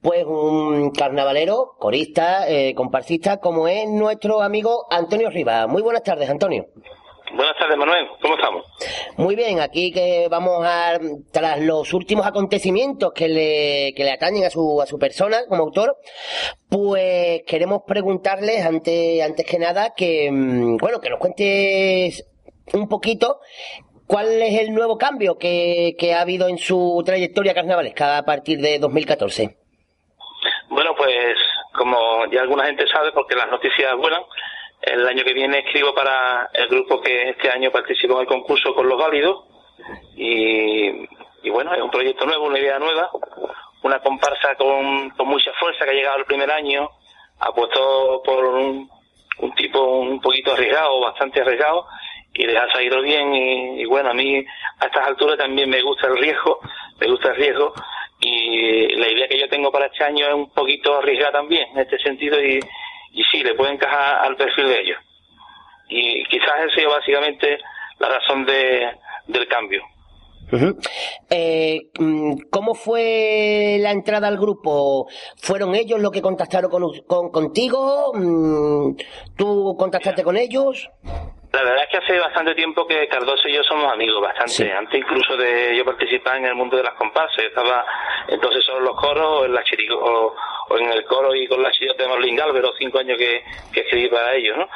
pues 0.00 0.24
un 0.24 0.90
carnavalero, 0.92 1.74
corista, 1.78 2.48
eh, 2.48 2.74
comparsista, 2.74 3.38
como 3.38 3.68
es 3.68 3.88
nuestro 3.88 4.40
amigo 4.42 4.86
Antonio 4.90 5.28
Rivas. 5.28 5.68
Muy 5.68 5.82
buenas 5.82 6.02
tardes, 6.02 6.30
Antonio. 6.30 6.66
Buenas 7.34 7.56
tardes, 7.56 7.78
Manuel. 7.78 8.08
¿Cómo 8.20 8.34
estamos? 8.34 8.66
Muy 9.16 9.34
bien, 9.34 9.60
aquí 9.60 9.90
que 9.90 10.28
vamos 10.30 10.64
a, 10.66 10.98
tras 11.32 11.60
los 11.60 11.94
últimos 11.94 12.26
acontecimientos 12.26 13.12
que 13.14 13.26
le, 13.26 13.94
que 13.96 14.04
le 14.04 14.12
atañen 14.12 14.44
a 14.44 14.50
su, 14.50 14.82
a 14.82 14.86
su 14.86 14.98
persona 14.98 15.38
como 15.48 15.62
autor, 15.62 15.96
pues 16.68 17.42
queremos 17.46 17.82
preguntarles 17.86 18.66
antes, 18.66 19.22
antes 19.22 19.46
que 19.46 19.58
nada 19.58 19.94
que, 19.96 20.30
mm, 20.30 20.76
bueno, 20.76 21.00
que 21.00 21.08
nos 21.08 21.18
cuentes 21.18 22.28
un 22.74 22.86
poquito 22.88 23.40
cuál 24.06 24.42
es 24.42 24.60
el 24.60 24.74
nuevo 24.74 24.98
cambio 24.98 25.38
que, 25.38 25.94
que 25.98 26.12
ha 26.12 26.20
habido 26.20 26.48
en 26.48 26.58
su 26.58 27.02
trayectoria 27.06 27.54
carnavalesca 27.54 28.18
a 28.18 28.24
partir 28.24 28.58
de 28.60 28.78
2014. 28.78 29.56
Bueno, 30.68 30.94
pues 30.96 31.36
como 31.74 32.26
ya 32.30 32.42
alguna 32.42 32.66
gente 32.66 32.86
sabe, 32.88 33.12
porque 33.12 33.34
las 33.34 33.50
noticias 33.50 33.96
vuelan, 33.96 34.22
el 34.82 35.06
año 35.06 35.24
que 35.24 35.32
viene 35.32 35.60
escribo 35.60 35.94
para 35.94 36.50
el 36.52 36.68
grupo 36.68 37.00
que 37.00 37.30
este 37.30 37.50
año 37.50 37.70
participó 37.70 38.14
en 38.14 38.20
el 38.22 38.26
concurso 38.26 38.74
con 38.74 38.88
los 38.88 38.98
válidos. 38.98 39.44
Y, 40.16 40.88
y 41.42 41.50
bueno, 41.50 41.72
es 41.72 41.80
un 41.80 41.90
proyecto 41.90 42.26
nuevo, 42.26 42.46
una 42.46 42.58
idea 42.58 42.78
nueva, 42.78 43.10
una 43.82 44.00
comparsa 44.00 44.54
con, 44.56 45.12
mucha 45.26 45.52
fuerza 45.58 45.84
que 45.84 45.90
ha 45.90 45.94
llegado 45.94 46.18
el 46.18 46.24
primer 46.24 46.50
año, 46.50 46.90
apostó 47.38 48.22
por 48.24 48.44
un, 48.44 48.88
tipo 49.56 49.80
un 49.80 50.20
poquito 50.20 50.52
arriesgado, 50.52 51.00
bastante 51.00 51.40
arriesgado 51.40 51.86
y 52.34 52.46
les 52.46 52.56
ha 52.56 52.70
salido 52.72 53.00
bien. 53.02 53.34
Y, 53.34 53.82
y 53.82 53.84
bueno, 53.84 54.10
a 54.10 54.14
mí 54.14 54.44
a 54.80 54.86
estas 54.86 55.06
alturas 55.06 55.38
también 55.38 55.70
me 55.70 55.82
gusta 55.82 56.08
el 56.08 56.18
riesgo, 56.18 56.58
me 57.00 57.06
gusta 57.08 57.30
el 57.30 57.36
riesgo. 57.36 57.72
Y 58.20 58.94
la 58.96 59.10
idea 59.10 59.28
que 59.28 59.38
yo 59.38 59.48
tengo 59.48 59.72
para 59.72 59.86
este 59.86 60.04
año 60.04 60.26
es 60.26 60.34
un 60.34 60.50
poquito 60.50 60.98
arriesgada 60.98 61.32
también 61.32 61.68
en 61.70 61.78
este 61.78 61.98
sentido 61.98 62.40
y, 62.40 62.60
y 63.12 63.22
sí, 63.30 63.42
le 63.42 63.54
puede 63.54 63.72
encajar 63.74 64.24
al 64.24 64.36
perfil 64.36 64.66
de 64.66 64.80
ellos. 64.80 64.98
Y 65.88 66.24
quizás 66.24 66.48
esa 66.56 66.64
ha 66.72 66.74
sido 66.74 66.90
básicamente 66.90 67.58
la 67.98 68.08
razón 68.08 68.44
de, 68.46 68.88
del 69.28 69.46
cambio. 69.48 69.82
Ujú. 70.52 70.76
Eh, 71.30 71.80
mm, 71.98 72.34
¿Cómo 72.50 72.74
fue 72.74 73.76
la 73.80 73.90
entrada 73.90 74.28
al 74.28 74.36
grupo? 74.38 75.08
¿Fueron 75.36 75.74
ellos 75.74 76.00
los 76.00 76.10
que 76.12 76.20
contactaron 76.20 76.70
con, 76.70 76.82
con- 77.06 77.30
contigo? 77.30 78.12
Mm, 78.14 78.96
¿Tú 79.36 79.76
contactaste 79.78 80.22
con 80.22 80.36
ellos? 80.36 80.90
La 81.52 81.62
verdad 81.62 81.82
es 81.84 81.88
que 81.90 81.96
hace 81.98 82.18
bastante 82.18 82.54
tiempo 82.54 82.86
que 82.86 83.06
Cardoso 83.08 83.46
y 83.46 83.52
yo 83.52 83.62
somos 83.62 83.92
amigos, 83.92 84.22
bastante. 84.22 84.52
Antes 84.72 84.98
incluso 85.00 85.36
de 85.36 85.76
yo 85.76 85.84
participar 85.84 86.36
en 86.38 86.46
el 86.46 86.54
mundo 86.54 86.76
de 86.78 86.82
las 86.82 86.94
comparsas. 86.94 87.36
Yo 87.36 87.48
Estaba 87.48 87.84
entonces 88.28 88.64
solo 88.64 88.78
en 88.78 88.84
los 88.86 88.96
coros 88.96 89.26
o 89.26 89.44
en, 89.44 89.52
la 89.54 89.62
chirico- 89.62 89.98
o, 90.00 90.34
o 90.70 90.78
en 90.78 90.90
el 90.92 91.04
coro 91.04 91.34
y 91.34 91.46
con 91.46 91.62
la 91.62 91.70
chirigota 91.70 92.04
de 92.04 92.08
Marlín 92.08 92.36
Galvez, 92.36 92.64
cinco 92.78 92.98
años 93.00 93.18
que, 93.18 93.44
que 93.72 93.80
escribí 93.80 94.08
para 94.08 94.34
ellos, 94.34 94.56
¿no? 94.56 94.68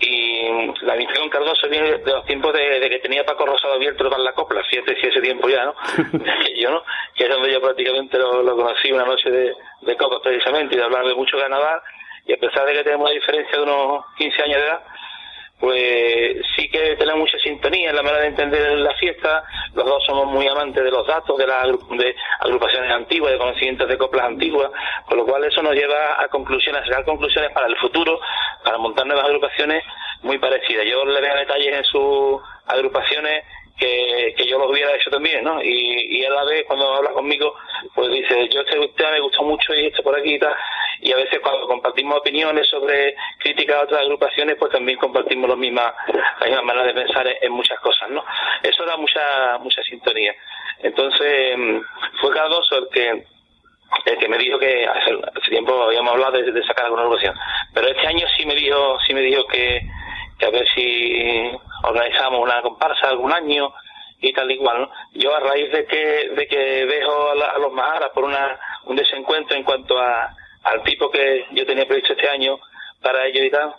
Y 0.00 0.72
la 0.84 0.94
amistad 0.94 1.14
con 1.20 1.28
Cardoso 1.28 1.68
viene 1.68 1.98
de 1.98 2.12
los 2.12 2.24
tiempos 2.26 2.52
de, 2.54 2.80
de 2.80 2.90
que 2.90 2.98
tenía 2.98 3.24
Paco 3.24 3.46
Rosado 3.46 3.74
abierto 3.74 4.08
para 4.10 4.22
la 4.22 4.32
copla, 4.32 4.64
fíjate 4.64 5.00
si 5.00 5.06
ese 5.06 5.20
tiempo 5.20 5.48
ya, 5.48 5.64
¿no? 5.64 5.74
Yo, 6.56 6.70
¿no? 6.70 6.82
Que 7.14 7.24
es 7.24 7.30
donde 7.30 7.52
yo 7.52 7.60
prácticamente 7.60 8.18
lo, 8.18 8.42
lo 8.42 8.56
conocí 8.56 8.90
una 8.90 9.04
noche 9.04 9.30
de, 9.30 9.54
de 9.82 9.96
copas 9.96 10.20
precisamente 10.24 10.74
y 10.74 10.78
de 10.78 10.84
hablar 10.84 11.04
de 11.06 11.14
mucho 11.14 11.38
carnaval. 11.38 11.80
Y 12.26 12.32
a 12.32 12.38
pesar 12.38 12.66
de 12.66 12.72
que 12.72 12.82
tenemos 12.82 13.04
una 13.08 13.14
diferencia 13.14 13.56
de 13.56 13.62
unos 13.62 14.04
15 14.18 14.42
años 14.42 14.56
de 14.56 14.66
edad, 14.66 14.80
pues 15.58 16.36
sí 16.54 16.68
que 16.68 16.96
tenemos 16.96 17.20
mucha 17.20 17.38
sintonía 17.38 17.90
en 17.90 17.96
la 17.96 18.02
manera 18.02 18.22
de 18.22 18.28
entender 18.28 18.78
la 18.78 18.94
fiesta. 18.94 19.42
Los 19.74 19.86
dos 19.86 20.04
somos 20.04 20.26
muy 20.26 20.46
amantes 20.46 20.84
de 20.84 20.90
los 20.90 21.06
datos, 21.06 21.36
de 21.38 21.46
las 21.46 21.66
de 21.66 22.14
agrupaciones 22.40 22.90
antiguas, 22.90 23.32
de 23.32 23.38
conocimientos 23.38 23.88
de 23.88 23.96
coplas 23.96 24.26
antiguas, 24.26 24.70
con 25.06 25.18
lo 25.18 25.24
cual 25.24 25.44
eso 25.44 25.62
nos 25.62 25.74
lleva 25.74 26.22
a 26.22 26.28
conclusiones, 26.28 26.82
a 26.82 26.86
sacar 26.86 27.04
conclusiones 27.04 27.52
para 27.52 27.66
el 27.66 27.76
futuro, 27.76 28.20
para 28.62 28.78
montar 28.78 29.06
nuevas 29.06 29.24
agrupaciones 29.24 29.82
muy 30.22 30.38
parecidas. 30.38 30.84
Yo 30.86 31.04
le 31.04 31.20
veo 31.20 31.36
detalles 31.36 31.74
en 31.78 31.84
sus 31.84 32.40
agrupaciones 32.66 33.44
que, 33.78 34.34
que 34.36 34.46
yo 34.46 34.58
los 34.58 34.70
hubiera 34.70 34.94
hecho 34.94 35.10
también, 35.10 35.44
¿no? 35.44 35.62
Y, 35.62 36.18
y 36.18 36.24
a 36.24 36.30
la 36.30 36.44
vez 36.44 36.64
cuando 36.66 36.94
habla 36.94 37.10
conmigo, 37.10 37.54
pues 37.94 38.10
dice, 38.10 38.48
yo 38.48 38.60
este 38.60 38.78
me 38.78 39.20
gustó 39.20 39.42
mucho 39.42 39.74
y 39.74 39.86
esto 39.86 40.02
por 40.02 40.18
aquí 40.18 40.34
y 40.34 40.38
tal. 40.38 40.54
Y 41.00 41.12
a 41.12 41.16
veces 41.16 41.40
cuando 41.40 41.66
compartimos 41.66 42.18
opiniones 42.18 42.66
sobre 42.68 43.14
críticas 43.38 43.76
a 43.76 43.82
otras 43.82 44.00
agrupaciones, 44.00 44.56
pues 44.58 44.72
también 44.72 44.98
compartimos 44.98 45.48
la 45.48 45.56
misma, 45.56 45.94
la 46.40 46.46
misma 46.46 46.62
manera 46.62 46.86
de 46.86 46.94
pensar 46.94 47.26
en, 47.40 47.52
muchas 47.52 47.78
cosas, 47.80 48.08
¿no? 48.10 48.24
Eso 48.62 48.84
da 48.84 48.96
mucha, 48.96 49.58
mucha 49.58 49.82
sintonía. 49.82 50.34
Entonces, 50.82 51.56
mm, 51.56 51.80
fue 52.20 52.34
Cardoso 52.34 52.78
el 52.78 52.88
que 52.88 53.24
el 54.04 54.18
que 54.18 54.28
me 54.28 54.38
dijo 54.38 54.58
que 54.58 54.84
hace, 54.84 55.12
hace 55.12 55.50
tiempo 55.50 55.84
habíamos 55.84 56.12
hablado 56.12 56.32
de, 56.32 56.50
de 56.50 56.62
sacar 56.64 56.86
alguna 56.86 57.02
agrupación. 57.02 57.34
Pero 57.72 57.88
este 57.88 58.06
año 58.06 58.26
sí 58.36 58.44
me 58.44 58.54
dijo, 58.54 58.98
sí 59.06 59.14
me 59.14 59.20
dijo 59.20 59.46
que, 59.46 59.80
que 60.38 60.46
a 60.46 60.50
ver 60.50 60.66
si 60.74 61.50
organizamos 61.86 62.40
una 62.40 62.60
comparsa 62.62 63.08
algún 63.08 63.32
año 63.32 63.72
y 64.20 64.32
tal 64.32 64.50
y 64.50 64.56
cual. 64.58 64.82
¿no? 64.82 64.90
Yo 65.14 65.34
a 65.34 65.40
raíz 65.40 65.70
de 65.72 65.86
que, 65.86 66.30
de 66.36 66.46
que 66.48 66.58
dejo 66.86 67.30
a, 67.30 67.34
la- 67.34 67.50
a 67.52 67.58
los 67.58 67.72
Maharas 67.72 68.10
por 68.14 68.24
una, 68.24 68.58
un 68.84 68.96
desencuentro 68.96 69.56
en 69.56 69.62
cuanto 69.64 69.98
a, 69.98 70.34
al 70.64 70.82
tipo 70.82 71.10
que 71.10 71.46
yo 71.52 71.64
tenía 71.66 71.86
previsto 71.86 72.12
este 72.14 72.28
año 72.28 72.58
para 73.02 73.26
ellos 73.26 73.44
y 73.44 73.50
tal, 73.50 73.74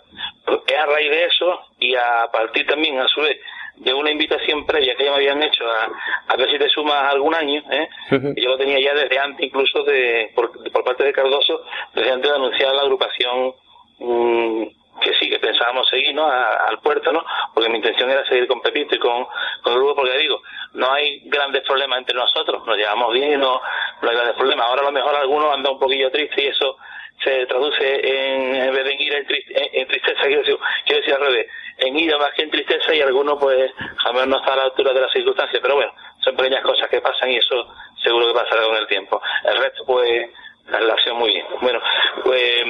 pues 0.46 0.60
es 0.66 0.78
a 0.78 0.86
raíz 0.86 1.10
de 1.10 1.24
eso 1.24 1.60
y 1.80 1.94
a 1.94 2.26
partir 2.32 2.66
también 2.66 2.98
a 2.98 3.08
su 3.08 3.20
vez 3.20 3.38
de 3.76 3.92
una 3.94 4.10
invitación 4.10 4.64
previa 4.66 4.94
que 4.96 5.04
ya 5.04 5.10
me 5.10 5.16
habían 5.18 5.42
hecho 5.42 5.64
a, 5.70 6.32
a 6.32 6.36
ver 6.36 6.50
si 6.50 6.58
te 6.58 6.68
sumas 6.68 7.12
algún 7.12 7.34
año, 7.34 7.62
¿eh? 7.70 7.88
que 8.34 8.40
yo 8.42 8.48
lo 8.50 8.58
tenía 8.58 8.80
ya 8.80 8.94
desde 8.94 9.18
antes 9.18 9.44
incluso 9.46 9.82
de 9.84 10.32
por, 10.34 10.50
por 10.72 10.82
parte 10.84 11.04
de 11.04 11.12
Cardoso, 11.12 11.62
desde 11.94 12.10
antes 12.10 12.28
de 12.30 12.36
anunciar 12.36 12.74
la 12.74 12.82
agrupación 12.82 13.54
mm, 13.98 14.62
que 15.00 15.14
sí, 15.14 15.28
que 15.30 15.38
pensábamos 15.38 15.88
seguir 15.88 16.14
¿no? 16.14 16.26
Al 16.30 16.78
puerto, 16.80 17.12
¿no? 17.12 17.24
porque 17.54 17.68
mi 17.70 17.76
intención 17.76 18.10
era 18.10 18.24
seguir 18.26 18.46
con 18.46 18.60
Pepito 18.60 18.94
y 18.94 18.98
con, 18.98 19.26
con 19.62 19.72
el 19.72 19.78
grupo, 19.78 19.96
porque 19.96 20.18
digo, 20.18 20.40
no 20.74 20.92
hay 20.92 21.20
grandes 21.26 21.62
problemas 21.66 21.98
entre 21.98 22.14
nosotros, 22.14 22.64
nos 22.66 22.76
llevamos 22.76 23.12
bien 23.12 23.32
y 23.32 23.36
no, 23.36 23.60
no 24.02 24.08
hay 24.10 24.14
grandes 24.16 24.36
problemas. 24.36 24.66
Ahora 24.66 24.82
a 24.82 24.84
lo 24.86 24.92
mejor 24.92 25.14
algunos 25.16 25.54
anda 25.54 25.70
un 25.70 25.78
poquillo 25.78 26.10
triste 26.10 26.42
y 26.44 26.46
eso 26.48 26.76
se 27.22 27.46
traduce 27.46 27.82
en, 28.06 28.54
en 28.54 28.72
vez 28.74 28.84
de 28.84 28.92
en 28.92 29.00
en, 29.12 29.26
tris- 29.26 29.44
en- 29.48 29.80
en 29.80 29.88
tristeza, 29.88 30.22
quiero 30.22 30.40
decir, 30.42 30.56
quiero 30.86 31.00
decir 31.00 31.14
al 31.14 31.20
revés, 31.20 31.46
en 31.78 31.98
ira 31.98 32.16
más 32.18 32.30
que 32.32 32.42
en 32.42 32.50
tristeza 32.50 32.94
y 32.94 33.00
algunos 33.00 33.38
pues 33.40 33.72
jamás 34.04 34.26
no 34.28 34.36
está 34.36 34.52
a 34.52 34.56
la 34.56 34.62
altura 34.64 34.92
de 34.92 35.00
las 35.00 35.12
circunstancias, 35.12 35.60
pero 35.60 35.74
bueno, 35.74 35.92
son 36.22 36.36
pequeñas 36.36 36.62
cosas 36.62 36.88
que 36.88 37.00
pasan 37.00 37.30
y 37.30 37.36
eso 37.38 37.74
seguro 38.04 38.28
que 38.28 38.34
pasará 38.38 38.62
con 38.62 38.76
el 38.76 38.86
tiempo. 38.86 39.20
El 39.44 39.56
resto 39.58 39.84
pues 39.84 40.30
la 40.68 40.78
relación 40.78 41.16
muy 41.16 41.30
bien. 41.30 41.46
Bueno, 41.60 41.80
pues 42.22 42.64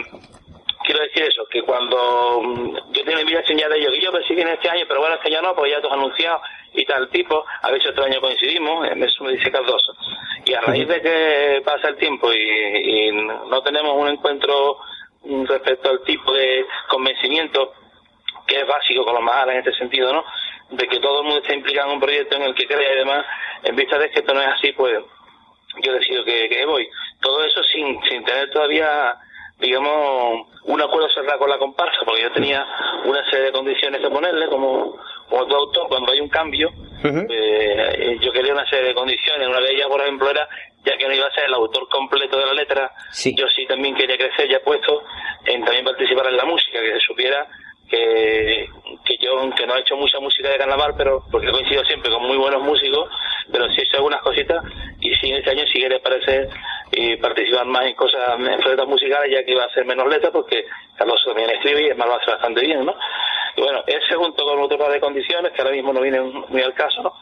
quiero 0.89 1.05
decir 1.05 1.23
eso, 1.23 1.44
que 1.51 1.60
cuando 1.62 2.40
mm, 2.43 2.77
yo 2.93 3.05
tengo 3.05 3.20
invitación 3.20 3.59
ya 3.59 3.69
de 3.69 3.78
ellos, 3.78 3.93
que 3.93 4.01
yo 4.01 4.10
pensé 4.10 4.35
que 4.35 4.40
en 4.40 4.48
este 4.48 4.70
año, 4.70 4.85
pero 4.89 5.01
bueno, 5.01 5.16
este 5.16 5.28
año 5.28 5.43
no, 5.43 5.55
porque 5.55 5.70
ya 5.70 5.82
todos 5.82 5.93
anunciado 5.93 6.40
y 6.73 6.85
tal 6.86 7.09
tipo, 7.10 7.44
a 7.62 7.69
si 7.69 7.89
otro 7.89 8.05
año 8.05 8.20
coincidimos, 8.20 8.89
eso 8.89 9.24
me 9.24 9.32
dice 9.32 9.51
Cardoso. 9.51 9.94
Y 10.47 10.55
a 10.55 10.62
raíz 10.62 10.89
de 10.89 11.02
que 11.02 11.62
pasa 11.62 11.89
el 11.89 11.97
tiempo 11.97 12.32
y, 12.32 12.39
y 12.39 13.12
no 13.12 13.62
tenemos 13.62 13.93
un 13.97 14.09
encuentro 14.09 14.78
mm, 15.24 15.44
respecto 15.44 15.90
al 15.90 16.02
tipo 16.05 16.32
de 16.32 16.65
convencimiento 16.89 17.74
que 18.47 18.60
es 18.60 18.66
básico 18.66 19.05
con 19.05 19.15
los 19.15 19.23
más 19.23 19.47
en 19.48 19.59
este 19.59 19.74
sentido, 19.74 20.10
¿no? 20.10 20.24
De 20.70 20.86
que 20.89 21.01
todo 21.01 21.20
el 21.20 21.24
mundo 21.27 21.43
esté 21.43 21.55
implicado 21.55 21.89
en 21.89 21.94
un 21.97 22.01
proyecto 22.01 22.36
en 22.36 22.43
el 22.44 22.55
que 22.55 22.66
crea 22.66 22.94
y 22.94 22.98
demás, 22.98 23.27
en 23.62 23.77
vista 23.77 23.98
de 23.98 24.10
que 24.10 24.20
esto 24.20 24.32
no 24.32 24.40
es 24.40 24.48
así, 24.48 24.73
pues 24.73 24.98
yo 25.82 25.93
decido 25.93 26.24
que, 26.24 26.48
que 26.48 26.65
voy. 26.65 26.89
Todo 27.20 27.44
eso 27.44 27.62
sin, 27.65 28.02
sin 28.05 28.24
tener 28.24 28.51
todavía, 28.51 29.15
digamos, 29.60 30.47
un 30.64 30.80
acuerdo 30.80 31.09
cerrado 31.10 31.39
con 31.39 31.51
la 31.51 31.59
comparsa, 31.59 31.98
porque 32.05 32.22
yo 32.22 32.32
tenía 32.32 32.64
una 33.05 33.24
serie 33.30 33.47
de 33.47 33.52
condiciones 33.52 34.01
que 34.01 34.10
ponerle, 34.10 34.47
como, 34.48 34.97
como 35.28 35.47
todo 35.47 35.59
autor, 35.59 35.89
cuando 35.89 36.12
hay 36.12 36.20
un 36.20 36.28
cambio, 36.28 36.70
eh, 37.05 38.18
yo 38.20 38.32
quería 38.32 38.52
una 38.52 38.68
serie 38.68 38.89
de 38.89 38.94
condiciones. 38.94 39.48
Una 39.48 39.60
de 39.60 39.72
ellas, 39.72 39.89
por 39.89 40.01
ejemplo, 40.01 40.30
era, 40.30 40.48
ya 40.85 40.97
que 40.97 41.06
no 41.06 41.14
iba 41.14 41.26
a 41.26 41.32
ser 41.32 41.44
el 41.44 41.55
autor 41.55 41.89
completo 41.89 42.39
de 42.39 42.47
la 42.47 42.55
letra, 42.55 42.90
yo 43.36 43.47
sí 43.48 43.66
también 43.66 43.94
quería 43.94 44.16
crecer, 44.16 44.48
ya 44.48 44.60
puesto, 44.60 45.02
en 45.44 45.64
también 45.64 45.85
participar 45.85 46.26
en 46.26 46.36
la 46.36 46.44
música, 46.44 46.80
que 46.80 46.93
se 46.93 47.01
supiera 47.01 47.47
que, 47.89 48.68
que 49.05 49.16
yo, 49.18 49.39
aunque 49.39 49.66
no 49.66 49.76
he 49.76 49.80
hecho 49.80 49.97
mucha 49.97 50.20
música 50.20 50.51
de 50.51 50.59
carnaval, 50.59 50.94
pero 50.97 51.24
porque 51.30 51.48
he 51.48 51.52
coincidido 51.52 51.85
siempre 51.85 52.10
con 52.10 52.22
muy 52.22 52.36
buenos 52.36 52.62
músicos, 52.62 53.09
pero 53.51 53.66
sí 53.70 53.80
he 53.80 53.85
hecho 53.85 53.97
algunas 53.97 54.20
cositas 54.20 54.62
y 55.01 55.14
sí 55.14 55.32
este 55.32 55.51
año 55.51 55.64
sí 55.72 55.80
quería 55.80 55.97
aparecer 55.97 56.48
y 56.93 57.16
participar 57.16 57.66
más 57.66 57.86
en 57.86 57.94
cosas, 57.94 58.39
en 58.39 58.59
proyectos 58.60 58.89
musicales, 58.89 59.31
ya 59.32 59.44
que 59.44 59.52
iba 59.52 59.62
a 59.62 59.66
hacer 59.66 59.85
menos 59.85 60.09
letras, 60.09 60.32
porque 60.32 60.65
Carlos 60.97 61.23
también 61.24 61.51
escribe 61.51 61.82
y 61.82 61.89
es 61.89 61.97
más 61.97 62.09
lo 62.09 62.16
hace 62.16 62.31
bastante 62.31 62.60
bien, 62.60 62.85
¿no? 62.85 62.94
Y 63.56 63.60
bueno, 63.62 63.82
ese 63.86 64.15
junto 64.15 64.44
con 64.44 64.60
otro 64.60 64.78
par 64.78 64.90
de 64.90 65.01
condiciones, 65.01 65.52
que 65.52 65.62
ahora 65.62 65.74
mismo 65.74 65.93
no 65.93 66.01
vienen 66.01 66.32
muy 66.48 66.62
al 66.62 66.74
caso, 66.74 67.02
¿no? 67.02 67.12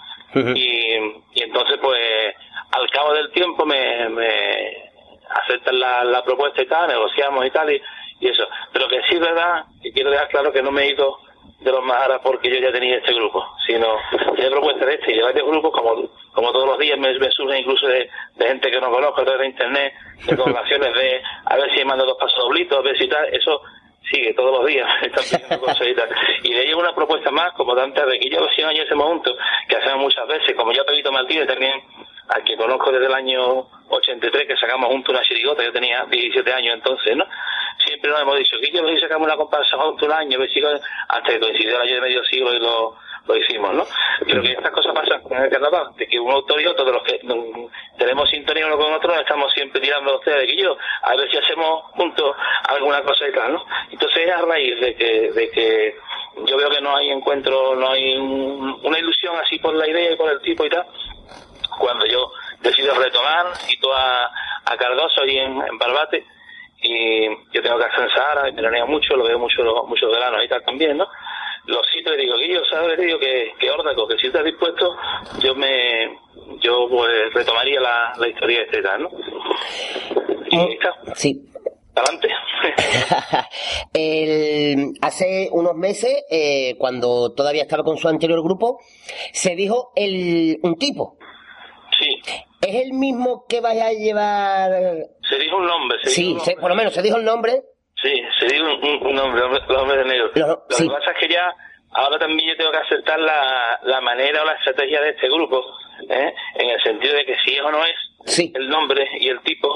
y, 0.55 0.97
y 1.35 1.43
entonces 1.43 1.79
pues 1.81 2.35
al 2.73 2.91
cabo 2.91 3.15
del 3.15 3.31
tiempo 3.31 3.65
me, 3.65 4.09
me 4.11 4.91
aceptan 5.31 5.79
la, 5.79 6.05
la 6.05 6.23
propuesta 6.23 6.63
y 6.63 6.67
tal, 6.67 6.89
negociamos 6.89 7.47
y 7.47 7.51
tal 7.51 7.73
y, 7.73 7.81
y 8.21 8.29
eso. 8.29 8.47
Pero 8.73 8.89
que 8.89 9.01
sí 9.09 9.19
verdad, 9.19 9.65
que 9.83 9.93
quiero 9.93 10.11
dejar 10.11 10.29
claro 10.29 10.53
que 10.53 10.63
no 10.63 10.71
me 10.71 10.83
he 10.83 10.91
ido 10.91 11.19
de 11.61 11.71
los 11.71 11.83
Maharas 11.85 12.21
porque 12.23 12.51
yo 12.51 12.59
ya 12.59 12.73
tenía 12.73 12.97
este 12.97 13.15
grupo, 13.15 13.45
sino 13.67 13.97
tenía 14.35 14.51
propuestas 14.51 14.87
de 14.87 14.95
este 14.95 15.13
y 15.13 15.17
de 15.17 15.23
varios 15.23 15.47
grupos, 15.47 15.73
como, 15.73 16.09
como 16.33 16.53
todos 16.53 16.67
los 16.67 16.79
días 16.79 16.99
me, 16.99 17.19
me 17.19 17.31
surgen 17.31 17.61
incluso 17.61 17.87
de, 17.87 18.09
de 18.37 18.47
gente 18.47 18.71
que 18.71 18.81
no 18.81 18.91
conozco 18.91 19.23
a 19.23 19.25
través 19.25 19.41
de 19.41 19.47
internet, 19.47 19.95
de 20.27 20.37
colaboraciones 20.37 20.95
de 20.95 21.23
a 21.45 21.57
ver 21.57 21.75
si 21.75 21.85
mando 21.85 22.05
dos 22.05 22.19
pasos 22.19 22.39
doblitos, 22.39 22.79
a 22.79 22.83
ver 22.83 22.99
si 22.99 23.09
tal, 23.09 23.27
eso 23.35 23.63
sigue 24.11 24.35
todos 24.35 24.59
los 24.59 24.67
días, 24.67 24.89
están 25.03 25.25
pidiendo 25.25 25.61
cosas 25.61 25.87
y 25.87 25.95
tal. 25.95 26.09
Y 26.43 26.53
de 26.53 26.61
ahí 26.61 26.75
una 26.75 26.95
propuesta 26.95 27.31
más, 27.31 27.53
como 27.55 27.75
tantas 27.75 28.07
de 28.07 28.19
que 28.19 28.31
yo 28.31 28.47
si 28.55 28.63
no 28.63 28.71
en 28.71 28.77
ese 28.77 28.95
momento, 28.95 29.37
que 29.69 29.77
hacemos 29.77 30.03
muchas 30.03 30.27
veces, 30.29 30.55
como 30.57 30.73
ya 30.73 30.85
Pepito 30.85 31.11
Martínez 31.11 31.47
también, 31.47 31.83
al 32.29 32.45
que 32.45 32.57
conozco 32.57 32.91
desde 32.91 33.07
el 33.07 33.15
año 33.15 33.67
83, 33.89 34.47
que 34.47 34.57
sacamos 34.57 34.91
juntos 34.91 35.15
una 35.15 35.23
chirigota, 35.23 35.63
yo 35.63 35.73
tenía 35.73 36.05
17 36.05 36.53
años 36.53 36.75
entonces, 36.75 37.17
¿no? 37.17 37.25
Siempre 37.87 38.11
nos 38.11 38.21
hemos 38.21 38.39
dicho 38.39 38.57
que 38.61 38.71
yo 38.71 38.87
si 38.89 38.99
sacamos 39.01 39.27
una 39.27 39.37
comparsa 39.37 39.77
juntos 39.79 40.07
un 40.09 40.13
año, 40.15 40.37
a 40.37 40.41
ver 40.41 40.51
si 40.51 40.61
con- 40.61 40.81
hasta 41.09 41.29
que 41.33 41.41
coincidió 41.41 41.77
el 41.77 41.83
año 41.83 41.95
de 41.97 42.01
medio 42.01 42.25
siglo 42.25 42.53
y 42.55 42.59
lo, 42.59 42.97
lo 43.27 43.37
hicimos, 43.37 43.75
¿no? 43.75 43.85
Pero 44.27 44.43
que 44.43 44.53
estas 44.53 44.71
cosas 44.73 44.93
pasan 44.95 45.21
en 45.31 45.43
el 45.45 45.51
carnaval, 45.51 45.89
de 45.97 46.07
que 46.09 46.19
un 46.19 46.31
autor 46.31 46.61
y 46.61 46.67
otro, 46.67 46.85
de 46.85 46.93
los 46.93 47.03
que 47.05 47.21
tenemos 47.99 48.29
sintonía 48.31 48.67
uno 48.67 48.77
con 48.79 48.93
otro, 48.93 49.15
estamos 49.15 49.53
siempre 49.53 49.81
tirando 49.81 50.13
a 50.13 50.17
ustedes 50.17 50.41
de 50.43 50.47
que 50.49 50.63
yo, 50.63 50.77
a 51.03 51.17
ver 51.17 51.31
si 51.31 51.37
hacemos 51.39 51.85
juntos 51.93 52.35
alguna 52.69 53.03
cosa 53.03 53.29
y 53.29 53.33
tal, 53.33 53.53
¿no? 53.55 53.65
Entonces 53.91 54.27
es 54.27 54.33
a 54.33 54.43
raíz 54.43 54.81
de 54.81 54.95
que, 54.95 55.31
de 55.33 55.51
que 55.51 55.97
yo 56.45 56.57
veo 56.57 56.69
que 56.71 56.81
no 56.81 56.97
hay 56.97 57.11
encuentro, 57.11 57.75
no 57.77 57.91
hay 57.91 58.17
un- 58.17 58.81
una 58.85 58.99
ilusión 58.99 59.37
así 59.37 59.59
por 59.59 59.75
la 59.75 59.89
idea 59.89 60.13
y 60.13 60.17
por 60.17 60.31
el 60.31 60.41
tipo 60.41 60.65
y 60.65 60.71
tal, 60.71 60.87
cuando 61.79 62.05
yo 62.07 62.31
decido 62.61 62.95
retomar, 62.95 63.55
cito 63.57 63.93
a, 63.95 64.31
a 64.65 64.77
Cardoso 64.77 65.23
ahí 65.23 65.39
en, 65.39 65.61
en 65.63 65.79
Barbate, 65.79 66.25
y 66.83 67.27
yo 67.53 67.63
tengo 67.63 67.79
que 67.79 67.85
ascensar, 67.85 68.43
me 68.45 68.53
veraneo 68.53 68.87
mucho, 68.87 69.17
lo 69.17 69.25
veo 69.25 69.39
mucho 69.39 69.63
muchos 69.87 70.11
veranos 70.11 70.45
y 70.45 70.49
tal 70.49 70.63
también, 70.65 70.97
¿no? 70.97 71.07
Lo 71.67 71.81
cito 71.93 72.15
y 72.15 72.19
digo, 72.19 72.37
Guillo, 72.39 72.63
¿sabes? 72.71 72.97
Le 72.99 73.07
digo 73.07 73.19
que, 73.19 73.53
que 73.59 73.71
órdago, 73.71 74.07
que 74.07 74.17
si 74.19 74.29
estás 74.29 74.45
dispuesto, 74.45 74.95
yo 75.41 75.55
me, 75.57 76.17
yo 76.61 76.87
pues 76.89 77.11
retomaría 77.35 77.81
la, 77.81 78.13
la 78.19 78.29
historia 78.29 78.61
y 78.73 78.83
tal, 78.83 79.03
¿no? 79.03 79.11
Y 80.51 80.75
está, 80.75 80.95
Sí. 81.17 81.43
adelante. 81.95 82.29
El- 83.93 84.93
hace 85.03 85.49
unos 85.51 85.75
meses, 85.75 86.25
eh, 86.31 86.77
cuando 86.79 87.33
todavía 87.35 87.63
estaba 87.63 87.83
con 87.83 87.97
su 87.97 88.09
anterior 88.09 88.43
grupo, 88.43 88.79
se 89.33 89.57
dijo 89.57 89.91
el, 89.97 90.59
un 90.63 90.77
tipo. 90.79 91.17
¿Es 92.67 92.75
el 92.87 92.93
mismo 92.93 93.45
que 93.49 93.61
vaya 93.61 93.87
a 93.87 93.93
llevar...? 93.93 94.71
Se 95.29 95.39
dijo 95.39 95.57
un 95.57 95.67
nombre, 95.67 95.99
se 96.03 96.11
Sí, 96.11 96.23
dijo 96.29 96.35
un 96.39 96.41
se- 96.45 96.57
por 96.57 96.69
lo 96.71 96.75
menos 96.77 96.93
se 96.95 97.03
dijo 97.03 97.17
el 97.17 97.25
nombre. 97.25 97.63
Sí, 98.03 98.13
se 98.39 98.47
dijo 98.47 98.65
un, 98.65 99.15
nombre, 99.15 99.43
hombre- 99.43 99.63
los 99.69 99.83
hombres 99.83 99.99
de 99.99 100.05
negro. 100.05 100.31
Lo 100.35 100.61
sí. 100.71 100.85
que 100.85 100.91
pasa 100.95 101.11
es 101.13 101.19
que 101.19 101.33
ya, 101.33 101.53
ahora 101.93 102.19
también 102.19 102.51
yo 102.51 102.57
tengo 102.57 102.71
que 102.73 102.79
aceptar 102.79 103.19
la, 103.19 103.79
la 103.85 104.01
manera 104.01 104.43
o 104.43 104.45
la 104.45 104.53
estrategia 104.53 105.01
de 105.01 105.11
este 105.11 105.29
grupo, 105.29 105.63
¿eh? 106.11 106.35
en 106.57 106.71
el 106.71 106.83
sentido 106.83 107.15
de 107.15 107.25
que 107.25 107.37
si 107.45 107.55
es 107.55 107.61
o 107.63 107.71
no 107.71 107.79
es 107.85 108.39
el 108.55 108.69
nombre 108.69 109.07
y 109.21 109.29
el 109.29 109.41
tipo, 109.43 109.75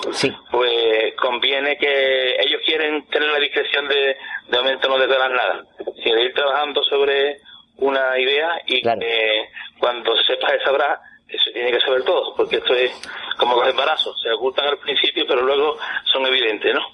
pues 0.50 1.14
conviene 1.20 1.76
que 1.78 2.36
ellos 2.44 2.60
quieren 2.66 3.06
tener 3.08 3.30
la 3.30 3.38
discreción 3.38 3.88
de, 3.88 4.16
de 4.48 4.58
momento 4.58 4.88
no 4.88 4.98
desvelar 4.98 5.30
nada, 5.30 5.64
sino 6.02 6.16
de 6.16 6.24
ir 6.24 6.34
trabajando 6.34 6.82
sobre 6.84 7.36
una 7.76 8.18
idea 8.18 8.60
y 8.66 8.82
que 8.82 9.48
cuando 9.78 10.14
se 10.16 10.34
sepa 10.34 10.48
se 10.50 10.60
sabrá 10.64 11.00
se 11.38 11.52
tiene 11.52 11.70
que 11.72 11.80
saber 11.80 12.02
todo, 12.04 12.34
porque 12.34 12.56
esto 12.56 12.74
es 12.74 12.90
como 13.38 13.56
los 13.56 13.68
embarazos, 13.68 14.20
se 14.22 14.30
ocultan 14.32 14.66
al 14.68 14.78
principio 14.78 15.24
pero 15.26 15.42
luego 15.42 15.78
son 16.12 16.26
evidentes, 16.26 16.74
¿no? 16.74 16.86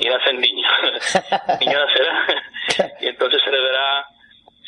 Y 0.00 0.08
nacen 0.08 0.40
niños, 0.40 0.72
niños 1.60 1.80
nacerán 1.86 2.94
y 3.00 3.06
entonces 3.08 3.40
se 3.42 3.50
le 3.50 3.60
verá 3.60 4.06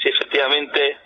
si 0.02 0.08
efectivamente 0.08 0.96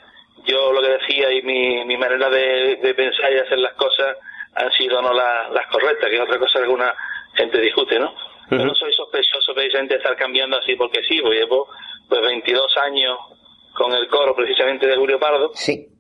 yo 0.47 0.73
lo 0.73 0.81
que 0.83 0.89
decía 0.89 1.33
y 1.33 1.43
mi, 1.43 1.85
mi 1.85 1.97
manera 1.97 2.29
de, 2.31 2.77
de 2.77 2.95
pensar 2.95 3.33
y 3.33 3.39
hacer 3.39 3.59
las 3.59 3.73
cosas 3.75 4.17
han 4.55 4.71
sido 4.73 5.01
no 5.03 5.13
la- 5.13 5.49
las 5.51 5.67
correctas, 5.69 6.09
que 6.09 6.17
es 6.17 6.23
otra 6.23 6.39
cosa 6.39 6.59
que 6.59 6.65
alguna 6.65 6.95
gente 7.35 7.61
discute, 7.61 7.99
¿no? 7.99 8.15
Yo 8.51 8.59
no 8.65 8.75
soy 8.75 8.93
sospechoso 8.93 9.55
precisamente 9.55 9.95
de 9.95 9.99
estar 10.01 10.15
cambiando 10.17 10.59
así 10.59 10.77
porque 10.77 11.01
sí, 11.09 11.19
porque 11.23 11.39
llevo 11.39 11.67
pues 12.09 12.21
22 12.21 12.77
años 12.77 13.19
con 13.75 13.93
el 13.93 14.09
coro 14.09 14.35
precisamente 14.35 14.87
de 14.87 14.97
Julio 14.97 15.19
Pardo 15.19 15.51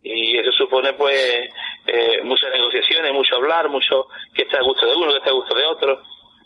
y 0.02 0.38
eso 0.38 0.52
supone 0.52 0.92
pues 0.92 1.50
eh, 1.86 2.20
muchas 2.22 2.50
negociaciones, 2.52 3.12
mucho 3.12 3.36
hablar, 3.36 3.68
mucho 3.68 4.06
que 4.32 4.42
esté 4.42 4.56
a 4.56 4.62
gusto 4.62 4.86
de 4.86 4.94
uno, 4.94 5.10
que 5.10 5.18
esté 5.18 5.30
a 5.30 5.34
gusto 5.34 5.54
de 5.54 5.64
otro 5.66 6.02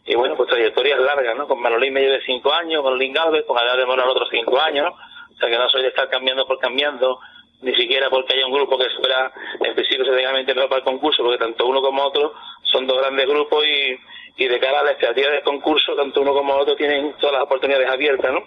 y 0.07 0.15
bueno, 0.15 0.37
pues 0.37 0.49
trayectorias 0.49 0.99
largas, 1.01 1.37
¿no? 1.37 1.47
Con 1.47 1.61
Manolín 1.61 1.93
me 1.93 2.01
llevé 2.01 2.21
cinco 2.25 2.51
años, 2.51 2.81
con 2.83 2.93
Manolín 2.93 3.13
Galvez, 3.13 3.45
con 3.47 3.59
Adrián 3.59 3.79
de 3.79 3.87
Moral 3.87 4.09
otros 4.09 4.29
cinco 4.31 4.59
años, 4.59 4.87
¿no? 4.87 4.91
O 4.91 5.39
sea 5.39 5.51
que 5.51 5.59
no 5.59 5.69
soy 5.69 5.83
de 5.83 5.89
estar 5.89 6.09
cambiando 6.09 6.47
por 6.47 6.59
cambiando, 6.59 7.21
ni 7.61 7.75
siquiera 7.75 8.09
porque 8.09 8.35
haya 8.35 8.47
un 8.47 8.53
grupo 8.53 8.79
que 8.79 8.87
específico 8.87 10.03
específicamente 10.03 10.55
mejor 10.55 10.71
para 10.71 10.79
el 10.79 10.85
concurso, 10.85 11.23
porque 11.23 11.39
tanto 11.39 11.67
uno 11.67 11.83
como 11.83 12.03
otro 12.03 12.33
son 12.63 12.87
dos 12.87 12.99
grandes 12.99 13.27
grupos 13.27 13.65
y, 13.67 14.43
y 14.43 14.49
de 14.49 14.59
cara 14.59 14.81
a 14.81 14.85
la 14.85 14.91
expectativa 14.93 15.31
del 15.31 15.43
concurso, 15.43 15.95
tanto 15.95 16.23
uno 16.23 16.33
como 16.33 16.55
otro 16.55 16.75
tienen 16.75 17.13
todas 17.21 17.35
las 17.35 17.43
oportunidades 17.43 17.91
abiertas, 17.91 18.33
¿no? 18.33 18.43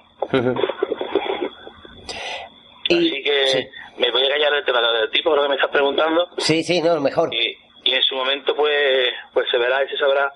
Así 2.90 3.24
que 3.24 3.70
me 3.98 4.12
voy 4.12 4.26
a 4.26 4.30
callar 4.30 4.54
el 4.56 4.66
tema 4.66 4.82
del 4.82 5.10
tipo, 5.12 5.36
lo 5.36 5.44
que 5.44 5.50
me 5.50 5.56
estás 5.56 5.72
preguntando. 5.72 6.30
Sí, 6.38 6.64
sí, 6.64 6.82
no, 6.82 7.00
mejor. 7.00 7.34
Y, 7.34 7.58
y 7.84 7.94
en 7.94 8.04
su 8.04 8.16
momento, 8.16 8.56
pues, 8.56 9.10
pues 9.34 9.50
se 9.50 9.58
verá 9.58 9.84
y 9.84 9.90
se 9.90 9.98
sabrá 9.98 10.32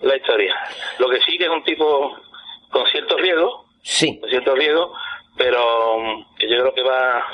la 0.00 0.16
historia. 0.16 0.54
Lo 0.98 1.08
que 1.08 1.20
sí 1.20 1.38
que 1.38 1.44
es 1.44 1.50
un 1.50 1.64
tipo 1.64 2.16
con 2.70 2.86
cierto 2.86 3.16
riesgo, 3.16 3.66
sí. 3.82 4.18
con 4.20 4.30
cierto 4.30 4.54
riesgo, 4.54 4.92
pero 5.36 5.96
que 6.38 6.48
yo 6.48 6.58
creo 6.58 6.74
que 6.74 6.82
va, 6.82 7.24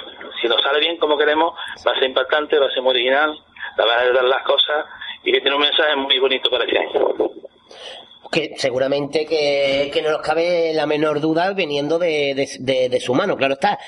si 0.40 0.48
nos 0.48 0.62
sale 0.62 0.80
bien 0.80 0.96
como 0.98 1.16
queremos, 1.16 1.54
va 1.86 1.92
a 1.92 1.94
ser 1.94 2.04
impactante, 2.04 2.58
va 2.58 2.66
a 2.66 2.70
ser 2.70 2.82
muy 2.82 2.90
original, 2.90 3.38
la 3.76 3.84
va 3.84 4.00
a 4.00 4.12
dar 4.12 4.24
las 4.24 4.42
cosas 4.42 4.86
y 5.24 5.32
que 5.32 5.40
tiene 5.40 5.56
un 5.56 5.62
mensaje 5.62 5.96
muy 5.96 6.18
bonito 6.18 6.50
para 6.50 6.64
este 6.64 6.78
año. 6.78 7.14
Que 8.30 8.52
seguramente 8.56 9.24
que, 9.26 9.90
que 9.92 10.02
no 10.02 10.10
nos 10.10 10.20
cabe 10.20 10.72
la 10.74 10.86
menor 10.86 11.20
duda 11.20 11.52
viniendo 11.54 11.98
de, 11.98 12.34
de, 12.34 12.48
de- 12.60 12.88
de 12.90 13.00
su 13.00 13.14
mano, 13.14 13.36
claro 13.36 13.54
está. 13.54 13.78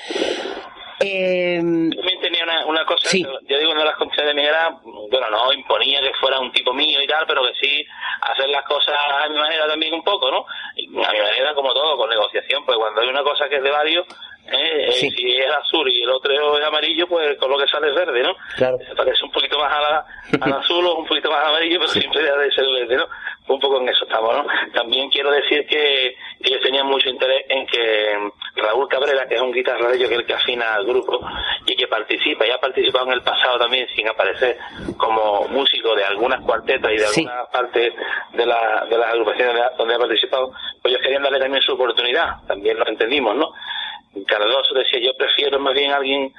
Eh, 1.03 1.57
También 1.57 2.21
tenía 2.21 2.43
una, 2.43 2.65
una 2.67 2.85
cosa, 2.85 3.09
yo 3.17 3.57
digo, 3.57 3.71
una 3.71 3.79
de 3.81 3.85
las 3.87 3.95
condiciones 3.97 4.35
de 4.35 4.39
mi 4.41 4.47
era, 4.47 4.69
bueno, 4.83 5.29
no 5.31 5.51
imponía 5.51 5.99
que 5.99 6.13
fuera 6.19 6.39
un 6.39 6.51
tipo 6.51 6.73
mío 6.73 7.01
y 7.01 7.07
tal, 7.07 7.25
pero 7.27 7.41
que 7.43 7.53
sí 7.59 7.83
hacer 8.21 8.47
las 8.49 8.63
cosas 8.65 8.93
a 9.23 9.27
mi 9.27 9.35
manera 9.37 9.67
también 9.67 9.93
un 9.95 10.03
poco, 10.03 10.29
¿no? 10.29 10.45
A 10.45 11.11
mi 11.11 11.19
manera 11.19 11.55
como 11.55 11.73
todo, 11.73 11.97
con 11.97 12.07
negociación, 12.09 12.63
pues 12.65 12.77
cuando 12.77 13.01
hay 13.01 13.09
una 13.09 13.23
cosa 13.23 13.49
que 13.49 13.55
es 13.55 13.63
de 13.63 13.71
varios, 13.71 14.05
¿eh? 14.45 14.89
Eh, 14.89 14.91
si 14.91 15.37
es 15.37 15.47
azul 15.51 15.89
y 15.91 16.03
el 16.03 16.09
otro 16.11 16.57
es 16.59 16.63
amarillo, 16.65 17.07
pues 17.07 17.35
con 17.39 17.49
lo 17.49 17.57
que 17.57 17.67
sale 17.67 17.89
es 17.89 17.95
verde, 17.95 18.21
¿no? 18.21 18.35
Claro. 18.57 18.77
Se 18.87 18.93
parece 18.95 19.23
un 19.25 19.31
poquito 19.31 19.57
más 19.57 19.73
a 19.73 19.81
la, 19.81 20.05
al 20.39 20.53
azul 20.59 20.85
o 20.85 20.97
un 20.97 21.07
poquito 21.07 21.31
más 21.31 21.43
amarillo, 21.47 21.79
pero 21.79 21.91
siempre 21.91 22.21
debe 22.21 22.43
de 22.45 22.51
ser 22.51 22.65
verde, 22.67 22.95
¿no? 22.97 23.07
Un 23.53 23.59
poco 23.59 23.81
en 23.81 23.89
eso 23.89 24.05
estamos, 24.05 24.33
¿no? 24.35 24.45
También 24.73 25.09
quiero 25.09 25.29
decir 25.31 25.65
que 25.67 26.15
ellos 26.41 26.61
tenían 26.61 26.87
mucho 26.87 27.09
interés 27.09 27.43
en 27.49 27.65
que 27.67 28.31
Raúl 28.55 28.87
Cabrera, 28.87 29.27
que 29.27 29.35
es 29.35 29.41
un 29.41 29.51
guitarrero 29.51 29.91
que 29.91 30.03
es 30.05 30.11
el 30.11 30.25
que 30.25 30.33
afina 30.33 30.73
al 30.75 30.85
grupo 30.85 31.19
y 31.65 31.75
que 31.75 31.87
participa, 31.87 32.45
y 32.47 32.51
ha 32.51 32.57
participado 32.59 33.07
en 33.07 33.13
el 33.13 33.21
pasado 33.23 33.59
también 33.59 33.87
sin 33.95 34.07
aparecer 34.07 34.57
como 34.97 35.47
músico 35.49 35.95
de 35.95 36.03
algunas 36.05 36.41
cuartetas 36.45 36.91
y 36.91 36.97
de 36.97 37.07
Sí. 37.07 37.21
algunas 37.27 37.49
partes 37.49 37.93
de, 38.33 38.45
la, 38.45 38.85
de 38.89 38.97
las 38.97 39.09
agrupaciones 39.09 39.53
de- 39.55 39.61
donde 39.77 39.95
ha 39.95 39.99
participado, 39.99 40.51
pues 40.81 40.93
ellos 40.93 41.01
querían 41.01 41.23
darle 41.23 41.39
también 41.39 41.61
su 41.63 41.73
oportunidad, 41.73 42.37
también 42.47 42.77
lo 42.79 42.87
entendimos, 42.87 43.35
¿no? 43.35 43.51
Cardoso 44.27 44.73
decía, 44.73 44.99
yo 44.99 45.11
prefiero 45.17 45.59
más 45.59 45.73
bien 45.73 45.91
alguien 45.91 46.33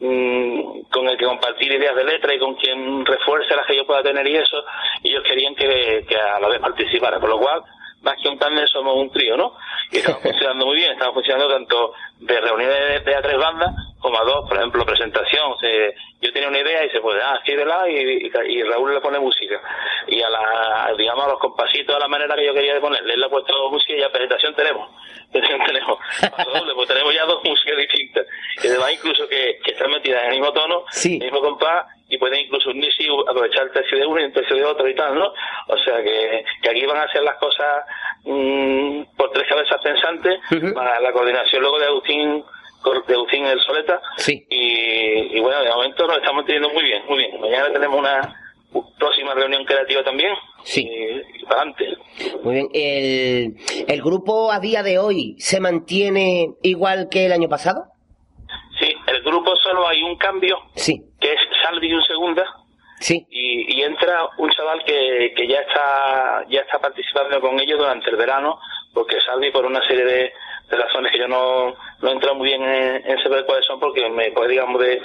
mm, 0.00 0.80
con 0.90 1.08
el 1.08 1.16
que 1.16 1.24
compartir 1.24 1.72
ideas 1.72 1.94
de 1.94 2.04
letra 2.04 2.34
y 2.34 2.38
con 2.38 2.54
quien 2.54 3.04
refuerce 3.04 3.56
las 3.56 3.66
que 3.66 3.76
yo 3.76 3.86
pueda 3.86 4.02
tener 4.02 4.26
y 4.26 4.36
eso, 4.36 4.64
ellos 5.02 5.22
querían 5.24 5.54
que, 5.54 6.04
que 6.08 6.16
a 6.16 6.40
la 6.40 6.48
vez 6.48 6.60
participara, 6.60 7.20
por 7.20 7.30
lo 7.30 7.38
cual, 7.38 7.62
más 8.02 8.16
que 8.22 8.28
un 8.28 8.38
tándem 8.38 8.66
somos 8.66 8.94
un 8.96 9.10
trío, 9.10 9.36
¿no? 9.36 9.54
Y 9.90 9.98
estamos 9.98 10.20
funcionando 10.22 10.66
muy 10.66 10.76
bien, 10.76 10.92
estamos 10.92 11.14
funcionando 11.14 11.48
tanto 11.48 11.92
de 12.20 12.40
reuniones 12.40 13.04
de, 13.04 13.10
de 13.10 13.16
a 13.16 13.22
tres 13.22 13.36
bandas 13.38 13.70
como 14.00 14.18
a 14.20 14.24
dos, 14.24 14.48
por 14.48 14.56
ejemplo, 14.56 14.84
presentación, 14.84 15.54
se- 15.60 15.94
yo 16.20 16.32
tenía 16.32 16.48
una 16.48 16.60
idea 16.60 16.84
y 16.84 16.90
se 16.90 17.00
puede, 17.00 17.20
ah, 17.22 17.34
escríbela 17.36 17.88
y, 17.88 17.94
y, 18.26 18.30
y 18.48 18.62
Raúl 18.62 18.94
le 18.94 19.00
pone 19.00 19.18
música. 19.18 19.60
Y 20.06 20.22
a 20.22 20.30
la, 20.30 20.94
digamos, 20.96 21.24
a 21.24 21.28
los 21.28 21.38
compasitos, 21.40 21.94
a 21.96 21.98
la 21.98 22.08
manera 22.08 22.34
que 22.36 22.46
yo 22.46 22.54
quería 22.54 22.74
de 22.74 22.80
ponerle, 22.80 23.14
él 23.14 23.20
le 23.20 23.26
ha 23.26 23.28
puesto 23.30 23.52
música 23.70 23.94
y 23.94 24.00
ya 24.00 24.08
presentación 24.10 24.54
tenemos. 24.54 24.88
Presentación 25.32 25.66
tenemos. 25.66 25.98
Doble, 26.54 26.74
pues 26.74 26.88
tenemos 26.88 27.14
ya 27.14 27.24
dos 27.26 27.42
músicas 27.44 27.76
distintas. 27.78 28.26
Y 28.62 28.68
además 28.68 28.92
incluso 28.92 29.28
que, 29.28 29.58
que 29.64 29.72
están 29.72 29.90
metidas 29.90 30.22
en 30.24 30.30
el 30.32 30.38
mismo 30.40 30.52
tono, 30.52 30.84
el 31.18 31.24
mismo 31.24 31.40
compás, 31.40 31.86
y 32.16 32.18
pueden 32.18 32.40
incluso 32.40 32.70
unirse 32.70 33.02
y 33.02 33.08
aprovechar 33.08 33.66
el 33.66 33.72
tercio 33.72 33.98
de 33.98 34.06
uno 34.06 34.20
y 34.20 34.24
el 34.24 34.32
tercio 34.32 34.56
de 34.56 34.64
otro 34.64 34.88
y 34.88 34.94
tal, 34.94 35.14
¿no? 35.14 35.26
O 35.68 35.78
sea 35.84 36.02
que, 36.02 36.44
que 36.62 36.70
aquí 36.70 36.86
van 36.86 36.96
a 36.98 37.02
hacer 37.02 37.22
las 37.22 37.36
cosas 37.36 37.84
mm, 38.24 39.02
por 39.16 39.30
tres 39.32 39.46
cabezas 39.48 39.80
pensantes, 39.82 40.38
para 40.74 40.98
la 41.00 41.12
coordinación 41.12 41.62
luego 41.62 41.78
de 41.78 41.86
Agustín 41.86 42.44
de 43.08 43.14
Agustín 43.14 43.44
el 43.44 43.60
Soleta 43.62 44.00
y, 44.28 45.36
y 45.36 45.40
bueno, 45.40 45.60
de 45.60 45.70
momento 45.70 46.06
nos 46.06 46.18
estamos 46.18 46.44
teniendo 46.44 46.68
muy 46.70 46.84
bien, 46.84 47.02
muy 47.08 47.18
bien. 47.18 47.40
Mañana 47.40 47.72
tenemos 47.72 47.98
una 47.98 48.36
próxima 48.98 49.34
reunión 49.34 49.64
creativa 49.64 50.04
también 50.04 50.32
y, 50.72 50.80
y 50.80 51.44
para 51.48 51.62
adelante. 51.62 51.96
muy 52.44 52.54
bien. 52.54 52.68
El, 52.72 53.56
¿El 53.88 54.02
grupo 54.02 54.52
a 54.52 54.60
día 54.60 54.84
de 54.84 54.98
hoy 54.98 55.34
se 55.38 55.58
mantiene 55.60 56.50
igual 56.62 57.08
que 57.10 57.26
el 57.26 57.32
año 57.32 57.48
pasado? 57.48 57.86
Sí, 58.78 58.94
el 59.06 59.22
grupo 59.22 59.56
solo 59.56 59.88
hay 59.88 60.02
un 60.02 60.16
cambio, 60.16 60.58
que 60.74 61.00
es 61.66 61.74
Salvi 61.74 61.88
y 61.88 61.94
un 61.94 62.02
segunda, 62.04 62.44
Sí. 63.00 63.26
y, 63.30 63.78
y 63.78 63.82
entra 63.82 64.26
un 64.38 64.50
chaval 64.50 64.82
que, 64.84 65.34
que 65.36 65.46
ya 65.46 65.60
está 65.60 66.44
ya 66.48 66.60
está 66.60 66.78
participando 66.78 67.40
con 67.40 67.60
ellos 67.60 67.78
durante 67.78 68.08
el 68.08 68.16
verano, 68.16 68.58
porque 68.96 69.20
Salvi 69.20 69.50
por 69.50 69.66
una 69.66 69.86
serie 69.86 70.04
de, 70.06 70.32
de 70.70 70.76
razones 70.76 71.12
que 71.12 71.18
yo 71.18 71.28
no, 71.28 71.76
no 72.00 72.08
he 72.08 72.12
entrado 72.12 72.34
muy 72.34 72.48
bien 72.48 72.62
en, 72.62 73.10
en 73.10 73.22
saber 73.22 73.44
cuáles 73.44 73.66
son, 73.66 73.78
porque 73.78 74.08
me 74.08 74.30
pues 74.32 74.48
digamos 74.48 74.80
de, 74.80 75.02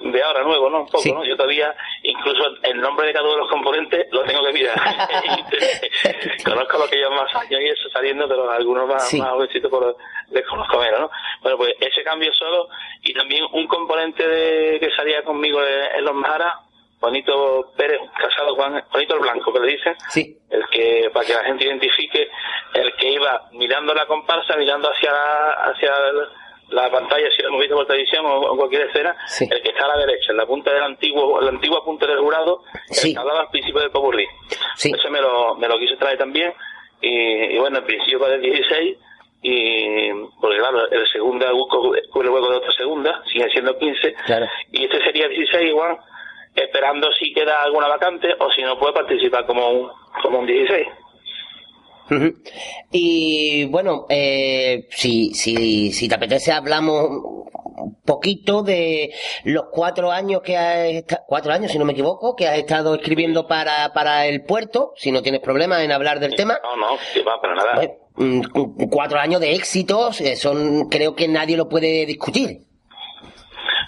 de 0.00 0.22
ahora 0.22 0.42
nuevo, 0.42 0.70
¿no? 0.70 0.80
Un 0.80 0.86
poco, 0.88 1.02
¿no? 1.12 1.24
Yo 1.24 1.36
todavía, 1.36 1.74
incluso 2.02 2.42
el 2.62 2.80
nombre 2.80 3.06
de 3.06 3.12
cada 3.12 3.24
uno 3.26 3.34
de 3.34 3.40
los 3.42 3.50
componentes 3.50 4.06
lo 4.10 4.24
tengo 4.24 4.42
que 4.46 4.52
mirar. 4.54 4.74
Conozco 6.44 6.78
lo 6.78 6.86
que 6.88 6.96
llevan 6.96 7.14
más 7.16 7.34
años 7.36 7.60
y 7.60 7.68
eso 7.68 7.88
saliendo, 7.92 8.26
pero 8.28 8.50
algunos 8.50 8.88
más, 8.88 9.08
Sí. 9.08 9.20
más 9.20 9.30
jovencitos 9.30 9.70
por 9.70 9.96
les 10.30 10.46
conozco 10.46 10.78
menos, 10.78 11.00
¿no? 11.00 11.10
Bueno, 11.42 11.58
pues 11.58 11.74
ese 11.80 12.02
cambio 12.02 12.32
solo 12.32 12.68
y 13.02 13.12
también 13.12 13.44
un 13.52 13.66
componente 13.66 14.26
de, 14.26 14.80
que 14.80 14.90
salía 14.96 15.22
conmigo 15.22 15.60
en, 15.62 15.98
en 15.98 16.04
los 16.04 16.14
Maharas, 16.14 16.54
Juanito 17.04 17.72
Pérez, 17.76 18.00
casado 18.18 18.54
Juan, 18.54 18.82
Juanito 18.90 19.14
el 19.14 19.20
Blanco, 19.20 19.52
que 19.52 19.60
le 19.60 19.72
dicen, 19.72 19.94
Sí. 20.08 20.38
el 20.50 20.66
que, 20.68 21.10
para 21.12 21.26
que 21.26 21.34
la 21.34 21.44
gente 21.44 21.64
identifique, 21.64 22.28
el 22.74 22.94
que 22.96 23.10
iba 23.12 23.48
mirando 23.52 23.92
la 23.94 24.06
comparsa, 24.06 24.56
mirando 24.56 24.90
hacia 24.90 25.12
la, 25.12 25.50
hacia 25.70 25.90
el- 26.08 26.28
la 26.70 26.90
pantalla, 26.90 27.28
si 27.36 27.42
lo 27.42 27.48
hemos 27.48 27.60
visto 27.60 27.76
por 27.76 27.86
televisión 27.86 28.24
o, 28.24 28.40
o 28.40 28.56
cualquier 28.56 28.88
escena, 28.88 29.14
el 29.50 29.62
que 29.62 29.68
está 29.68 29.84
a 29.84 29.88
la 29.88 29.98
derecha, 29.98 30.30
en 30.32 30.38
la 30.38 30.46
punta 30.46 30.72
del 30.72 30.82
antiguo, 30.82 31.38
la 31.40 31.50
antigua 31.50 31.84
punta 31.84 32.06
del 32.06 32.18
jurado, 32.20 32.62
el 32.88 33.12
que 33.12 33.20
hablaba 33.20 33.40
al 33.42 33.50
principio 33.50 33.80
del 33.82 33.90
Popurrí. 33.90 34.26
Ese 34.74 35.10
me 35.10 35.20
lo, 35.20 35.54
me 35.56 35.68
lo 35.68 35.78
quiso 35.78 35.96
traer 35.98 36.16
también, 36.16 36.54
y, 37.02 37.54
y 37.54 37.58
bueno, 37.58 37.76
al 37.78 37.84
principio 37.84 38.18
para 38.18 38.34
el 38.36 38.40
16, 38.40 38.96
y 39.42 40.10
porque 40.40 40.56
claro, 40.58 40.90
el 40.90 41.06
segunda 41.08 41.50
cubre 41.50 42.00
el 42.28 42.30
hueco 42.30 42.50
de 42.50 42.56
otra 42.56 42.72
segunda, 42.72 43.22
sigue 43.30 43.46
siendo 43.50 43.76
15, 43.78 44.14
Claro. 44.24 44.46
y 44.72 44.84
este 44.84 45.04
sería 45.04 45.28
16 45.28 45.68
igual, 45.68 45.98
esperando 46.54 47.08
si 47.12 47.32
queda 47.32 47.62
alguna 47.62 47.88
vacante 47.88 48.28
o 48.38 48.50
si 48.50 48.62
no 48.62 48.78
puede 48.78 48.92
participar 48.94 49.46
como 49.46 49.68
un, 49.68 49.88
como 50.22 50.38
un 50.40 50.46
16. 50.46 50.86
Ujú. 52.10 52.34
Y 52.92 53.64
bueno, 53.66 54.04
eh, 54.10 54.86
si, 54.90 55.32
si, 55.34 55.90
si 55.92 56.08
te 56.08 56.14
apetece 56.14 56.52
hablamos 56.52 57.08
un 57.76 58.00
poquito 58.04 58.62
de 58.62 59.10
los 59.44 59.64
cuatro 59.72 60.10
años 60.12 60.42
que 60.42 60.56
has 60.56 61.04
cuatro 61.26 61.52
años, 61.52 61.72
si 61.72 61.78
no 61.78 61.84
me 61.86 61.92
equivoco, 61.92 62.36
que 62.36 62.46
has 62.46 62.58
estado 62.58 62.94
escribiendo 62.94 63.46
para, 63.46 63.92
para 63.94 64.26
el 64.26 64.44
puerto, 64.44 64.92
si 64.96 65.10
no 65.12 65.22
tienes 65.22 65.40
problema 65.40 65.82
en 65.82 65.92
hablar 65.92 66.20
del 66.20 66.34
tema. 66.36 66.58
No, 66.62 66.76
no, 66.76 66.98
que 67.12 67.22
va, 67.22 67.40
para 67.40 67.54
nada. 67.54 67.74
Pues, 67.74 67.90
mm, 68.16 68.42
cu- 68.52 68.76
cuatro 68.90 69.18
años 69.18 69.40
de 69.40 69.54
éxitos, 69.54 70.20
eh, 70.20 70.36
son, 70.36 70.88
creo 70.90 71.14
que 71.16 71.26
nadie 71.26 71.56
lo 71.56 71.68
puede 71.68 72.04
discutir. 72.06 72.58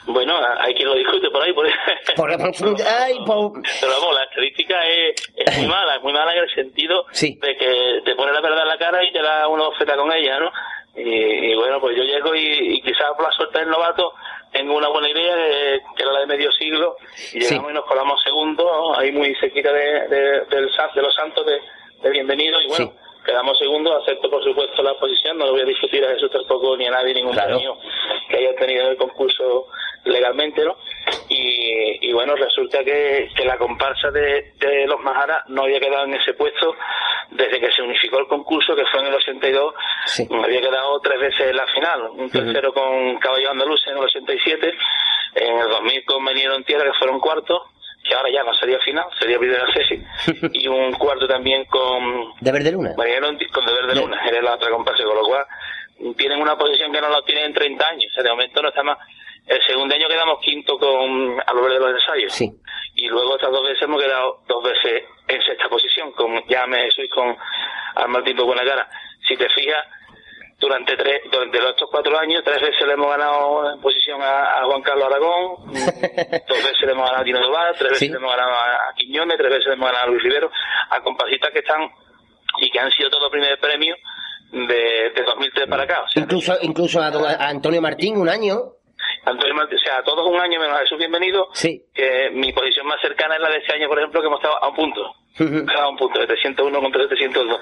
Bueno, 0.06 0.34
hay 0.60 0.72
quien 0.74 0.88
lo 0.88 0.94
discute 0.94 1.28
por 1.30 1.42
ahí, 1.42 1.52
por 1.52 1.66
ahí. 1.66 1.72
Por, 2.14 2.30
ay, 2.30 3.18
por- 3.26 3.52
Pero 3.80 3.92
vamos, 4.00 4.14
la 4.14 4.24
estadística 4.24 4.86
es, 4.86 5.14
es 5.34 5.58
muy 5.58 5.66
mala, 5.66 5.96
es 5.96 6.02
muy 6.02 6.12
mala 6.12 6.32
en 6.32 6.38
el 6.44 6.54
sentido 6.54 7.06
de 7.40 7.56
que 7.56 8.00
te 8.04 8.14
pone 8.14 8.32
la 8.32 8.40
verdad 8.40 8.62
en 8.62 8.68
la 8.68 8.78
cara 8.78 9.02
y 9.04 9.12
te 9.12 9.20
da 9.22 9.48
una 9.48 9.68
oferta 9.68 9.96
con 9.96 10.12
ella, 10.12 10.38
¿no? 10.38 10.50
Y, 10.94 11.02
y 11.52 11.54
bueno, 11.56 11.80
pues 11.80 11.96
yo 11.96 12.04
llego 12.04 12.34
y, 12.34 12.76
y 12.76 12.80
quizás 12.82 13.08
por 13.16 13.24
la 13.24 13.32
suerte 13.32 13.58
del 13.58 13.68
novato 13.68 14.14
tengo 14.52 14.74
una 14.76 14.88
buena 14.88 15.10
idea 15.10 15.34
que, 15.34 15.80
que 15.96 16.02
era 16.02 16.12
la 16.12 16.20
de 16.20 16.26
medio 16.26 16.50
siglo 16.52 16.96
y 17.34 17.40
llegamos 17.40 17.70
y 17.70 17.74
nos 17.74 17.84
colamos 17.84 18.22
segundo, 18.22 18.98
ahí 18.98 19.12
muy 19.12 19.34
cerquita 19.34 19.72
de, 19.72 20.08
de, 20.08 20.40
del, 20.46 20.72
Sa- 20.74 20.90
de 20.94 21.02
los 21.02 21.14
santos 21.14 21.44
de, 21.44 21.60
de 22.02 22.10
bienvenido 22.10 22.60
y 22.62 22.68
bueno. 22.68 22.92
Quedamos 23.26 23.58
segundos, 23.58 24.00
acepto 24.04 24.30
por 24.30 24.40
supuesto 24.44 24.84
la 24.84 24.94
posición, 25.00 25.36
no 25.36 25.46
lo 25.46 25.50
voy 25.50 25.62
a 25.62 25.64
discutir 25.64 26.04
a 26.04 26.10
Jesús 26.10 26.30
tampoco 26.30 26.76
ni 26.76 26.86
a 26.86 26.92
nadie, 26.92 27.12
ningún 27.12 27.34
premio 27.56 27.76
que 28.30 28.36
haya 28.36 28.54
tenido 28.54 28.84
en 28.84 28.90
el 28.90 28.96
concurso 28.96 29.66
legalmente, 30.06 30.64
¿no? 30.64 30.76
Y, 31.28 32.08
y 32.08 32.12
bueno, 32.12 32.34
resulta 32.34 32.82
que, 32.84 33.28
que 33.36 33.44
la 33.44 33.58
comparsa 33.58 34.10
de, 34.10 34.52
de 34.58 34.86
los 34.86 35.00
Majaras 35.00 35.44
no 35.48 35.64
había 35.64 35.80
quedado 35.80 36.04
en 36.04 36.14
ese 36.14 36.34
puesto 36.34 36.74
desde 37.30 37.60
que 37.60 37.70
se 37.72 37.82
unificó 37.82 38.18
el 38.18 38.26
concurso, 38.26 38.74
que 38.74 38.86
fue 38.86 39.00
en 39.00 39.06
el 39.06 39.14
82, 39.14 39.74
había 40.44 40.60
quedado 40.60 41.00
tres 41.00 41.20
veces 41.20 41.48
en 41.48 41.56
la 41.56 41.66
final, 41.66 42.02
un 42.12 42.30
tercero 42.30 42.72
con 42.72 43.18
Caballo 43.18 43.50
Andaluz 43.50 43.80
en 43.86 43.96
el 43.96 44.04
87, 44.04 44.74
en 45.34 45.58
el 45.58 45.68
2000 45.68 46.04
con 46.04 46.24
Venidero 46.24 46.54
en 46.56 46.64
Tierra, 46.64 46.84
que 46.84 46.98
fueron 46.98 47.20
cuartos, 47.20 47.62
que 48.08 48.14
ahora 48.14 48.30
ya 48.30 48.44
no 48.44 48.54
sería 48.54 48.78
final, 48.80 49.06
sería 49.18 49.38
primera 49.38 49.64
Ceci, 49.72 50.02
y 50.52 50.68
un 50.68 50.92
cuarto 50.92 51.26
también 51.26 51.64
con 51.64 52.32
De 52.40 52.52
Verde 52.52 52.72
Luna. 52.72 52.94
Con 53.52 53.66
Deber 53.66 53.86
de 53.86 53.96
Luna, 54.00 54.20
era 54.28 54.42
la 54.42 54.54
otra 54.54 54.70
comparsa, 54.70 55.02
con 55.04 55.16
lo 55.16 55.22
cual 55.22 55.44
tienen 56.16 56.40
una 56.40 56.56
posición 56.56 56.92
que 56.92 57.00
no 57.00 57.08
la 57.08 57.22
tienen 57.22 57.46
en 57.46 57.54
30 57.54 57.86
años, 57.86 58.12
o 58.12 58.14
sea, 58.14 58.22
de 58.22 58.30
momento 58.30 58.62
no 58.62 58.68
está 58.68 58.82
más. 58.82 58.98
El 59.46 59.60
segundo 59.66 59.94
año 59.94 60.08
quedamos 60.08 60.38
quinto 60.40 60.76
con 60.78 61.40
a 61.44 61.52
lo 61.54 61.62
verde 61.62 61.74
de 61.74 61.80
los 61.80 61.90
ensayos. 62.02 62.32
Y 62.94 63.06
luego 63.08 63.36
estas 63.36 63.50
dos 63.52 63.62
veces 63.62 63.82
hemos 63.82 64.02
quedado 64.02 64.40
dos 64.48 64.62
veces 64.64 65.04
en 65.28 65.42
sexta 65.42 65.68
posición, 65.68 66.10
con 66.12 66.34
Llame 66.48 66.84
Jesús 66.84 67.04
y 67.04 67.08
con 67.08 67.36
Al 67.94 68.08
Mal 68.08 68.24
Tiempo 68.24 68.44
Buena 68.44 68.64
Cara. 68.64 68.88
Si 69.28 69.36
te 69.36 69.48
fijas, 69.50 69.84
durante 70.58 70.96
tres, 70.96 71.20
durante 71.30 71.60
los- 71.60 71.70
estos 71.70 71.88
cuatro 71.90 72.18
años, 72.18 72.42
tres 72.44 72.60
veces 72.60 72.86
le 72.86 72.94
hemos 72.94 73.08
ganado 73.10 73.72
en 73.74 73.80
posición 73.80 74.20
a, 74.22 74.60
a 74.60 74.64
Juan 74.64 74.82
Carlos 74.82 75.04
Aragón, 75.06 75.56
dos 75.74 76.58
veces 76.58 76.80
le 76.86 76.92
hemos 76.92 77.04
ganado 77.04 77.20
a 77.20 77.24
Tino 77.24 77.40
Tobar, 77.42 77.74
tres 77.76 77.90
veces 77.92 78.10
le 78.10 78.16
hemos 78.16 78.30
ganado 78.34 78.52
a, 78.52 78.94
Quiñones, 78.96 79.36
tres 79.36 79.50
veces 79.50 79.66
le 79.66 79.72
hemos 79.74 79.86
ganado 79.90 80.04
a 80.06 80.08
Luis 80.10 80.22
Rivero, 80.22 80.50
a 80.90 81.00
compasistas 81.02 81.50
que 81.52 81.58
están 81.58 81.82
y 82.58 82.70
que 82.70 82.80
han 82.80 82.90
sido 82.90 83.10
todos 83.10 83.30
primer 83.30 83.58
premio 83.60 83.94
de, 84.52 85.10
de 85.14 85.22
2003 85.24 85.66
para 85.68 85.82
acá. 85.84 86.02
O 86.02 86.08
sea, 86.08 86.22
Incluso, 86.22 86.56
incluso 86.62 87.00
a 87.02 87.08
Antonio 87.48 87.82
Martín, 87.82 88.16
un 88.16 88.28
año. 88.28 88.72
Antonio 89.24 89.54
o 89.56 89.78
sea, 89.78 90.02
todos 90.02 90.26
un 90.26 90.40
año 90.40 90.60
menos 90.60 90.76
a 90.76 90.82
Jesús 90.82 90.98
Bienvenido, 90.98 91.48
que 91.94 92.30
mi 92.32 92.52
posición 92.52 92.86
más 92.86 93.00
cercana 93.00 93.34
es 93.34 93.40
la 93.40 93.50
de 93.50 93.58
este 93.58 93.74
año, 93.74 93.88
por 93.88 93.98
ejemplo, 93.98 94.20
que 94.20 94.26
hemos 94.26 94.38
estado 94.38 94.62
a 94.62 94.68
un 94.68 94.76
punto. 94.76 95.14
Cada 95.66 95.88
un 95.88 95.96
punto, 95.96 96.18
de 96.18 96.26
301 96.26 96.80
contra 96.80 97.08
702. 97.08 97.60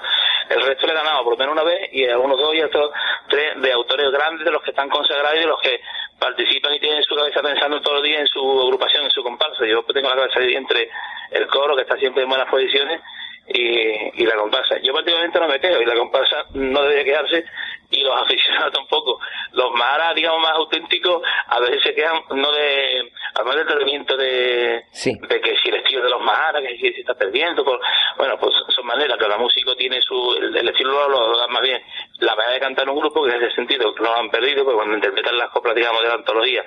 El 0.49 0.61
resto 0.61 0.85
le 0.85 0.93
he 0.93 0.95
ganado 0.95 1.23
por 1.23 1.33
lo 1.33 1.37
menos 1.37 1.53
una 1.53 1.63
vez 1.63 1.89
y 1.91 2.07
a 2.07 2.17
unos 2.17 2.37
dos 2.37 2.53
y 2.53 2.61
otros 2.61 2.91
tres 3.29 3.61
de 3.61 3.71
autores 3.71 4.11
grandes, 4.11 4.45
de 4.45 4.51
los 4.51 4.61
que 4.63 4.71
están 4.71 4.89
consagrados 4.89 5.37
y 5.37 5.41
de 5.41 5.47
los 5.47 5.59
que 5.61 5.81
participan 6.19 6.73
y 6.73 6.79
tienen 6.79 7.03
su 7.03 7.15
cabeza 7.15 7.41
pensando 7.41 7.81
todos 7.81 7.97
los 7.97 8.03
días 8.03 8.21
en 8.21 8.27
su 8.27 8.61
agrupación, 8.61 9.03
en 9.03 9.11
su 9.11 9.23
comparsa. 9.23 9.65
Yo 9.65 9.83
tengo 9.83 10.09
la 10.09 10.15
cabeza 10.15 10.39
ahí 10.39 10.55
entre 10.55 10.89
el 11.31 11.47
coro, 11.47 11.75
que 11.75 11.81
está 11.81 11.97
siempre 11.97 12.23
en 12.23 12.29
buenas 12.29 12.49
posiciones, 12.49 13.01
y, 13.47 14.21
y 14.21 14.25
la 14.25 14.35
comparsa. 14.35 14.77
Yo 14.81 14.93
prácticamente 14.93 15.39
no 15.39 15.47
me 15.47 15.59
quedo 15.59 15.81
y 15.81 15.85
la 15.85 15.95
comparsa 15.95 16.45
no 16.53 16.81
debería 16.83 17.03
quedarse 17.03 17.45
y 17.91 18.01
los 18.03 18.21
aficionados 18.21 18.73
tampoco. 18.73 19.19
Los 19.53 19.71
maras, 19.73 20.13
digamos, 20.15 20.41
más 20.41 20.53
auténticos, 20.53 21.21
a 21.47 21.59
veces 21.59 21.81
se 21.83 21.93
quedan 21.93 22.21
no 22.31 22.51
de, 22.51 23.11
además 23.35 23.55
del 23.55 23.67
tratamiento 23.67 24.17
de, 24.17 24.83
de 25.27 25.41
que 25.41 25.55
si 25.57 25.69
el 25.69 25.75
estilo 25.75 26.03
de 26.03 26.09
los 26.09 26.21
maras, 26.21 26.61
que 26.61 26.75
si 26.77 26.93
se 26.93 27.01
está 27.01 27.13
perdiendo, 27.15 27.63
por, 27.63 27.79
bueno, 28.17 28.37
pues 28.39 28.53
son 28.75 28.85
maneras 28.85 29.17
que 29.17 29.27
la 29.27 29.37
música 29.37 29.71
tiene 29.77 30.01
su, 30.01 30.35
el, 30.39 30.55
el 30.57 30.67
estilo 30.69 31.07
lo, 31.09 31.37
da 31.37 31.47
más 31.47 31.61
bien. 31.61 31.81
La 32.19 32.35
manera 32.35 32.53
de 32.53 32.59
cantar 32.59 32.89
un 32.89 32.99
grupo, 32.99 33.25
que 33.25 33.33
en 33.33 33.43
ese 33.43 33.55
sentido 33.55 33.93
no 33.97 34.03
lo 34.03 34.17
han 34.17 34.29
perdido, 34.29 34.63
porque 34.63 34.75
cuando 34.77 34.95
interpretan 34.95 35.37
las 35.37 35.49
coplas, 35.49 35.75
digamos, 35.75 36.01
de 36.01 36.07
la 36.07 36.13
antología, 36.15 36.63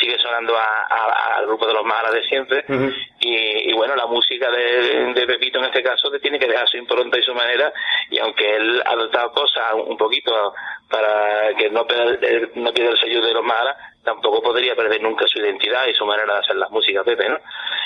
sigue 0.00 0.18
sonando 0.18 0.56
a- 0.56 0.86
a- 0.88 1.36
al 1.38 1.46
grupo 1.46 1.66
de 1.66 1.74
los 1.74 1.84
maras 1.84 2.12
de 2.12 2.22
siempre. 2.24 2.64
Y, 3.20 3.70
y 3.70 3.72
bueno, 3.74 3.94
la 3.96 4.06
música 4.06 4.50
de, 4.50 5.12
de 5.14 5.26
Pepito 5.26 5.58
en 5.58 5.66
este 5.66 5.82
caso 5.82 6.10
que 6.10 6.18
tiene 6.18 6.38
que 6.38 6.46
dejar 6.48 6.68
su 6.68 6.76
impronta 6.76 7.18
y 7.18 7.22
su 7.22 7.34
manera, 7.34 7.72
y 8.10 8.18
aunque 8.18 8.56
él 8.56 8.82
ha 8.84 8.90
adoptado 8.90 9.32
cosas 9.32 9.74
un 9.74 9.96
poquito 9.96 10.54
para 10.90 11.54
que 11.56 11.70
no 11.70 11.86
pierda, 11.86 12.04
el- 12.26 12.50
no 12.56 12.72
pierda 12.72 12.92
el 12.92 12.98
sello 13.00 13.20
de 13.24 13.32
los 13.34 13.44
maras, 13.44 13.76
tampoco 14.04 14.42
podría 14.42 14.74
perder 14.74 15.00
nunca 15.00 15.26
su 15.26 15.38
identidad 15.38 15.86
y 15.86 15.94
su 15.94 16.04
manera 16.04 16.34
de 16.34 16.40
hacer 16.40 16.56
las 16.56 16.70
músicas 16.70 17.04
Pepe, 17.04 17.28
¿no? 17.28 17.38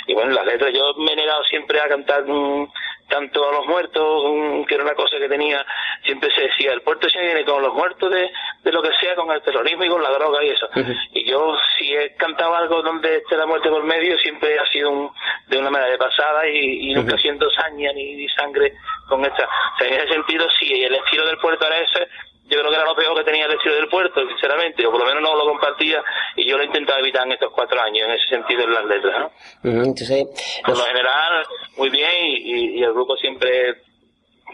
Y 0.06 0.14
bueno, 0.14 0.32
las 0.32 0.46
letras, 0.46 0.72
yo 0.72 0.94
me 0.98 1.12
he 1.12 1.16
negado 1.16 1.44
siempre 1.44 1.80
a 1.80 1.88
cantar 1.88 2.24
mm, 2.26 2.68
tanto 3.08 3.48
a 3.48 3.52
los 3.52 3.66
muertos, 3.66 4.66
que 4.66 4.74
era 4.74 4.82
una 4.82 4.94
cosa 4.94 5.18
que 5.18 5.28
tenía, 5.28 5.64
siempre 6.04 6.30
se 6.34 6.42
decía, 6.42 6.72
el 6.72 6.80
puerto 6.82 7.08
se 7.08 7.20
viene 7.20 7.44
con 7.44 7.62
los 7.62 7.72
muertos 7.74 8.10
de, 8.10 8.30
de 8.62 8.72
lo 8.72 8.82
que 8.82 8.90
sea, 8.98 9.14
con 9.14 9.30
el 9.30 9.42
terrorismo 9.42 9.84
y 9.84 9.88
con 9.88 10.02
la 10.02 10.10
droga 10.10 10.42
y 10.42 10.48
eso. 10.48 10.68
Y 11.12 11.24
yo, 11.30 11.54
si 11.78 11.94
he 11.94 12.16
cantado 12.16 12.54
algo 12.56 12.82
donde 12.82 13.16
esté 13.18 13.36
la 13.36 13.46
muerte 13.46 13.68
por 13.68 13.84
medio, 13.84 14.16
siempre 14.18 14.58
ha 14.58 14.66
sido 14.66 14.90
un- 14.90 15.10
de 15.48 15.58
una 15.58 15.70
manera 15.70 15.90
de 15.92 15.98
pasada 15.98 16.48
y, 16.48 16.90
y 16.90 16.94
nunca 16.94 17.16
siento 17.18 17.48
saña 17.50 17.92
ni, 17.92 18.16
ni 18.16 18.28
sangre 18.30 18.72
con 19.08 19.24
esta. 19.24 19.44
O 19.44 19.78
sea, 19.78 19.86
en 19.88 19.94
ese 19.94 20.08
sentido, 20.08 20.46
sí, 20.58 20.82
el 20.82 20.94
estilo 20.94 21.26
del 21.26 21.38
puerto 21.38 21.64
era 21.66 21.78
ese, 21.78 22.08
yo 22.48 22.58
creo 22.60 22.70
que 22.70 22.76
era 22.76 22.84
lo 22.84 22.94
peor 22.94 23.16
que 23.16 23.24
tenía 23.24 23.46
el 23.46 23.58
del 23.58 23.88
puerto, 23.88 24.20
sinceramente, 24.28 24.86
o 24.86 24.90
por 24.90 25.00
lo 25.00 25.06
menos 25.06 25.22
no 25.22 25.34
lo 25.36 25.44
compartía 25.46 26.02
y 26.36 26.48
yo 26.48 26.56
lo 26.56 26.62
he 26.62 26.66
intentado 26.66 26.98
evitar 27.00 27.26
en 27.26 27.32
estos 27.32 27.50
cuatro 27.52 27.80
años, 27.80 28.06
en 28.06 28.12
ese 28.12 28.28
sentido 28.28 28.62
en 28.64 28.72
las 28.74 28.84
letras, 28.84 29.18
¿no? 29.20 29.30
Entonces, 29.64 30.26
Por 30.64 30.76
lo 30.78 30.84
general, 30.84 31.44
muy 31.76 31.90
bien 31.90 32.10
y, 32.22 32.36
y- 32.36 32.78
y 32.80 32.82
el 32.84 32.92
grupo 32.92 33.16
siempre, 33.16 33.82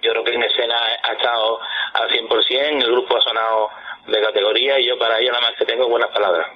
yo 0.02 0.10
creo 0.12 0.24
que 0.24 0.34
en 0.34 0.42
escena 0.42 0.76
ha 1.02 1.12
estado 1.12 1.60
al 1.94 2.08
100%, 2.10 2.82
el 2.84 2.90
grupo 2.92 3.16
ha 3.16 3.20
sonado 3.20 3.68
de 4.06 4.20
categoría 4.20 4.78
y 4.80 4.86
yo 4.88 4.98
para 4.98 5.18
ello 5.18 5.30
nada 5.32 5.42
más 5.48 5.52
que 5.58 5.64
tengo 5.64 5.86
buenas 5.88 6.10
palabras. 6.10 6.46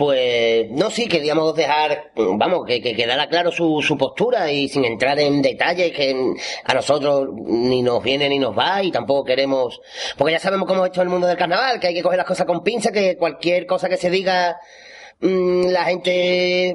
Pues 0.00 0.70
no, 0.70 0.88
sí, 0.88 1.06
queríamos 1.10 1.54
dejar, 1.54 2.12
vamos, 2.16 2.64
que, 2.66 2.80
que 2.80 2.96
quedara 2.96 3.28
claro 3.28 3.52
su, 3.52 3.82
su 3.82 3.98
postura 3.98 4.50
y 4.50 4.66
sin 4.66 4.86
entrar 4.86 5.20
en 5.20 5.42
detalles 5.42 5.92
que 5.92 6.16
a 6.64 6.72
nosotros 6.72 7.28
ni 7.34 7.82
nos 7.82 8.02
viene 8.02 8.26
ni 8.30 8.38
nos 8.38 8.58
va 8.58 8.82
y 8.82 8.90
tampoco 8.90 9.26
queremos, 9.26 9.78
porque 10.16 10.32
ya 10.32 10.38
sabemos 10.38 10.66
cómo 10.66 10.86
es 10.86 10.90
esto 10.90 11.02
el 11.02 11.10
mundo 11.10 11.26
del 11.26 11.36
carnaval, 11.36 11.78
que 11.78 11.88
hay 11.88 11.94
que 11.94 12.02
coger 12.02 12.16
las 12.16 12.26
cosas 12.26 12.46
con 12.46 12.64
pinza, 12.64 12.92
que 12.92 13.18
cualquier 13.18 13.66
cosa 13.66 13.90
que 13.90 13.98
se 13.98 14.08
diga, 14.08 14.56
mm, 15.20 15.66
la 15.68 15.84
gente... 15.84 16.74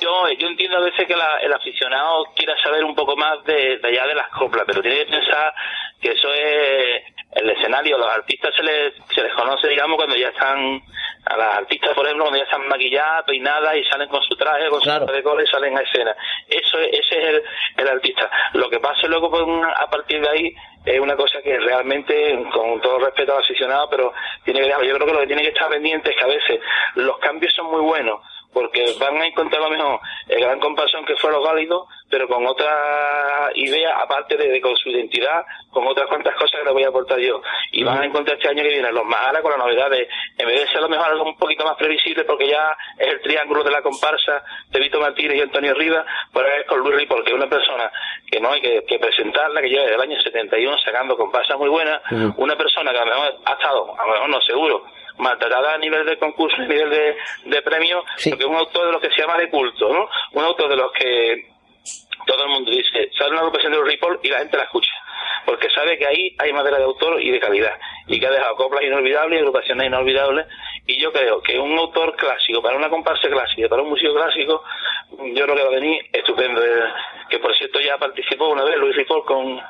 Yo, 0.00 0.10
yo 0.36 0.48
entiendo 0.48 0.78
a 0.78 0.80
veces 0.80 1.06
que 1.06 1.14
la- 1.14 1.38
el 1.44 1.52
aficionado 1.52 2.24
quiera 2.34 2.54
saber 2.60 2.84
un 2.84 2.96
poco 2.96 3.14
más 3.14 3.34
de, 3.46 3.78
de 3.78 3.88
allá 3.88 4.04
de 4.08 4.16
las 4.16 4.26
coplas, 4.36 4.64
pero 4.66 4.82
tiene 4.82 4.96
que 5.04 5.12
pensar 5.12 5.52
que 6.00 6.08
eso 6.10 6.26
es 6.34 7.13
el 7.34 7.50
escenario. 7.50 7.98
Los 7.98 8.08
artistas 8.10 8.54
se 8.56 8.62
les, 8.62 8.94
se 9.14 9.22
les 9.22 9.32
conoce, 9.34 9.68
digamos, 9.68 9.96
cuando 9.96 10.16
ya 10.16 10.28
están, 10.28 10.80
a 11.26 11.36
las 11.36 11.54
artistas, 11.56 11.92
por 11.94 12.04
ejemplo, 12.04 12.24
cuando 12.24 12.38
ya 12.38 12.44
están 12.44 12.66
maquilladas, 12.68 13.24
peinadas 13.24 13.76
y 13.76 13.84
salen 13.84 14.08
con 14.08 14.22
su 14.22 14.36
traje, 14.36 14.68
con 14.68 14.80
su 14.80 14.88
traje 14.88 15.12
de 15.12 15.22
cola 15.22 15.42
y 15.42 15.46
salen 15.46 15.76
a 15.76 15.80
escena. 15.82 16.14
Eso 16.48 16.78
es- 16.78 16.92
ese 17.00 17.18
es 17.18 17.24
el, 17.28 17.42
el 17.78 17.88
artista. 17.88 18.30
Lo 18.54 18.68
que 18.70 18.78
pase 18.80 19.08
luego 19.08 19.30
pues, 19.30 19.42
una- 19.42 19.72
a 19.72 19.88
partir 19.90 20.20
de 20.20 20.28
ahí 20.28 20.54
es 20.84 21.00
una 21.00 21.16
cosa 21.16 21.40
que 21.42 21.58
realmente, 21.58 22.44
con 22.52 22.80
todo 22.82 22.98
respeto 22.98 23.32
al 23.36 23.42
aficionado, 23.42 23.88
pero 23.88 24.12
tiene 24.44 24.60
que, 24.60 24.68
yo 24.68 24.94
creo 24.94 25.06
que 25.06 25.12
lo 25.12 25.20
que 25.20 25.26
tiene 25.26 25.42
que 25.42 25.48
estar 25.48 25.68
pendiente 25.70 26.10
es 26.10 26.16
que 26.16 26.24
a 26.24 26.28
veces 26.28 26.60
los 26.96 27.18
cambios 27.18 27.52
son 27.54 27.70
muy 27.70 27.80
buenos, 27.80 28.20
porque 28.54 28.94
van 28.98 29.20
a 29.20 29.26
encontrar 29.26 29.60
lo 29.60 29.70
mejor 29.70 30.00
el 30.28 30.40
gran 30.40 30.60
compasión 30.60 31.04
que 31.04 31.16
fue 31.16 31.30
lo 31.30 31.42
válido, 31.42 31.86
pero 32.08 32.28
con 32.28 32.46
otra 32.46 33.50
idea, 33.56 33.98
aparte 33.98 34.36
de, 34.36 34.48
de 34.48 34.60
con 34.60 34.76
su 34.76 34.88
identidad, 34.88 35.44
con 35.70 35.86
otras 35.86 36.06
cuantas 36.06 36.34
cosas 36.36 36.60
que 36.60 36.66
le 36.66 36.72
voy 36.72 36.84
a 36.84 36.88
aportar 36.88 37.18
yo. 37.18 37.42
Y 37.72 37.82
van 37.82 38.00
a 38.00 38.06
encontrar 38.06 38.36
este 38.36 38.48
año 38.48 38.62
que 38.62 38.68
viene 38.68 38.92
los 38.92 39.04
Maharas 39.04 39.42
con 39.42 39.50
la 39.50 39.58
novedad 39.58 39.90
de, 39.90 40.08
en 40.38 40.46
vez 40.46 40.60
de 40.60 40.68
ser 40.68 40.80
lo 40.80 40.88
mejor 40.88 41.08
algo 41.08 41.24
un 41.24 41.36
poquito 41.36 41.64
más 41.64 41.76
previsible, 41.76 42.24
porque 42.24 42.48
ya 42.48 42.76
es 42.98 43.08
el 43.08 43.20
triángulo 43.20 43.64
de 43.64 43.70
la 43.70 43.82
comparsa 43.82 44.44
de 44.70 44.80
Vito 44.80 45.00
Martínez 45.00 45.36
y 45.36 45.40
Antonio 45.42 45.74
Rivas, 45.74 46.06
pues 46.32 46.46
es 46.60 46.66
con 46.66 46.78
Luis 46.78 46.96
Ripoll, 46.96 47.24
que 47.24 47.30
es 47.30 47.36
una 47.36 47.48
persona 47.48 47.90
que 48.30 48.40
no 48.40 48.52
hay 48.52 48.60
que, 48.60 48.84
que 48.86 48.98
presentarla, 48.98 49.60
que 49.60 49.68
lleva 49.68 49.82
desde 49.82 49.96
el 49.96 50.00
año 50.00 50.20
71 50.20 50.78
sacando 50.78 51.16
comparsas 51.16 51.58
muy 51.58 51.68
buenas, 51.68 52.00
una 52.36 52.56
persona 52.56 52.92
que 52.92 52.98
a 52.98 53.04
lo 53.04 53.10
mejor 53.10 53.34
ha 53.44 53.52
estado, 53.52 54.00
a 54.00 54.06
lo 54.06 54.12
mejor 54.12 54.28
no 54.28 54.40
seguro, 54.40 54.84
maltratada 55.18 55.74
a 55.74 55.78
nivel 55.78 56.04
de 56.06 56.18
concurso, 56.18 56.56
a 56.56 56.66
nivel 56.66 56.90
de, 56.90 57.16
de 57.44 57.62
premio, 57.62 58.04
porque 58.24 58.44
es 58.44 58.50
un 58.50 58.56
autor 58.56 58.86
de 58.86 58.92
los 58.92 59.00
que 59.00 59.10
se 59.10 59.20
llama 59.20 59.38
de 59.38 59.48
culto, 59.50 59.92
¿no? 59.92 60.08
Un 60.32 60.44
autor 60.44 60.68
de 60.68 60.76
los 60.76 60.92
que 60.92 61.46
todo 62.26 62.42
el 62.44 62.50
mundo 62.50 62.70
dice, 62.70 63.10
sale 63.16 63.30
una 63.32 63.40
agrupación 63.40 63.72
de 63.72 63.82
Ripoll 63.82 64.20
y 64.22 64.28
la 64.28 64.38
gente 64.38 64.56
la 64.56 64.64
escucha, 64.64 64.92
porque 65.44 65.68
sabe 65.70 65.98
que 65.98 66.06
ahí 66.06 66.34
hay 66.38 66.52
madera 66.52 66.78
de 66.78 66.84
autor 66.84 67.22
y 67.22 67.30
de 67.30 67.38
calidad, 67.40 67.78
y 68.06 68.18
que 68.18 68.26
ha 68.26 68.30
dejado 68.30 68.56
coplas 68.56 68.82
inolvidables 68.82 69.36
y 69.36 69.40
agrupaciones 69.40 69.86
inolvidables, 69.86 70.46
Y 70.86 71.00
yo 71.00 71.12
creo 71.12 71.40
que 71.40 71.58
un 71.58 71.78
autor 71.78 72.14
clásico, 72.16 72.60
para 72.62 72.76
una 72.76 72.90
comparsa 72.90 73.28
clásica, 73.28 73.68
para 73.68 73.82
un 73.82 73.90
museo 73.90 74.14
clásico, 74.14 74.62
yo 75.18 75.44
creo 75.44 75.56
que 75.56 75.62
va 75.62 75.68
a 75.68 75.80
venir 75.80 76.06
estupendo. 76.12 76.62
Eh, 76.62 76.92
Que 77.30 77.38
por 77.38 77.56
cierto 77.56 77.80
ya 77.80 77.96
participó 77.96 78.48
una 78.48 78.64
vez 78.64 78.76
Luis 78.76 78.94
Ripoll 78.96 79.24
con, 79.24 79.60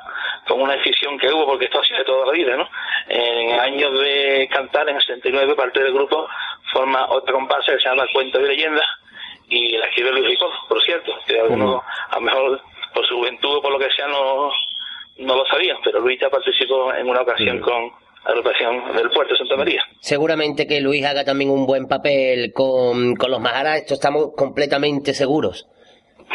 con 0.47 0.61
una 0.61 0.75
decisión 0.75 1.17
que 1.17 1.31
hubo, 1.31 1.45
porque 1.45 1.65
esto 1.65 1.79
ha 1.79 1.83
sido 1.83 1.99
de 1.99 2.05
toda 2.05 2.25
la 2.27 2.31
vida, 2.31 2.55
¿no? 2.55 2.67
En 3.07 3.59
años 3.59 3.99
de 3.99 4.47
cantar, 4.51 4.87
en 4.89 4.95
el 4.95 5.01
69, 5.01 5.55
parte 5.55 5.83
del 5.83 5.93
grupo 5.93 6.27
forma 6.71 7.07
otra 7.09 7.33
comparsa 7.33 7.73
que 7.73 7.79
se 7.79 7.89
llama 7.89 8.05
Cuento 8.13 8.39
de 8.39 8.47
Leyendas, 8.47 8.85
y 9.49 9.77
la 9.77 9.85
escribe 9.87 10.11
Luis 10.11 10.27
Ripoll, 10.27 10.51
por 10.67 10.83
cierto, 10.83 11.13
que 11.27 11.39
algunos, 11.39 11.83
a 12.09 12.15
lo 12.15 12.21
mejor 12.21 12.61
por 12.93 13.05
su 13.07 13.15
juventud 13.17 13.57
o 13.57 13.61
por 13.61 13.71
lo 13.71 13.79
que 13.79 13.89
sea, 13.95 14.07
no, 14.07 14.51
no 15.17 15.35
lo 15.35 15.45
sabían, 15.45 15.77
pero 15.83 15.99
Luis 15.99 16.19
ya 16.19 16.29
participó 16.29 16.93
en 16.93 17.07
una 17.07 17.21
ocasión 17.21 17.59
con 17.59 17.91
la 18.23 18.31
agrupación 18.31 18.95
del 18.95 19.09
puerto 19.11 19.33
de 19.33 19.37
Santa 19.37 19.55
María. 19.55 19.83
Seguramente 19.99 20.65
que 20.65 20.81
Luis 20.81 21.05
haga 21.05 21.23
también 21.23 21.51
un 21.51 21.65
buen 21.65 21.87
papel 21.87 22.51
con, 22.53 23.15
con 23.15 23.31
los 23.31 23.39
Maharas, 23.39 23.77
esto 23.77 23.93
estamos 23.93 24.31
completamente 24.35 25.13
seguros. 25.13 25.67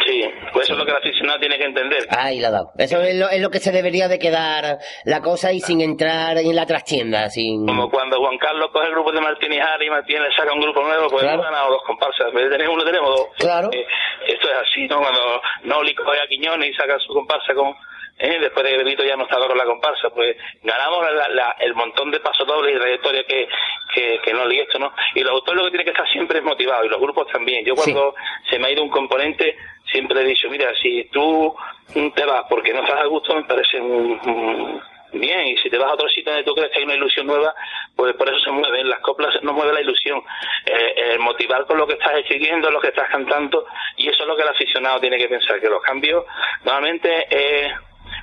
Sí, 0.05 0.23
pues 0.53 0.65
eso 0.65 0.73
es 0.73 0.79
lo 0.79 0.85
que 0.85 0.91
el 0.91 0.97
aficionado 0.97 1.39
tiene 1.39 1.57
que 1.57 1.65
entender. 1.65 2.07
Ahí 2.17 2.39
la 2.39 2.47
ha 2.47 2.51
dado. 2.51 2.71
Eso 2.77 3.01
es 3.01 3.15
lo, 3.15 3.29
es 3.29 3.39
lo 3.41 3.49
que 3.51 3.59
se 3.59 3.71
debería 3.71 4.07
de 4.07 4.17
quedar 4.19 4.79
la 5.05 5.21
cosa 5.21 5.51
y 5.51 5.59
sin 5.59 5.81
entrar 5.81 6.37
en 6.37 6.55
la 6.55 6.65
trastienda, 6.65 7.29
sin... 7.29 7.65
Como 7.67 7.89
cuando 7.91 8.17
Juan 8.19 8.37
Carlos 8.37 8.69
coge 8.71 8.87
el 8.87 8.93
grupo 8.93 9.11
de 9.11 9.21
Martín 9.21 9.53
y 9.53 9.59
Jara 9.59 9.83
y 9.83 9.89
Martín 9.89 10.23
le 10.23 10.33
saca 10.35 10.53
un 10.53 10.61
grupo 10.61 10.81
nuevo, 10.81 11.07
pues 11.09 11.21
Claro. 11.21 11.35
hemos 11.35 11.45
ganado 11.45 11.69
dos 11.71 11.83
comparsas. 11.85 12.27
En 12.29 12.33
vez 12.33 12.45
de 12.45 12.51
tener 12.51 12.69
uno, 12.69 12.83
tenemos 12.83 13.09
dos. 13.15 13.27
Claro. 13.37 13.69
Eh, 13.71 13.85
esto 14.27 14.47
es 14.49 14.55
así, 14.69 14.87
¿no? 14.87 14.99
Cuando 15.01 15.41
Noli 15.63 15.93
coge 15.93 16.19
a 16.19 16.27
Quiñones 16.27 16.69
y 16.69 16.73
saca 16.73 16.97
su 16.99 17.13
comparsa 17.13 17.53
con... 17.53 17.75
eh, 18.19 18.37
después 18.39 18.63
de 18.63 18.71
que 18.71 18.77
Benito 18.77 19.03
ya 19.03 19.15
no 19.15 19.23
estaba 19.23 19.47
con 19.47 19.57
la 19.57 19.65
comparsa, 19.65 20.09
pues 20.09 20.35
ganamos 20.63 21.05
la- 21.13 21.29
la- 21.29 21.55
el 21.59 21.73
montón 21.75 22.09
de 22.11 22.19
pasos 22.21 22.47
dobles 22.47 22.75
y 22.75 22.79
trayectoria 22.79 23.23
que, 23.23 23.47
que, 23.93 24.19
que 24.23 24.33
Noli 24.33 24.59
esto, 24.59 24.79
¿no? 24.79 24.93
Y 25.15 25.21
los 25.21 25.31
autores 25.33 25.57
lo 25.59 25.65
que 25.65 25.71
tienen 25.71 25.85
que 25.85 25.91
estar 25.91 26.07
siempre 26.11 26.39
es 26.39 26.43
motivados, 26.43 26.85
y 26.85 26.89
los 26.89 26.99
grupos 27.01 27.27
también. 27.31 27.65
Yo 27.65 27.75
cuando 27.75 28.13
se 28.49 28.57
me 28.57 28.67
ha 28.67 28.71
ido 28.71 28.83
un 28.83 28.89
componente, 28.89 29.55
siempre 29.91 30.21
he 30.21 30.25
dicho, 30.25 30.49
mira, 30.49 30.73
si 30.81 31.03
tú 31.11 31.55
te 31.93 32.25
vas 32.25 32.45
porque 32.49 32.73
no 32.73 32.81
estás 32.81 33.01
a 33.01 33.05
gusto, 33.05 33.35
me 33.35 33.43
parece 33.43 33.79
mm, 33.79 34.79
bien, 35.13 35.47
y 35.47 35.57
si 35.57 35.69
te 35.69 35.77
vas 35.77 35.89
a 35.89 35.93
otro 35.93 36.07
sitio 36.09 36.31
donde 36.31 36.45
tú 36.45 36.53
crees 36.53 36.71
que 36.71 36.79
hay 36.79 36.85
una 36.85 36.95
ilusión 36.95 37.27
nueva, 37.27 37.53
pues 37.95 38.15
por 38.15 38.29
eso 38.29 38.39
se 38.39 38.51
mueven, 38.51 38.89
las 38.89 38.99
coplas 39.01 39.35
no 39.43 39.53
mueve 39.53 39.73
la 39.73 39.81
ilusión, 39.81 40.21
Eh, 40.65 40.93
eh, 40.95 41.17
motivar 41.17 41.65
con 41.65 41.77
lo 41.77 41.87
que 41.87 41.93
estás 41.93 42.13
escribiendo, 42.19 42.69
lo 42.69 42.79
que 42.79 42.89
estás 42.89 43.09
cantando, 43.09 43.65
y 43.97 44.07
eso 44.07 44.21
es 44.21 44.27
lo 44.27 44.35
que 44.35 44.43
el 44.43 44.49
aficionado 44.49 44.99
tiene 44.99 45.17
que 45.17 45.27
pensar, 45.27 45.59
que 45.59 45.67
los 45.67 45.81
cambios 45.81 46.23
normalmente 46.63 47.27
eh, 47.29 47.71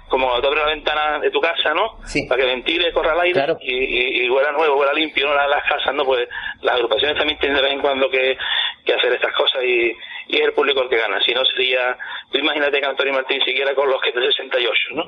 como 0.08 0.26
cuando 0.26 0.42
tú 0.42 0.48
abres 0.48 0.64
la 0.64 0.70
ventana 0.70 1.18
de 1.20 1.30
tu 1.30 1.40
casa, 1.40 1.74
¿no? 1.74 1.98
Para 2.28 2.40
que 2.42 2.46
ventile, 2.46 2.92
corra 2.92 3.14
el 3.14 3.20
aire 3.20 3.56
y, 3.60 3.72
y, 3.72 4.24
y 4.24 4.30
huela 4.30 4.52
nuevo, 4.52 4.76
huela 4.76 4.92
limpio, 4.92 5.26
¿no? 5.26 5.34
Las, 5.34 5.48
las 5.48 5.62
casas, 5.64 5.94
¿no? 5.94 6.04
Pues 6.04 6.28
las 6.62 6.74
agrupaciones 6.74 7.16
también 7.16 7.38
tienen 7.38 7.56
de 7.56 7.62
vez 7.62 7.72
en 7.72 7.80
cuando 7.80 8.08
que, 8.10 8.36
que 8.84 8.94
hacer 8.94 9.12
estas 9.12 9.34
cosas 9.34 9.62
y, 9.64 9.92
y 10.28 10.36
es 10.36 10.44
el 10.46 10.52
público 10.52 10.82
el 10.82 10.88
que 10.88 10.96
gana. 10.96 11.20
Si 11.24 11.32
no 11.32 11.44
sería, 11.44 11.96
tú 12.30 12.38
imagínate 12.38 12.80
que 12.80 12.86
Antonio 12.86 13.12
Martín 13.12 13.40
siguiera 13.44 13.74
con 13.74 13.88
los 13.88 14.00
que 14.00 14.12
de 14.12 14.26
68, 14.26 14.72
¿no? 14.92 15.04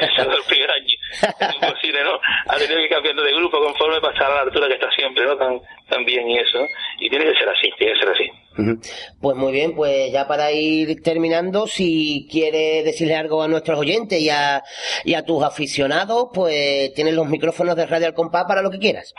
Es 0.00 0.18
el 0.18 0.44
primer 0.48 0.70
año. 0.70 0.96
Es 1.12 1.54
imposible, 1.54 2.04
¿no? 2.04 2.18
Ha 2.48 2.56
tenido 2.56 2.76
que 2.78 2.84
ir 2.84 2.90
cambiando 2.90 3.22
de 3.22 3.32
grupo 3.32 3.58
conforme 3.60 4.00
para 4.00 4.12
estar 4.12 4.30
a 4.30 4.34
la 4.36 4.40
altura 4.42 4.68
que 4.68 4.74
está 4.74 4.90
siempre, 4.90 5.24
¿no? 5.24 5.36
Tan, 5.36 5.60
tan 5.88 6.04
bien 6.04 6.28
y 6.28 6.38
eso. 6.38 6.58
¿no? 6.58 6.66
Y 7.00 7.10
tiene 7.10 7.24
que 7.26 7.38
ser 7.38 7.48
así, 7.48 7.70
tiene 7.78 7.94
que 7.94 8.00
ser 8.00 8.08
así. 8.10 8.30
Pues 9.20 9.36
muy 9.36 9.52
bien, 9.52 9.74
pues 9.74 10.12
ya 10.12 10.28
para 10.28 10.52
ir 10.52 11.02
terminando, 11.02 11.66
si 11.66 12.28
quiere 12.30 12.82
decirle 12.82 13.16
algo 13.16 13.42
a 13.42 13.48
nuestros 13.48 13.78
oyentes 13.78 14.20
y 14.20 14.28
a, 14.32 14.62
y 15.04 15.14
a 15.14 15.24
tus 15.24 15.42
aficionados, 15.42 16.28
pues 16.32 16.92
tienes 16.94 17.14
los 17.14 17.26
micrófonos 17.26 17.76
de 17.76 17.86
Radio 17.86 18.06
Al 18.08 18.14
Compás 18.14 18.44
para 18.46 18.62
lo 18.62 18.70
que 18.70 18.78
quieras. 18.78 19.14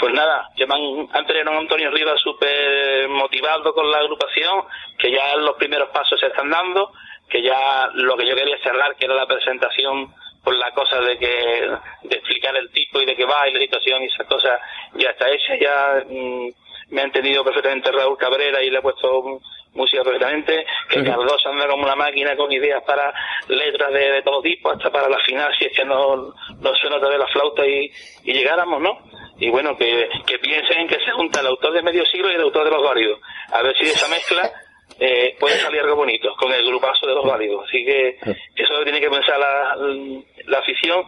Pues 0.00 0.14
nada, 0.14 0.48
llaman 0.56 1.08
antes 1.12 1.36
era 1.36 1.50
un 1.50 1.56
Antonio 1.56 1.90
Rivas 1.90 2.20
súper 2.22 3.08
motivado 3.08 3.74
con 3.74 3.90
la 3.90 3.98
agrupación, 3.98 4.64
que 4.96 5.10
ya 5.10 5.34
los 5.36 5.56
primeros 5.56 5.88
pasos 5.88 6.20
se 6.20 6.26
están 6.26 6.50
dando, 6.50 6.92
que 7.28 7.42
ya 7.42 7.90
lo 7.94 8.16
que 8.16 8.26
yo 8.26 8.36
quería 8.36 8.56
cerrar, 8.62 8.94
que 8.94 9.06
era 9.06 9.14
la 9.14 9.26
presentación 9.26 10.14
por 10.44 10.56
la 10.56 10.70
cosa 10.70 11.00
de 11.00 11.18
que 11.18 11.70
de 12.04 12.16
explicar 12.16 12.56
el 12.56 12.70
tipo 12.70 13.00
y 13.00 13.06
de 13.06 13.16
qué 13.16 13.24
va 13.24 13.48
y 13.48 13.52
la 13.52 13.60
situación 13.60 14.02
y 14.02 14.06
esas 14.06 14.26
cosas 14.26 14.60
ya 14.94 15.10
está 15.10 15.28
hecha, 15.28 15.56
ya 15.60 16.04
mm, 16.08 16.48
me 16.90 17.00
ha 17.00 17.04
entendido 17.04 17.44
perfectamente 17.44 17.92
Raúl 17.92 18.16
Cabrera 18.16 18.62
y 18.62 18.70
le 18.70 18.78
he 18.78 18.82
puesto 18.82 19.40
música 19.74 20.02
perfectamente, 20.02 20.66
que 20.88 21.04
Cardoso 21.04 21.50
anda 21.50 21.68
como 21.68 21.84
una 21.84 21.94
máquina 21.94 22.36
con 22.36 22.50
ideas 22.50 22.82
para 22.84 23.12
letras 23.48 23.92
de, 23.92 24.12
de 24.12 24.22
todo 24.22 24.40
tipo, 24.42 24.70
hasta 24.70 24.90
para 24.90 25.08
la 25.08 25.18
final, 25.20 25.52
si 25.58 25.66
es 25.66 25.76
que 25.76 25.84
no, 25.84 26.34
no 26.60 26.74
suena 26.80 26.96
otra 26.96 27.10
vez 27.10 27.18
la 27.18 27.28
flauta 27.28 27.66
y, 27.66 27.90
y 28.24 28.32
llegáramos, 28.32 28.80
¿no? 28.80 28.98
Y 29.38 29.50
bueno, 29.50 29.76
que, 29.76 30.08
que 30.26 30.38
piensen 30.38 30.88
que 30.88 30.98
se 31.04 31.12
junta 31.12 31.40
el 31.40 31.46
autor 31.46 31.72
de 31.72 31.82
medio 31.82 32.04
siglo 32.06 32.30
y 32.30 32.34
el 32.34 32.40
autor 32.40 32.64
de 32.64 32.70
los 32.70 32.82
válidos. 32.82 33.20
A 33.52 33.62
ver 33.62 33.76
si 33.76 33.84
esa 33.84 34.08
mezcla 34.08 34.50
eh, 34.98 35.36
puede 35.38 35.58
salir 35.58 35.80
algo 35.80 35.96
bonito 35.96 36.34
con 36.36 36.52
el 36.52 36.66
grupazo 36.66 37.06
de 37.06 37.14
los 37.14 37.24
válidos. 37.24 37.64
Así 37.68 37.84
que 37.84 38.18
eso 38.56 38.72
lo 38.72 38.82
tiene 38.82 39.00
que 39.00 39.10
pensar 39.10 39.38
la, 39.38 39.76
la 40.46 40.58
afición 40.58 41.06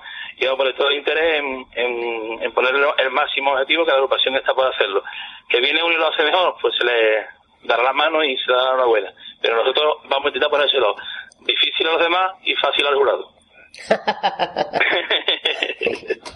poner 0.56 0.74
todo 0.76 0.88
el 0.88 0.96
interés 0.96 1.38
en, 1.40 1.66
en, 1.74 2.42
en 2.42 2.52
poner 2.52 2.72
el 2.98 3.10
máximo 3.10 3.52
objetivo 3.52 3.84
que 3.84 3.90
la 3.90 3.96
agrupación 3.96 4.36
está 4.36 4.54
por 4.54 4.66
hacerlo. 4.72 5.02
Que 5.48 5.60
viene 5.60 5.82
uno 5.82 5.94
y 5.94 5.98
lo 5.98 6.08
hace 6.08 6.22
mejor, 6.24 6.54
pues 6.60 6.74
se 6.78 6.84
le 6.86 7.26
dará 7.64 7.82
la 7.82 7.92
mano 7.92 8.22
y 8.24 8.36
se 8.38 8.52
dará 8.52 8.74
una 8.74 8.84
buena. 8.86 9.12
Pero 9.42 9.56
nosotros 9.56 9.96
vamos 10.08 10.26
a 10.26 10.28
intentar 10.28 10.50
ponérselo 10.50 10.94
difícil 11.40 11.86
a 11.88 11.92
los 11.92 12.02
demás 12.02 12.32
y 12.44 12.54
fácil 12.56 12.86
al 12.86 12.94
jurado. 12.96 13.30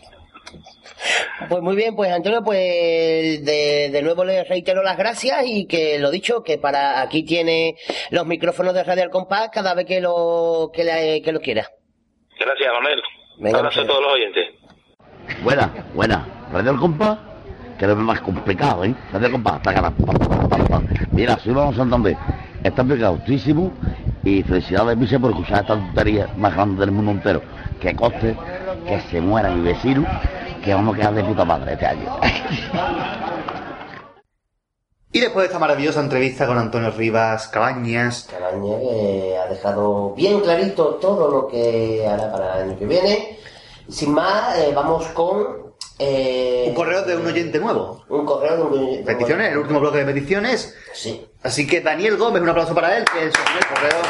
Pues 1.49 1.61
muy 1.63 1.77
bien, 1.77 1.95
pues 1.95 2.11
Antonio, 2.11 2.43
pues 2.43 3.45
de, 3.45 3.91
de 3.93 4.03
nuevo 4.03 4.25
le 4.25 4.45
reitero 4.45 4.83
las 4.83 4.97
gracias 4.97 5.45
y 5.47 5.67
que 5.67 5.99
lo 5.99 6.11
dicho, 6.11 6.43
que 6.43 6.57
para 6.57 7.03
aquí 7.03 7.25
tiene 7.25 7.75
los 8.11 8.25
micrófonos 8.27 8.73
de 8.73 8.83
Radio 8.85 9.03
Al 9.03 9.11
Compás 9.11 9.51
cada 9.53 9.75
vez 9.75 9.85
que 9.85 10.01
lo, 10.01 10.71
que, 10.73 10.85
le- 10.85 11.21
que 11.23 11.33
lo 11.33 11.41
quiera. 11.41 11.69
Gracias, 12.39 12.73
Manuel. 12.73 13.03
Venga, 13.39 13.59
Abrazo 13.59 13.81
a 13.81 13.83
pues. 13.83 13.89
todos 13.89 14.03
los 14.03 14.13
oyentes. 14.13 14.47
Buena, 15.43 15.71
buena. 15.95 16.27
Radio 16.53 16.71
El 16.73 16.79
Compás, 16.79 17.19
que 17.79 17.85
es 17.85 17.97
más 17.97 18.21
complicado, 18.21 18.85
¿eh? 18.85 18.95
Radio 19.13 19.27
El 19.27 19.33
Compás, 19.33 19.63
taca. 19.63 19.93
Mira, 21.13 21.39
soy 21.39 21.53
Vamos 21.53 21.77
Santander. 21.77 22.17
Está 22.63 22.85
pegadísimo 22.85 23.73
y 24.23 24.43
felicidades, 24.43 24.99
Vice, 24.99 25.19
por 25.19 25.31
escuchar 25.31 25.63
esta 25.63 25.75
tontería 25.75 26.29
más 26.37 26.55
grande 26.55 26.81
del 26.81 26.93
mundo 26.93 27.13
entero. 27.13 27.43
Que 27.81 27.95
coste, 27.95 28.37
que 28.87 29.01
se 29.01 29.21
muera 29.21 29.51
mi 29.51 29.63
vecino, 29.63 30.07
que 30.63 30.73
vamos 30.73 30.95
a 30.95 30.99
quedar 30.99 31.15
de 31.15 31.25
puta 31.25 31.45
madre 31.45 31.73
este 31.75 31.87
año. 31.87 32.19
Y 35.15 35.21
después 35.21 35.45
de 35.45 35.47
esta 35.47 35.61
maravillosa 35.61 36.01
entrevista 36.01 36.45
con 36.45 36.59
Antonio 36.59 36.91
Rivas 36.91 37.47
Cabañas, 37.47 38.27
Cabaña 38.29 38.81
que 38.81 39.37
ha 39.39 39.47
dejado 39.49 40.13
bien 40.17 40.41
clarito 40.41 40.97
todo 40.97 41.31
lo 41.31 41.47
que 41.47 42.05
hará 42.05 42.33
para 42.33 42.57
el 42.57 42.71
año 42.71 42.79
que 42.81 42.85
viene. 42.85 43.39
Sin 43.89 44.13
más, 44.13 44.59
eh, 44.59 44.73
vamos 44.75 45.07
con... 45.15 45.73
eh, 46.01 46.65
un 46.67 46.75
correo 46.75 47.03
de 47.03 47.17
un 47.17 47.27
oyente 47.27 47.61
nuevo. 47.61 48.05
Un 48.09 48.27
correo 48.27 48.57
de 48.57 48.63
un 48.65 48.73
oyente 48.73 49.15
Peticiones, 49.15 49.53
el 49.53 49.59
último 49.59 49.79
bloque 49.79 49.99
de 49.99 50.05
peticiones. 50.13 50.75
Sí. 50.93 51.25
Así 51.45 51.65
que 51.65 51.81
Daniel 51.81 52.17
Gómez, 52.17 52.43
un 52.43 52.49
aplauso 52.49 52.75
para 52.75 52.97
él, 52.99 53.05
que 53.05 53.29
es 53.29 53.33
su 53.33 53.45
primer 53.45 53.67
correo. 53.69 54.03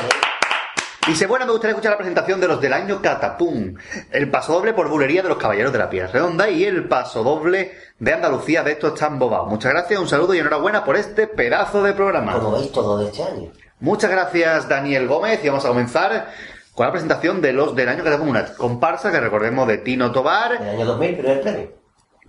Dice, 1.07 1.27
bueno, 1.27 1.45
me 1.45 1.53
gustaría 1.53 1.73
escuchar 1.73 1.93
la 1.93 1.99
presentación 1.99 2.41
de 2.41 2.49
los 2.49 2.61
del 2.63 2.73
año 2.73 3.03
Catapum, 3.03 3.75
el 4.11 4.31
paso 4.31 4.55
doble 4.55 4.73
por 4.73 4.89
bulería 4.89 5.23
de 5.23 5.29
los 5.29 5.37
Caballeros 5.37 5.71
de 5.71 5.79
la 5.79 5.91
Piedra 5.91 6.09
Redonda 6.11 6.49
y 6.49 6.65
el 6.65 6.89
paso 6.89 7.23
doble 7.23 7.73
de 7.99 8.13
Andalucía 8.15 8.63
de 8.63 8.73
estos 8.73 8.95
están 8.95 9.19
bobados. 9.19 9.49
Muchas 9.49 9.73
gracias, 9.73 10.01
un 10.01 10.09
saludo 10.09 10.33
y 10.35 10.39
enhorabuena 10.39 10.83
por 10.83 10.97
este 10.97 11.27
pedazo 11.27 11.83
de 11.83 11.93
programa. 11.93 12.33
Como 12.33 12.53
veis, 12.53 12.73
todo 12.73 12.97
de 12.99 13.07
este 13.11 13.23
año. 13.23 13.53
Muchas 13.81 14.11
gracias, 14.11 14.67
Daniel 14.67 15.07
Gómez, 15.07 15.45
y 15.45 15.49
vamos 15.49 15.65
a 15.67 15.69
comenzar 15.69 16.29
con 16.75 16.87
la 16.87 16.93
presentación 16.93 17.43
de 17.43 17.53
los 17.53 17.77
del 17.77 17.91
año 17.91 18.03
Catapum, 18.03 18.29
una 18.31 18.55
comparsa 18.55 19.13
que 19.13 19.21
recordemos 19.21 19.69
de 19.69 19.79
Tino 19.79 20.11
Tobar. 20.11 20.55
El 20.55 20.69
año 20.71 20.87
2000, 20.87 21.17
primer 21.19 21.41
premio. 21.43 21.73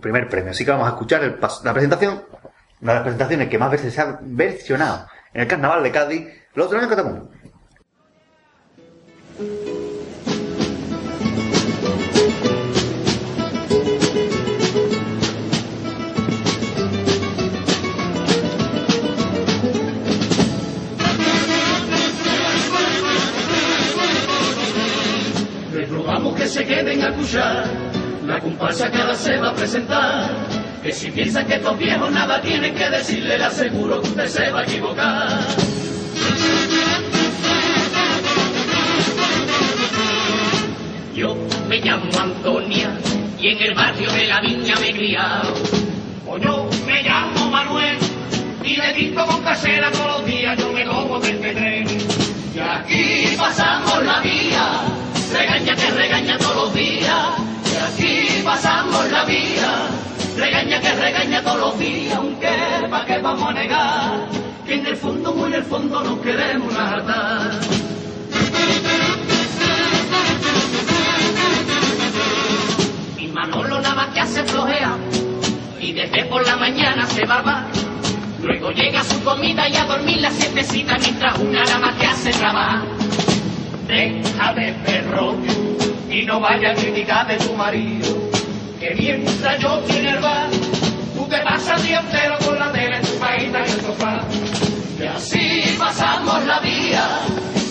Primer 0.02 0.28
premio, 0.28 0.50
así 0.50 0.66
que 0.66 0.70
vamos 0.72 0.86
a 0.86 0.90
escuchar 0.90 1.24
el 1.24 1.40
pas- 1.40 1.62
la 1.64 1.72
presentación, 1.72 2.24
una 2.82 2.92
de 2.92 2.96
las 2.98 3.02
presentaciones 3.04 3.48
que 3.48 3.58
más 3.58 3.70
veces 3.70 3.94
se 3.94 4.02
ha 4.02 4.18
versionado 4.20 5.06
en 5.32 5.40
el 5.40 5.48
Carnaval 5.48 5.82
de 5.82 5.90
Cádiz, 5.90 6.28
los 6.52 6.70
del 6.70 6.80
año 6.80 6.88
Catapum. 6.90 7.28
La 28.26 28.40
comparsa 28.40 28.90
que 28.90 28.98
ahora 28.98 29.14
se 29.14 29.36
va 29.36 29.50
a 29.50 29.54
presentar. 29.54 30.30
Que 30.82 30.92
si 30.92 31.10
piensan 31.10 31.46
que 31.46 31.54
estos 31.54 31.78
viejos 31.78 32.10
nada 32.12 32.40
tienen 32.40 32.74
que 32.74 32.88
decirle, 32.88 33.38
le 33.38 33.44
aseguro 33.44 34.00
que 34.00 34.08
usted 34.08 34.26
se 34.28 34.50
va 34.50 34.60
a 34.60 34.62
equivocar. 34.62 35.95
Yo 41.16 41.34
me 41.66 41.80
llamo 41.80 42.04
Antonia 42.20 42.90
y 43.40 43.48
en 43.48 43.62
el 43.62 43.74
barrio 43.74 44.12
de 44.12 44.26
la 44.26 44.38
viña 44.42 44.74
me 44.78 44.90
he 44.90 44.92
criado. 44.92 45.54
O 46.28 46.36
yo 46.36 46.68
me 46.86 47.02
llamo 47.02 47.80
Y 48.62 48.76
de 48.76 48.92
disco 48.92 49.24
con 49.24 49.42
casera 49.42 49.90
todos 49.92 50.18
los 50.18 50.26
días 50.26 50.58
yo 50.58 50.70
me 50.74 50.84
como 50.84 51.18
del 51.20 51.38
pedrero. 51.38 51.90
Y 52.54 52.58
aquí 52.58 53.34
pasamos 53.38 54.04
la 54.04 54.20
vía, 54.20 54.82
regaña 55.32 55.74
que 55.74 55.90
regaña 55.92 56.36
todos 56.36 56.56
los 56.56 56.74
días. 56.74 57.26
Y 57.64 57.76
aquí 57.76 58.42
pasamos 58.44 59.10
la 59.10 59.24
vía, 59.24 59.88
regaña 60.36 60.80
que 60.82 60.92
regaña 60.96 61.42
todos 61.42 61.60
los 61.60 61.78
días. 61.78 62.14
Aunque 62.14 62.48
pa' 62.90 63.06
qué 63.06 63.18
vamos 63.20 63.48
a 63.48 63.52
negar, 63.54 64.28
que 64.66 64.74
en 64.74 64.86
el 64.86 64.96
fondo, 64.96 65.32
muy 65.32 65.48
en 65.48 65.54
el 65.54 65.64
fondo 65.64 66.04
nos 66.04 66.18
queremos 66.18 66.76
hartar. 66.76 67.52
Manolo 73.36 73.82
nada 73.82 73.94
más 73.94 74.14
que 74.14 74.20
hace 74.20 74.42
flojea 74.44 74.96
y 75.78 75.92
desde 75.92 76.24
por 76.24 76.44
la 76.46 76.56
mañana 76.56 77.06
se 77.06 77.22
va. 77.26 77.66
Luego 78.42 78.70
llega 78.70 79.04
su 79.04 79.22
comida 79.22 79.68
y 79.68 79.76
a 79.76 79.84
dormir 79.84 80.22
la 80.22 80.30
sietecita 80.30 80.96
mientras 80.96 81.38
una 81.40 81.62
nada 81.62 81.78
más 81.80 81.96
que 81.96 82.06
hace 82.06 82.30
trabajar. 82.30 82.82
Deja 83.86 84.54
de 84.54 84.72
perro 84.86 85.36
y 86.10 86.22
no 86.22 86.40
vaya 86.40 86.70
a 86.70 86.74
criticar 86.76 87.26
de 87.26 87.36
tu 87.36 87.52
marido. 87.52 88.16
Que 88.80 88.94
mientras 88.94 89.60
yo 89.60 89.80
tiene 89.80 90.12
el 90.12 90.20
tú 91.14 91.26
te 91.28 91.38
pasas 91.42 91.82
día 91.82 92.00
entero 92.00 92.38
con 92.42 92.58
la 92.58 92.72
tele 92.72 93.00
tu 93.00 93.18
paita 93.18 93.58
y 93.58 93.70
el 93.70 93.80
sofá. 93.82 94.22
Y 94.98 95.04
así 95.04 95.76
pasamos 95.78 96.42
la 96.46 96.58
vía, 96.60 97.06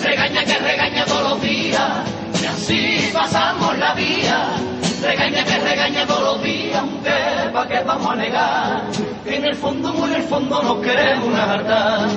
regaña 0.03 0.45
que 0.45 0.59
regaña 0.59 1.05
todos 1.05 1.31
los 1.31 1.41
días. 1.41 1.89
Y 2.39 2.45
así 2.45 3.09
pasamos 3.11 3.75
la 3.79 3.95
vía, 3.95 4.47
regaña 5.01 5.43
que 5.43 5.57
regaña 5.59 6.05
todos 6.05 6.23
los 6.23 6.43
días. 6.43 6.77
Aunque 6.79 7.11
pa' 7.53 7.67
qué 7.67 7.83
vamos 7.83 8.11
a 8.11 8.15
negar, 8.15 8.81
que 9.23 9.35
en 9.35 9.45
el 9.45 9.55
fondo, 9.55 9.93
muy 9.93 10.09
en 10.09 10.15
el 10.15 10.23
fondo 10.23 10.61
nos 10.61 10.77
queremos 10.83 11.39
hartar. 11.39 12.09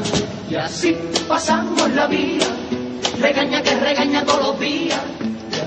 Y 0.48 0.54
así 0.54 0.96
pasamos 1.28 1.90
la 1.92 2.06
vía, 2.06 2.46
regaña 3.20 3.62
que 3.62 3.74
regaña 3.76 4.24
todos 4.24 4.48
los 4.48 4.60
días. 4.60 5.00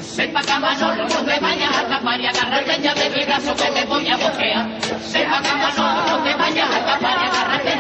Sepa 0.02 0.42
Camanolo, 0.42 1.08
no 1.08 1.24
te 1.24 1.40
vayas 1.40 1.78
a 1.78 1.88
tapar 1.88 2.20
y 2.20 2.26
agárrate 2.26 2.82
ya 2.82 2.94
de 2.94 3.10
mi 3.10 3.24
brazo 3.26 3.56
que 3.56 3.72
me 3.72 3.86
voy 3.86 4.08
a 4.08 4.18
boquear. 4.18 4.82
Sepa 5.02 5.42
Camanolo, 5.42 6.18
no 6.18 6.24
te 6.24 6.36
vayas 6.36 6.70
a 6.70 6.86
tapar 6.86 7.18
y 7.24 7.28
agárrate 7.28 7.71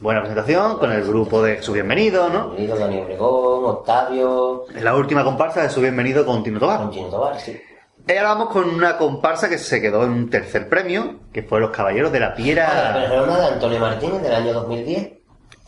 Buena 0.00 0.20
presentación 0.20 0.78
con 0.78 0.92
el 0.92 1.02
grupo 1.02 1.42
de 1.42 1.60
Su 1.60 1.72
Bienvenido, 1.72 2.30
¿no? 2.30 2.50
Bienvenido, 2.50 2.78
Dani 2.78 3.00
Obregón, 3.00 3.64
Octavio. 3.66 4.64
Es 4.74 4.82
la 4.82 4.94
última 4.94 5.24
comparsa 5.24 5.60
de 5.62 5.70
Su 5.70 5.80
Bienvenido 5.80 6.24
con 6.24 6.42
Tino 6.42 6.58
Tobar. 6.58 6.78
Con 6.78 6.90
Tino 6.90 7.08
Tobar, 7.08 7.38
sí. 7.38 7.60
Vamos 8.08 8.48
con 8.50 8.68
una 8.68 8.96
comparsa 8.96 9.48
que 9.48 9.58
se 9.58 9.80
quedó 9.80 10.02
en 10.04 10.10
un 10.10 10.30
tercer 10.30 10.68
premio, 10.68 11.20
que 11.32 11.42
fue 11.42 11.60
Los 11.60 11.70
Caballeros 11.70 12.10
de 12.12 12.20
la 12.20 12.28
Ah, 12.28 12.34
Piedra, 12.34 12.90
pero 12.94 13.22
es 13.22 13.28
una 13.28 13.38
de 13.40 13.46
Antonio 13.46 13.78
Martínez 13.80 14.22
del 14.22 14.34
año 14.34 14.52
2010. 14.54 15.12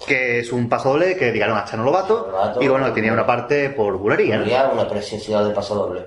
que 0.07 0.41
es 0.41 0.51
un 0.53 0.67
paso 0.69 0.91
doble 0.91 1.17
que 1.17 1.27
dedicaron 1.27 1.59
a 1.59 1.65
Chano 1.67 1.85
Lobato, 1.85 2.33
y 2.61 2.69
bueno, 2.69 2.91
tenía 2.93 3.13
una 3.13 3.27
parte 3.27 3.69
por 3.71 3.99
bulería, 3.99 4.39
¿no? 4.39 4.73
Una 4.73 4.89
preciosidad 4.89 5.45
del 5.45 5.53
paso 5.53 5.75
doble. 5.75 6.07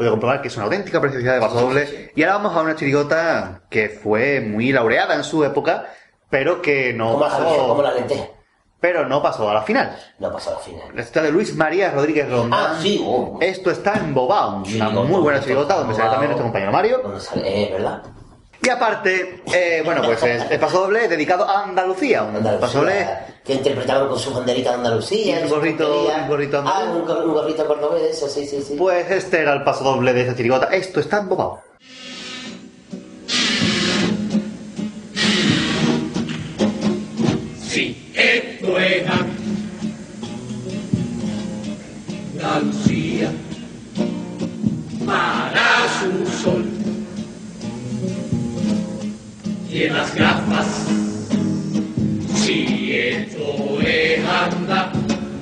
Podido 0.00 0.12
comprobar 0.14 0.40
que 0.40 0.48
es 0.48 0.56
una 0.56 0.64
auténtica 0.64 0.98
preciosidad 1.00 1.34
de 1.34 1.40
paso 1.40 1.60
doble. 1.60 2.10
Y 2.16 2.22
ahora 2.22 2.36
vamos 2.38 2.56
a 2.56 2.62
una 2.62 2.74
chirigota 2.74 3.62
que 3.68 3.90
fue 3.90 4.40
muy 4.40 4.72
laureada 4.72 5.14
en 5.14 5.24
su 5.24 5.44
época, 5.44 5.86
pero 6.30 6.62
que 6.62 6.94
no 6.94 7.12
Como 7.12 7.24
la 7.24 7.30
pasó. 7.30 7.68
como 7.68 7.82
la 7.82 7.92
lenteja. 7.92 8.24
Pero 8.80 9.06
no 9.06 9.22
pasó 9.22 9.50
a 9.50 9.52
la 9.52 9.60
final. 9.60 9.94
No 10.18 10.32
pasó 10.32 10.50
a 10.50 10.52
la 10.54 10.58
final. 10.60 10.98
Esta 10.98 11.20
de 11.20 11.30
Luis 11.30 11.54
María 11.54 11.90
Rodríguez 11.90 12.30
Rondán. 12.30 12.60
Ah, 12.60 12.78
sí, 12.80 13.04
oh. 13.06 13.36
Esto 13.42 13.70
está 13.70 13.92
en 13.98 14.14
Bobao, 14.14 14.62
una 14.74 14.88
muy 14.88 15.20
buena 15.20 15.40
chirigota 15.40 15.76
donde 15.76 15.94
sale 15.94 16.08
también 16.08 16.30
nuestro 16.30 16.44
compañero 16.44 16.72
Mario. 16.72 17.00
Donde 17.02 17.20
sale, 17.20 17.64
eh, 17.64 17.72
¿verdad? 17.72 18.02
Y 18.62 18.68
aparte, 18.68 19.42
eh, 19.54 19.80
bueno, 19.84 20.02
pues 20.02 20.22
es 20.22 20.50
el 20.50 20.60
paso 20.60 20.82
doble 20.82 21.08
dedicado 21.08 21.48
a 21.48 21.64
Andalucía. 21.64 22.22
Un 22.22 22.42
paso 22.60 22.80
doble 22.80 23.06
Que 23.44 23.54
interpretaban 23.54 24.08
con 24.08 24.18
su 24.18 24.32
banderita 24.34 24.70
de 24.70 24.76
Andalucía. 24.76 25.40
Y 25.40 25.44
un 25.44 25.48
gorrito- 25.50 26.08
un 26.14 26.28
gorrito 26.28 26.58
andaluz. 26.58 26.78
Ah, 26.78 26.90
un, 26.94 27.06
gor- 27.06 27.24
un 27.24 27.32
gorrito 27.32 27.66
cordobés, 27.66 28.02
eso, 28.16 28.28
sí, 28.28 28.46
sí, 28.46 28.60
sí. 28.62 28.74
Pues 28.76 29.10
este 29.10 29.40
era 29.40 29.54
el 29.54 29.64
paso 29.64 29.82
doble 29.84 30.12
de 30.12 30.22
esa 30.22 30.36
chirigota. 30.36 30.66
Esto 30.66 31.00
está 31.00 31.18
en 31.20 31.28
Bobao. 31.30 31.62
Sí, 37.58 38.10
esto 38.14 38.78
es 38.78 39.04
Andalucía 42.42 43.30
para 45.06 45.88
su 46.00 46.26
sol. 46.42 46.64
Y 49.72 49.84
en 49.84 49.94
las 49.94 50.14
gafas. 50.16 50.66
Si 52.34 52.92
esto 52.92 53.80
es 53.80 54.24
anda, 54.26 54.92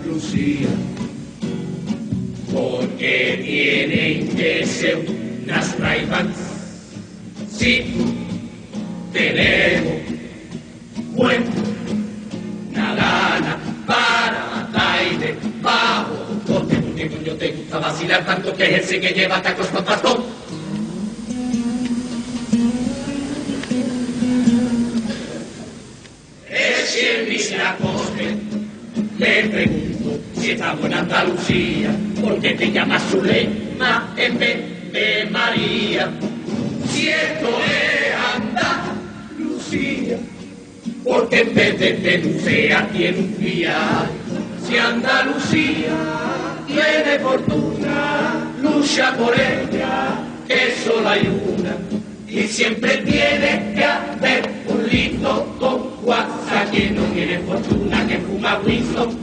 Lucía, 0.06 0.68
porque 2.52 3.40
tienen 3.42 4.36
que 4.36 4.66
ser 4.66 4.98
unas 5.44 5.78
raivas. 5.78 6.26
Si 7.50 7.84
tenemos 9.14 9.94
buena 11.14 11.50
gana 12.74 13.59
para 13.86 14.68
baile 14.72 15.36
bajo, 15.62 16.14
porque 16.46 16.76
tu 16.76 16.90
tiempo 16.90 17.16
yo 17.24 17.34
te 17.36 17.52
gusta 17.52 17.78
vacilar 17.78 18.26
tanto 18.26 18.55
que 18.55 18.76
es 18.76 18.92
el 18.92 19.00
que 19.00 19.09
lleva 19.09 19.40
tacos 19.40 19.68
con 19.68 19.84
bastón. 19.84 20.47
Dice 26.89 27.59
la 27.59 27.77
corte. 27.77 28.35
Le 29.19 29.44
pregunto 29.44 30.20
si 30.40 30.52
está 30.52 30.73
buena 30.73 31.01
Andalucía, 31.01 31.90
porque 32.19 32.55
te 32.55 32.73
llamas 32.73 33.02
Zulema 33.10 34.15
en 34.16 34.39
vez 34.39 34.93
de 34.93 35.28
María. 35.31 36.10
Si 36.90 37.09
esto 37.09 37.51
es 37.60 38.15
Andalucía, 39.36 40.16
porque 41.05 41.40
en 41.40 41.55
vez 41.55 41.78
de 41.78 41.94
Pelucea 41.94 42.89
tiene 42.89 43.19
un 43.19 43.36
vial. 43.39 44.09
Si 44.66 44.78
Andalucía 44.78 45.94
tiene 46.66 47.19
fortuna, 47.19 48.51
lucha 48.62 49.15
por 49.15 49.35
ella, 49.35 50.09
que 50.48 50.74
solo 50.82 51.06
hay 51.06 51.28
una. 51.59 51.77
Y 52.30 52.46
siempre 52.46 52.98
tiene 52.98 53.72
que 53.74 53.82
haber 53.84 54.50
un 54.66 54.86
lindo 54.86 55.56
con 55.59 55.96
guasa 56.02 56.70
que 56.70 56.90
no 56.90 57.02
tiene 57.05 57.38
fortuna, 57.38 58.06
que 58.06 58.18
fuma 58.18 58.60
Winston, 58.66 59.16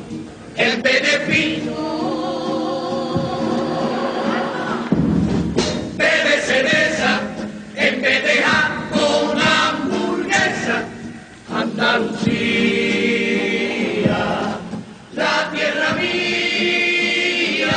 el 0.55 0.81
beneficio. 0.81 1.71
Bebe 5.95 6.41
cerveza 6.41 7.21
en 7.75 8.01
vez 8.01 8.23
de 8.23 8.41
jamón 8.41 9.37
hamburguesa. 9.39 10.85
Andalucía, 11.53 12.17
la 15.13 15.51
tierra 15.53 15.93
mía. 15.93 17.69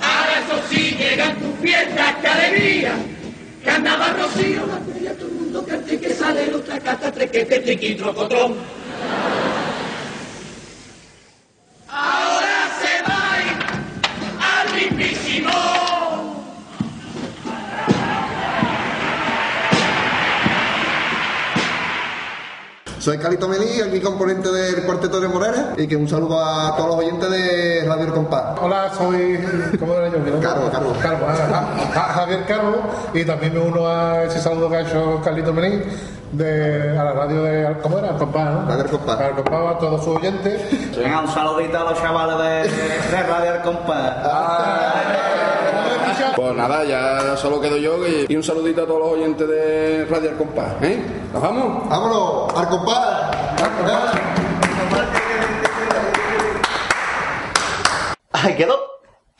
Ahora 0.00 0.40
eso 0.46 0.56
sí 0.70 0.96
llegan 0.98 1.36
tus 1.36 1.54
fiestas, 1.60 2.14
qué 2.22 2.28
alegría. 2.28 3.11
Carnaval 3.64 4.16
Rocío, 4.18 4.66
la 4.66 4.80
feria, 4.80 5.14
todo 5.16 5.28
el 5.28 5.34
mundo 5.34 5.64
cante 5.64 5.98
que 5.98 6.14
sale 6.14 6.54
otra 6.54 6.80
cata, 6.80 7.12
trequete, 7.12 7.60
triqui, 7.60 7.94
trocotrón. 7.94 8.54
Soy 23.02 23.18
Calito 23.18 23.48
Melí, 23.48 23.80
aquí 23.80 23.98
componente 23.98 24.48
del 24.48 24.84
Cuarteto 24.84 25.20
de 25.20 25.26
Morera 25.26 25.72
y 25.76 25.88
que 25.88 25.96
un 25.96 26.08
saludo 26.08 26.38
a 26.38 26.76
todos 26.76 26.90
los 26.90 26.98
oyentes 26.98 27.28
de 27.32 27.84
Radio 27.84 28.04
El 28.04 28.12
Compás. 28.12 28.56
Hola, 28.60 28.92
soy. 28.96 29.44
¿Cómo 29.80 29.94
era 29.94 30.06
yo? 30.06 30.18
Carlos, 30.40 30.70
Carlos. 30.70 30.96
Carlos, 31.02 31.28
ah, 31.28 31.66
ah, 31.96 32.12
Javier 32.14 32.44
Carlos, 32.46 32.76
y 33.12 33.24
también 33.24 33.54
me 33.54 33.58
uno 33.58 33.88
a 33.88 34.22
ese 34.22 34.38
saludo 34.38 34.70
que 34.70 34.76
ha 34.76 34.80
hecho 34.82 35.20
Carlito 35.24 35.52
Menín 35.52 35.82
de, 36.30 36.96
a 36.96 37.02
la 37.02 37.12
radio 37.12 37.42
de. 37.42 37.76
¿Cómo 37.82 37.98
era? 37.98 38.10
El 38.10 38.16
Compás, 38.18 38.54
¿no? 38.54 38.68
Radio 38.68 38.84
El 38.84 38.90
Compás. 38.90 39.18
Radio 39.18 39.30
El 39.30 39.34
Compás, 39.42 39.74
a 39.74 39.78
todos 39.78 40.04
sus 40.04 40.16
oyentes. 40.18 40.96
Venga, 40.96 41.20
un 41.22 41.28
saludito 41.28 41.78
a 41.78 41.90
los 41.90 42.00
chavales 42.00 42.38
de, 42.70 43.16
de 43.16 43.22
Radio 43.24 43.54
El 43.56 43.62
Compás. 43.62 44.16
Pues 46.36 46.54
nada, 46.54 46.84
ya 46.84 47.36
solo 47.36 47.60
quedo 47.60 47.76
yo 47.76 48.06
y, 48.06 48.26
y 48.28 48.36
un 48.36 48.42
saludito 48.42 48.82
a 48.82 48.86
todos 48.86 49.00
los 49.00 49.08
oyentes 49.12 49.46
de 49.48 50.06
Radio 50.06 50.30
El 50.30 50.36
Compás, 50.36 50.74
¿eh? 50.82 50.98
¿Nos 51.32 51.42
vamos? 51.42 51.88
¡Vámonos! 51.88 52.54
¡Al 52.56 52.68
compás! 52.68 53.36
Ahí 58.32 58.54
quedó. 58.56 58.76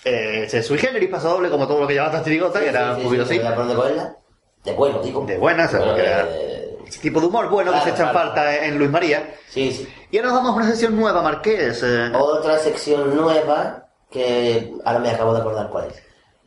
Eh, 0.05 0.47
se 0.48 0.62
sui 0.62 0.78
generis 0.78 1.09
paso 1.10 1.28
doble 1.31 1.48
como 1.48 1.66
todo 1.66 1.81
lo 1.81 1.86
que 1.86 1.94
llevaba 1.94 2.12
esta 2.12 2.24
chirigota, 2.24 2.60
que 2.60 2.69
era 2.69 2.97
un 2.97 3.02
poquito 3.05 3.23
así. 3.23 3.39
De 3.39 4.73
bueno, 4.74 4.98
digo. 5.01 5.24
De 5.27 5.39
buena, 5.39 5.64
o 5.66 5.69
sea, 5.69 5.78
Bueno, 5.78 5.93
porque 5.94 6.06
era 6.09 6.24
de- 6.24 6.78
ese 6.86 7.01
tipo 7.01 7.20
de 7.20 7.27
humor 7.27 7.48
bueno 7.48 7.73
que 7.73 7.78
se 7.81 7.90
echa 7.90 8.02
en 8.05 8.10
claro. 8.10 8.19
falta 8.19 8.64
en 8.66 8.78
Luis 8.78 8.90
María. 8.90 9.35
Sí, 9.48 9.73
sí. 9.73 9.89
Y 10.10 10.19
ahora 10.19 10.28
nos 10.31 10.39
vamos 10.39 10.52
a 10.52 10.56
una 10.56 10.70
sesión 10.70 10.97
nueva, 10.97 11.23
Marqués. 11.23 11.82
eh, 11.82 12.12
Otra 12.14 12.59
sección 12.59 13.16
nueva 13.16 13.86
que 14.10 14.73
ahora 14.85 14.98
me 14.98 15.10
acabo 15.10 15.32
de 15.35 15.40
acordar 15.40 15.69
cuál 15.70 15.86
es. 15.89 16.02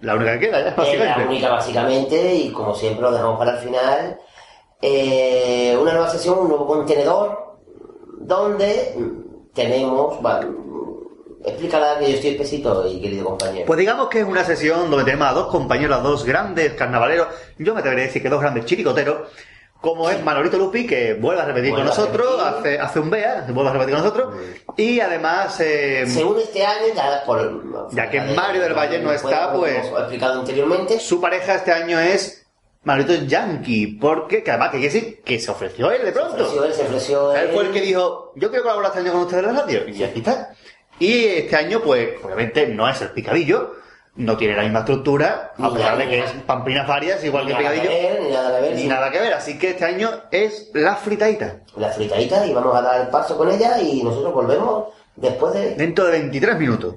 La 0.06 0.16
única 0.16 0.34
que 0.40 0.46
queda, 0.48 0.62
ya, 0.62 0.70
Es 0.70 0.76
básicamente. 0.76 1.20
la 1.20 1.28
única 1.28 1.50
básicamente 1.50 2.36
y 2.36 2.52
como 2.52 2.76
siempre 2.76 3.02
lo 3.02 3.12
dejamos 3.12 3.38
para 3.40 3.52
el 3.54 3.58
final. 3.58 4.20
Eh, 4.82 5.78
una 5.82 5.94
nueva 5.94 6.10
sesión, 6.10 6.38
un 6.40 6.50
nuevo 6.50 6.68
contenedor 6.68 7.58
donde 8.20 8.96
tenemos... 9.54 10.22
mm, 10.22 10.86
explícala 11.46 12.00
que 12.00 12.10
yo 12.10 12.16
estoy 12.16 12.32
espesito 12.32 12.88
y 12.88 13.00
querido 13.02 13.26
compañero. 13.26 13.66
Pues 13.66 13.80
digamos 13.80 14.08
que 14.10 14.20
es 14.20 14.26
una 14.26 14.44
sesión 14.44 14.90
donde 14.90 15.06
tenemos 15.06 15.28
a 15.28 15.34
dos 15.34 15.48
compañeros, 15.48 15.98
a 15.98 16.02
dos 16.02 16.26
grandes 16.26 16.74
carnavaleros, 16.74 17.28
yo 17.58 17.74
me 17.74 17.80
atrevería 17.80 18.06
a 18.06 18.08
decir 18.08 18.22
que 18.22 18.30
dos 18.30 18.42
grandes 18.42 18.66
chiricoteros, 18.66 19.30
como 19.86 20.10
es 20.10 20.24
Manolito 20.24 20.58
Lupi, 20.58 20.88
que 20.88 21.14
vuelve 21.14 21.44
a 21.44 21.46
repetir 21.46 21.70
Vuelve 21.70 21.88
con 21.92 21.96
nosotros, 21.96 22.42
hace, 22.42 22.80
hace 22.80 23.00
un 23.00 23.12
BEA, 23.12 23.46
vuelve 23.50 23.70
a 23.70 23.74
repetir 23.74 23.94
con 23.94 24.04
nosotros, 24.04 24.34
y 24.76 25.00
además, 25.00 25.60
eh, 25.60 26.06
Según 26.08 26.40
este 26.40 26.66
año, 26.66 26.88
ya 26.96 27.22
por... 27.24 27.92
ya 27.92 28.10
que 28.10 28.20
Mario 28.20 28.64
del 28.64 28.74
Valle 28.74 28.98
no 28.98 29.12
está, 29.12 29.54
pues 29.54 29.86
explicado 29.86 30.40
anteriormente. 30.40 31.00
su 31.00 31.22
pareja 31.22 31.54
este 31.54 31.72
año 31.72 32.00
es 32.00 32.48
Manolito 32.84 33.14
Yankee, 33.14 34.00
porque 34.02 34.42
que 34.44 34.50
además 34.50 34.72
que 34.72 34.80
decir 34.80 35.22
que 35.24 35.40
se 35.40 35.52
ofreció 35.52 35.92
él 35.92 36.04
de 36.04 36.12
pronto. 36.12 36.34
ofreció 36.34 36.66
él, 36.66 36.74
se 36.74 36.82
ofreció 36.82 37.36
Él 37.36 37.50
él. 37.50 37.54
fue 37.54 37.68
el 37.68 37.72
que 37.72 37.82
dijo, 37.82 38.34
yo 38.36 38.50
quiero 38.50 38.64
colaborar 38.64 38.90
este 38.90 39.02
año 39.02 39.12
con 39.12 39.22
ustedes 39.22 39.44
en 39.44 39.54
la 39.54 39.62
radio, 39.62 39.88
y 39.88 40.04
aquí 40.04 40.20
está. 40.20 40.56
Y 40.98 41.26
este 41.26 41.56
año, 41.58 41.80
pues, 41.82 42.10
obviamente 42.24 42.66
no 42.66 42.90
es 42.90 43.00
el 43.04 43.12
picadillo, 43.12 43.76
no 44.16 44.38
tiene 44.38 44.56
la 44.56 44.64
misma 44.64 44.80
estructura, 44.80 45.52
a 45.58 45.74
pesar 45.74 45.98
de 45.98 46.08
que 46.08 46.20
es 46.20 46.32
pamplinas 46.46 46.88
varias, 46.88 47.24
igual 47.24 47.48
que 47.48 47.56
picadillo. 47.56 47.90
ni 48.24 48.30
nada 48.30 48.56
que 48.56 48.62
ver, 48.62 48.76
Ni 48.76 48.84
nada 48.86 49.12
que 49.12 49.20
ver, 49.20 49.34
así 49.34 49.58
que 49.58 49.72
este 49.72 49.86
año 49.86 50.10
es 50.32 50.72
la 50.74 50.96
fritadita. 50.96 51.58
La 51.76 51.90
fritadita 51.90 52.46
y 52.46 52.54
vamos 52.54 52.76
a 52.76 52.82
dar 52.82 53.02
el 53.02 53.08
paso 53.08 53.38
con 53.38 53.52
ella 53.52 53.80
y 53.80 54.04
nosotros 54.04 54.34
volvemos 54.34 54.86
después 55.16 55.54
de... 55.54 55.76
Dentro 55.76 56.06
de 56.06 56.12
23 56.12 56.58
minutos. 56.58 56.96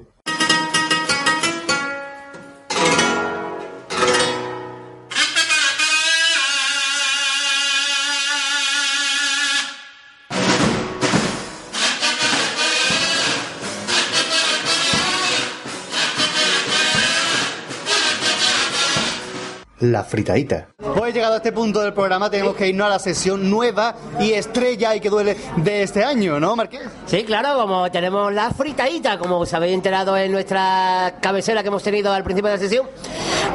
La 19.79 20.03
fritadita. 20.03 20.67
Pues 20.95 21.13
llegado 21.13 21.35
a 21.35 21.37
este 21.37 21.53
punto 21.53 21.79
del 21.79 21.93
programa 21.93 22.29
tenemos 22.29 22.55
que 22.55 22.67
irnos 22.67 22.87
a 22.87 22.89
la 22.89 22.99
sesión 22.99 23.49
nueva 23.49 23.95
y 24.19 24.33
estrella 24.33 24.95
y 24.95 24.99
que 24.99 25.09
duele 25.09 25.37
de 25.57 25.83
este 25.83 26.03
año, 26.03 26.39
¿no, 26.39 26.55
Marqués? 26.55 26.81
Sí, 27.05 27.23
claro, 27.23 27.55
como 27.57 27.89
tenemos 27.89 28.33
la 28.33 28.51
fritadita, 28.51 29.17
como 29.17 29.37
os 29.37 29.53
habéis 29.53 29.73
enterado 29.73 30.17
en 30.17 30.31
nuestra 30.31 31.15
cabecera 31.21 31.61
que 31.61 31.69
hemos 31.69 31.83
tenido 31.83 32.11
al 32.11 32.23
principio 32.23 32.49
de 32.49 32.57
la 32.57 32.61
sesión, 32.61 32.87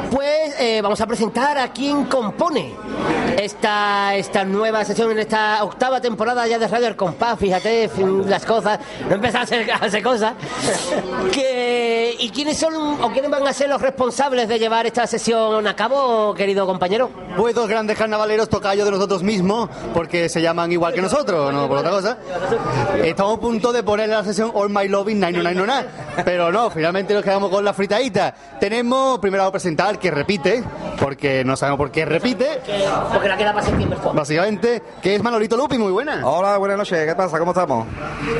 pues 0.09 0.55
eh, 0.59 0.81
vamos 0.81 0.99
a 1.01 1.07
presentar 1.07 1.57
a 1.57 1.71
quien 1.71 2.05
compone 2.05 2.73
esta, 3.37 4.15
esta 4.15 4.43
nueva 4.43 4.83
sesión 4.85 5.11
en 5.11 5.19
esta 5.19 5.63
octava 5.63 6.01
temporada 6.01 6.47
ya 6.47 6.57
de 6.57 6.67
Radio 6.67 6.87
El 6.87 6.95
Compás. 6.95 7.37
Fíjate, 7.37 7.89
las 8.25 8.45
cosas, 8.45 8.79
no 9.07 9.15
empiezan 9.15 9.41
a 9.41 9.43
hacer, 9.43 9.71
a 9.71 9.75
hacer 9.75 10.03
cosas. 10.03 10.33
Que, 11.31 12.15
¿Y 12.19 12.29
quiénes 12.29 12.57
son 12.57 12.73
o 12.75 13.11
quiénes 13.11 13.29
van 13.29 13.45
a 13.47 13.53
ser 13.53 13.69
los 13.69 13.81
responsables 13.81 14.47
de 14.47 14.57
llevar 14.57 14.85
esta 14.85 15.05
sesión 15.05 15.67
a 15.67 15.75
cabo, 15.75 16.14
querido 16.35 16.65
compañero? 16.65 17.09
Pues 17.37 17.53
dos 17.55 17.67
grandes 17.67 17.97
carnavaleros 17.97 18.49
tocayos 18.49 18.85
de 18.85 18.91
nosotros 18.91 19.23
mismos, 19.23 19.69
porque 19.93 20.29
se 20.29 20.41
llaman 20.41 20.71
igual 20.71 20.93
que 20.93 21.01
nosotros, 21.01 21.53
no 21.53 21.67
por 21.67 21.79
otra 21.79 21.91
cosa. 21.91 22.17
Estamos 23.03 23.37
a 23.37 23.41
punto 23.41 23.71
de 23.73 23.83
poner 23.83 24.09
la 24.09 24.23
sesión 24.23 24.51
All 24.53 24.69
My 24.69 24.87
Loving 24.87 25.19
999, 25.19 26.23
pero 26.23 26.51
no, 26.51 26.69
finalmente 26.69 27.13
nos 27.13 27.23
quedamos 27.23 27.49
con 27.49 27.63
la 27.65 27.73
fritadita. 27.73 28.33
Tenemos, 28.59 29.19
primero 29.19 29.43
a 29.43 29.51
presentar 29.51 29.99
que 29.99 30.11
repite, 30.11 30.63
porque 30.99 31.43
no 31.43 31.55
sabemos 31.55 31.77
por 31.77 31.91
qué 31.91 32.05
repite, 32.05 32.61
Porque 33.11 33.27
la 33.27 33.37
queda 33.37 33.53
para 33.53 33.65
septiembre. 33.65 33.99
básicamente, 34.13 34.81
que 35.01 35.15
es 35.15 35.23
Manolito 35.23 35.57
Lupi, 35.57 35.77
muy 35.77 35.91
buena. 35.91 36.21
Hola, 36.25 36.57
buenas 36.57 36.77
noches, 36.77 37.05
¿qué 37.05 37.15
pasa? 37.15 37.37
¿Cómo 37.39 37.51
estamos? 37.51 37.87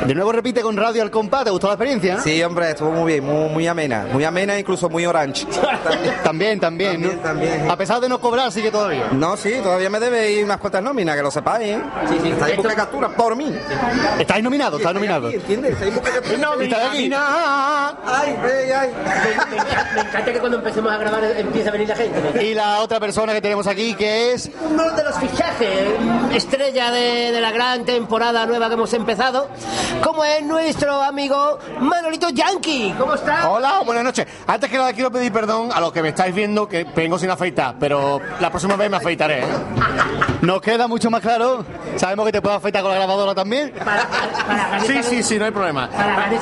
De 0.06 0.16
nuevo 0.16 0.32
repite 0.32 0.62
con 0.62 0.78
Radio 0.78 1.02
al 1.02 1.12
Compás, 1.12 1.44
¿te 1.44 1.50
gustó 1.50 1.68
la 1.68 1.74
experiencia? 1.74 2.16
no? 2.16 2.22
Sí, 2.24 2.42
hombre, 2.44 2.70
estuvo 2.72 2.92
muy 2.92 3.14
bien, 3.14 3.26
muy, 3.26 3.50
muy 3.50 3.68
amena, 3.68 4.08
muy 4.12 4.24
amena, 4.24 4.58
incluso 4.58 4.90
muy 4.90 5.06
orange. 5.06 5.46
También, 6.24 6.60
también, 6.60 7.02
¿no? 7.02 7.10
A 7.70 7.76
pesar 7.78 8.00
de 8.00 8.08
no 8.10 8.20
cobrar, 8.20 8.52
sigue 8.52 8.72
todavía. 8.72 9.08
No, 9.12 9.36
sí, 9.38 9.54
todavía 9.64 9.90
me 9.90 10.00
debéis 10.00 10.44
unas 10.44 10.58
cuantas 10.58 10.84
nóminas, 10.84 11.16
que 11.16 11.22
lo 11.24 11.32
sepáis, 11.32 11.68
¿eh? 11.70 11.82
Sí, 12.10 12.18
sí. 12.22 12.30
Estáis 12.30 12.52
en 12.56 12.58
busca 12.62 12.76
captura 12.76 13.10
por 13.10 13.36
mí. 13.36 13.56
Estáis 14.20 14.44
nominados, 14.44 14.80
estáis 14.80 14.94
nominados. 14.94 15.34
¿Entiendes? 15.34 15.74
Estáis 15.74 15.94
busca 15.96 16.12
de 16.12 16.22
captura. 16.22 16.88
Aquí. 16.92 17.12
Ay, 18.06 18.38
ay, 18.44 18.72
ay. 18.72 18.92
Me, 19.50 19.58
encanta- 19.58 19.90
me 19.96 20.02
encanta 20.02 20.34
que 20.34 20.40
cuando 20.40 20.58
empecemos 20.58 20.92
a 20.92 20.98
grabar 20.98 21.24
empiece 21.24 21.70
a 21.70 21.72
venir 21.72 21.90
la 21.90 21.96
gente. 21.96 22.44
Y 22.44 22.54
la 22.54 22.80
otra 22.82 23.00
persona 23.00 23.34
que 23.34 23.42
tenemos 23.42 23.66
aquí 23.68 23.94
que 23.96 24.34
es 24.34 24.50
Uno 24.70 24.92
de 24.92 25.04
los 25.04 25.18
fichajes, 25.18 25.90
estrella 26.34 26.92
de, 26.92 27.32
de 27.32 27.42
la 27.42 27.52
gran 27.52 27.84
temporada 27.86 28.46
nueva 28.46 28.68
que 28.68 28.76
hemos 28.76 28.94
empezado, 28.94 29.48
como 30.04 30.24
es 30.24 30.44
nuestro 30.44 31.02
amigo 31.02 31.58
Manolito 31.80 32.30
Yankee. 32.30 32.94
¿Cómo 32.98 33.16
está? 33.16 33.50
Hola, 33.50 33.82
buenas 33.86 34.04
noches. 34.04 34.28
Antes 34.48 34.70
que 34.70 34.78
nada 34.78 34.94
quiero 34.94 35.12
pedir 35.12 35.32
perdón 35.32 35.70
a 35.74 35.80
los 35.80 35.92
que 35.92 36.02
me 36.02 36.10
estáis 36.10 36.34
viendo 36.36 36.68
que 36.68 36.84
vengo 36.96 37.18
sin 37.18 37.30
afeitar, 37.30 37.55
pero 37.80 38.20
la 38.40 38.50
próxima 38.50 38.76
vez 38.76 38.90
me 38.90 38.98
afeitaré. 38.98 39.40
¿eh? 39.40 39.46
Nos 40.42 40.62
queda 40.62 40.88
mucho 40.88 41.10
más 41.10 41.22
claro. 41.22 41.64
Sabemos 41.96 42.26
que 42.26 42.32
te 42.34 42.42
puedo 42.42 42.56
afeitar 42.56 42.82
con 42.82 42.92
la 42.92 42.98
grabadora 42.98 43.34
también. 43.34 43.74
Sí, 44.86 45.02
sí, 45.04 45.24
sí, 45.24 45.40
no 45.40 45.46
hay 45.46 45.52
problema. 45.52 45.90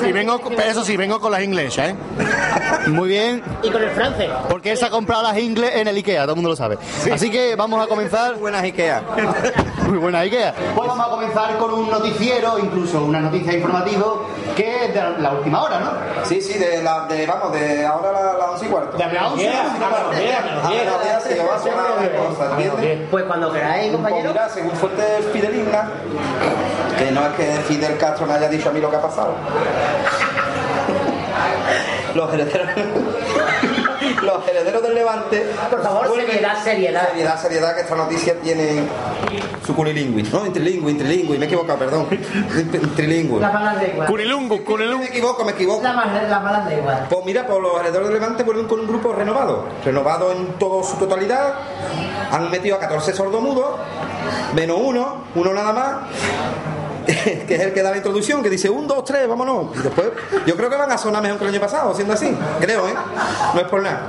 Y 0.08 0.12
vengo, 0.12 0.40
con- 0.42 0.54
eso 0.54 0.84
sí, 0.84 0.98
vengo 0.98 1.20
con 1.20 1.32
las 1.32 1.42
inglesas, 1.44 1.90
¿eh? 1.90 1.96
Muy 2.88 3.10
bien. 3.10 3.44
Y 3.62 3.70
con 3.70 3.82
el 3.84 3.90
francés. 3.92 4.30
Porque 4.50 4.72
él 4.72 4.78
se 4.78 4.86
ha 4.86 4.90
comprado 4.90 5.24
las 5.24 5.38
ingles 5.38 5.76
en 5.76 5.88
el 5.88 5.96
Ikea, 5.96 6.24
todo 6.24 6.32
el 6.32 6.36
mundo 6.38 6.50
lo 6.50 6.56
sabe. 6.56 6.78
Así 7.12 7.30
que 7.30 7.56
vamos 7.56 7.84
a 7.84 7.88
comenzar. 7.88 8.36
Buenas 8.36 8.64
Ikea. 8.64 9.02
Muy 9.88 9.98
buena 9.98 10.20
Ikea. 10.20 10.54
Pues 10.76 10.88
vamos 10.88 11.06
a 11.06 11.10
comenzar 11.10 11.58
con 11.58 11.74
un 11.74 11.90
noticiero, 11.90 12.58
incluso 12.60 13.04
una 13.04 13.20
noticia 13.20 13.54
informativa, 13.54 14.06
que 14.56 14.86
es 14.86 14.94
de 14.94 15.02
la 15.22 15.32
última 15.32 15.62
hora, 15.64 15.80
¿no? 15.80 15.92
Sí, 16.26 16.42
sí, 16.42 16.58
de 16.58 16.82
la, 16.84 17.06
de, 17.08 17.26
vamos, 17.28 17.52
de 17.54 17.86
ahora 17.86 18.12
las 18.12 18.38
la 18.38 18.46
11 18.52 18.66
y 18.66 18.70
cuarto. 18.70 18.98
De 18.98 19.14
la 19.14 19.28
11 19.28 19.44
y 19.44 19.48
cuarto. 19.50 20.10
Ah, 21.04 21.20
menos 21.20 21.24
diez, 21.28 21.38
menos 21.38 21.64
diez. 21.64 21.76
Ah, 21.76 21.78
menos 21.78 22.02
diez, 22.02 22.20
sí, 22.20 22.20
va 22.20 22.36
a 22.36 22.40
sonar 22.40 22.96
una. 22.98 23.10
Pues 23.12 23.24
cuando 23.26 23.52
queráis, 23.52 23.92
compañero. 23.92 24.30
mira, 24.30 24.50
según 24.50 24.72
fuente 24.72 25.04
fideligna, 25.32 25.90
que 26.98 27.12
no 27.12 27.26
es 27.28 27.34
que 27.34 27.46
Fidel 27.68 27.98
Castro 27.98 28.26
me 28.26 28.34
haya 28.34 28.50
dicho 28.50 28.70
a 28.70 28.72
mí 28.72 28.80
lo 28.80 28.90
que 28.90 28.96
ha 28.96 29.02
pasado. 29.02 29.34
Los 32.16 32.32
herederos, 32.32 32.70
los 34.38 34.48
herederos 34.48 34.82
del 34.84 34.96
Levante. 34.96 35.46
Por 35.70 35.84
favor, 35.84 36.08
vuelven- 36.10 36.26
seriedad, 36.28 36.64
seriedad. 36.64 37.08
Seriedad, 37.10 37.42
seriedad, 37.42 37.76
que 37.76 37.82
esta 37.82 37.96
noticia 37.96 38.36
tiene 38.42 38.84
su 39.66 39.76
cunilingüe. 39.76 40.24
No, 40.24 40.46
intrilingüe, 40.46 40.92
intrilingüe, 40.92 41.38
me 41.38 41.46
he 41.46 41.48
equivocado, 41.48 41.80
perdón. 41.80 42.08
Intrilingüe. 42.12 43.40
La 43.40 43.52
mala 43.52 43.74
lengua. 43.76 44.06
Cunilungu, 44.06 44.64
Cunilungu. 44.64 45.04
Me 45.04 45.10
equivoco, 45.10 45.44
me 45.46 45.52
equivoco. 45.52 45.84
La 45.84 45.94
mala, 45.94 46.24
la 46.24 46.40
mala 46.40 46.66
lengua. 46.70 47.06
Pues 47.10 47.26
mira, 47.26 47.46
pues 47.46 47.60
los 47.62 47.80
herederos 47.80 48.08
del 48.10 48.20
Levante 48.20 48.44
vuelven 48.44 48.68
con 48.68 48.80
un 48.80 48.88
grupo 48.88 49.14
renovado. 49.14 49.66
Renovado 49.84 50.32
en 50.32 50.48
toda 50.60 50.84
su 50.84 50.98
totalidad. 50.98 51.54
Han 52.32 52.50
metido 52.50 52.76
a 52.76 52.80
14 52.80 53.14
sordomudos, 53.14 53.76
menos 54.56 54.78
uno, 54.82 55.24
uno 55.36 55.54
nada 55.54 55.74
más. 55.74 55.94
que 57.48 57.56
es 57.56 57.62
el 57.62 57.74
que 57.74 57.82
da 57.82 57.92
la 57.92 57.98
introducción, 57.98 58.42
que 58.44 58.50
dice 58.50 58.70
un, 58.70 58.88
dos, 58.88 59.04
tres, 59.06 59.28
vámonos. 59.28 59.76
Y 59.76 59.80
después, 59.84 60.08
yo 60.46 60.56
creo 60.56 60.70
que 60.70 60.76
van 60.78 60.92
a 60.92 60.98
sonar 60.98 61.22
mejor 61.22 61.38
que 61.40 61.46
el 61.46 61.50
año 61.52 61.60
pasado, 61.62 61.94
siendo 61.96 62.14
así. 62.14 62.36
Creo, 62.60 62.88
¿eh? 62.88 62.94
No 63.54 63.60
es 63.62 63.68
por 63.68 63.82
nada. 63.82 64.02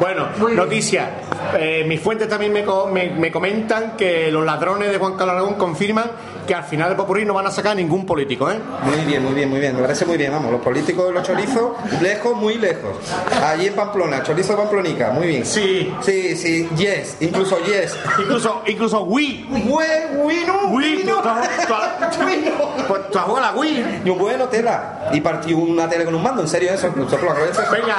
Bueno, 0.00 0.28
noticia. 0.54 1.10
Eh, 1.58 1.84
mis 1.86 2.00
fuentes 2.00 2.28
también 2.28 2.52
me, 2.52 2.64
co- 2.64 2.86
me- 2.86 3.10
me 3.10 3.32
comentan 3.32 3.96
que 3.96 4.30
los 4.30 4.44
ladrones 4.44 4.90
de 4.92 4.98
Juan 4.98 5.14
Carlos 5.16 5.34
Aragón 5.34 5.54
confirman 5.54 6.10
que 6.48 6.54
al 6.54 6.64
final 6.64 6.88
de 6.88 6.96
Popurrí 6.96 7.24
no 7.26 7.34
van 7.34 7.46
a 7.46 7.50
sacar 7.50 7.76
ningún 7.76 8.06
político, 8.06 8.50
¿eh? 8.50 8.58
Muy 8.82 9.04
bien, 9.04 9.22
muy 9.22 9.34
bien, 9.34 9.48
muy 9.50 9.60
bien. 9.60 9.76
Me 9.76 9.82
parece 9.82 10.06
muy 10.06 10.16
bien, 10.16 10.32
vamos. 10.32 10.50
Los 10.50 10.62
políticos 10.62 11.06
de 11.08 11.12
los 11.12 11.22
chorizos, 11.22 11.72
lejos, 12.00 12.34
muy 12.36 12.54
lejos. 12.56 12.96
Allí 13.44 13.66
en 13.66 13.74
Pamplona, 13.74 14.22
chorizo 14.22 14.56
pamplonica, 14.56 15.10
muy 15.10 15.26
bien. 15.26 15.44
Sí. 15.44 15.94
Sí, 16.02 16.34
sí, 16.36 16.68
yes, 16.76 17.18
incluso 17.20 17.58
yes. 17.64 17.94
Incluso, 18.18 18.62
incluso 18.66 19.02
Wii. 19.02 19.46
Wii, 19.50 20.22
Wii 20.24 20.44
no, 20.46 20.68
Wii, 20.70 21.02
tú, 21.04 21.10
tú 21.22 21.28
has- 21.28 21.66
tú 21.66 21.74
has- 21.74 22.18
Wii 22.26 22.44
no. 22.58 22.86
pues 22.88 23.10
tú 23.10 23.18
has 23.18 23.24
jugado 23.26 23.46
a 23.46 23.52
la 23.52 23.58
Wii. 23.58 24.02
Y 24.06 24.10
un 24.10 24.18
bueno, 24.18 24.46
tela. 24.46 25.10
Y 25.12 25.20
partí 25.20 25.52
una 25.52 25.86
tele 25.88 26.06
con 26.06 26.14
un 26.14 26.22
mando, 26.22 26.40
en 26.40 26.48
serio 26.48 26.72
eso. 26.72 26.88
Por 26.90 27.12
la 27.12 27.18
gloria 27.34 27.46
de 27.46 27.54
Cefa. 27.54 27.70
Venga. 27.72 27.96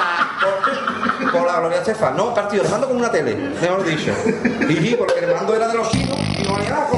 Por, 1.22 1.32
por 1.32 1.46
la 1.46 1.60
gloria 1.60 1.78
de 1.78 1.84
Cefa. 1.84 2.10
No, 2.10 2.34
partido 2.34 2.64
el 2.64 2.68
mando 2.70 2.88
con 2.88 2.96
una 2.96 3.12
tele, 3.12 3.36
mejor 3.60 3.84
dicho. 3.84 4.12
Y 4.68 4.74
sí, 4.74 4.96
porque 4.98 5.20
el 5.20 5.32
mando 5.32 5.54
era 5.54 5.68
de 5.68 5.74
los 5.74 5.88
chinos 5.92 6.18
y 6.36 6.42
no 6.42 6.56
había 6.56 6.70
nada 6.70 6.88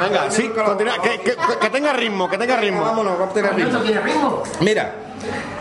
Venga, 0.00 0.30
sí, 0.30 0.48
continúa. 0.48 1.00
Que, 1.02 1.20
que- 1.20 1.36
que 1.60 1.70
tenga 1.70 1.92
ritmo, 1.92 2.28
que 2.28 2.38
tenga 2.38 2.56
ritmo. 2.56 2.82
Vámonos. 2.82 3.32
¿Tiene 3.32 3.50
ritmo? 3.50 4.42
Mira, 4.60 4.92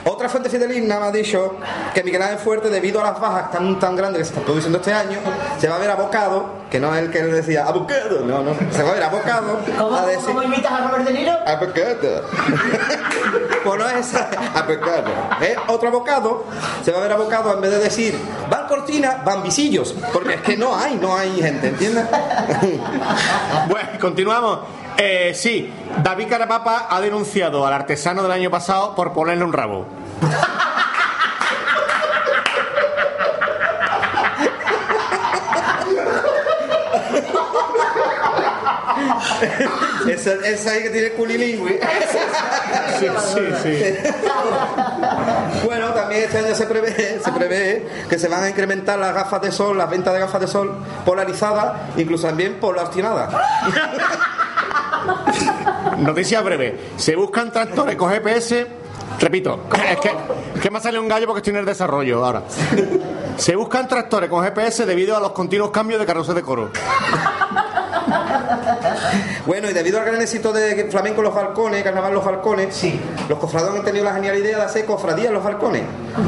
otra 0.05 0.29
fuente 0.29 0.49
fidelina 0.49 0.99
me 0.99 1.05
ha 1.07 1.11
dicho 1.11 1.57
que 1.93 2.03
Miguel 2.03 2.21
Ángel 2.21 2.37
Fuerte, 2.37 2.69
debido 2.69 3.01
a 3.01 3.03
las 3.11 3.19
bajas 3.19 3.51
tan, 3.51 3.79
tan 3.79 3.95
grandes 3.95 4.19
que 4.19 4.25
se 4.25 4.29
están 4.31 4.43
produciendo 4.43 4.79
este 4.79 4.93
año, 4.93 5.19
se 5.59 5.67
va 5.67 5.75
a 5.75 5.79
ver 5.79 5.91
abocado, 5.91 6.63
que 6.69 6.79
no 6.79 6.93
es 6.93 7.03
el 7.03 7.11
que 7.11 7.23
le 7.23 7.31
decía 7.31 7.65
abocado, 7.65 8.21
no, 8.25 8.43
no, 8.43 8.53
se 8.71 8.83
va 8.83 8.91
a 8.91 8.93
ver 8.93 9.03
abocado 9.03 9.59
¿Cómo, 9.77 9.95
a 9.95 10.05
decir 10.05 10.25
cómo 10.25 10.43
imitas 10.43 10.71
a 10.71 10.87
Robert 10.87 11.05
De 11.05 11.13
Niro? 11.13 11.33
abocado. 11.45 12.23
pues 13.63 13.79
no 13.79 13.89
es 13.89 14.07
esa, 14.07 14.29
abocado. 14.53 15.11
Es 15.41 15.57
otro 15.67 15.89
abocado, 15.89 16.45
se 16.83 16.91
va 16.91 16.99
a 16.99 17.01
ver 17.01 17.11
abocado 17.13 17.53
en 17.53 17.61
vez 17.61 17.71
de 17.71 17.79
decir 17.79 18.17
van 18.49 18.67
cortinas, 18.67 19.23
van 19.23 19.43
visillos, 19.43 19.95
porque 20.11 20.35
es 20.35 20.41
que 20.41 20.57
no 20.57 20.75
hay, 20.75 20.95
no 20.95 21.15
hay 21.15 21.41
gente, 21.41 21.67
¿entiendes? 21.67 22.05
Bueno, 23.67 23.89
continuamos. 23.99 24.59
Eh, 24.97 25.33
sí, 25.35 25.71
David 26.01 26.27
Carapapa 26.29 26.87
ha 26.89 27.01
denunciado 27.01 27.65
al 27.65 27.73
artesano 27.73 28.23
del 28.23 28.31
año 28.31 28.49
pasado 28.49 28.95
por 28.95 29.13
ponerle 29.13 29.43
un 29.43 29.53
rabo. 29.53 29.87
esa, 40.09 40.33
esa 40.45 40.71
ahí 40.71 40.83
que 40.83 40.89
tiene 40.89 41.09
culilingüe. 41.11 41.79
Sí, 42.99 43.07
sí, 43.33 43.39
sí. 43.61 43.95
Bueno, 45.65 45.87
también 45.93 46.23
este 46.23 46.39
año 46.39 46.55
se 46.55 46.65
prevé, 46.65 47.19
se 47.23 47.31
prevé 47.31 47.87
que 48.09 48.19
se 48.19 48.27
van 48.27 48.43
a 48.43 48.49
incrementar 48.49 48.99
las 48.99 49.13
gafas 49.13 49.41
de 49.41 49.51
sol, 49.51 49.77
las 49.77 49.89
ventas 49.89 50.13
de 50.13 50.19
gafas 50.19 50.41
de 50.41 50.47
sol 50.47 50.75
polarizadas, 51.05 51.73
incluso 51.97 52.27
también 52.27 52.59
polacionadas. 52.59 53.33
Noticia 55.97 56.41
breve. 56.41 56.79
Se 56.97 57.15
buscan 57.15 57.51
tractores 57.51 57.95
con 57.95 58.11
GPS. 58.11 58.67
Repito, 59.19 59.67
es 59.89 59.99
que, 59.99 60.09
es 60.55 60.61
que 60.61 60.71
me 60.71 60.77
ha 60.77 60.81
salido 60.81 61.01
un 61.01 61.07
gallo 61.07 61.27
porque 61.27 61.39
estoy 61.39 61.51
en 61.51 61.59
el 61.59 61.65
desarrollo 61.65 62.25
ahora. 62.25 62.43
Se 63.37 63.55
buscan 63.55 63.87
tractores 63.87 64.29
con 64.29 64.43
GPS 64.43 64.85
debido 64.85 65.15
a 65.15 65.19
los 65.19 65.31
continuos 65.31 65.71
cambios 65.71 65.99
de 65.99 66.05
carroces 66.05 66.35
de 66.35 66.41
coro. 66.41 66.71
Bueno, 69.45 69.69
y 69.69 69.73
debido 69.73 69.99
al 69.99 70.05
gran 70.05 70.21
éxito 70.21 70.53
de 70.53 70.85
flamenco 70.89 71.19
en 71.21 71.25
los 71.25 71.35
balcones, 71.35 71.83
carnaval 71.83 72.13
los 72.13 72.23
balcones, 72.23 72.83
los 73.27 73.39
cofrados 73.39 73.75
han 73.77 73.83
tenido 73.83 74.05
la 74.05 74.13
genial 74.13 74.37
idea 74.37 74.57
de 74.57 74.63
hacer 74.63 74.85
cofradías 74.85 75.27
en 75.27 75.33
los 75.33 75.43
balcones. 75.43 75.83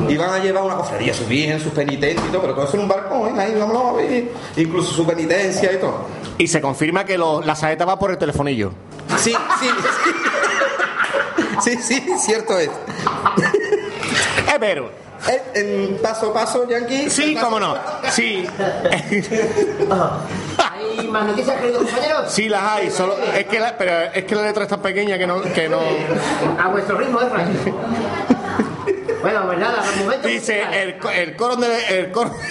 Y 0.09 0.17
van 0.17 0.29
a 0.31 0.39
llevar 0.39 0.63
una 0.63 0.75
cofradía, 0.75 1.13
su 1.13 1.25
virgen, 1.25 1.59
sus 1.59 1.71
penitencias 1.71 2.25
y 2.27 2.29
todo, 2.29 2.41
pero 2.41 2.53
todo 2.55 2.65
eso 2.65 2.75
en 2.75 2.83
un 2.83 2.87
balcón, 2.89 3.37
¿eh? 3.39 3.41
ahí 3.41 3.55
vámonos 3.57 3.85
a 3.85 3.93
ver. 3.93 4.25
Incluso 4.57 4.93
su 4.93 5.05
penitencia 5.05 5.71
y 5.71 5.77
todo. 5.77 6.05
Y 6.37 6.47
se 6.47 6.59
confirma 6.61 7.05
que 7.05 7.17
lo- 7.17 7.41
la 7.41 7.55
saeta 7.55 7.85
va 7.85 7.97
por 7.97 8.11
el 8.11 8.17
telefonillo. 8.17 8.71
Sí, 9.17 9.31
sí, 9.59 9.67
sí. 9.69 9.69
Sí, 11.63 11.77
sí, 11.81 12.03
cierto 12.19 12.59
es. 12.59 12.67
Eh, 12.67 14.57
pero. 14.59 14.89
Eh, 15.27 15.41
en 15.55 15.97
paso 15.99 16.29
a 16.31 16.33
paso, 16.33 16.67
Yankee. 16.69 17.09
Sí, 17.09 17.33
paso 17.33 17.45
cómo 17.45 17.59
no. 17.61 17.75
paso. 17.75 18.11
Sí. 18.11 18.45
¿Hay 21.05 21.11
más 21.11 21.25
noticias, 21.27 21.55
queridos 21.61 21.83
compañeros? 21.83 22.31
Sí 22.31 22.49
las 22.49 22.63
hay, 22.63 22.89
solo 22.89 23.15
es 23.35 23.45
que 23.45 23.59
la, 23.59 23.77
pero 23.77 24.11
es 24.11 24.23
que 24.25 24.33
la 24.35 24.41
letra 24.41 24.63
es 24.63 24.69
tan 24.69 24.81
pequeña 24.81 25.17
que 25.19 25.27
no 25.27 25.39
que 25.41 25.69
no 25.69 25.79
A 26.63 26.67
vuestro 26.69 26.97
ritmo, 26.97 27.21
¿eh, 27.21 27.27
Frank? 27.29 27.47
Bueno, 29.21 29.41
pues 29.47 29.57
nada, 29.57 29.81
al 29.81 29.95
momento. 30.03 30.27
dice 30.27 30.61
el, 30.71 30.97
el 31.15 31.35
coro 31.35 31.55
de 31.55 31.99
el 31.99 32.11
coro 32.11 32.31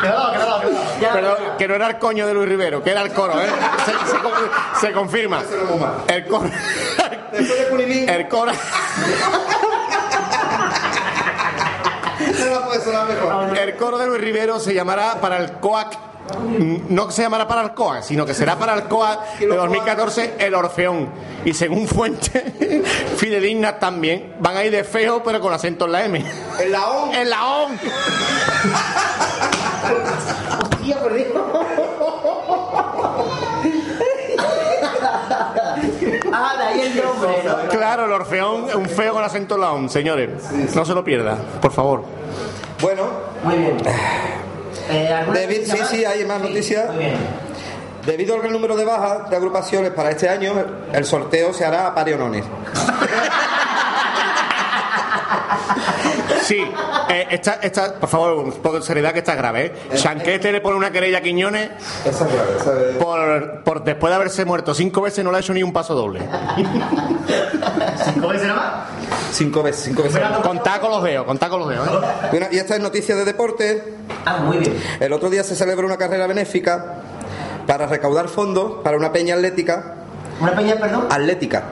Perdón, 0.00 1.36
que 1.58 1.68
no 1.68 1.74
era 1.74 1.86
el 1.88 1.98
coño 1.98 2.26
de 2.26 2.34
Luis 2.34 2.48
Rivero, 2.48 2.82
que 2.82 2.90
era 2.90 3.00
el 3.02 3.12
coro, 3.12 3.40
¿eh? 3.40 3.46
Se, 3.84 3.92
se 4.10 4.18
con- 4.22 4.32
se 4.80 4.92
confirma. 4.92 5.42
El 6.08 6.24
coro. 6.26 6.50
El 7.32 8.28
coro. 8.28 8.52
El 13.56 13.76
coro 13.76 13.98
de 13.98 14.06
Luis 14.06 14.20
Rivero 14.20 14.58
se 14.60 14.74
llamará 14.74 15.14
para 15.20 15.38
el 15.38 15.52
COAC. 15.52 15.96
No 16.88 17.10
se 17.10 17.22
llamará 17.22 17.46
para 17.46 17.62
el 17.62 17.74
COAC, 17.74 18.02
sino 18.02 18.24
que 18.24 18.32
será 18.34 18.56
para 18.58 18.74
el 18.74 18.84
COAC 18.84 19.38
de 19.38 19.46
2014 19.46 20.34
el 20.38 20.54
Orfeón. 20.54 21.08
Y 21.44 21.52
según 21.52 21.86
fuente 21.86 22.82
fidedigna 23.16 23.78
también, 23.78 24.34
van 24.40 24.56
a 24.56 24.64
ir 24.64 24.72
de 24.72 24.84
feo 24.84 25.22
pero 25.22 25.40
con 25.40 25.52
acento 25.52 25.84
en 25.84 25.92
la 25.92 26.04
M. 26.04 26.24
En 26.60 26.72
la 26.72 26.88
O. 26.88 27.12
En 27.12 27.30
la 27.30 27.46
O. 27.46 27.68
Hostia, 30.72 30.98
por 31.00 31.14
Dios. 31.14 31.28
Ah, 36.32 36.54
de 36.58 36.64
ahí 36.64 36.80
el 36.80 36.96
nombre, 37.04 37.42
¿no? 37.44 37.68
Claro, 37.68 38.04
el 38.06 38.12
Orfeón, 38.12 38.66
un 38.74 38.88
feo 38.88 39.12
con 39.14 39.24
acento 39.24 39.54
en 39.54 39.60
la 39.60 39.72
O, 39.72 39.88
señores. 39.88 40.30
No 40.74 40.84
se 40.84 40.94
lo 40.94 41.04
pierda, 41.04 41.36
por 41.60 41.72
favor. 41.72 42.04
Bueno, 42.80 43.04
Muy 43.42 43.56
bien. 43.56 43.76
Eh, 44.90 45.12
¿alguna 45.12 45.40
David, 45.40 45.60
sí, 45.64 45.78
más? 45.78 45.88
sí, 45.88 46.04
hay 46.04 46.24
más 46.24 46.40
noticias. 46.40 46.86
Muy 46.90 47.04
bien. 47.04 47.16
Debido 48.06 48.34
al 48.34 48.40
gran 48.42 48.52
número 48.52 48.76
de 48.76 48.84
bajas 48.84 49.30
de 49.30 49.36
agrupaciones 49.36 49.90
para 49.92 50.10
este 50.10 50.28
año, 50.28 50.52
el 50.92 51.04
sorteo 51.06 51.54
se 51.54 51.64
hará 51.64 51.86
a 51.86 51.94
parionones. 51.94 52.44
Sí, 56.42 56.58
eh, 57.08 57.26
esta, 57.30 57.54
esta, 57.62 57.94
por 57.94 58.08
favor, 58.10 58.34
un 58.34 58.52
poco 58.52 58.76
de 58.78 58.82
seriedad 58.82 59.12
que 59.14 59.20
está 59.20 59.34
grave. 59.34 59.64
¿eh? 59.90 59.96
Chanquete 59.96 60.52
le 60.52 60.60
pone 60.60 60.76
una 60.76 60.90
querella 60.90 61.18
a 61.18 61.20
Quiñones 61.22 61.70
Esa 62.04 62.26
es 62.26 62.32
grave, 62.34 62.50
esa 62.60 62.72
es- 62.90 62.96
por, 62.96 63.62
por 63.62 63.82
después 63.84 64.10
de 64.10 64.14
haberse 64.16 64.44
muerto 64.44 64.74
cinco 64.74 65.00
veces 65.00 65.24
no 65.24 65.30
le 65.30 65.38
ha 65.38 65.40
hecho 65.40 65.54
ni 65.54 65.62
un 65.62 65.72
paso 65.72 65.94
doble. 65.94 66.20
¿Cinco 68.12 68.28
veces 68.28 68.46
nada 68.48 68.60
más? 68.60 69.03
Cinco 69.34 69.64
veces, 69.64 69.86
cinco 69.86 70.04
veces. 70.04 70.22
Contá 70.44 70.80
con 70.80 70.92
los 70.92 71.02
dedos, 71.02 71.26
contá 71.26 71.48
con 71.48 71.58
los 71.58 71.68
dedos. 71.68 71.88
¿eh? 72.32 72.48
Y 72.52 72.56
esta 72.56 72.76
es 72.76 72.80
noticia 72.80 73.16
de 73.16 73.24
deporte. 73.24 73.82
Ah, 74.24 74.38
muy 74.38 74.58
bien. 74.58 74.80
El 75.00 75.12
otro 75.12 75.28
día 75.28 75.42
se 75.42 75.56
celebró 75.56 75.88
una 75.88 75.96
carrera 75.96 76.28
benéfica 76.28 77.00
para 77.66 77.88
recaudar 77.88 78.28
fondos 78.28 78.74
para 78.84 78.96
una 78.96 79.12
peña 79.12 79.34
atlética. 79.34 79.94
¿Una 80.40 80.54
peña, 80.54 80.76
perdón? 80.76 81.08
Atlética. 81.10 81.64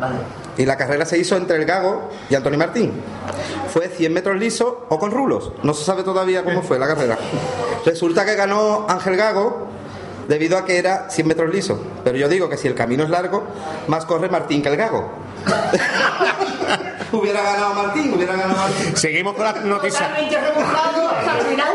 Y 0.59 0.66
la 0.66 0.76
carrera 0.76 1.06
se 1.06 1.18
hizo 1.18 1.36
entre 1.36 1.56
el 1.56 1.64
Gago 1.64 2.10
y 2.28 2.34
Antonio 2.34 2.59
Martín. 2.59 3.01
Fue 3.72 3.86
100 3.86 4.12
metros 4.12 4.36
lisos 4.36 4.74
o 4.89 4.98
con 4.98 5.12
rulos. 5.12 5.52
No 5.62 5.72
se 5.72 5.84
sabe 5.84 6.02
todavía 6.02 6.43
cómo 6.43 6.62
fue 6.62 6.80
la 6.80 6.89
carrera. 6.89 7.16
Resulta 7.86 8.24
que 8.24 8.34
ganó 8.34 8.86
Ángel 8.89 9.16
Gago 9.16 9.68
debido 10.26 10.59
a 10.59 10.64
que 10.64 10.78
era 10.78 11.09
100 11.10 11.28
metros 11.28 11.55
lisos. 11.55 11.78
Pero 12.02 12.18
yo 12.18 12.28
digo 12.28 12.48
que 12.48 12.56
si 12.56 12.66
el 12.66 12.74
camino 12.74 13.05
es 13.05 13.10
largo, 13.10 13.44
más 13.86 14.05
corre 14.05 14.28
Martín 14.28 14.62
que 14.62 14.68
el 14.68 14.76
Gago. 14.76 15.12
hubiera 17.18 17.43
ganado 17.43 17.74
Martín, 17.74 18.12
hubiera 18.14 18.34
ganado 18.36 18.56
Martín. 18.60 18.97
Seguimos 18.97 19.34
con 19.34 19.44
las 19.44 19.64
noticias. 19.64 20.02
Totalmente 20.09 20.39
rebujado 20.40 21.09
hasta 21.09 21.39
el 21.39 21.44
final. 21.47 21.68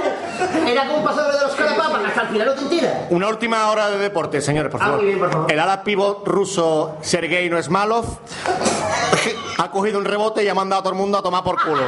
Era 0.68 0.86
como 0.88 0.98
un 1.00 1.04
pasador 1.06 1.34
de 1.36 1.42
los 1.42 1.56
carapapas, 1.56 2.06
hasta 2.06 2.22
el 2.22 2.28
final 2.30 2.46
no 2.48 2.54
te 2.54 2.62
entera. 2.62 3.08
Una 3.10 3.28
última 3.28 3.70
hora 3.72 3.90
de 3.90 3.98
deporte, 3.98 4.42
señores, 4.42 4.72
por 4.72 4.82
Ah, 4.82 4.86
favor. 4.86 4.98
muy 5.00 5.08
bien, 5.08 5.20
por 5.20 5.32
favor. 5.32 5.52
El 5.52 5.60
ala 5.60 5.84
pivot 5.84 6.28
ruso 6.28 6.98
Sergei 7.02 7.50
Noesmalov 7.50 8.06
ha 9.58 9.72
cogido 9.72 10.00
un 10.00 10.06
rebote 10.06 10.44
y 10.44 10.48
ha 10.50 10.54
mandado 10.54 10.80
a 10.82 10.84
todo 10.84 10.94
el 10.94 11.00
mundo 11.00 11.18
a 11.18 11.22
tomar 11.24 11.44
por 11.44 11.62
culo. 11.64 11.84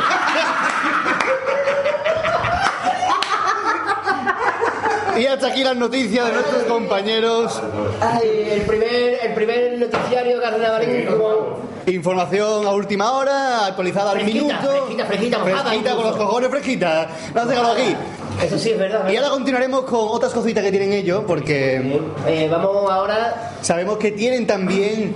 Y 5.18 5.26
hasta 5.26 5.48
aquí 5.48 5.64
las 5.66 5.76
noticias 5.76 6.28
de 6.28 6.34
nuestros 6.34 6.64
compañeros. 6.64 7.62
Ay, 8.00 8.48
el 8.52 8.62
primer, 8.62 9.20
el 9.22 9.34
primer 9.34 9.78
noticiario 9.78 10.40
carnavalesco. 10.42 11.60
Información 11.88 12.66
a 12.68 12.72
última 12.72 13.12
hora, 13.12 13.66
actualizada 13.68 14.12
al 14.12 14.20
Fresquita, 14.22 14.44
minuto. 14.46 14.70
fresquita, 14.70 15.06
fresquita, 15.06 15.40
mojada 15.40 15.64
Fresquita, 15.70 15.96
con 15.96 16.04
los 16.06 16.18
cojones 16.18 16.50
fresquita. 16.50 17.10
Lo 17.34 17.42
has 17.42 17.48
dejado 17.48 17.72
aquí. 17.74 17.96
Eso 18.44 18.58
sí, 18.58 18.72
es 18.72 18.78
verdad. 18.80 19.08
Y 19.10 19.16
ahora 19.18 19.30
continuaremos 19.32 19.82
con 19.84 20.00
otras 20.02 20.32
cositas 20.34 20.64
que 20.64 20.72
tienen 20.72 20.94
ellos, 20.94 21.24
porque 21.28 22.00
Eh, 22.28 22.48
vamos 22.50 22.90
ahora. 22.90 23.52
sabemos 23.62 23.98
que 23.98 24.12
tienen 24.12 24.48
también 24.48 25.14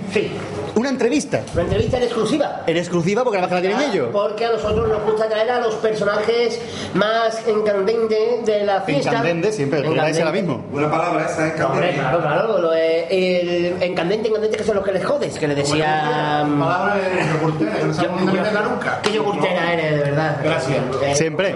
una 0.74 0.88
entrevista. 0.90 1.42
Una 1.54 1.62
entrevista 1.62 1.96
en 1.96 2.02
exclusiva. 2.02 2.62
En 2.66 2.76
exclusiva, 2.76 3.22
porque 3.24 3.38
además 3.38 3.48
que 3.60 3.68
la 3.68 3.74
tienen 3.74 3.90
ellos. 3.92 4.08
Porque 4.12 4.44
a 4.44 4.50
nosotros 4.52 4.88
nos 4.88 5.02
gusta 5.04 5.28
traer 5.28 5.50
a 5.50 5.60
los 5.60 5.74
personajes 5.76 6.60
más 6.94 7.40
encandentes 7.46 8.44
de 8.44 8.64
la 8.64 8.82
fiesta. 8.82 9.10
Encandente, 9.10 9.52
siempre, 9.52 9.80
programa 9.82 10.10
es 10.10 10.18
ahora 10.18 10.30
Encandente. 10.30 10.58
mismo. 10.62 10.78
Una 10.78 10.90
palabra 10.90 11.26
esa, 11.26 11.46
es 11.48 11.60
Hombre, 11.64 11.92
claro, 11.94 12.20
claro. 12.20 12.58
Lo, 12.58 12.74
eh, 12.74 13.06
el 13.10 13.82
encandente, 13.82 14.28
encandente, 14.28 14.56
que 14.58 14.64
son 14.64 14.76
los 14.76 14.84
que 14.84 14.92
les 14.92 15.04
jodes, 15.04 15.38
que 15.38 15.48
le 15.48 15.54
decía. 15.54 16.44
Palabra 16.58 16.96
de 16.96 17.38
yogurtera, 17.38 17.72
que 17.78 17.84
no 17.84 17.94
sabemos 17.94 18.22
nunca. 18.22 19.00
Qué 19.02 19.12
yogurtera 19.12 19.72
eres, 19.72 19.90
de 19.92 20.10
verdad. 20.10 20.36
Gracias. 20.42 21.16
Siempre. 21.16 21.54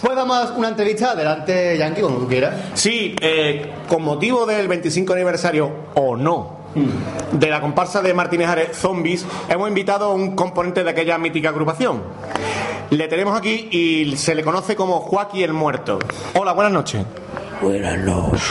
Pues 0.00 0.14
vamos 0.16 0.36
a 0.36 0.52
una 0.52 0.68
entrevista. 0.68 0.91
Adelante, 1.00 1.76
Yankee, 1.78 2.00
cuando 2.02 2.20
tú 2.20 2.28
quieras. 2.28 2.54
Sí, 2.74 3.14
eh, 3.20 3.70
con 3.88 4.02
motivo 4.02 4.44
del 4.46 4.68
25 4.68 5.12
aniversario 5.14 5.70
o 5.94 6.16
no 6.16 6.60
de 7.32 7.48
la 7.50 7.60
comparsa 7.60 8.00
de 8.00 8.14
Martínez 8.14 8.48
Ares 8.48 8.76
Zombies, 8.78 9.26
hemos 9.48 9.68
invitado 9.68 10.06
a 10.06 10.14
un 10.14 10.34
componente 10.34 10.82
de 10.82 10.90
aquella 10.90 11.18
mítica 11.18 11.50
agrupación. 11.50 12.02
Le 12.90 13.08
tenemos 13.08 13.36
aquí 13.38 13.68
y 13.70 14.16
se 14.16 14.34
le 14.34 14.42
conoce 14.42 14.74
como 14.76 15.00
Joaquín 15.00 15.42
el 15.44 15.52
Muerto. 15.52 15.98
Hola, 16.34 16.52
buenas 16.52 16.72
noches. 16.72 17.04
Buenas 17.60 17.98
noches. 17.98 18.42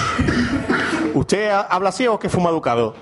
¿Usted 1.13 1.49
ha- 1.49 1.61
habla 1.61 1.89
así 1.89 2.07
o 2.07 2.13
es 2.15 2.19
que 2.19 2.29
fuma 2.29 2.49
educado? 2.49 2.93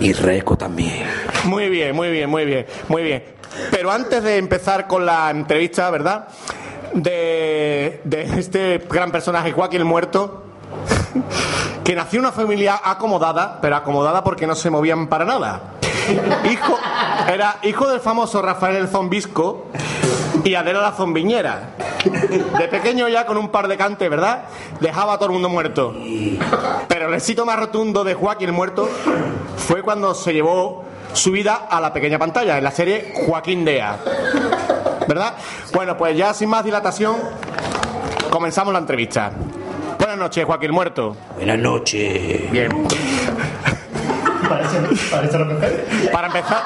Y 0.00 0.12
Reco 0.12 0.56
también. 0.56 1.04
Muy 1.44 1.68
bien, 1.68 1.94
muy 1.94 2.10
bien, 2.10 2.28
muy 2.28 2.44
bien, 2.44 2.66
muy 2.88 3.02
bien. 3.02 3.24
Pero 3.70 3.90
antes 3.90 4.22
de 4.22 4.36
empezar 4.36 4.86
con 4.86 5.06
la 5.06 5.30
entrevista, 5.30 5.88
¿verdad? 5.90 6.28
De, 6.96 8.00
este 8.38 8.78
gran 8.88 9.12
personaje, 9.12 9.52
Joaquín 9.52 9.80
el 9.80 9.84
Muerto, 9.84 10.44
que 11.84 11.94
nació 11.94 12.20
una 12.20 12.32
familia 12.32 12.80
acomodada, 12.82 13.58
pero 13.60 13.76
acomodada 13.76 14.24
porque 14.24 14.46
no 14.46 14.54
se 14.54 14.70
movían 14.70 15.06
para 15.06 15.26
nada. 15.26 15.60
Hijo, 16.50 16.78
era 17.30 17.58
hijo 17.64 17.86
del 17.88 18.00
famoso 18.00 18.40
Rafael 18.40 18.76
el 18.76 18.88
Zombisco 18.88 19.66
y 20.42 20.54
Adela 20.54 20.80
la 20.80 20.92
Zombiñera. 20.92 21.74
De 22.58 22.68
pequeño 22.68 23.08
ya 23.08 23.26
con 23.26 23.36
un 23.36 23.50
par 23.50 23.68
de 23.68 23.76
cantes, 23.76 24.08
¿verdad? 24.08 24.44
Dejaba 24.80 25.14
a 25.14 25.16
todo 25.18 25.26
el 25.26 25.32
mundo 25.32 25.50
muerto. 25.50 25.94
Pero 26.88 27.08
el 27.08 27.14
éxito 27.14 27.44
más 27.44 27.58
rotundo 27.58 28.04
de 28.04 28.14
Joaquín 28.14 28.48
el 28.48 28.54
Muerto 28.54 28.88
fue 29.56 29.82
cuando 29.82 30.14
se 30.14 30.32
llevó 30.32 30.84
su 31.12 31.30
vida 31.30 31.66
a 31.68 31.78
la 31.80 31.92
pequeña 31.92 32.18
pantalla, 32.18 32.56
en 32.56 32.64
la 32.64 32.70
serie 32.70 33.12
Joaquín 33.26 33.64
Dea. 33.66 33.98
¿Verdad? 35.06 35.34
Bueno, 35.72 35.96
pues 35.96 36.16
ya 36.16 36.34
sin 36.34 36.48
más 36.48 36.64
dilatación, 36.64 37.16
comenzamos 38.30 38.72
la 38.72 38.80
entrevista. 38.80 39.30
Buenas 39.98 40.18
noches, 40.18 40.44
Joaquín 40.44 40.70
Muerto. 40.72 41.16
Buenas 41.36 41.58
noches. 41.58 42.50
Bien. 42.50 42.70
Parece, 44.48 44.78
parece 45.10 45.38
lo 45.38 45.48
que 45.48 46.08
Para 46.12 46.26
empezar, 46.28 46.62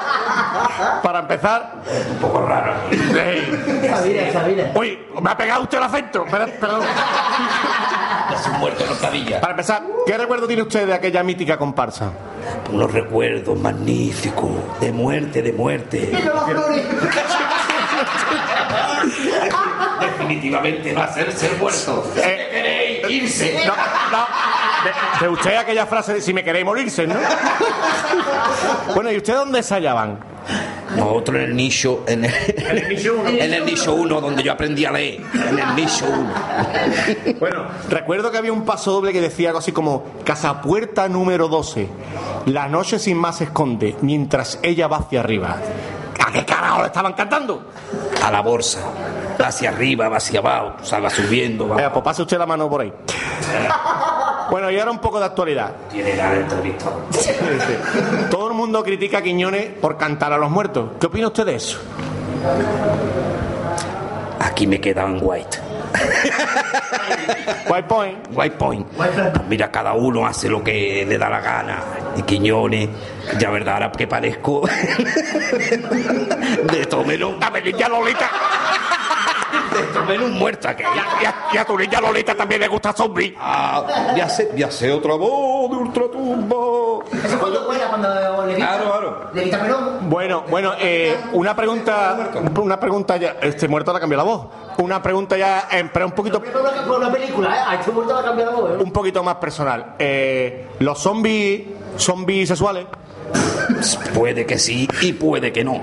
para 1.01 1.19
empezar. 1.19 1.73
Un 2.11 2.17
poco 2.17 2.45
raro. 2.45 2.73
Sabina, 2.89 4.31
Sabina. 4.31 4.71
Uy, 4.75 4.99
me 5.19 5.31
ha 5.31 5.37
pegado 5.37 5.63
usted 5.63 5.77
el 5.77 5.83
acento. 5.83 6.25
Perdón. 6.25 6.81
Es 8.33 8.47
un 8.47 8.59
muerto 8.59 8.83
en. 8.85 9.39
Para 9.41 9.51
empezar, 9.51 9.83
¿qué 10.05 10.17
recuerdo 10.17 10.47
tiene 10.47 10.61
usted 10.61 10.87
de 10.87 10.93
aquella 10.93 11.23
mítica 11.23 11.57
comparsa? 11.57 12.11
Unos 12.71 12.91
recuerdos 12.91 13.59
magníficos. 13.59 14.51
De 14.79 14.91
muerte, 14.91 15.41
de 15.41 15.53
muerte. 15.53 16.11
Definitivamente 19.99 20.93
va 20.93 21.05
a 21.05 21.13
ser 21.13 21.31
ser 21.33 21.57
muerto. 21.57 22.11
Eh, 22.15 22.47
queréis 22.51 23.23
irse. 23.23 23.65
No, 23.65 23.73
no. 23.75 24.25
De, 24.83 25.25
de 25.25 25.29
usted 25.31 25.55
aquella 25.57 25.85
frase 25.85 26.15
de 26.15 26.21
si 26.21 26.33
me 26.33 26.43
queréis 26.43 26.65
morirse, 26.65 27.05
¿no? 27.07 27.15
Bueno, 28.95 29.11
¿y 29.11 29.17
usted 29.17 29.33
dónde 29.35 29.59
ensayaban? 29.59 30.19
Nosotros 30.95 31.37
en 31.37 31.43
el 31.43 31.55
nicho, 31.55 32.03
en 32.07 32.25
el, 32.25 32.33
en 32.33 33.53
el 33.53 33.65
nicho 33.65 33.93
1, 33.93 34.21
donde 34.21 34.43
yo 34.43 34.51
aprendí 34.51 34.83
a 34.85 34.91
leer. 34.91 35.21
En 35.33 35.59
el 35.59 35.75
nicho 35.75 36.05
1. 36.05 36.33
Bueno, 37.39 37.65
recuerdo 37.89 38.31
que 38.31 38.37
había 38.37 38.51
un 38.51 38.65
paso 38.65 38.91
doble 38.91 39.13
que 39.13 39.21
decía 39.21 39.49
algo 39.49 39.59
así 39.59 39.71
como 39.71 40.03
Casa 40.25 40.61
Puerta 40.61 41.07
número 41.07 41.47
12. 41.47 41.87
La 42.47 42.67
noche 42.67 42.99
sin 42.99 43.17
más 43.17 43.37
se 43.37 43.45
esconde 43.45 43.95
mientras 44.01 44.59
ella 44.63 44.87
va 44.87 44.97
hacia 44.97 45.21
arriba. 45.21 45.57
¿A 46.25 46.31
qué 46.31 46.45
carajo 46.45 46.81
le 46.81 46.87
estaban 46.87 47.13
cantando? 47.13 47.63
A 48.23 48.31
la 48.31 48.41
bolsa. 48.41 48.79
Va 49.41 49.47
hacia 49.47 49.69
arriba, 49.69 50.07
va 50.07 50.17
hacia 50.17 50.39
abajo. 50.39 50.73
O 50.81 50.85
sea, 50.85 50.99
va 50.99 51.09
subiendo. 51.09 51.67
Va. 51.67 51.81
Eh, 51.81 51.89
pues 51.91 52.03
pase 52.03 52.21
usted 52.21 52.37
la 52.37 52.45
mano 52.45 52.69
por 52.69 52.81
ahí. 52.81 52.93
Bueno, 54.51 54.69
y 54.69 54.77
ahora 54.77 54.91
un 54.91 54.99
poco 54.99 55.17
de 55.19 55.25
actualidad. 55.25 55.71
Tiene 55.89 56.15
la 56.15 56.35
entrevista. 56.35 56.91
Todo 58.29 58.49
el 58.49 58.53
mundo 58.53 58.83
critica 58.83 59.19
a 59.19 59.21
Quiñones 59.21 59.69
por 59.79 59.97
cantar 59.97 60.33
a 60.33 60.37
los 60.37 60.49
muertos. 60.51 60.91
¿Qué 60.99 61.07
opina 61.07 61.27
usted 61.27 61.45
de 61.45 61.55
eso? 61.55 61.79
Aquí 64.39 64.67
me 64.67 64.81
quedan 64.81 65.19
white. 65.21 65.70
White 67.69 67.87
Point. 67.87 68.27
White 68.33 68.55
Point. 68.57 68.87
Pues 68.95 69.09
mira, 69.49 69.71
cada 69.71 69.93
uno 69.93 70.25
hace 70.25 70.49
lo 70.49 70.63
que 70.63 71.05
le 71.07 71.17
da 71.17 71.29
la 71.29 71.39
gana. 71.39 71.79
Y 72.17 72.23
Quiñones, 72.23 72.89
ya 73.39 73.49
verdad, 73.49 73.75
ahora 73.75 73.91
que 73.91 74.07
parezco 74.07 74.61
de 76.71 76.85
tómelo. 76.85 77.35
¡Dame 77.39 77.61
niña 77.61 77.87
Lolita! 77.89 78.29
Tómelo 79.93 80.25
un 80.25 80.33
muerto 80.37 80.67
aquel. 80.67 80.87
Y 81.21 81.25
a, 81.25 81.35
y 81.53 81.57
a 81.57 81.65
tu 81.65 81.77
niña 81.77 82.01
Lolita 82.01 82.35
también 82.35 82.61
le 82.61 82.67
gusta 82.67 82.93
zombie. 82.93 83.35
Ah, 83.39 84.13
ya 84.15 84.27
sé, 84.29 84.51
ya 84.55 84.69
sé 84.69 84.91
otra 84.91 85.15
voz 85.15 85.71
de 85.71 85.77
ultratumba. 85.77 86.55
Eso 87.23 87.39
cuando 87.39 87.65
cuela, 87.65 87.87
cuando 87.87 88.45
le 88.45 88.55
Claro, 88.55 88.83
claro. 88.85 89.29
Le 89.33 89.43
quita 89.43 89.61
pelón. 89.61 90.09
Bueno, 90.09 90.43
bueno, 90.49 90.73
eh, 90.79 91.17
una 91.33 91.55
pregunta, 91.55 92.31
una 92.59 92.79
pregunta 92.79 93.17
ya, 93.17 93.37
este 93.41 93.67
muerto 93.67 93.91
le 93.91 93.97
ha 93.97 94.01
cambiado 94.01 94.25
la 94.25 94.31
voz. 94.31 94.47
Una 94.77 95.01
pregunta 95.01 95.37
ya, 95.37 95.67
eh, 95.71 95.89
pero 95.91 96.05
un 96.05 96.11
poquito, 96.13 96.41
una, 96.87 97.11
película, 97.11 97.55
¿eh? 97.55 97.59
A 97.67 97.75
este 97.75 97.91
muerto 97.91 98.13
le 98.13 98.19
ha 98.19 98.23
cambiado 98.23 98.51
la 98.51 98.57
voz, 98.57 98.71
¿eh? 98.71 98.83
un 98.83 98.91
poquito 98.91 99.23
más 99.23 99.35
personal. 99.35 99.95
Eh, 99.99 100.69
los 100.79 100.99
zombies 100.99 101.63
son 101.97 102.25
bisexuales. 102.25 102.85
Puede 104.13 104.45
que 104.45 104.57
sí 104.57 104.87
y 105.01 105.13
puede 105.13 105.51
que 105.51 105.63
no. 105.63 105.81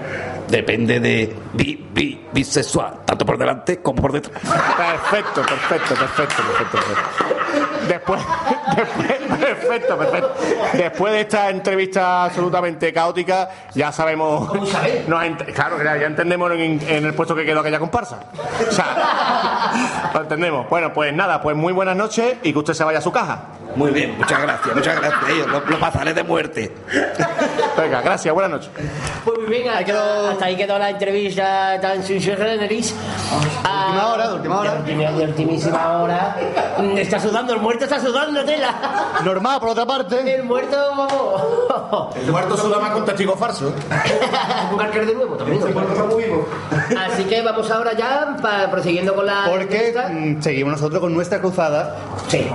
Depende 0.49 0.99
de 1.01 1.35
bi, 1.53 1.89
bi, 1.93 2.27
bisexual, 2.33 3.01
tanto 3.05 3.27
por 3.27 3.37
delante 3.37 3.83
como 3.83 4.01
por 4.01 4.12
detrás. 4.12 4.41
Perfecto, 4.43 5.43
perfecto, 5.43 5.95
perfecto, 5.95 6.43
perfecto. 6.43 6.79
perfecto. 6.79 7.87
después, 7.89 8.20
después, 8.77 9.39
perfecto, 9.41 9.99
perfecto. 9.99 10.35
Después 10.73 11.12
de 11.12 11.20
esta 11.20 11.51
entrevista 11.51 12.25
absolutamente 12.25 12.93
caótica, 12.93 13.49
ya 13.75 13.93
sabemos. 13.93 14.53
nos 15.09 15.23
ent- 15.23 15.53
claro, 15.53 15.77
claro, 15.79 16.01
ya 16.01 16.07
entendemos 16.07 16.51
en, 16.53 16.81
en 16.89 17.05
el 17.05 17.15
puesto 17.15 17.35
que 17.35 17.45
quedó 17.45 17.61
aquella 17.61 17.79
comparsa. 17.79 18.20
O 18.69 18.73
sea, 18.73 20.11
lo 20.15 20.23
entendemos. 20.23 20.69
Bueno, 20.70 20.93
pues 20.95 21.12
nada, 21.12 21.43
pues 21.43 21.57
muy 21.57 21.73
buenas 21.75 21.97
noches 21.97 22.37
y 22.43 22.53
que 22.53 22.59
usted 22.59 22.73
se 22.75 22.85
vaya 22.85 22.99
a 23.01 23.03
su 23.03 23.12
caja. 23.12 23.41
Muy 23.77 23.90
bien, 23.93 24.16
muchas 24.19 24.40
gracias, 24.43 24.74
muchas 24.74 24.97
gracias. 25.01 25.36
Yo 25.39 25.47
lo, 25.47 25.61
lo 25.61 25.78
pasaré 25.78 26.12
de 26.15 26.23
muerte. 26.24 26.73
Venga, 27.77 28.01
gracias, 28.01 28.35
buenas 28.35 28.51
noches. 28.51 28.70
Pues 29.24 29.39
muy 29.39 29.47
bien, 29.49 29.69
hasta, 29.69 30.31
hasta 30.31 30.45
ahí 30.47 30.57
quedó 30.57 30.78
la 30.78 30.90
entrevista 30.90 31.78
tan 31.81 32.03
sincera 32.03 32.45
de 32.47 32.57
nariz. 32.57 32.95
última 33.32 34.07
hora, 34.12 34.28
de 34.28 34.35
última 34.35 34.59
hora. 34.61 34.74
De, 34.82 35.24
ultimísima 35.24 35.99
hora. 35.99 36.36
Mm, 36.78 36.99
Está 36.99 37.20
sudando, 37.20 37.53
el 37.53 37.61
muerto 37.61 37.85
está 37.85 38.01
sudando, 38.01 38.45
tela. 38.45 38.74
Normal, 39.24 39.61
por 39.61 39.69
otra 39.70 39.86
parte. 39.86 40.35
El 40.35 40.43
muerto, 40.45 40.77
vamos. 40.97 42.16
El 42.16 42.31
muerto 42.32 42.57
suda 42.57 42.78
más 42.81 42.90
con 42.90 43.05
testigo 43.05 43.36
falso. 43.36 43.73
Un 44.73 45.07
de 45.07 45.15
nuevo 45.15 45.36
también. 45.36 45.62
Así 46.99 47.24
que 47.24 47.43
vamos 47.43 47.70
ahora 47.70 47.93
ya, 47.93 48.36
pa- 48.43 48.69
prosiguiendo 48.70 49.15
con 49.15 49.27
la. 49.27 49.45
Porque 49.49 49.95
mm, 50.11 50.43
seguimos 50.43 50.73
nosotros 50.73 51.01
con 51.01 51.15
nuestra 51.15 51.40
cruzada 51.40 51.95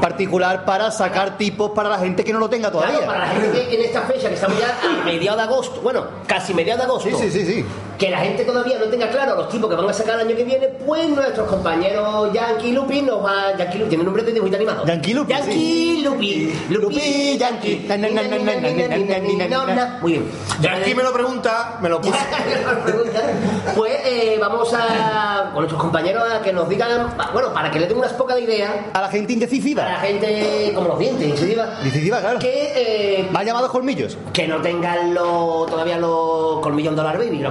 particular 0.02 0.66
para 0.66 0.92
sacar 1.04 1.38
tipos 1.38 1.72
para 1.72 1.90
la 1.90 2.00
gente 2.00 2.24
que 2.24 2.32
no 2.32 2.40
lo 2.40 2.50
tenga 2.50 2.72
todavía. 2.72 3.00
Claro, 3.00 3.12
para 3.12 3.28
la 3.28 3.28
gente 3.28 3.68
que 3.68 3.76
en 3.76 3.82
esta 3.82 4.02
fecha, 4.04 4.30
que 4.30 4.36
estamos 4.36 4.58
ya 4.58 4.80
a 4.82 5.04
mediados 5.04 5.38
de 5.38 5.44
agosto, 5.44 5.82
bueno, 5.82 6.06
casi 6.26 6.54
mediados 6.54 6.80
de 6.82 6.86
agosto. 6.86 7.10
Sí, 7.10 7.30
sí, 7.30 7.32
sí, 7.32 7.46
sí 7.46 7.66
que 7.98 8.10
la 8.10 8.20
gente 8.20 8.44
todavía 8.44 8.80
no 8.80 8.86
tenga 8.86 9.10
claro 9.10 9.36
los 9.36 9.50
tipos 9.50 9.70
que 9.70 9.76
van 9.76 9.90
a 9.90 9.94
sacar 9.94 10.16
el 10.16 10.28
año 10.28 10.36
que 10.36 10.44
viene, 10.44 10.68
pues 10.86 11.10
nuestros 11.10 11.48
compañeros 11.48 12.34
Yankee 12.34 12.72
Lupi 12.72 13.02
nos 13.02 13.24
va. 13.24 13.56
Yankee 13.58 13.78
Lupi 13.78 13.90
tiene 13.90 14.04
nombre 14.04 14.24
de 14.24 14.32
dibujito 14.32 14.58
animado. 14.58 14.86
Yankee 14.86 15.14
Lupi. 15.14 15.34
Yankee. 15.34 16.02
Lupi. 16.04 16.54
Lupi, 16.70 17.38
Yankee. 17.38 17.88
Muy 20.02 20.12
bien. 20.12 20.26
Yankee 20.62 20.96
me 20.96 21.04
lo 21.04 21.14
pregunta, 21.14 21.78
me 21.82 21.90
lo 21.90 22.02
puso. 22.02 22.18
pues 23.76 23.94
eh, 24.06 24.38
vamos 24.40 24.74
a. 24.74 25.52
con 25.54 25.62
nuestros 25.62 25.82
compañeros 25.82 26.24
a 26.32 26.42
que 26.42 26.54
nos 26.54 26.68
digan. 26.68 27.16
Bueno, 27.32 27.54
para 27.54 27.70
que 27.72 27.80
le 27.80 27.88
den 27.88 27.98
unas 27.98 28.14
pocas 28.14 28.40
ideas. 28.40 28.72
A 28.94 29.02
la 29.02 29.10
gente 29.10 29.34
indecisiva. 29.34 29.86
A 29.86 29.94
la 29.94 30.00
gente 30.00 30.72
como 30.74 30.90
los 30.90 31.00
dientes, 31.00 31.28
indecisiva. 31.28 31.76
Indecisiva, 31.80 32.20
claro. 32.20 32.40
Que. 32.40 32.74
Eh, 32.76 33.30
va 33.36 33.44
llamados 33.44 33.72
colmillos. 33.72 34.18
Que 34.32 34.48
no 34.48 34.62
tengan 34.62 35.14
lo, 35.14 35.66
todavía 35.70 35.98
los 35.98 36.60
colmillos 36.62 36.96
dólar 36.96 37.18
baby. 37.18 37.44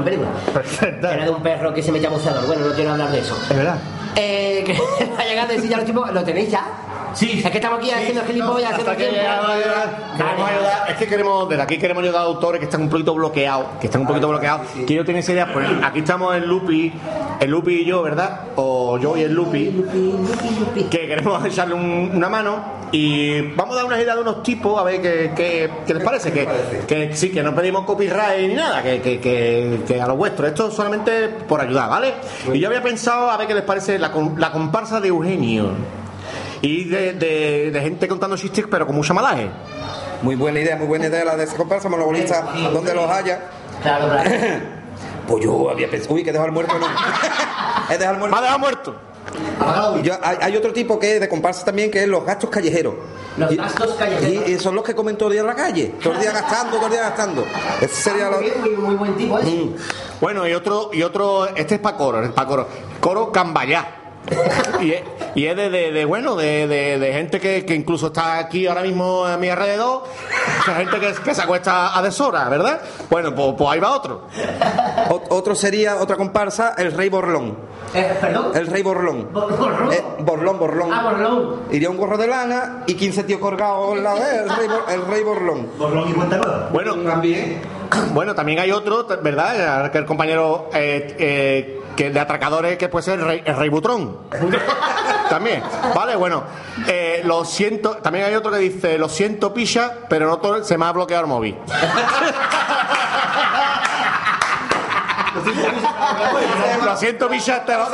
Perfecto. 0.52 1.09
Que 1.09 1.14
era 1.14 1.24
de 1.24 1.30
un 1.30 1.42
perro 1.42 1.72
que 1.72 1.82
se 1.82 1.92
mete 1.92 2.06
a 2.06 2.10
buceador. 2.10 2.46
Bueno, 2.46 2.66
no 2.66 2.74
quiero 2.74 2.92
hablar 2.92 3.10
de 3.10 3.20
eso. 3.20 3.36
Es 3.50 3.56
verdad. 3.56 3.76
Eh, 4.16 4.64
que 4.66 5.04
va 5.06 5.20
a 5.20 5.24
llegar 5.24 5.50
a 5.50 5.52
decir 5.52 5.70
ya 5.70 5.76
los 5.76 5.86
tipos, 5.86 6.12
¿lo 6.12 6.22
tenéis 6.22 6.50
ya? 6.50 6.66
Sí. 7.14 7.43
Es 7.44 7.51
que 7.51 7.59
estamos 7.59 7.78
aquí 7.78 7.90
haciendo 7.90 8.22
gilipollas. 8.24 8.72
Queremos 10.16 10.51
ayudar, 10.51 10.84
es 10.89 10.97
que 10.97 11.06
queremos, 11.06 11.48
desde 11.48 11.62
aquí 11.62 11.78
queremos 11.78 12.02
ayudar 12.02 12.22
a 12.22 12.24
autores 12.24 12.59
que 12.59 12.64
están 12.66 12.82
un 12.82 12.89
poquito 12.89 13.14
bloqueados, 13.14 13.66
que 13.80 13.86
están 13.86 14.02
un 14.02 14.06
poquito 14.06 14.28
bloqueados. 14.28 14.62
Que 14.86 15.02
tengo 15.05 15.18
esa 15.18 15.32
idea, 15.32 15.52
pues 15.52 15.66
aquí 15.82 16.01
estamos 16.01 16.34
el 16.34 16.47
Lupi, 16.48 16.93
el 17.40 17.51
Lupi 17.51 17.74
y 17.74 17.84
yo, 17.84 18.02
¿verdad? 18.02 18.40
O 18.56 18.98
yo 18.98 19.16
y 19.16 19.22
el 19.22 19.32
Lupi, 19.32 19.84
que 20.90 21.06
queremos 21.06 21.44
echarle 21.47 21.74
un- 21.74 22.10
una 22.14 22.28
mano 22.28 22.82
y 22.93 23.40
vamos 23.56 23.74
a 23.74 23.76
dar 23.78 23.86
unas 23.86 24.01
ideas 24.01 24.16
de 24.16 24.22
unos 24.22 24.43
tipos, 24.43 24.78
a 24.78 24.84
ver 24.84 25.01
qué, 25.01 25.32
qué- 25.34 25.70
qué 25.86 25.94
les 25.94 26.05
parece. 26.05 26.32
Que, 26.32 26.47
que 26.86 27.16
sí, 27.16 27.30
que 27.30 27.43
no 27.43 27.55
pedimos 27.55 27.84
copyright 27.84 28.48
ni 28.48 28.55
nada, 28.55 28.82
que, 28.82 29.01
que, 29.01 29.18
que- 29.20 29.80
que 29.86 30.01
a 30.01 30.06
lo 30.06 30.16
vuestro. 30.16 30.47
Esto 30.47 30.70
solamente 30.70 31.28
por 31.28 31.60
ayudar, 31.60 31.89
¿vale? 31.89 32.14
Y 32.52 32.59
yo 32.59 32.68
había 32.68 32.82
pensado, 32.82 33.30
a 33.30 33.36
ver 33.36 33.47
qué 33.47 33.55
les 33.55 33.64
parece 33.64 33.98
la, 33.98 34.10
com- 34.12 34.36
la 34.36 34.52
comparsa 34.52 35.01
de 35.01 35.09
Eugenio. 35.09 35.70
Y 36.62 36.84
de, 36.84 37.12
de- 37.14 37.70
de 37.72 37.80
gente 37.82 38.09
contando 38.09 38.36
chistes, 38.36 38.64
pero 38.70 38.86
con 38.86 38.97
mucha 38.97 39.12
malaje. 39.12 39.51
Muy 40.22 40.36
buena 40.36 40.60
idea, 40.60 40.76
muy 40.76 40.86
buena 40.86 41.06
idea 41.09 41.24
la 41.24 41.36
de 41.36 41.44
esa 41.44 41.56
comparsa, 41.56 41.89
monobolista, 41.89 42.43
donde 42.72 42.94
los 42.94 43.10
haya. 43.10 43.40
Claro, 43.82 44.09
claro. 44.09 44.30
Pues 45.26 45.44
yo 45.44 45.70
había 45.70 45.89
pensado, 45.89 46.14
uy, 46.16 46.24
que 46.24 46.32
dejar 46.32 46.48
el 46.48 46.52
muerto, 46.52 46.74
no. 46.78 46.86
He 47.94 47.97
dejado 47.97 48.14
el 48.14 48.18
muerto. 48.18 48.30
Me 48.34 48.39
ha 48.39 48.43
dejado 48.43 48.59
muerto. 48.59 48.97
Yo- 50.02 50.18
hay, 50.20 50.36
hay 50.40 50.56
otro 50.56 50.72
tipo 50.72 50.98
que 50.98 51.14
es 51.14 51.20
de 51.20 51.28
comparsa 51.28 51.64
también, 51.64 51.90
que 51.93 52.02
es 52.02 52.09
los 52.09 52.24
gastos 52.24 52.51
callejeros. 52.51 52.94
Los 53.36 53.52
Y- 53.52 53.56
gastos 53.56 53.94
callejeros. 53.94 54.48
Y, 54.48 54.52
y 54.52 54.59
son 54.59 54.74
los 54.74 54.82
que 54.84 54.94
comen 54.97 55.16
todo 55.16 55.28
el 55.28 55.34
día 55.34 55.40
en 55.43 55.47
la 55.47 55.55
calle, 55.55 55.94
todo 56.02 56.14
el 56.14 56.20
día 56.20 56.32
gastando, 56.32 56.76
todo 56.76 56.86
el 56.86 56.93
día 56.93 57.02
gastando. 57.02 57.44
Ese 57.80 57.94
sería 58.10 58.28
lo... 58.30 58.39
Muy, 58.40 58.51
bien, 58.51 58.60
muy, 58.62 58.76
muy 58.76 58.94
buen 58.97 59.14
tipo 59.16 59.39
ese. 59.39 59.51
Mm. 59.51 59.76
Bueno, 60.20 60.47
y 60.47 60.52
otro, 60.55 60.90
y 60.93 61.02
otro, 61.02 61.47
este 61.55 61.76
es 61.76 61.80
para 61.80 61.97
coro, 61.97 62.22
es 62.24 62.30
para 62.32 62.48
coro. 62.48 62.68
Coro 63.01 63.30
Cambayá. 63.32 64.01
Y 64.81 64.93
es, 64.93 65.03
y 65.35 65.47
es 65.47 65.57
de, 65.57 65.69
de- 65.70 65.93
de, 65.93 66.05
bueno, 66.05 66.36
de, 66.36 66.66
de- 66.69 66.99
de 66.99 67.12
gente 67.12 67.40
que, 67.40 67.65
que 67.65 67.74
incluso 67.74 68.09
está 68.09 68.39
aquí 68.39 68.66
ahora 68.66 68.82
mismo 68.82 69.24
a 69.24 69.36
mi 69.36 69.49
alrededor, 69.49 70.05
o 70.05 70.65
sea, 70.65 70.74
gente 70.77 70.99
que, 71.01 71.12
que 71.12 71.35
se 71.35 71.43
acuesta 71.43 71.97
a 71.97 72.03
deshora, 72.03 72.49
¿verdad? 72.49 72.81
Bueno, 73.11 73.35
pues, 73.35 73.55
pues 73.59 73.70
ahí 73.70 73.81
va 73.81 73.90
otro. 73.97 74.28
Ot- 75.09 75.27
Otro 75.31 75.55
sería, 75.55 75.97
otra 75.97 76.16
comparsa, 76.16 76.74
el 76.78 76.93
rey 76.93 77.09
Borlón. 77.09 77.57
Eh, 77.94 78.16
¿Perdón? 78.20 78.53
El 78.55 78.66
rey 78.69 78.82
Borlón. 78.82 79.28
Bor- 79.32 79.57
Borlón. 79.59 79.93
Eh, 79.93 80.03
borlón, 80.20 80.59
Borlón. 80.59 80.93
Ah, 80.93 81.03
Borlón. 81.11 81.61
Iría 81.70 81.90
un 81.90 81.97
gorro 81.97 82.16
de 82.16 82.27
lana 82.28 82.85
y 82.86 82.94
15 82.94 83.24
tíos 83.24 83.40
colgados 83.40 83.97
en 83.99 84.05
la 84.05 84.15
vez, 84.15 84.24
el 84.44 84.49
rey, 84.57 84.69
Bor- 84.69 84.85
el 84.89 85.07
rey 85.07 85.23
Borlón. 85.23 85.69
Borlón 85.78 86.09
y 86.09 86.12
cuenta 86.12 86.36
nueva. 86.39 86.69
Bueno, 86.73 86.94
También. 86.94 87.61
bueno, 88.15 88.35
también 88.35 88.59
hay 88.61 88.70
otro, 88.70 89.07
¿verdad? 89.23 89.90
Que 89.90 89.99
el 89.99 90.07
compañero 90.07 90.70
eh, 90.73 91.15
eh, 91.19 91.81
que 91.97 92.10
de 92.10 92.20
atracadores 92.20 92.78
que 92.78 92.89
puede 92.89 93.05
ser 93.05 93.20
el 93.20 93.24
rey, 93.24 93.43
el 93.44 93.56
rey 93.56 93.69
Butrón. 93.69 94.19
También, 95.28 95.62
vale, 95.94 96.16
bueno, 96.16 96.43
eh, 96.86 97.23
lo 97.24 97.44
siento, 97.47 97.97
también 97.97 98.27
hay 98.27 98.35
otro 98.35 98.51
que 98.51 98.59
dice, 98.59 98.98
lo 98.98 99.09
siento 99.09 99.55
picha, 99.55 100.01
pero 100.10 100.27
no 100.27 100.36
todo, 100.39 100.62
se 100.62 100.77
me 100.77 100.85
ha 100.85 100.93
bloqueado 100.93 101.23
el 101.23 101.28
móvil. 101.28 101.56
lo 106.85 106.97
siento 106.98 107.31
picha, 107.31 107.64
te 107.64 107.73
lo, 107.73 107.89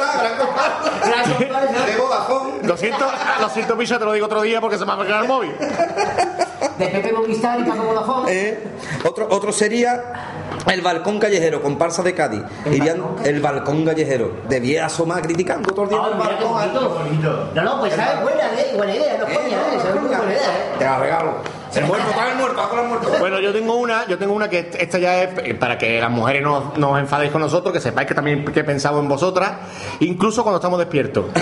lo 2.64 2.76
siento, 2.76 3.08
lo 3.40 3.48
siento 3.50 3.78
picha, 3.78 4.00
te 4.00 4.04
lo 4.04 4.12
digo 4.12 4.26
otro 4.26 4.42
día 4.42 4.60
porque 4.60 4.76
se 4.76 4.84
me 4.84 4.90
ha 4.90 4.96
bloqueado 4.96 5.22
el 5.22 5.28
móvil. 5.28 5.54
De 6.78 6.86
Pepe 6.88 7.12
Movistar 7.12 7.60
y 7.60 7.64
Paco 7.64 7.82
Vodafone. 7.84 8.32
Eh, 8.32 8.58
otro, 9.04 9.26
otro 9.30 9.52
sería 9.52 10.02
el 10.70 10.80
balcón 10.80 11.18
callejero, 11.18 11.60
comparsa 11.62 12.02
de 12.02 12.14
Cádiz. 12.14 12.42
Irían 12.66 13.02
el 13.24 13.40
balcón 13.40 13.84
callejero. 13.84 14.32
Debía 14.48 14.86
asomar 14.86 15.22
criticando 15.22 15.72
todo 15.72 15.84
el 15.84 15.90
día 15.90 15.98
Ah, 16.02 16.08
el 16.12 16.18
balcón. 16.18 16.94
bonito. 16.94 17.50
No, 17.54 17.62
no, 17.62 17.80
pues 17.80 17.94
sabes, 17.94 18.22
buena, 18.22 18.42
idea, 18.52 18.76
buena 18.76 18.94
idea, 18.94 19.18
no 19.18 19.26
es 19.26 19.38
coña, 19.38 19.56
¿eh? 19.56 19.98
Buena 20.00 20.24
idea, 20.32 20.38
¿eh? 20.38 20.74
Te 20.78 20.84
la 20.84 20.98
regalo. 20.98 21.34
El 21.74 21.84
muerto, 21.84 22.06
paga 22.12 22.32
el 22.32 22.38
muerto, 22.38 22.62
el 22.80 22.88
muerto. 22.88 23.12
Bueno, 23.18 23.40
yo 23.40 23.52
tengo 23.52 23.74
una, 23.74 24.06
yo 24.06 24.16
tengo 24.16 24.32
una 24.32 24.48
que 24.48 24.70
esta 24.78 24.98
ya 24.98 25.22
es 25.22 25.38
eh, 25.44 25.54
para 25.54 25.76
que 25.76 26.00
las 26.00 26.10
mujeres 26.10 26.42
no 26.42 26.72
no 26.76 26.92
os 26.92 26.98
enfadéis 26.98 27.30
con 27.30 27.42
nosotros, 27.42 27.74
que 27.74 27.80
sepáis 27.80 28.08
que 28.08 28.14
también 28.14 28.42
que 28.46 28.60
he 28.60 28.64
pensado 28.64 28.98
en 29.00 29.06
vosotras, 29.08 29.52
incluso 30.00 30.42
cuando 30.42 30.56
estamos 30.58 30.78
despiertos. 30.78 31.26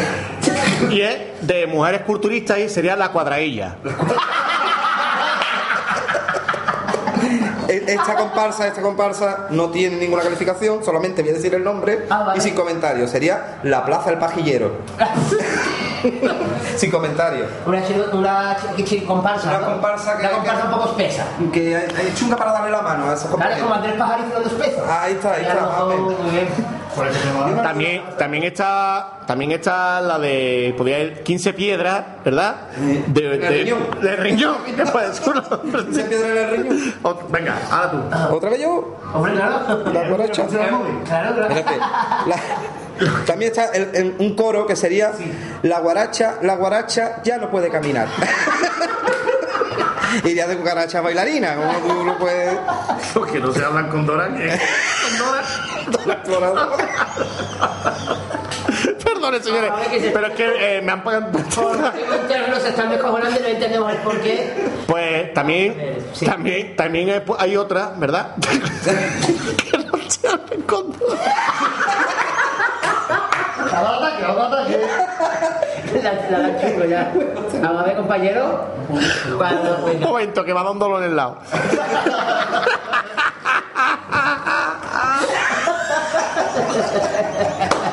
Y 0.90 1.00
es 1.00 1.16
de 1.40 1.66
mujeres 1.66 2.02
culturistas 2.02 2.58
y 2.58 2.68
sería 2.68 2.96
la 2.96 3.10
cuadrailla. 3.10 3.76
Esta 7.86 8.14
comparsa, 8.16 8.66
esta 8.66 8.82
comparsa 8.82 9.46
no 9.50 9.70
tiene 9.70 9.96
ninguna 9.96 10.22
calificación, 10.22 10.84
solamente 10.84 11.22
voy 11.22 11.30
a 11.32 11.34
decir 11.34 11.54
el 11.54 11.64
nombre 11.64 12.06
Ah, 12.10 12.24
vale. 12.26 12.38
y 12.38 12.40
sin 12.42 12.54
comentario. 12.54 13.06
Sería 13.08 13.58
la 13.62 13.84
Plaza 13.84 14.10
del 14.10 14.18
Pajillero. 14.18 14.72
sin 16.76 16.90
comentario. 16.90 17.46
Una, 17.66 17.78
una 18.12 18.56
comparsa. 19.06 19.48
Una 19.48 19.58
¿no? 19.60 19.66
comparsa 19.72 20.16
que- 20.16 20.20
Una 20.26 20.30
comparsa 20.30 20.60
que- 20.62 20.66
un 20.68 20.72
poco 20.74 20.88
espesa. 20.90 21.24
Que 21.52 21.76
es 21.76 22.14
chunga 22.14 22.36
para 22.36 22.52
darle 22.52 22.70
la 22.70 22.82
mano 22.82 23.10
a 23.10 23.14
esos 23.14 23.30
Dale 23.38 23.58
como 23.60 23.70
compañeros. 23.70 23.72
Andrés 23.76 23.94
Pajarito 23.98 24.40
de 24.40 24.46
espesa. 24.46 25.02
Ahí 25.02 25.12
está, 25.14 25.32
ahí 25.32 25.42
está, 25.42 25.52
Claro. 25.52 26.16
También, 27.62 28.02
también 28.18 28.44
está, 28.44 29.20
también 29.26 29.52
está 29.52 30.00
la 30.00 30.18
de 30.18 30.74
podía 30.76 30.98
ir 31.00 31.22
15 31.22 31.52
piedras, 31.52 32.04
¿verdad? 32.24 32.56
De, 33.08 33.38
de, 33.38 33.48
riñón. 33.48 33.78
de 34.00 34.16
riñón. 34.16 34.56
Piedra 34.64 36.28
en 36.28 36.36
el 36.38 36.50
riñón. 36.50 36.78
Venga, 37.30 37.58
ahora 37.70 37.90
tú. 37.90 38.34
¿Otra 38.36 38.50
vez 38.50 38.60
yo? 38.60 38.96
Hombre, 39.14 39.32
claro. 39.34 39.92
La 39.92 40.08
guaracha. 40.08 40.46
Claro, 40.46 40.86
claro. 41.04 41.42
Espérate. 41.48 41.76
La- 42.26 42.36
también 43.26 43.50
está 43.50 43.66
el- 43.74 43.90
el- 43.94 44.14
un 44.18 44.34
coro 44.34 44.66
que 44.66 44.74
sería 44.74 45.12
la 45.62 45.80
guaracha, 45.80 46.36
la 46.40 46.54
guaracha 46.56 47.22
ya 47.22 47.36
no 47.36 47.50
puede 47.50 47.68
caminar. 47.68 48.08
Iría 50.24 50.46
de 50.46 50.54
guaracha 50.56 51.02
bailarina, 51.02 51.56
como 51.56 51.72
tú 51.94 52.04
lo 52.04 52.16
puedes. 52.18 52.58
Que 53.30 53.38
no 53.38 53.52
se 53.52 53.62
hablan 53.64 53.88
con 53.90 54.06
Dora. 54.06 54.28
¿qué? 54.28 54.48
Perdone, 54.48 55.42
señores, 59.42 59.70
A 59.70 59.76
ver, 59.76 59.88
que 59.88 60.00
se- 60.00 60.10
pero 60.10 60.26
es 60.28 60.34
que 60.34 60.78
eh, 60.78 60.82
me 60.82 60.92
han 60.92 61.02
pagado. 61.04 61.28
Los 61.32 62.62
se 62.62 62.68
están 62.70 62.90
descojonando 62.90 63.38
y 63.38 63.42
no 63.42 63.48
entendemos 63.48 63.92
el 63.92 63.98
porqué. 63.98 64.52
Pues 64.86 65.34
también, 65.34 65.98
Sí. 66.12 66.24
también, 66.26 66.76
también 66.76 67.22
hay- 67.38 67.56
otra, 67.56 67.92
¿verdad? 67.96 68.34
que 68.40 69.78
no 69.78 70.10
se 70.10 70.28
hablen 70.28 70.62
con 70.62 70.92
Dora. 70.98 71.16
La, 76.02 76.12
la, 76.12 76.38
la 76.38 76.60
chungo 76.60 76.84
ya. 76.84 77.12
Vamos 77.62 77.82
a 77.82 77.84
ver, 77.84 77.96
compañero. 77.96 78.66
Cuando, 79.36 79.86
Un 79.86 80.00
momento, 80.00 80.44
que 80.44 80.52
va 80.52 80.60
a 80.60 80.64
dar 80.64 80.72
un 80.72 80.78
dolor 80.78 81.02
en 81.02 81.10
el 81.10 81.16
lado. 81.16 81.38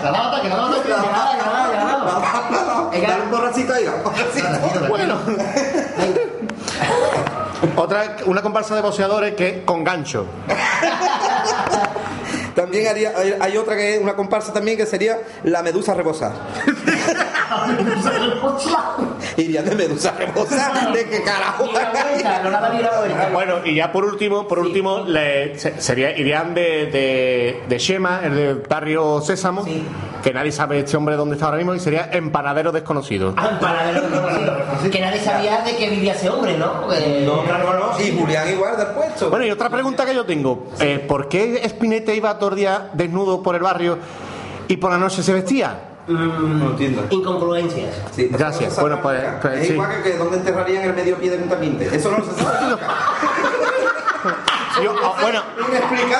La 0.03 0.12
lata, 0.12 0.42
que 0.42 0.50
la 0.50 0.58
lata, 0.58 0.84
que 0.84 0.90
la 0.90 0.98
lata. 0.98 1.34
Dale 2.92 3.24
un 3.24 3.32
borracito 3.32 3.74
ahí, 3.74 3.86
un 3.88 4.03
borracito. 4.03 4.88
Bueno. 4.90 5.18
Otra, 7.76 8.18
una 8.26 8.42
comparsa 8.42 8.76
de 8.76 8.82
boxeadores 8.82 9.36
que 9.36 9.64
con 9.66 9.84
gancho. 9.84 10.26
También 12.56 12.88
haría, 12.88 13.14
hay, 13.18 13.36
hay 13.40 13.58
otra 13.58 13.76
que 13.76 13.95
es 13.95 14.02
una 14.02 14.16
comparsa 14.16 14.53
también 14.53 14.78
que 14.78 14.86
sería 14.86 15.20
la 15.44 15.64
medusa 15.64 15.94
rebosada. 15.94 16.36
Iría 19.38 19.62
de 19.64 19.76
medusa 19.76 20.12
rebosada. 20.18 20.92
¿De 20.92 21.10
qué 21.10 21.24
carajo? 21.24 21.66
Bueno, 23.34 23.56
y 23.66 23.76
ya 23.76 23.92
por 23.92 24.06
último, 24.06 24.48
por 24.48 24.60
último, 24.60 25.04
le- 25.06 25.58
se- 25.60 25.82
sería, 25.82 26.16
irían 26.18 26.54
de, 26.54 26.88
de, 26.88 27.64
de 27.68 27.78
Shema, 27.80 28.22
el 28.24 28.36
del 28.36 28.56
barrio 28.70 29.22
Sésamo, 29.22 29.66
que 30.24 30.34
nadie 30.34 30.52
sabe 30.52 30.80
este 30.80 30.96
hombre 30.98 31.16
dónde 31.16 31.36
está 31.36 31.46
ahora 31.48 31.58
mismo, 31.58 31.74
y 31.74 31.80
sería 31.80 32.10
empanadero 32.12 32.72
desconocido. 32.72 33.34
Ah, 33.38 33.58
para 33.60 33.84
ver 33.86 34.04
lo 34.04 34.82
que 34.84 34.90
Que 34.90 35.00
nadie 35.02 35.20
sabía 35.20 35.62
de 35.62 35.76
que 35.76 35.90
vivía 35.90 36.14
ese 36.14 36.30
hombre, 36.30 36.58
¿no? 36.58 36.82
Porque- 36.82 37.24
No, 37.26 37.44
claro, 37.44 37.74
no. 37.74 38.04
Y 38.04 38.18
Julián 38.18 38.50
igual 38.50 38.78
del 38.78 38.88
puesto. 38.88 39.30
Bueno, 39.30 39.46
y 39.46 39.52
otra 39.52 39.70
pregunta 39.70 40.06
que 40.06 40.14
yo 40.14 40.26
tengo. 40.26 40.68
eh, 40.80 41.04
¿Por 41.08 41.28
qué 41.30 41.62
Spinetta 41.66 42.14
iba 42.14 42.38
todo 42.38 42.52
el 42.52 42.56
día 42.58 42.90
desnudo 42.94 43.42
por 43.42 43.56
el 43.56 43.62
barrio 43.64 43.98
y 44.68 44.78
por 44.78 44.92
la 44.92 44.98
noche 44.98 45.24
se 45.24 45.34
vestía? 45.34 45.90
No 46.08 46.70
entiendo. 46.72 47.06
Incongruencias. 47.10 47.96
Sí, 48.12 48.30
Gracias. 48.32 48.80
Bueno, 48.80 49.00
pues- 49.02 49.24
pues 49.42 49.60
es 49.62 49.68
sí. 49.68 49.74
igual 49.74 49.90
que, 50.04 50.12
que 50.12 50.18
dónde 50.18 50.38
enterrarían 50.38 50.84
el 50.84 50.94
medio 50.94 51.18
pie 51.18 51.32
de 51.32 51.38
Punta 51.38 51.60
Quinte. 51.60 51.96
Eso 51.96 52.12
no 52.12 52.24
se 52.26 52.44
sabe 52.44 52.58
nunca. 52.70 52.88
Yo- 54.84 54.96
ah, 55.04 55.14
bueno, 55.22 55.42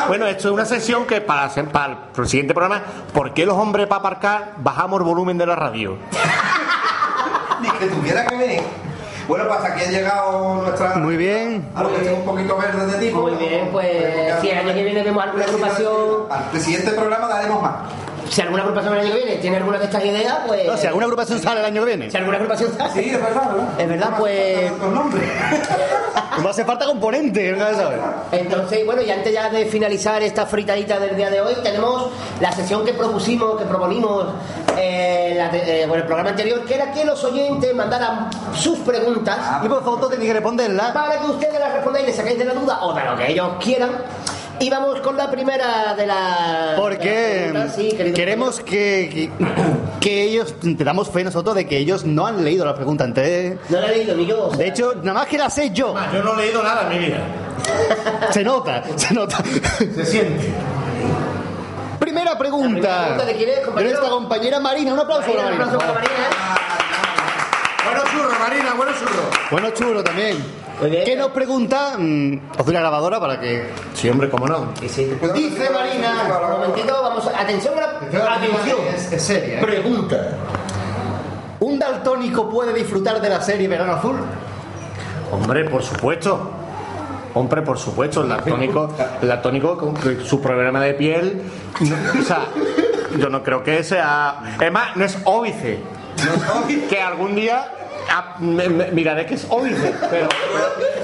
bueno, 0.08 0.28
esto 0.28 0.50
es 0.50 0.54
una 0.54 0.66
sesión 0.66 1.06
que 1.06 1.20
para, 1.22 1.46
hacer- 1.46 1.70
para 1.70 1.98
el 2.18 2.28
siguiente 2.28 2.54
programa, 2.54 2.82
¿por 3.14 3.34
qué 3.34 3.46
los 3.46 3.58
hombres 3.58 3.88
para 3.88 4.00
aparcar 4.00 4.54
bajamos 4.58 5.00
el 5.00 5.06
volumen 5.06 5.38
de 5.38 5.46
la 5.48 5.56
radio? 5.56 5.98
Ni 7.62 7.70
que 7.72 7.88
tuviera 7.88 8.26
que 8.28 8.36
ver. 8.36 8.62
Bueno, 9.28 9.46
pues 9.48 9.60
aquí 9.72 9.84
ha 9.86 9.90
llegado 9.90 10.62
nuestra. 10.64 10.96
Muy 10.96 11.16
bien. 11.16 11.66
A 11.76 11.84
lo 11.84 11.90
que 11.90 11.96
esté 12.02 12.14
un 12.14 12.26
poquito 12.26 12.58
verde 12.58 12.86
de 12.86 12.98
tipo. 13.06 13.22
Muy 13.22 13.36
bien, 13.36 13.70
pues 13.72 13.88
si 14.42 14.50
el 14.50 14.58
año 14.60 14.74
que 14.74 14.84
viene 14.84 15.02
vemos 15.02 15.24
alguna 15.24 15.46
agrupación, 15.46 15.94
Al 16.30 16.60
siguiente 16.62 16.92
programa 16.92 17.28
daremos 17.30 17.62
más. 17.62 17.74
Si 18.30 18.42
alguna 18.42 18.64
agrupación 18.64 18.94
el 18.94 19.00
año 19.02 19.12
que 19.14 19.18
viene 19.18 19.36
tiene 19.38 19.58
alguna 19.58 19.78
de 19.80 19.86
estas 19.86 20.04
ideas, 20.06 20.38
pues. 20.48 20.66
No, 20.68 20.78
si 20.78 20.88
alguna 20.88 21.06
agrupación 21.06 21.42
sale 21.42 21.60
el 21.60 21.66
año 21.66 21.82
que 21.82 21.88
viene. 21.88 22.12
Si 22.12 22.18
alguna 22.18 22.38
agrupación 22.38 22.78
sale. 22.78 22.94
Sí, 22.94 23.10
es 23.10 23.22
verdad, 23.22 23.50
¿verdad? 23.52 23.80
Es 23.80 23.90
verdad, 23.90 24.10
pues. 24.18 24.72
Con 24.74 24.94
nombre. 24.94 25.22
No 26.42 26.50
hace 26.50 26.66
falta 26.66 26.86
componente, 26.86 27.52
nunca 27.52 27.70
se 27.70 27.76
sabe. 27.76 27.98
Entonces, 28.32 28.84
bueno, 28.88 29.04
y 29.04 29.12
antes 29.12 29.32
ya 29.32 29.50
de 29.52 29.66
finalizar 29.68 30.22
esta 30.24 30.48
fritadita 30.48 31.00
del 31.00 31.16
día 31.16 31.30
de 31.30 31.40
hoy, 31.42 31.54
tenemos 31.64 32.10
la 32.42 32.52
sesión 32.52 32.84
que 32.84 32.94
propusimos, 32.94 33.56
que 33.60 33.66
proponimos 33.66 34.26
eh, 34.76 35.36
la 35.38 35.50
de- 35.50 35.84
eh, 35.84 35.86
bueno, 35.86 36.02
el 36.02 36.08
programa 36.08 36.32
anterior, 36.32 36.66
que 36.66 36.74
era 36.74 36.92
que 36.92 37.06
los 37.06 37.24
oyentes 37.24 37.74
mandaran 37.76 38.32
sus 38.56 38.80
preguntas. 38.80 39.38
Y 39.64 39.70
por 39.70 39.84
favor, 39.84 40.10
tenéis 40.10 40.30
que 40.30 40.34
responderla. 40.34 40.92
Para 40.92 41.20
que 41.20 41.28
ustedes 41.28 41.60
las 41.60 41.72
respondáis 41.72 42.04
y 42.06 42.08
les 42.08 42.16
sacáis 42.16 42.40
de 42.40 42.46
la 42.46 42.54
duda 42.54 42.80
o 42.82 42.94
de 42.94 43.04
lo 43.06 43.16
que 43.16 43.32
ellos 43.32 43.50
quieran. 43.62 43.92
Y 44.60 44.70
vamos 44.70 45.02
con 45.02 45.18
la 45.18 45.30
primera 45.30 45.94
de 45.96 46.06
la. 46.08 46.74
Porque 46.78 47.50
preguntas. 47.52 47.76
Sí, 47.76 47.90
querido 47.92 48.16
queremos 48.16 48.60
que, 48.62 49.10
que, 49.12 49.30
que 50.00 50.24
ellos, 50.24 50.56
te 50.60 50.84
damos 50.84 51.10
fe 51.10 51.24
nosotros 51.24 51.56
de 51.56 51.68
que 51.68 51.78
ellos 51.78 52.06
no 52.06 52.26
han 52.26 52.44
leído 52.44 52.64
la 52.64 52.76
pregunta 52.76 53.04
antes. 53.04 53.58
No 53.70 53.80
la 53.80 53.88
he 53.92 53.98
leído 53.98 54.16
ni 54.16 54.26
yo. 54.26 54.46
o 54.46 54.50
sea, 54.50 54.60
De 54.60 54.68
hecho, 54.68 54.94
nada 55.02 55.14
más 55.20 55.28
que 55.28 55.38
la 55.38 55.50
sé 55.50 55.72
yo. 55.72 55.94
Yo 56.14 56.24
no 56.24 56.34
he 56.34 56.46
leído 56.46 56.64
nada 56.64 56.84
en 56.84 56.90
mi 57.00 57.06
vida. 57.06 57.18
Se 58.32 58.44
nota, 58.44 58.84
se 58.96 59.14
nota. 59.14 59.44
Se 59.96 60.06
siente. 60.06 60.52
Primera 62.00 62.38
pregunta. 62.38 62.70
primera 62.70 63.04
pregunta 63.06 63.26
de 63.26 63.36
quién 63.36 63.50
es, 63.50 63.60
compañero. 63.62 63.90
nuestra 63.92 64.10
compañera 64.10 64.60
Marina. 64.60 64.94
Un 64.94 65.00
aplauso 65.00 65.28
Marina, 65.28 65.44
para 65.44 65.56
un 65.56 65.62
aplauso 65.62 65.78
para 65.80 65.94
Marina. 65.94 66.14
Marina. 66.14 66.56
Bueno 67.86 68.02
churro, 68.12 68.40
Marina, 68.40 68.74
bueno 68.76 68.92
churro. 69.00 69.30
Bueno, 69.52 69.70
chulo 69.72 70.04
también. 70.04 70.63
¿Qué 70.82 71.16
nos 71.16 71.30
pregunta? 71.32 71.96
Mm, 71.98 72.40
os 72.58 72.66
doy 72.66 72.74
la 72.74 72.80
grabadora 72.82 73.20
para 73.20 73.40
que. 73.40 73.70
Sí, 73.94 74.10
hombre, 74.10 74.30
cómo 74.30 74.48
no. 74.48 74.70
Sí, 74.80 74.90
sí. 74.90 75.18
Dice 75.34 75.70
Marina. 75.70 76.24
Un 76.46 76.52
momentito, 76.60 76.94
vamos. 77.02 77.28
a- 77.28 77.42
Atención, 77.42 77.74
atención. 77.80 78.78
Es, 78.96 79.12
es 79.14 79.22
seria. 79.24 79.60
¿eh? 79.60 79.62
Pregunta. 79.62 80.38
¿Un 81.60 81.80
daltónico 81.80 82.50
puede 82.50 82.74
disfrutar 82.74 83.22
de 83.22 83.30
la 83.30 83.40
serie 83.42 83.68
Verano 83.68 83.94
Azul? 83.94 84.18
Hombre, 85.32 85.64
por 85.70 85.82
supuesto. 85.84 86.52
Hombre, 87.36 87.62
por 87.64 87.80
supuesto, 87.80 88.22
el 88.22 88.30
daltónico, 88.30 88.90
el 89.22 89.28
daltónico 89.28 89.76
con 89.78 89.96
su 90.24 90.40
problema 90.40 90.82
de 90.82 90.94
piel, 90.94 91.42
no- 91.80 92.20
o 92.22 92.24
sea, 92.24 92.46
yo 93.18 93.28
no 93.30 93.42
creo 93.42 93.64
que 93.64 93.84
sea, 93.84 94.56
es 94.62 94.72
más, 94.72 94.96
no 94.96 95.04
es 95.04 95.18
óbice, 95.24 95.80
que 96.90 97.02
algún 97.02 97.34
día 97.34 97.66
ah, 98.12 98.36
me- 98.40 98.70
me- 98.70 98.92
miraré 98.92 99.26
que 99.26 99.36
es 99.36 99.46
óbice, 99.50 99.94
pero 100.10 100.28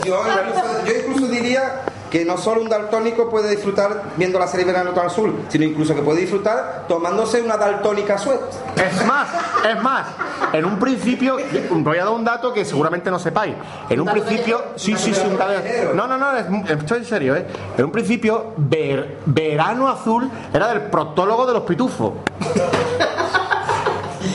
Yo 0.06 0.22
incluso, 0.26 0.86
yo 0.86 0.94
incluso 1.00 1.28
diría 1.32 1.82
que 2.10 2.26
no 2.26 2.38
solo 2.40 2.62
un 2.62 2.70
daltónico 2.70 3.30
puede 3.30 3.52
disfrutar 3.52 4.02
viendo 4.18 4.40
la 4.40 4.48
serie 4.48 4.66
Verano 4.66 4.92
Azul, 5.00 5.44
sino 5.50 5.64
incluso 5.66 5.94
que 5.94 6.02
puede 6.02 6.22
disfrutar 6.22 6.86
tomándose 6.88 7.40
una 7.42 7.56
daltónica 7.56 8.18
suet. 8.18 8.40
es 8.76 9.06
más, 9.06 9.28
es 9.70 9.80
más, 9.84 10.08
en 10.54 10.66
un 10.66 10.80
principio, 10.80 11.38
voy 11.70 11.98
a 12.00 12.06
dar 12.06 12.14
un 12.14 12.26
dato 12.26 12.52
que 12.52 12.66
seguramente 12.66 13.12
no 13.12 13.20
sepáis, 13.20 13.54
en 13.90 14.02
un 14.02 14.08
principio, 14.08 14.64
sí, 14.76 14.96
sí, 14.98 15.14
sí, 15.14 15.22
un 15.28 15.38
dato- 15.38 15.62
no, 15.94 16.08
no, 16.08 16.18
no, 16.18 16.36
es- 16.36 16.46
estoy 16.72 16.98
en 17.00 17.06
serio, 17.06 17.36
¿eh? 17.36 17.46
En 17.78 17.86
un 17.86 17.92
principio, 17.92 18.54
ver- 18.58 19.20
Verano 19.28 19.88
Azul 19.88 20.32
era 20.52 20.70
del 20.70 20.82
proctólogo 20.84 21.46
de 21.46 21.54
los 21.54 21.64
pitufos. 21.64 22.14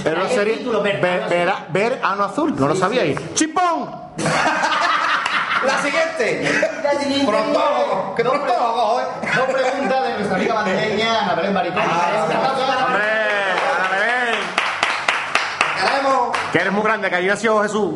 El 0.04 0.28
serie 0.28 0.56
título, 0.58 0.82
Verano 0.82 1.02
Ver- 1.02 1.28
Vera- 1.28 1.66
Verano 1.70 2.24
Azul, 2.24 2.54
¿no 2.58 2.68
lo 2.68 2.74
sabíais? 2.74 3.18
¡Chimpón! 3.34 3.90
La 5.64 5.78
siguiente. 5.82 6.60
La 6.82 6.90
siguiente. 7.00 7.26
Proctólogo. 7.26 8.14
¿Qué 8.14 8.22
proctólogo, 8.22 9.00
eh? 9.00 9.04
Dos 9.34 9.46
preguntas 9.46 10.02
de 10.02 10.14
nuestra 10.14 10.36
amiga 10.36 10.54
madrileña 10.54 11.20
Ana 11.22 11.34
Belén 11.34 11.54
Maricón. 11.54 11.82
¡Hombre! 11.82 13.04
Ana 13.78 13.88
Belén. 13.90 14.34
Que 16.52 16.58
eres 16.58 16.72
muy 16.72 16.82
grande, 16.82 17.08
que 17.08 17.16
ahí 17.16 17.26
nació 17.26 17.62
Jesús. 17.62 17.94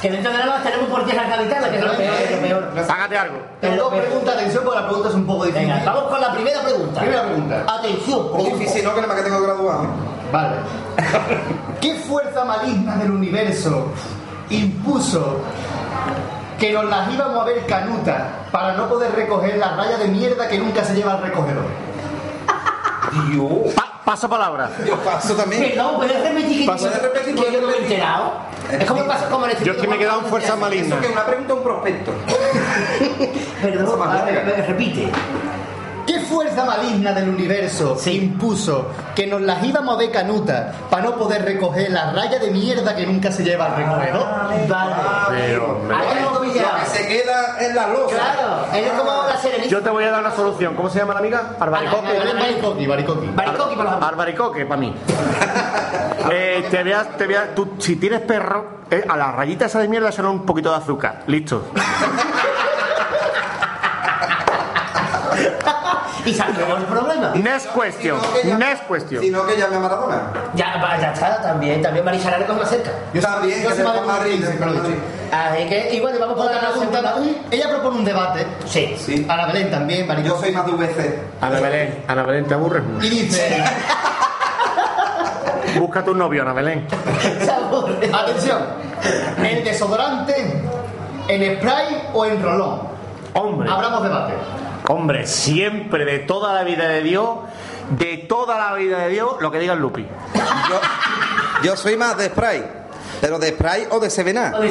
Que 0.00 0.10
dentro 0.10 0.32
de 0.32 0.38
nada 0.38 0.50
más 0.50 0.64
tenemos 0.64 0.88
por 0.88 1.04
tierra 1.04 1.24
gaditana, 1.28 1.70
que 1.70 1.76
es 1.78 1.84
lo 1.84 1.92
peor, 1.96 2.14
es 2.14 2.30
lo 2.32 2.38
peor. 2.40 2.86
Págate 2.86 3.18
algo. 3.18 3.38
Tengo 3.60 3.76
dos 3.76 3.94
preguntas, 3.94 4.34
atención, 4.34 4.64
porque 4.64 4.80
la 4.80 4.86
pregunta 4.86 5.08
es 5.10 5.14
un 5.14 5.26
poco 5.26 5.44
difícil. 5.44 5.68
Venga, 5.68 5.82
vamos 5.92 6.10
con 6.10 6.20
la 6.20 6.32
primera 6.32 6.60
pregunta. 6.62 7.00
Primera 7.00 7.22
pregunta. 7.24 7.64
Atención, 7.68 8.38
difícil, 8.38 8.82
¿no? 8.84 8.94
Que 8.94 9.00
nada 9.02 9.06
más 9.12 9.16
que 9.22 9.22
tengo 9.30 9.42
graduado. 9.42 9.86
Vale. 10.32 10.56
¿Qué 11.80 11.94
fuerza 11.96 12.44
maligna 12.44 12.96
del 12.96 13.10
universo 13.10 13.92
impuso 14.50 15.40
que 16.58 16.72
nos 16.72 16.84
las 16.86 17.12
íbamos 17.12 17.42
a 17.42 17.44
ver 17.44 17.66
canuta 17.66 18.28
para 18.50 18.72
no 18.74 18.88
poder 18.88 19.12
recoger 19.14 19.58
la 19.58 19.76
raya 19.76 19.98
de 19.98 20.08
mierda 20.08 20.48
que 20.48 20.58
nunca 20.58 20.82
se 20.84 20.94
lleva 20.94 21.12
al 21.14 21.22
recogedor? 21.22 21.64
Dios. 23.30 23.74
Pa- 23.74 24.00
paso 24.04 24.28
palabra. 24.28 24.70
Yo 24.86 24.96
paso 25.00 25.34
también. 25.34 25.62
Perdón, 25.70 25.96
¿puedes 25.96 26.22
repetir 26.22 26.58
que, 26.60 26.66
¿Puedes 26.66 27.02
repetir? 27.02 27.34
que 27.34 27.52
yo 27.52 27.60
no 27.60 27.66
me 27.68 27.72
he 27.74 27.82
enterado? 27.82 28.32
Es 28.70 28.84
como 28.86 29.04
pasa 29.06 29.28
como 29.28 29.46
el 29.46 29.58
Yo 29.62 29.72
es 29.72 29.78
que 29.78 29.86
me 29.86 29.96
he 29.96 29.98
quedado 29.98 30.20
en 30.20 30.26
fuerza 30.26 30.56
maligna. 30.56 30.86
Eso 30.86 31.00
que 31.00 31.06
es 31.06 31.12
una 31.12 31.26
pregunta, 31.26 31.54
un 31.54 31.62
prospecto. 31.62 32.12
Perdón, 33.62 34.02
a 34.02 34.24
ver, 34.24 34.64
repite. 34.66 35.10
¿Qué 36.06 36.18
fuerza 36.20 36.64
maligna 36.64 37.12
del 37.12 37.28
universo 37.28 37.96
impuso 38.12 38.88
que 39.14 39.26
nos 39.26 39.40
las 39.40 39.62
íbamos 39.64 39.94
a 39.94 39.98
ver 39.98 40.10
canuta 40.10 40.72
para 40.90 41.04
no 41.04 41.14
poder 41.16 41.44
recoger 41.44 41.90
la 41.92 42.12
raya 42.12 42.38
de 42.38 42.50
mierda 42.50 42.94
que 42.96 43.06
nunca 43.06 43.30
se 43.30 43.44
lleva 43.44 43.66
al 43.66 43.76
recogedor? 43.76 44.26
Pero, 45.30 45.80
pillado. 46.40 46.78
que 46.80 46.86
se 46.86 47.06
queda 47.08 47.56
en 47.60 47.74
la 47.76 47.86
losa. 47.88 48.16
Claro, 48.16 48.66
es 48.74 48.92
como 48.92 49.10
la 49.28 49.36
serenita. 49.36 49.68
Yo 49.68 49.80
te 49.82 49.90
voy 49.90 50.04
a 50.04 50.10
dar 50.10 50.20
una 50.20 50.34
solución. 50.34 50.74
¿Cómo 50.74 50.90
se 50.90 50.98
llama 50.98 51.14
la 51.14 51.20
amiga? 51.20 51.56
Arbaricoque. 51.60 52.08
Ana 52.08 52.18
Belén 52.18 52.36
Baricoqui, 52.38 52.86
Baricoqui. 52.86 53.26
Baricoqui 53.34 53.76
para 53.76 53.90
los 53.92 54.02
Arbaricoque, 54.02 54.66
para 54.66 54.80
mí. 54.80 54.94
Eh, 56.32 56.66
te 56.70 56.82
voy 56.82 56.92
a, 56.92 57.02
te 57.04 57.26
voy 57.26 57.34
a- 57.34 57.54
tú, 57.54 57.74
si 57.78 57.96
tienes 57.96 58.20
perro, 58.20 58.82
eh, 58.90 59.04
a 59.08 59.16
la 59.16 59.32
rayita 59.32 59.66
esa 59.66 59.78
de 59.78 59.88
mierda 59.88 60.10
se 60.12 60.22
un 60.22 60.44
poquito 60.44 60.70
de 60.70 60.76
azúcar. 60.76 61.22
Listo. 61.26 61.66
Y 66.24 66.32
se 66.32 66.42
acabó 66.42 66.76
el 66.76 66.84
problema. 66.84 67.32
Next 67.34 67.68
question. 67.74 68.18
Next 68.58 68.86
question. 68.88 69.20
Sino 69.22 69.44
que 69.46 69.56
llame 69.56 69.76
a 69.76 69.80
Maradona. 69.80 70.22
Ya, 70.54 70.80
va, 70.82 71.00
ya 71.00 71.12
está, 71.12 71.42
también, 71.42 71.82
también 71.82 72.04
Marisa 72.04 72.38
le 72.38 72.46
coge 72.46 72.60
más 72.60 72.70
cerca. 72.70 72.90
Yo 73.12 73.20
también, 73.20 73.62
yo 73.62 73.68
que 73.70 73.74
soy 73.74 73.84
de 73.94 74.00
Madrid. 74.02 74.44
Así 75.32 75.68
que, 75.68 75.94
y 75.94 76.00
bueno, 76.00 76.18
vamos 76.20 76.36
con 76.36 76.46
Otra 76.46 76.62
la 76.62 76.70
pregunta. 76.70 77.14
Ella 77.50 77.70
propone 77.70 77.98
un 77.98 78.04
debate. 78.04 78.46
Sí. 78.66 78.96
Sí. 78.98 79.26
Ana 79.28 79.46
Belén 79.46 79.70
también, 79.70 80.02
Yo 80.02 80.08
Baricoqui. 80.08 80.40
soy 80.44 80.52
más 80.52 80.66
de 80.66 80.72
VC. 80.72 81.18
Ana 81.40 81.60
Belén, 81.60 82.04
Ana 82.06 82.22
Belén, 82.22 82.44
te 82.46 82.54
aburres 82.54 82.84
mucho. 82.84 83.06
Y 83.06 83.10
dice. 83.10 83.64
Busca 85.78 86.04
tu 86.04 86.14
novio, 86.14 86.42
Ana 86.42 86.52
Belén. 86.52 86.86
Atención, 88.12 88.58
¿en 89.38 89.64
desodorante, 89.64 90.62
en 91.28 91.56
spray 91.58 92.08
o 92.12 92.26
en 92.26 92.42
rolón? 92.42 92.80
Hombre. 93.32 93.70
Abramos 93.70 94.02
debate. 94.02 94.34
Hombre, 94.88 95.26
siempre 95.26 96.04
de 96.04 96.18
toda 96.20 96.52
la 96.54 96.64
vida 96.64 96.88
de 96.88 97.02
Dios, 97.02 97.38
de 97.90 98.18
toda 98.28 98.58
la 98.58 98.74
vida 98.74 98.98
de 98.98 99.08
Dios, 99.10 99.36
lo 99.40 99.50
que 99.50 99.58
diga 99.58 99.74
el 99.74 99.80
Lupi. 99.80 100.06
Yo, 100.68 100.80
yo 101.62 101.76
soy 101.76 101.96
más 101.96 102.16
de 102.16 102.26
spray. 102.26 102.64
Pero 103.20 103.38
de 103.38 103.50
spray 103.50 103.86
o 103.90 104.00
de 104.00 104.10
sevená. 104.10 104.52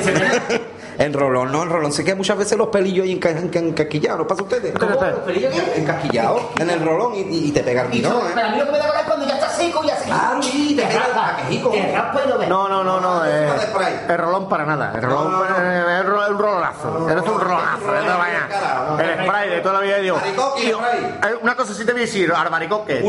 En 0.97 1.13
rolón, 1.13 1.51
no, 1.51 1.63
en 1.63 1.69
rolón. 1.69 1.91
Sé 1.91 2.03
que 2.03 2.15
muchas 2.15 2.37
veces 2.37 2.57
los 2.57 2.67
pelillos 2.67 3.05
ahí 3.05 3.19
enca- 3.19 3.35
enca- 3.35 3.59
encasquillados, 3.59 4.19
¿no 4.19 4.27
pasa 4.27 4.41
a 4.41 4.43
ustedes? 4.43 4.73
¿Cómo? 4.77 4.91
¿Los 4.91 5.19
pelillos 5.21 5.53
qué? 5.53 5.81
Encasquillados 5.81 6.41
en 6.59 6.69
el 6.69 6.83
rolón 6.85 7.13
y, 7.15 7.51
te 7.51 7.61
pega 7.63 7.83
el 7.83 7.93
¿eh? 7.97 8.01
pero 8.35 8.47
a 8.47 8.51
mí 8.51 8.57
lo 8.57 8.65
que 8.65 8.71
me 8.71 8.77
da 8.77 8.87
es 8.87 9.05
cuando 9.05 9.27
ya 9.27 9.33
está 9.35 9.49
seco 9.49 9.81
y 9.83 9.87
ya 9.87 9.95
se 9.97 10.05
Claro, 10.05 10.39
y 10.43 10.75
te 10.75 10.83
pega 10.85 10.99
raspa, 10.99 11.37
te 11.47 11.91
raspa 11.95 12.21
y 12.25 12.29
no 12.29 12.37
ves. 12.37 12.49
No, 12.49 12.67
no, 12.69 12.83
no, 12.83 12.99
no. 12.99 13.25
eh, 13.25 13.49
el 14.09 14.17
rolón 14.17 14.47
para 14.49 14.65
nada. 14.65 14.91
El 14.95 15.01
rolón 15.01 15.43
es 15.45 16.05
ro- 16.05 16.29
un 16.29 16.37
rolonazo. 16.37 17.09
Eres 17.09 17.23
un 17.23 17.39
rolonazo. 17.39 17.91
de 17.91 17.99
toda 18.01 18.17
mañana. 18.17 18.47
El 18.99 19.25
spray 19.25 19.49
de 19.49 19.59
toda 19.61 19.73
la 19.75 19.79
vida 19.81 19.95
de 19.97 20.01
Dios. 20.03 20.17
Eh, 20.25 20.75
una 21.41 21.55
cosa 21.55 21.73
sí 21.73 21.85
te 21.85 21.91
voy 21.91 22.01
a 22.01 22.05
decir, 22.05 22.31
albaricoque. 22.33 23.01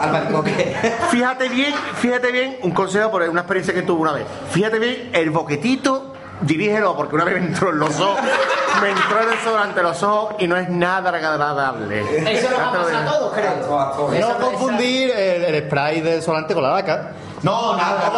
albaricoque. 0.00 0.76
Fíjate 1.10 1.48
bien, 1.48 1.74
fíjate 1.96 2.32
bien, 2.32 2.58
un 2.62 2.70
consejo 2.72 3.10
por 3.10 3.22
una 3.22 3.40
experiencia 3.40 3.74
que 3.74 3.82
tuve 3.82 4.00
una 4.02 4.12
vez. 4.12 4.24
Fíjate 4.50 4.78
bien, 4.78 5.10
el 5.12 5.30
boquetito, 5.30 6.12
dirígelo, 6.42 6.96
porque 6.96 7.14
una 7.14 7.24
vez 7.24 7.40
me 7.40 7.46
entró 7.46 7.70
en 7.70 7.78
los 7.78 7.98
ojos, 8.00 8.20
me 8.82 8.90
entró 8.90 9.20
el 9.20 9.30
desodorante 9.30 9.80
en 9.80 9.86
los 9.86 10.02
ojos 10.02 10.34
y 10.38 10.46
no 10.46 10.56
es 10.56 10.68
nada 10.68 11.10
agradable. 11.10 12.00
Eso 12.32 12.50
nos 12.50 12.60
ha 12.60 12.72
pasado 12.72 12.98
a 12.98 13.04
todos, 13.06 13.34
creo. 13.34 14.20
No 14.20 14.38
confundir 14.38 15.10
el, 15.10 15.44
el 15.44 15.64
spray 15.66 16.00
del 16.00 16.16
desodorante 16.16 16.54
con 16.54 16.62
la 16.62 16.70
laca. 16.70 17.12
No, 17.42 17.76
nada, 17.76 18.10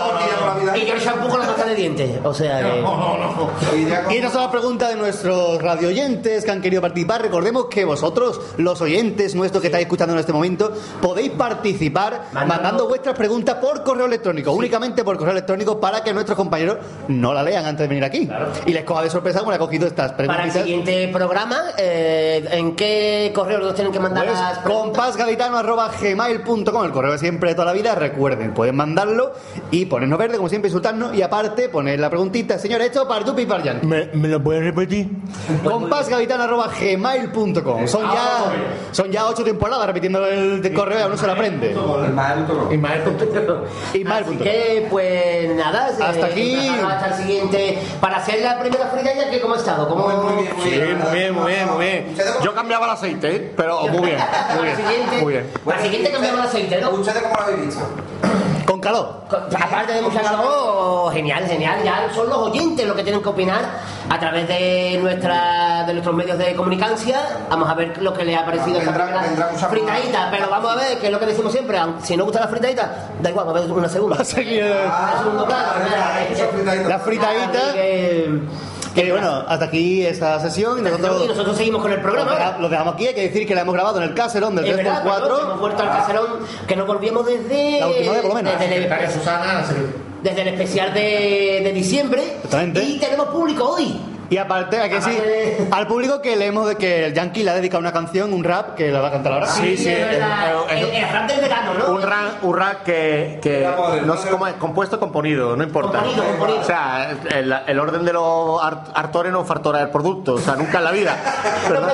Y 0.77 0.87
yo 0.87 0.95
el 0.95 1.01
shampoo 1.01 1.29
con 1.29 1.41
la 1.41 1.47
pasta 1.47 1.65
de 1.67 1.75
dientes. 1.75 2.21
O 2.25 2.33
sea 2.33 2.61
que. 2.61 4.15
Y 4.15 4.17
esa 4.19 4.27
es 4.29 4.35
la 4.35 4.51
pregunta 4.51 4.89
de 4.89 4.97
nuestros 4.97 5.61
radio 5.63 5.89
oyentes 5.89 6.45
que 6.45 6.51
han 6.51 6.61
querido 6.63 6.81
participar. 6.83 7.23
Recordemos 7.23 7.67
que 7.67 7.85
vosotros, 7.85 8.41
los 8.57 8.81
oyentes 8.81 9.35
nuestros 9.35 9.61
que 9.61 9.69
estáis 9.69 9.83
escuchando 9.85 10.15
en 10.15 10.21
este 10.21 10.33
momento, 10.33 10.73
podéis 11.03 11.31
participar 11.33 12.23
mandando, 12.33 12.89
vuestras 12.89 13.17
preguntas 13.17 13.57
por 13.57 13.83
correo 13.83 14.07
electrónico, 14.07 14.53
únicamente 14.53 15.05
por 15.05 15.17
correo 15.19 15.33
electrónico, 15.33 15.81
para 15.81 16.03
que 16.05 16.13
nuestros 16.15 16.37
compañeros 16.37 16.79
no 17.09 17.35
la 17.35 17.43
lean 17.43 17.65
antes 17.67 17.81
de 17.85 17.89
venir 17.89 18.05
aquí. 18.05 18.29
Y 18.67 18.73
les 18.73 18.85
coja 18.85 19.03
de 19.03 19.11
sorpresa 19.11 19.41
como 19.41 19.51
le 19.51 19.57
ha 19.57 19.59
cogido 19.61 19.87
estas 19.87 20.13
Para 20.13 20.25
el 20.25 20.29
preguntas. 20.31 20.63
siguiente 20.63 21.09
programa, 21.13 21.61
eh, 21.77 22.47
¿en 22.53 22.77
qué 22.77 23.33
correo 23.35 23.59
nos 23.59 23.75
tienen 23.75 23.93
que 23.93 24.01
mandar 24.01 24.27
Pues, 24.27 24.39
las 24.39 24.59
preguntas? 24.61 25.17
compasgaditano.gmail.com, 25.17 26.85
el 26.85 26.93
correo 26.93 27.13
de 27.13 27.19
siempre 27.19 27.51
de 27.51 27.55
toda 27.55 27.67
la 27.67 27.73
vida. 27.73 27.95
Recuerden, 27.95 28.55
pueden 28.55 28.77
y 29.71 29.87
ponernos 29.87 30.19
verde, 30.19 30.37
como 30.37 30.49
siempre, 30.49 30.69
insultarnos. 30.69 31.15
Y 31.15 31.23
aparte, 31.23 31.69
poner 31.69 31.99
la 32.01 32.11
preguntita, 32.11 32.59
señor, 32.59 32.81
esto 32.83 33.07
para 33.09 33.25
Yupi 33.25 33.43
y 33.43 33.47
para 33.47 33.63
Jan. 33.65 33.81
¿Me, 33.83 34.07
me 34.15 34.29
lo 34.29 34.43
puedes 34.43 34.63
repetir? 34.65 35.09
compasgaditano.gmail.com 35.65 37.87
Son 37.87 38.03
ya, 38.03 38.53
son 38.93 39.11
ya 39.11 39.27
ocho 39.27 39.43
temporadas 39.45 39.87
repitiendo 39.87 40.27
el 40.27 40.61
de 40.63 40.73
correo 40.73 40.99
y 40.99 41.03
aún 41.03 41.13
no 41.13 41.19
se 41.19 41.27
lo 41.27 41.33
aprende. 41.33 41.75
Así 44.09 44.37
que, 44.37 44.87
pues 44.91 45.55
nada, 45.55 45.91
eh, 45.91 46.03
Hasta 46.03 46.27
aquí. 46.27 46.69
Hasta 46.69 47.07
el 47.09 47.15
siguiente. 47.15 47.79
Para 48.01 48.17
hacer 48.19 48.41
la 48.43 48.59
primera 48.61 48.87
fritilla, 48.89 49.31
¿qué, 49.31 49.41
¿cómo 49.41 49.55
ha 49.55 49.59
estado? 49.59 49.89
¿Cómo, 49.89 50.09
Sí, 50.63 50.71
muy 50.71 50.81
bien, 51.19 51.35
muy 51.35 51.53
bien, 51.53 51.69
muy 51.69 51.85
bien. 51.85 52.17
Yo 52.43 52.55
cambiaba 52.55 52.87
el 52.87 52.93
aceite, 52.93 53.37
¿eh? 53.37 53.53
pero 53.57 53.83
muy 53.89 54.11
bien, 54.11 54.19
muy 54.57 54.67
bien. 54.77 54.77
Muy 55.23 55.33
bien. 55.35 55.47
para 55.65 55.79
el 55.79 55.85
siguiente 55.85 56.11
cambiamos 56.11 56.41
el 56.41 56.47
aceite, 56.47 56.81
¿no? 56.81 56.91
¿Ustedes 56.91 57.23
cómo 57.23 57.35
lo 57.37 57.43
habéis 57.43 57.61
visto? 57.67 57.85
Calor. 58.89 59.09
Aparte 59.63 59.93
de 59.93 60.01
mucha 60.03 60.23
calor, 60.23 61.13
genial, 61.13 61.45
genial. 61.47 61.79
Ya 61.85 62.09
son 62.15 62.29
los 62.29 62.39
oyentes 62.39 62.87
los 62.87 62.97
que 62.97 63.03
tienen 63.03 63.23
que 63.23 63.29
opinar 63.29 63.61
a 64.09 64.19
través 64.19 64.49
de 64.49 64.99
nuestra 65.03 65.85
de 65.87 65.93
nuestros 65.93 66.17
medios 66.17 66.39
de 66.39 66.55
comunicancia. 66.55 67.21
Vamos 67.51 67.69
a 67.69 67.75
ver 67.75 68.01
lo 68.03 68.15
que 68.15 68.25
les 68.25 68.39
ha 68.39 68.45
parecido 68.47 68.79
esta 68.79 68.93
primera 68.95 69.21
fritadita. 69.69 70.29
Pero 70.31 70.49
vamos 70.49 70.73
a 70.73 70.77
ver, 70.77 70.99
que 70.99 71.07
es 71.07 71.13
lo 71.13 71.21
que 71.21 71.27
decimos 71.27 71.53
siempre. 71.53 71.79
aun- 71.79 72.01
Si 72.03 72.17
no 72.17 72.25
gusta 72.25 72.41
la 72.41 72.49
fritadita, 72.49 72.91
da 73.21 73.29
igual, 73.31 73.45
vamos 73.47 73.61
a 73.61 73.65
ver 73.67 73.73
una 73.77 73.89
segunda. 73.89 74.17
La 76.89 76.99
fritadita. 76.99 77.59
Bueno, 79.11 79.45
hasta 79.49 79.65
aquí 79.67 80.05
esta 80.05 80.41
sesión 80.41 80.79
y 80.79 80.83
nosotros, 80.83 81.25
Y 81.25 81.29
nosotros 81.29 81.57
seguimos 81.57 81.83
con 81.83 81.93
el 81.93 82.01
programa. 82.01 82.31
Lo 82.33 82.37
deja- 82.39 82.59
Lo 82.59 82.69
dejamos 82.69 82.95
aquí, 82.95 83.07
hay 83.07 83.15
que 83.15 83.23
decir 83.23 83.47
que 83.47 83.55
la 83.55 83.61
hemos 83.63 83.75
grabado 83.75 83.99
en 83.99 84.05
el 84.05 84.15
caserón 84.15 84.55
del 84.57 84.67
Es 84.67 84.77
verdad, 84.77 85.03
3x4. 85.05 85.23
perdón, 85.23 85.41
hemos 85.45 85.61
vuelto 85.61 85.83
al 85.83 85.89
caserón 85.91 86.27
que 86.67 86.77
nos 86.77 86.87
volvíamos 86.87 87.27
desde. 87.27 87.81
La 87.81 87.89
última 87.89 88.13
vez, 88.13 88.21
por 88.23 88.29
lo 88.31 88.35
menos. 88.35 88.53
Desde 88.59 88.77
el, 88.77 88.89
desde 90.23 90.43
el 90.43 90.49
especial 90.49 90.93
de, 90.95 91.61
de 91.65 91.73
diciembre. 91.73 92.23
Y 92.83 92.99
tenemos 92.99 93.29
público 93.29 93.69
hoy. 93.71 94.01
Y 94.31 94.37
aparte, 94.37 94.79
hay 94.79 94.91
que 94.91 94.97
decir 94.97 95.69
al 95.71 95.87
público 95.87 96.21
que 96.21 96.37
le 96.37 96.47
hemos 96.47 96.69
de 96.69 96.77
que 96.77 97.07
el 97.07 97.15
Yankee 97.15 97.43
le 97.45 97.51
ha 97.51 97.55
dedicado 97.55 97.81
una 97.81 97.93
canción, 97.93 98.33
un 98.35 98.45
rap, 98.45 98.75
que 98.75 98.91
la 98.91 99.01
va 99.01 99.09
a 99.09 99.11
cantar 99.13 99.33
ahora. 99.33 99.47
Sí, 99.47 99.77
sí, 99.77 99.89
es 99.89 100.07
verdad. 100.07 100.53
el- 100.71 100.79
El, 100.79 100.85
el 100.97 101.09
rap 101.11 101.27
del 101.29 101.41
verano, 101.41 101.75
¿no? 101.75 101.87
Un 101.95 102.03
rap, 102.03 102.45
un 102.45 102.57
rap 102.57 102.83
que, 102.83 103.39
que 103.43 103.67
no 104.05 104.17
sé 104.19 104.29
cómo 104.29 104.47
es, 104.47 104.55
compuesto 104.55 104.97
o 104.97 105.01
componido, 105.01 105.57
no 105.57 105.63
importa. 105.63 105.99
Componido, 106.01 106.25
componido. 106.25 106.61
O 106.61 106.65
sea, 106.65 107.11
el, 107.31 107.55
el 107.67 107.81
orden 107.81 108.05
de 108.05 108.13
los 108.13 108.63
art- 108.63 108.91
artores 108.95 109.33
no 109.33 109.45
fartora 109.47 109.81
el 109.81 109.89
producto, 109.91 110.35
o 110.35 110.39
sea, 110.39 110.57
nunca 110.57 110.79
en 110.79 110.85
la 110.85 110.91
vida. 110.91 111.17
Pero 111.69 111.81
No. 111.81 111.89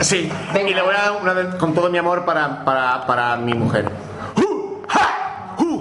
Sí, 0.00 0.30
y 0.54 0.74
le 0.74 0.82
voy 0.82 0.94
a 0.94 1.02
dar 1.10 1.12
una 1.20 1.32
vez 1.32 1.54
con 1.56 1.74
todo 1.74 1.90
mi 1.90 1.98
amor 1.98 2.24
para, 2.24 2.64
para, 2.64 3.04
para 3.06 3.36
mi 3.36 3.54
mujer. 3.54 3.90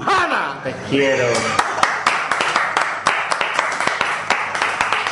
¡Hana! 0.05 0.59
Te 0.63 0.73
quiero. 0.89 1.25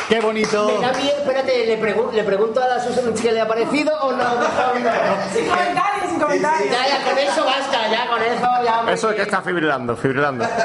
Qué 0.08 0.20
bonito. 0.20 0.66
Me 0.68 0.86
da 0.86 0.92
bien, 0.92 1.14
espérate, 1.18 1.66
le, 1.66 1.80
pregun- 1.80 2.12
le 2.12 2.22
pregunto 2.22 2.62
a 2.62 2.66
la 2.68 2.80
Susan 2.80 3.16
si 3.16 3.28
le 3.30 3.40
ha 3.40 3.48
parecido 3.48 3.92
o 4.00 4.12
no. 4.12 4.24
Sin 5.34 5.46
comentarios, 5.48 6.10
sin 6.10 6.20
comentarios. 6.20 6.70
Ya, 6.70 6.86
ya, 6.88 7.04
con 7.04 7.18
eso 7.18 7.44
basta, 7.44 7.88
ya, 7.90 8.06
con 8.08 8.22
eso 8.22 8.48
ya. 8.64 8.84
Eso 8.92 9.10
es 9.10 9.16
que 9.16 9.22
está 9.22 9.42
fibrilando, 9.42 9.96
fibrilando. 9.96 10.44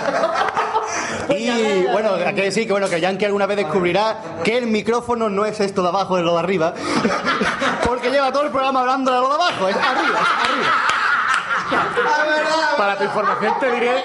Y 1.29 1.83
bueno, 1.91 2.15
hay 2.25 2.35
que 2.35 2.41
decir 2.43 2.65
que 2.67 2.71
bueno, 2.73 2.89
que 2.89 2.99
Yankee 2.99 3.23
alguna 3.25 3.45
vez 3.45 3.55
descubrirá 3.57 4.17
que 4.43 4.57
el 4.57 4.67
micrófono 4.67 5.29
no 5.29 5.45
es 5.45 5.59
esto 5.61 5.81
de 5.81 5.87
abajo, 5.87 6.17
es 6.17 6.23
lo 6.25 6.33
de 6.33 6.39
arriba. 6.39 6.73
Porque 7.85 8.09
lleva 8.09 8.31
todo 8.33 8.43
el 8.43 8.49
programa 8.51 8.81
hablando 8.81 9.11
de 9.11 9.17
lo 9.21 9.29
de 9.29 9.35
abajo, 9.35 9.67
es 9.69 9.75
arriba, 9.75 10.19
es 10.19 10.49
arriba. 10.49 10.71
Para 12.77 12.97
tu 12.97 13.03
información 13.05 13.53
te 13.59 13.71
diré 13.71 14.03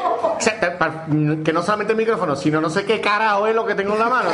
que 1.45 1.53
no 1.53 1.63
solamente 1.63 1.93
el 1.95 1.97
micrófono, 1.99 2.37
sino 2.37 2.61
no 2.61 2.71
sé 2.71 2.85
qué 2.85 3.01
carajo 3.01 3.47
es 3.49 3.55
lo 3.57 3.67
que 3.67 3.75
tengo 3.75 3.95
en 3.95 3.99
la 3.99 4.09
mano. 4.09 4.31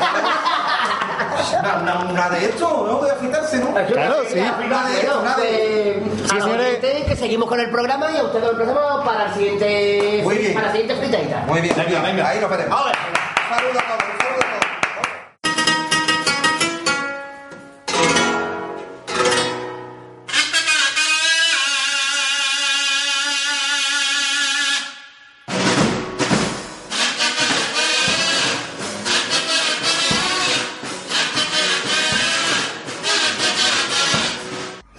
Una, 1.50 2.04
una 2.08 2.30
de 2.30 2.44
estos, 2.46 2.70
¿no? 2.70 3.00
De 3.02 3.10
afeitarse, 3.10 3.58
¿no? 3.58 3.72
Claro, 3.74 4.16
sí. 4.28 4.38
Una 4.38 4.88
de 4.88 5.00
estos, 5.00 5.16
una 5.22 5.36
de 5.36 6.02
los 6.34 6.44
oyentes 6.44 7.04
que 7.04 7.16
seguimos 7.16 7.48
con 7.48 7.60
el 7.60 7.70
programa 7.70 8.10
y 8.12 8.16
a 8.18 8.22
ustedes 8.24 8.48
el 8.50 8.56
programa 8.56 9.04
para 9.04 9.26
el 9.26 9.34
siguiente 9.34 10.20
Muy 10.24 10.38
bien. 10.38 10.54
para 10.54 10.66
la 10.66 10.72
siguiente 10.72 10.96
fritadita. 10.96 11.40
Muy 11.46 11.60
bien, 11.60 11.74
muy 11.76 11.86
bien. 11.86 12.20
Ahí 12.26 12.40
nos 12.40 12.50
veremos. 12.50 12.80
Un 12.80 12.86
saludo 12.86 12.94
a 12.94 13.02
todos, 13.02 13.32
un 13.42 13.56
saludo 13.56 13.80
a 13.80 13.98
todos. 13.98 14.21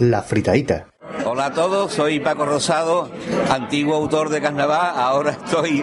La 0.09 0.21
fritadita. 0.21 0.87
Hola 1.25 1.45
a 1.45 1.53
todos, 1.53 1.93
soy 1.93 2.19
Paco 2.19 2.45
Rosado, 2.45 3.09
antiguo 3.49 3.95
autor 3.95 4.27
de 4.27 4.41
carnaval, 4.41 4.93
ahora 4.97 5.31
estoy 5.31 5.81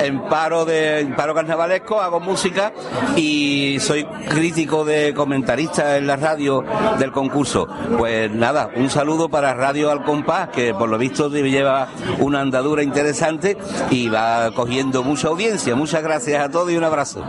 en 0.00 0.22
paro 0.28 0.64
de 0.64 1.12
paro 1.14 1.34
carnavalesco, 1.34 2.00
hago 2.00 2.20
música 2.20 2.72
y 3.16 3.76
soy 3.80 4.04
crítico 4.04 4.84
de 4.86 5.12
comentarista 5.12 5.98
en 5.98 6.06
la 6.06 6.16
radio 6.16 6.64
del 6.98 7.12
concurso. 7.12 7.68
Pues 7.98 8.30
nada, 8.30 8.70
un 8.76 8.88
saludo 8.88 9.28
para 9.28 9.52
Radio 9.52 9.90
Al 9.90 10.04
Compás, 10.04 10.48
que 10.48 10.72
por 10.72 10.88
lo 10.88 10.96
visto 10.96 11.28
lleva 11.28 11.88
una 12.18 12.40
andadura 12.40 12.82
interesante 12.82 13.58
y 13.90 14.08
va 14.08 14.50
cogiendo 14.54 15.02
mucha 15.02 15.28
audiencia. 15.28 15.76
Muchas 15.76 16.02
gracias 16.02 16.42
a 16.42 16.50
todos 16.50 16.72
y 16.72 16.76
un 16.78 16.84
abrazo. 16.84 17.22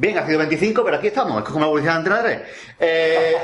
Bien, 0.00 0.16
ha 0.16 0.24
sido 0.24 0.38
25, 0.38 0.84
pero 0.84 0.96
aquí 0.98 1.08
estamos, 1.08 1.38
es 1.42 1.44
como 1.48 1.58
la 1.58 1.66
evolución 1.66 2.04
de 2.04 2.10
3. 2.10 2.40
Eh, 2.78 3.34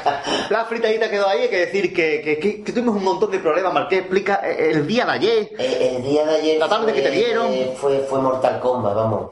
la 0.50 0.64
fritadita 0.64 1.10
quedó 1.10 1.26
ahí, 1.28 1.40
hay 1.42 1.48
que 1.48 1.58
decir 1.66 1.92
que, 1.92 2.20
que- 2.22 2.38
que- 2.38 2.62
que 2.62 2.72
tuvimos 2.72 2.94
un 2.94 3.02
montón 3.02 3.32
de 3.32 3.40
problemas. 3.40 3.74
Marqués 3.74 3.98
explica 4.00 4.40
eh, 4.44 4.70
el 4.70 4.86
día 4.86 5.06
de 5.06 5.10
ayer. 5.10 5.48
El 5.58 6.04
día 6.04 6.24
de 6.24 6.36
ayer 6.36 6.58
La 6.60 6.68
tarde 6.68 6.92
que 6.92 7.02
te 7.02 7.10
dieron. 7.10 7.48
fue, 7.76 7.98
fue 8.08 8.20
Mortal 8.20 8.60
Kombat, 8.60 8.94
vamos. 8.94 9.30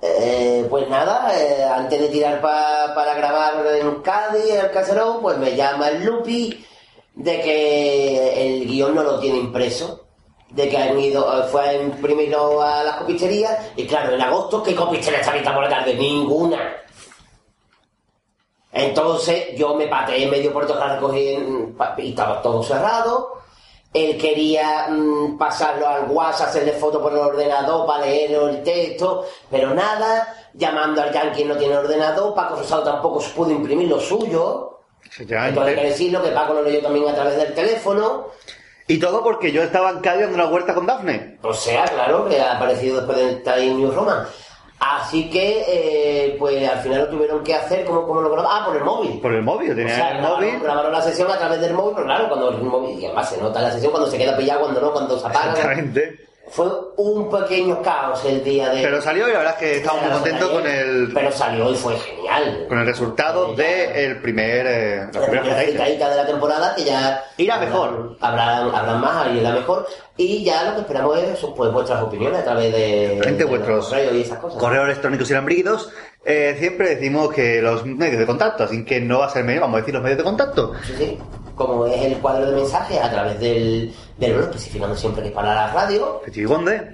Eh, 0.00 0.64
pues 0.70 0.88
nada, 0.88 1.32
eh, 1.36 1.64
antes 1.64 2.00
de 2.00 2.08
tirar 2.08 2.40
pa- 2.40 2.92
para 2.94 3.14
grabar 3.14 3.54
en 3.80 4.00
Cádiz, 4.02 4.44
el 4.54 4.70
caserón, 4.70 5.20
pues 5.22 5.38
me 5.38 5.56
llama 5.56 5.88
el 5.88 6.04
Lupi 6.04 6.64
de 7.14 7.40
que 7.40 8.46
el 8.60 8.66
guion 8.68 8.94
no 8.94 9.02
lo 9.02 9.18
tiene 9.18 9.38
impreso. 9.38 10.05
De 10.56 10.70
que 10.70 10.78
han 10.78 10.98
ido, 10.98 11.22
eh, 11.38 11.44
fue 11.50 11.68
a 11.68 11.74
imprimirlo 11.74 12.62
a 12.62 12.82
las 12.82 12.96
copisterías 12.96 13.72
y 13.76 13.86
claro, 13.86 14.14
en 14.14 14.22
agosto, 14.22 14.62
¿qué 14.62 14.74
copistería 14.74 15.20
está 15.20 15.30
abierta 15.30 15.52
por 15.52 15.62
la 15.62 15.68
tarde? 15.68 15.94
Ninguna. 15.94 16.76
Entonces 18.72 19.54
yo 19.56 19.74
me 19.74 19.86
pateé 19.86 20.24
en 20.24 20.30
medio 20.30 20.52
puerto 20.52 20.78
para 20.78 20.94
recoger 20.94 21.46
y 21.98 22.08
estaba 22.08 22.40
todo 22.40 22.62
cerrado. 22.62 23.34
Él 23.92 24.18
quería 24.18 24.88
mm, 24.88 25.38
pasarlo 25.38 25.86
al 25.88 26.10
WhatsApp, 26.10 26.48
hacerle 26.48 26.72
foto 26.72 27.00
por 27.00 27.12
el 27.12 27.18
ordenador 27.18 27.86
para 27.86 28.06
leer 28.06 28.32
el 28.32 28.62
texto, 28.62 29.26
pero 29.50 29.74
nada. 29.74 30.34
Llamando 30.54 31.02
al 31.02 31.12
Yankee 31.12 31.44
no 31.44 31.56
tiene 31.56 31.76
ordenador. 31.76 32.34
Paco 32.34 32.56
Rosado 32.56 32.82
tampoco 32.82 33.22
pudo 33.34 33.50
imprimir 33.50 33.88
lo 33.88 34.00
suyo. 34.00 34.80
Entonces 35.18 35.56
hay 35.56 35.74
que 35.74 35.88
decirlo 35.88 36.22
que 36.22 36.30
Paco 36.30 36.54
lo 36.54 36.62
leyó 36.62 36.82
también 36.82 37.08
a 37.08 37.14
través 37.14 37.36
del 37.36 37.54
teléfono. 37.54 38.28
Y 38.88 38.98
todo 38.98 39.22
porque 39.22 39.50
yo 39.52 39.62
estaba 39.62 39.90
en 39.90 40.00
Cádiz 40.00 40.22
dando 40.22 40.36
una 40.36 40.44
vuelta 40.46 40.74
con 40.74 40.86
Dafne. 40.86 41.38
O 41.42 41.52
sea, 41.52 41.84
claro, 41.86 42.28
que 42.28 42.40
ha 42.40 42.56
aparecido 42.56 42.98
después 42.98 43.18
del 43.18 43.42
Time 43.42 43.74
News 43.74 43.94
Roman. 43.94 44.26
Así 44.78 45.30
que, 45.30 45.64
eh, 45.66 46.36
pues 46.38 46.68
al 46.68 46.78
final 46.80 47.00
lo 47.00 47.08
tuvieron 47.08 47.42
que 47.42 47.54
hacer, 47.54 47.84
¿cómo, 47.86 48.06
cómo 48.06 48.20
lo 48.20 48.30
grabaron? 48.30 48.62
Ah, 48.62 48.66
por 48.66 48.76
el 48.76 48.84
móvil. 48.84 49.20
Por 49.20 49.32
el 49.32 49.42
móvil, 49.42 49.72
O 49.72 49.74
tenía 49.74 49.94
sea, 49.96 50.10
el 50.10 50.18
grabaron, 50.18 50.46
móvil. 50.46 50.60
grabaron 50.60 50.92
la 50.92 51.00
sesión 51.02 51.30
a 51.30 51.38
través 51.38 51.60
del 51.62 51.72
móvil, 51.72 51.94
pero 51.94 52.06
claro, 52.06 52.28
cuando 52.28 52.50
el 52.50 52.62
móvil, 52.62 52.98
y 53.00 53.06
además 53.06 53.30
se 53.30 53.40
nota 53.40 53.60
la 53.62 53.72
sesión 53.72 53.90
cuando 53.90 54.10
se 54.10 54.18
queda 54.18 54.36
pillado, 54.36 54.60
cuando 54.60 54.80
no, 54.82 54.92
cuando 54.92 55.18
se 55.18 55.26
apaga. 55.26 55.50
Exactamente. 55.52 56.25
Fue 56.48 56.66
un 56.96 57.28
pequeño 57.28 57.82
caos 57.82 58.24
el 58.24 58.42
día 58.44 58.70
de... 58.70 58.80
Pero 58.82 59.02
salió 59.02 59.28
y 59.28 59.32
la 59.32 59.38
verdad 59.38 59.54
es 59.54 59.58
que 59.58 59.76
estamos 59.78 60.00
muy 60.02 60.10
contentos 60.12 60.48
con 60.50 60.66
el, 60.66 61.10
Pero 61.12 61.32
salió 61.32 61.70
y 61.72 61.74
fue 61.74 61.96
genial. 61.98 62.66
con 62.68 62.78
el 62.78 62.86
resultado 62.86 63.54
del 63.54 64.22
primer. 64.22 64.66
eh, 64.66 65.08
la 65.12 65.20
La 65.20 65.26
primera 65.26 65.56
fritadita 65.56 66.08
de 66.10 66.16
la 66.16 66.26
temporada 66.26 66.74
que 66.76 66.84
ya... 66.84 67.24
Irá 67.36 67.56
habrán- 67.56 67.68
mejor. 67.68 68.16
Habrán, 68.20 68.74
habrán 68.74 69.00
más, 69.00 69.34
irá 69.34 69.50
mejor. 69.52 69.86
Y 70.16 70.44
ya 70.44 70.62
lo 70.64 70.74
que 70.76 70.80
esperamos 70.82 71.18
es 71.18 71.38
pues 71.56 71.72
vuestras 71.72 72.02
opiniones 72.02 72.38
a 72.40 72.44
través 72.44 72.72
de... 72.72 73.18
Frente 73.20 73.42
de 73.44 73.50
vuestros 73.50 73.88
correos 73.88 74.14
y 74.14 74.20
esas 74.22 74.38
cosas. 74.38 74.58
correos 74.60 74.84
electrónicos 74.86 75.28
y 75.30 75.34
lambrígidos, 75.34 75.90
eh, 76.24 76.54
siempre 76.60 76.94
decimos 76.94 77.32
que 77.34 77.60
los 77.60 77.84
medios 77.84 78.20
de 78.20 78.26
contacto, 78.26 78.64
así 78.64 78.84
que 78.84 79.00
no 79.00 79.18
va 79.18 79.26
a 79.26 79.30
ser 79.30 79.44
medio, 79.44 79.62
vamos 79.62 79.78
a 79.78 79.80
decir 79.80 79.94
los 79.94 80.02
medios 80.02 80.18
de 80.18 80.24
contacto. 80.24 80.72
Sí, 80.86 80.94
sí. 80.96 81.18
Como 81.56 81.86
es 81.86 82.02
el 82.04 82.18
cuadro 82.18 82.46
de 82.50 82.56
mensajes 82.56 83.00
a 83.02 83.10
través 83.10 83.40
del, 83.40 83.94
del 84.16 84.32
blog, 84.32 84.44
especificando 84.46 84.96
siempre 84.96 85.22
que 85.22 85.28
es 85.28 85.34
para 85.34 85.54
la 85.54 85.72
radio, 85.72 86.22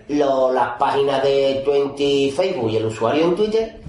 lo- 0.08 0.52
las 0.52 0.70
páginas 0.76 1.22
de 1.22 1.62
20 1.66 2.32
Facebook 2.34 2.68
y 2.70 2.76
el 2.78 2.86
usuario 2.86 3.24
en 3.24 3.36
Twitter, 3.36 3.80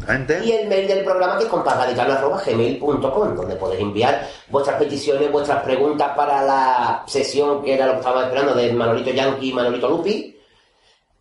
y 0.46 0.52
el 0.52 0.68
mail 0.68 0.88
del 0.88 1.04
programa 1.04 1.38
que 1.38 1.46
es 1.46 1.50
compadraditano.gmail.com, 1.50 3.36
donde 3.36 3.56
podéis 3.56 3.82
enviar 3.82 4.28
vuestras 4.50 4.78
peticiones, 4.78 5.32
vuestras 5.32 5.64
preguntas 5.64 6.12
para 6.16 6.44
la 6.44 7.04
sesión 7.08 7.64
que 7.64 7.74
era 7.74 7.88
lo 7.88 7.94
que 7.94 7.98
estábamos 8.00 8.26
esperando 8.26 8.54
de 8.54 8.72
Manolito 8.74 9.10
Yankee 9.12 9.50
y 9.50 9.54
Manolito 9.54 9.90
Lupi. 9.90 10.38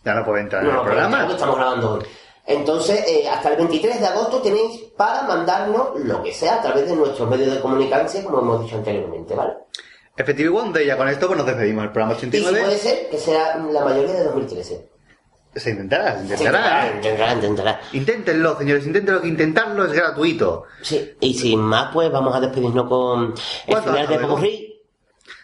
Ya 0.05 0.15
no 0.15 0.25
puede 0.25 0.43
entrar 0.43 0.63
en 0.63 0.69
no, 0.69 0.73
el 0.75 0.79
no, 0.79 0.85
programa. 0.85 1.19
porque 1.21 1.35
estamos 1.35 1.57
grabando 1.57 1.93
hoy. 1.95 2.05
Entonces, 2.49 3.05
eh, 3.09 3.29
hasta 3.29 3.49
el 3.51 3.57
23 3.57 3.99
de 3.99 4.07
agosto 4.07 4.41
tenéis 4.41 4.81
para 4.97 5.23
mandarnos 5.23 5.99
lo 5.99 6.23
que 6.23 6.33
sea 6.33 6.57
a 6.57 6.63
través 6.63 6.89
de 6.89 6.95
nuestros 6.95 7.29
medios 7.29 7.53
de 7.53 7.61
comunicación, 7.61 8.23
como 8.25 8.39
hemos 8.39 8.63
dicho 8.63 8.77
anteriormente, 8.77 9.35
¿vale? 9.35 9.55
Efectivo 10.17 10.55
Wonder, 10.55 10.83
y 10.83 10.87
ya 10.87 10.97
con 10.97 11.09
esto 11.09 11.27
pues 11.27 11.37
nos 11.37 11.47
despedimos 11.47 11.83
del 11.83 11.93
programa 11.93 12.15
Y 12.15 12.21
si 12.21 12.27
89. 12.27 12.61
puede 12.61 12.79
ser 12.79 13.11
que 13.11 13.19
sea 13.19 13.57
la 13.57 13.85
mayoría 13.85 14.15
de 14.15 14.25
2013. 14.25 14.89
Se 15.57 15.71
intentará, 15.71 16.17
se 16.17 16.23
intentará. 16.23 16.87
intentará, 16.87 16.95
intentará, 16.97 17.33
intentará. 17.35 17.81
Inténtenlo, 17.93 18.59
señores, 18.59 18.87
inténtenlo, 18.87 19.21
que 19.23 19.29
intentarlo 19.29 19.85
es 19.87 19.93
gratuito. 19.93 20.65
Sí, 20.83 21.15
y 21.21 21.35
sin 21.35 21.61
más, 21.61 21.91
pues 21.93 22.11
vamos 22.13 22.35
a 22.37 22.41
despedirnos 22.41 22.89
con 22.89 23.25
el 23.25 23.33
¿Cuánto 23.67 23.91
final 23.93 24.07
de 24.07 24.15
dado, 24.17 24.29
Popurrí. 24.29 24.73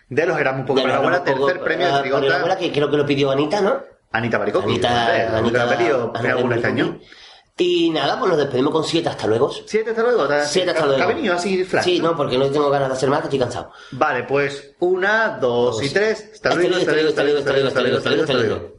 De 0.08 0.26
los 0.26 0.36
un 0.38 0.66
poco 0.66 0.80
para 0.82 0.92
la 0.94 0.98
abuela, 0.98 1.24
tercer 1.24 1.40
Poco- 1.54 1.64
premio 1.64 1.86
de 1.86 1.92
ah, 1.94 2.00
Trigota. 2.02 2.58
Que 2.58 2.70
creo 2.72 2.90
que 2.90 2.96
lo 2.98 3.06
pidió 3.06 3.30
Anita, 3.30 3.60
¿no? 3.62 3.80
Anita 4.12 4.36
Baricotti. 4.36 4.66
Anita, 4.72 5.38
Anita, 5.38 5.64
ha 5.64 5.76
pedido 5.76 6.12
Anita 6.14 6.54
este 6.56 6.66
año. 6.66 6.98
Y 7.56 7.90
nada, 7.90 8.18
pues 8.18 8.28
nos 8.30 8.38
despedimos 8.38 8.72
con 8.72 8.82
siete 8.84 9.08
hasta 9.08 9.26
luego. 9.26 9.50
Siete 9.66 9.90
hasta 9.90 10.02
luego. 10.02 10.26
¿te- 10.26 10.44
Siete 10.46 10.70
hasta 10.70 10.82
¿te 10.82 10.88
luego. 10.88 11.02
ha 11.02 11.06
venido 11.06 11.34
así 11.34 11.64
flash? 11.64 11.84
Sí, 11.84 12.00
no, 12.00 12.16
porque 12.16 12.36
no 12.36 12.46
tengo 12.50 12.68
ganas 12.70 12.88
de 12.88 12.94
hacer 12.94 13.08
más, 13.08 13.20
que 13.20 13.26
estoy 13.26 13.38
cansado. 13.38 13.70
Vale, 13.92 14.24
pues 14.24 14.74
una, 14.80 15.38
dos 15.40 15.82
y 15.82 15.88
tres. 15.90 16.30
Hasta 16.34 16.54
luego, 16.54 16.76
hasta 16.76 16.92
luego, 16.92 17.08
hasta 17.10 17.22
luego, 17.22 17.38
hasta 17.38 17.52
luego, 17.52 17.68
hasta 17.68 17.80
luego, 18.10 18.22
hasta 18.24 18.34
luego, 18.34 18.72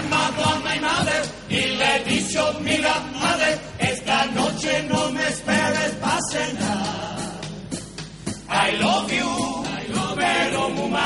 llamado 0.00 0.44
a 0.44 0.56
mi 0.58 0.80
madre 0.80 1.16
y 1.48 1.60
le 1.76 1.96
he 1.96 2.04
dicho, 2.04 2.54
mira 2.60 2.94
madre, 3.20 3.58
esta 3.78 4.26
noche 4.26 4.82
no 4.88 5.10
me 5.10 5.28
esperes 5.28 5.92
para 6.00 6.18
cenar. 6.30 7.18
I 8.50 8.76
love 8.80 9.12
you, 9.12 9.64
pero 10.16 10.68
muy 10.70 10.88
mal. 10.88 11.02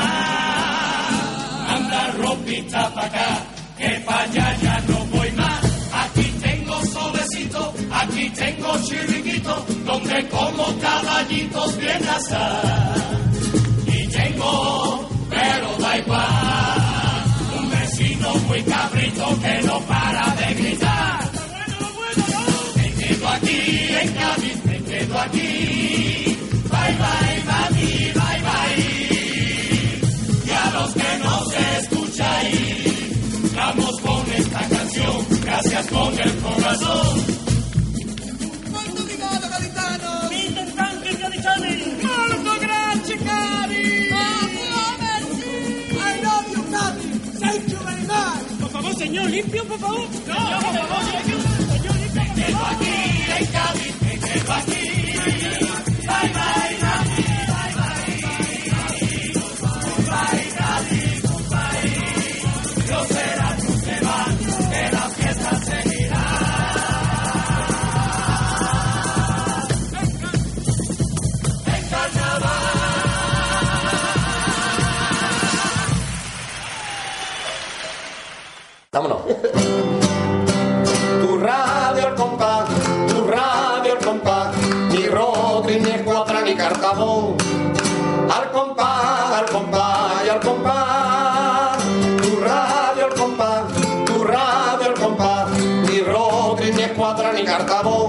Anda 1.75 2.11
ropita 2.17 2.93
pa' 2.93 3.05
acá, 3.05 3.29
que 3.77 3.89
pa' 4.05 4.21
allá 4.23 4.57
ya 4.61 4.79
no 4.87 5.05
voy 5.05 5.31
más. 5.31 5.61
Aquí 6.03 6.25
tengo 6.41 6.85
solecito, 6.85 7.73
aquí 7.91 8.29
tengo 8.29 8.79
chiriquito, 8.85 9.65
donde 9.85 10.27
como 10.29 10.65
caballitos 10.79 11.77
bien 11.77 12.09
asar. 12.09 13.19
Y 13.87 14.07
tengo, 14.07 15.09
pero 15.29 15.77
da 15.79 15.97
igual, 15.97 16.32
muy 18.47 18.61
cabrito 18.63 19.39
que 19.41 19.61
no 19.67 19.79
para 19.81 20.35
de 20.35 20.53
gritar. 20.55 21.31
Me 22.75 22.91
quedo 22.91 23.27
aquí 23.29 23.59
en 24.01 24.13
Cádiz, 24.13 24.65
me 24.65 24.77
quedo 24.79 25.19
aquí. 25.19 26.37
Bye 26.71 26.95
bye, 27.01 27.43
mami, 27.49 28.11
bye 28.19 28.41
bye. 28.47 28.83
Y 30.45 30.51
a 30.51 30.71
los 30.71 30.93
que 30.93 31.19
no 31.23 31.45
se 31.45 31.79
escucháis, 31.79 33.55
vamos 33.55 34.01
con 34.01 34.31
esta 34.33 34.59
canción, 34.69 35.25
gracias 35.43 35.87
con 35.87 36.19
el 36.19 36.35
corazón. 36.37 37.25
Molto 38.71 39.03
Señor, 49.23 49.31
limpio, 49.31 49.65
por 49.65 49.79
favor. 49.79 49.99
No, 49.99 50.07
por 50.07 50.11
favor, 50.11 51.03
limpio, 51.13 51.37
por 51.37 51.47
favor. 51.47 52.67
aquí 52.71 52.93
en 53.37 53.45
Cádiz, 53.47 54.01
me 54.01 54.19
quedo 54.19 54.53
aquí. 54.53 54.83
Vámonos. 78.93 79.21
Tu 81.21 81.39
radio 81.39 82.07
al 82.09 82.13
compás, 82.13 82.69
tu 83.07 83.25
radio 83.25 83.93
al 83.93 84.05
compás, 84.05 84.55
ni 84.91 85.07
Rodri, 85.07 85.79
ni 85.79 85.89
Escuadra, 85.89 86.41
ni 86.41 86.53
Cartabón. 86.53 87.35
Al 88.29 88.51
compás, 88.51 89.31
al 89.39 89.45
compás 89.45 90.25
y 90.27 90.29
al 90.29 90.39
compás. 90.41 91.77
Tu 92.21 92.39
radio 92.39 93.05
al 93.07 93.13
compás, 93.15 93.63
tu 94.05 94.23
radio 94.23 94.85
al 94.85 94.93
compás, 94.93 95.49
ni 95.89 95.99
Rodri, 96.01 96.71
ni 96.73 96.83
Escuadra, 96.83 97.33
ni 97.33 97.43
Cartabón. 97.43 98.02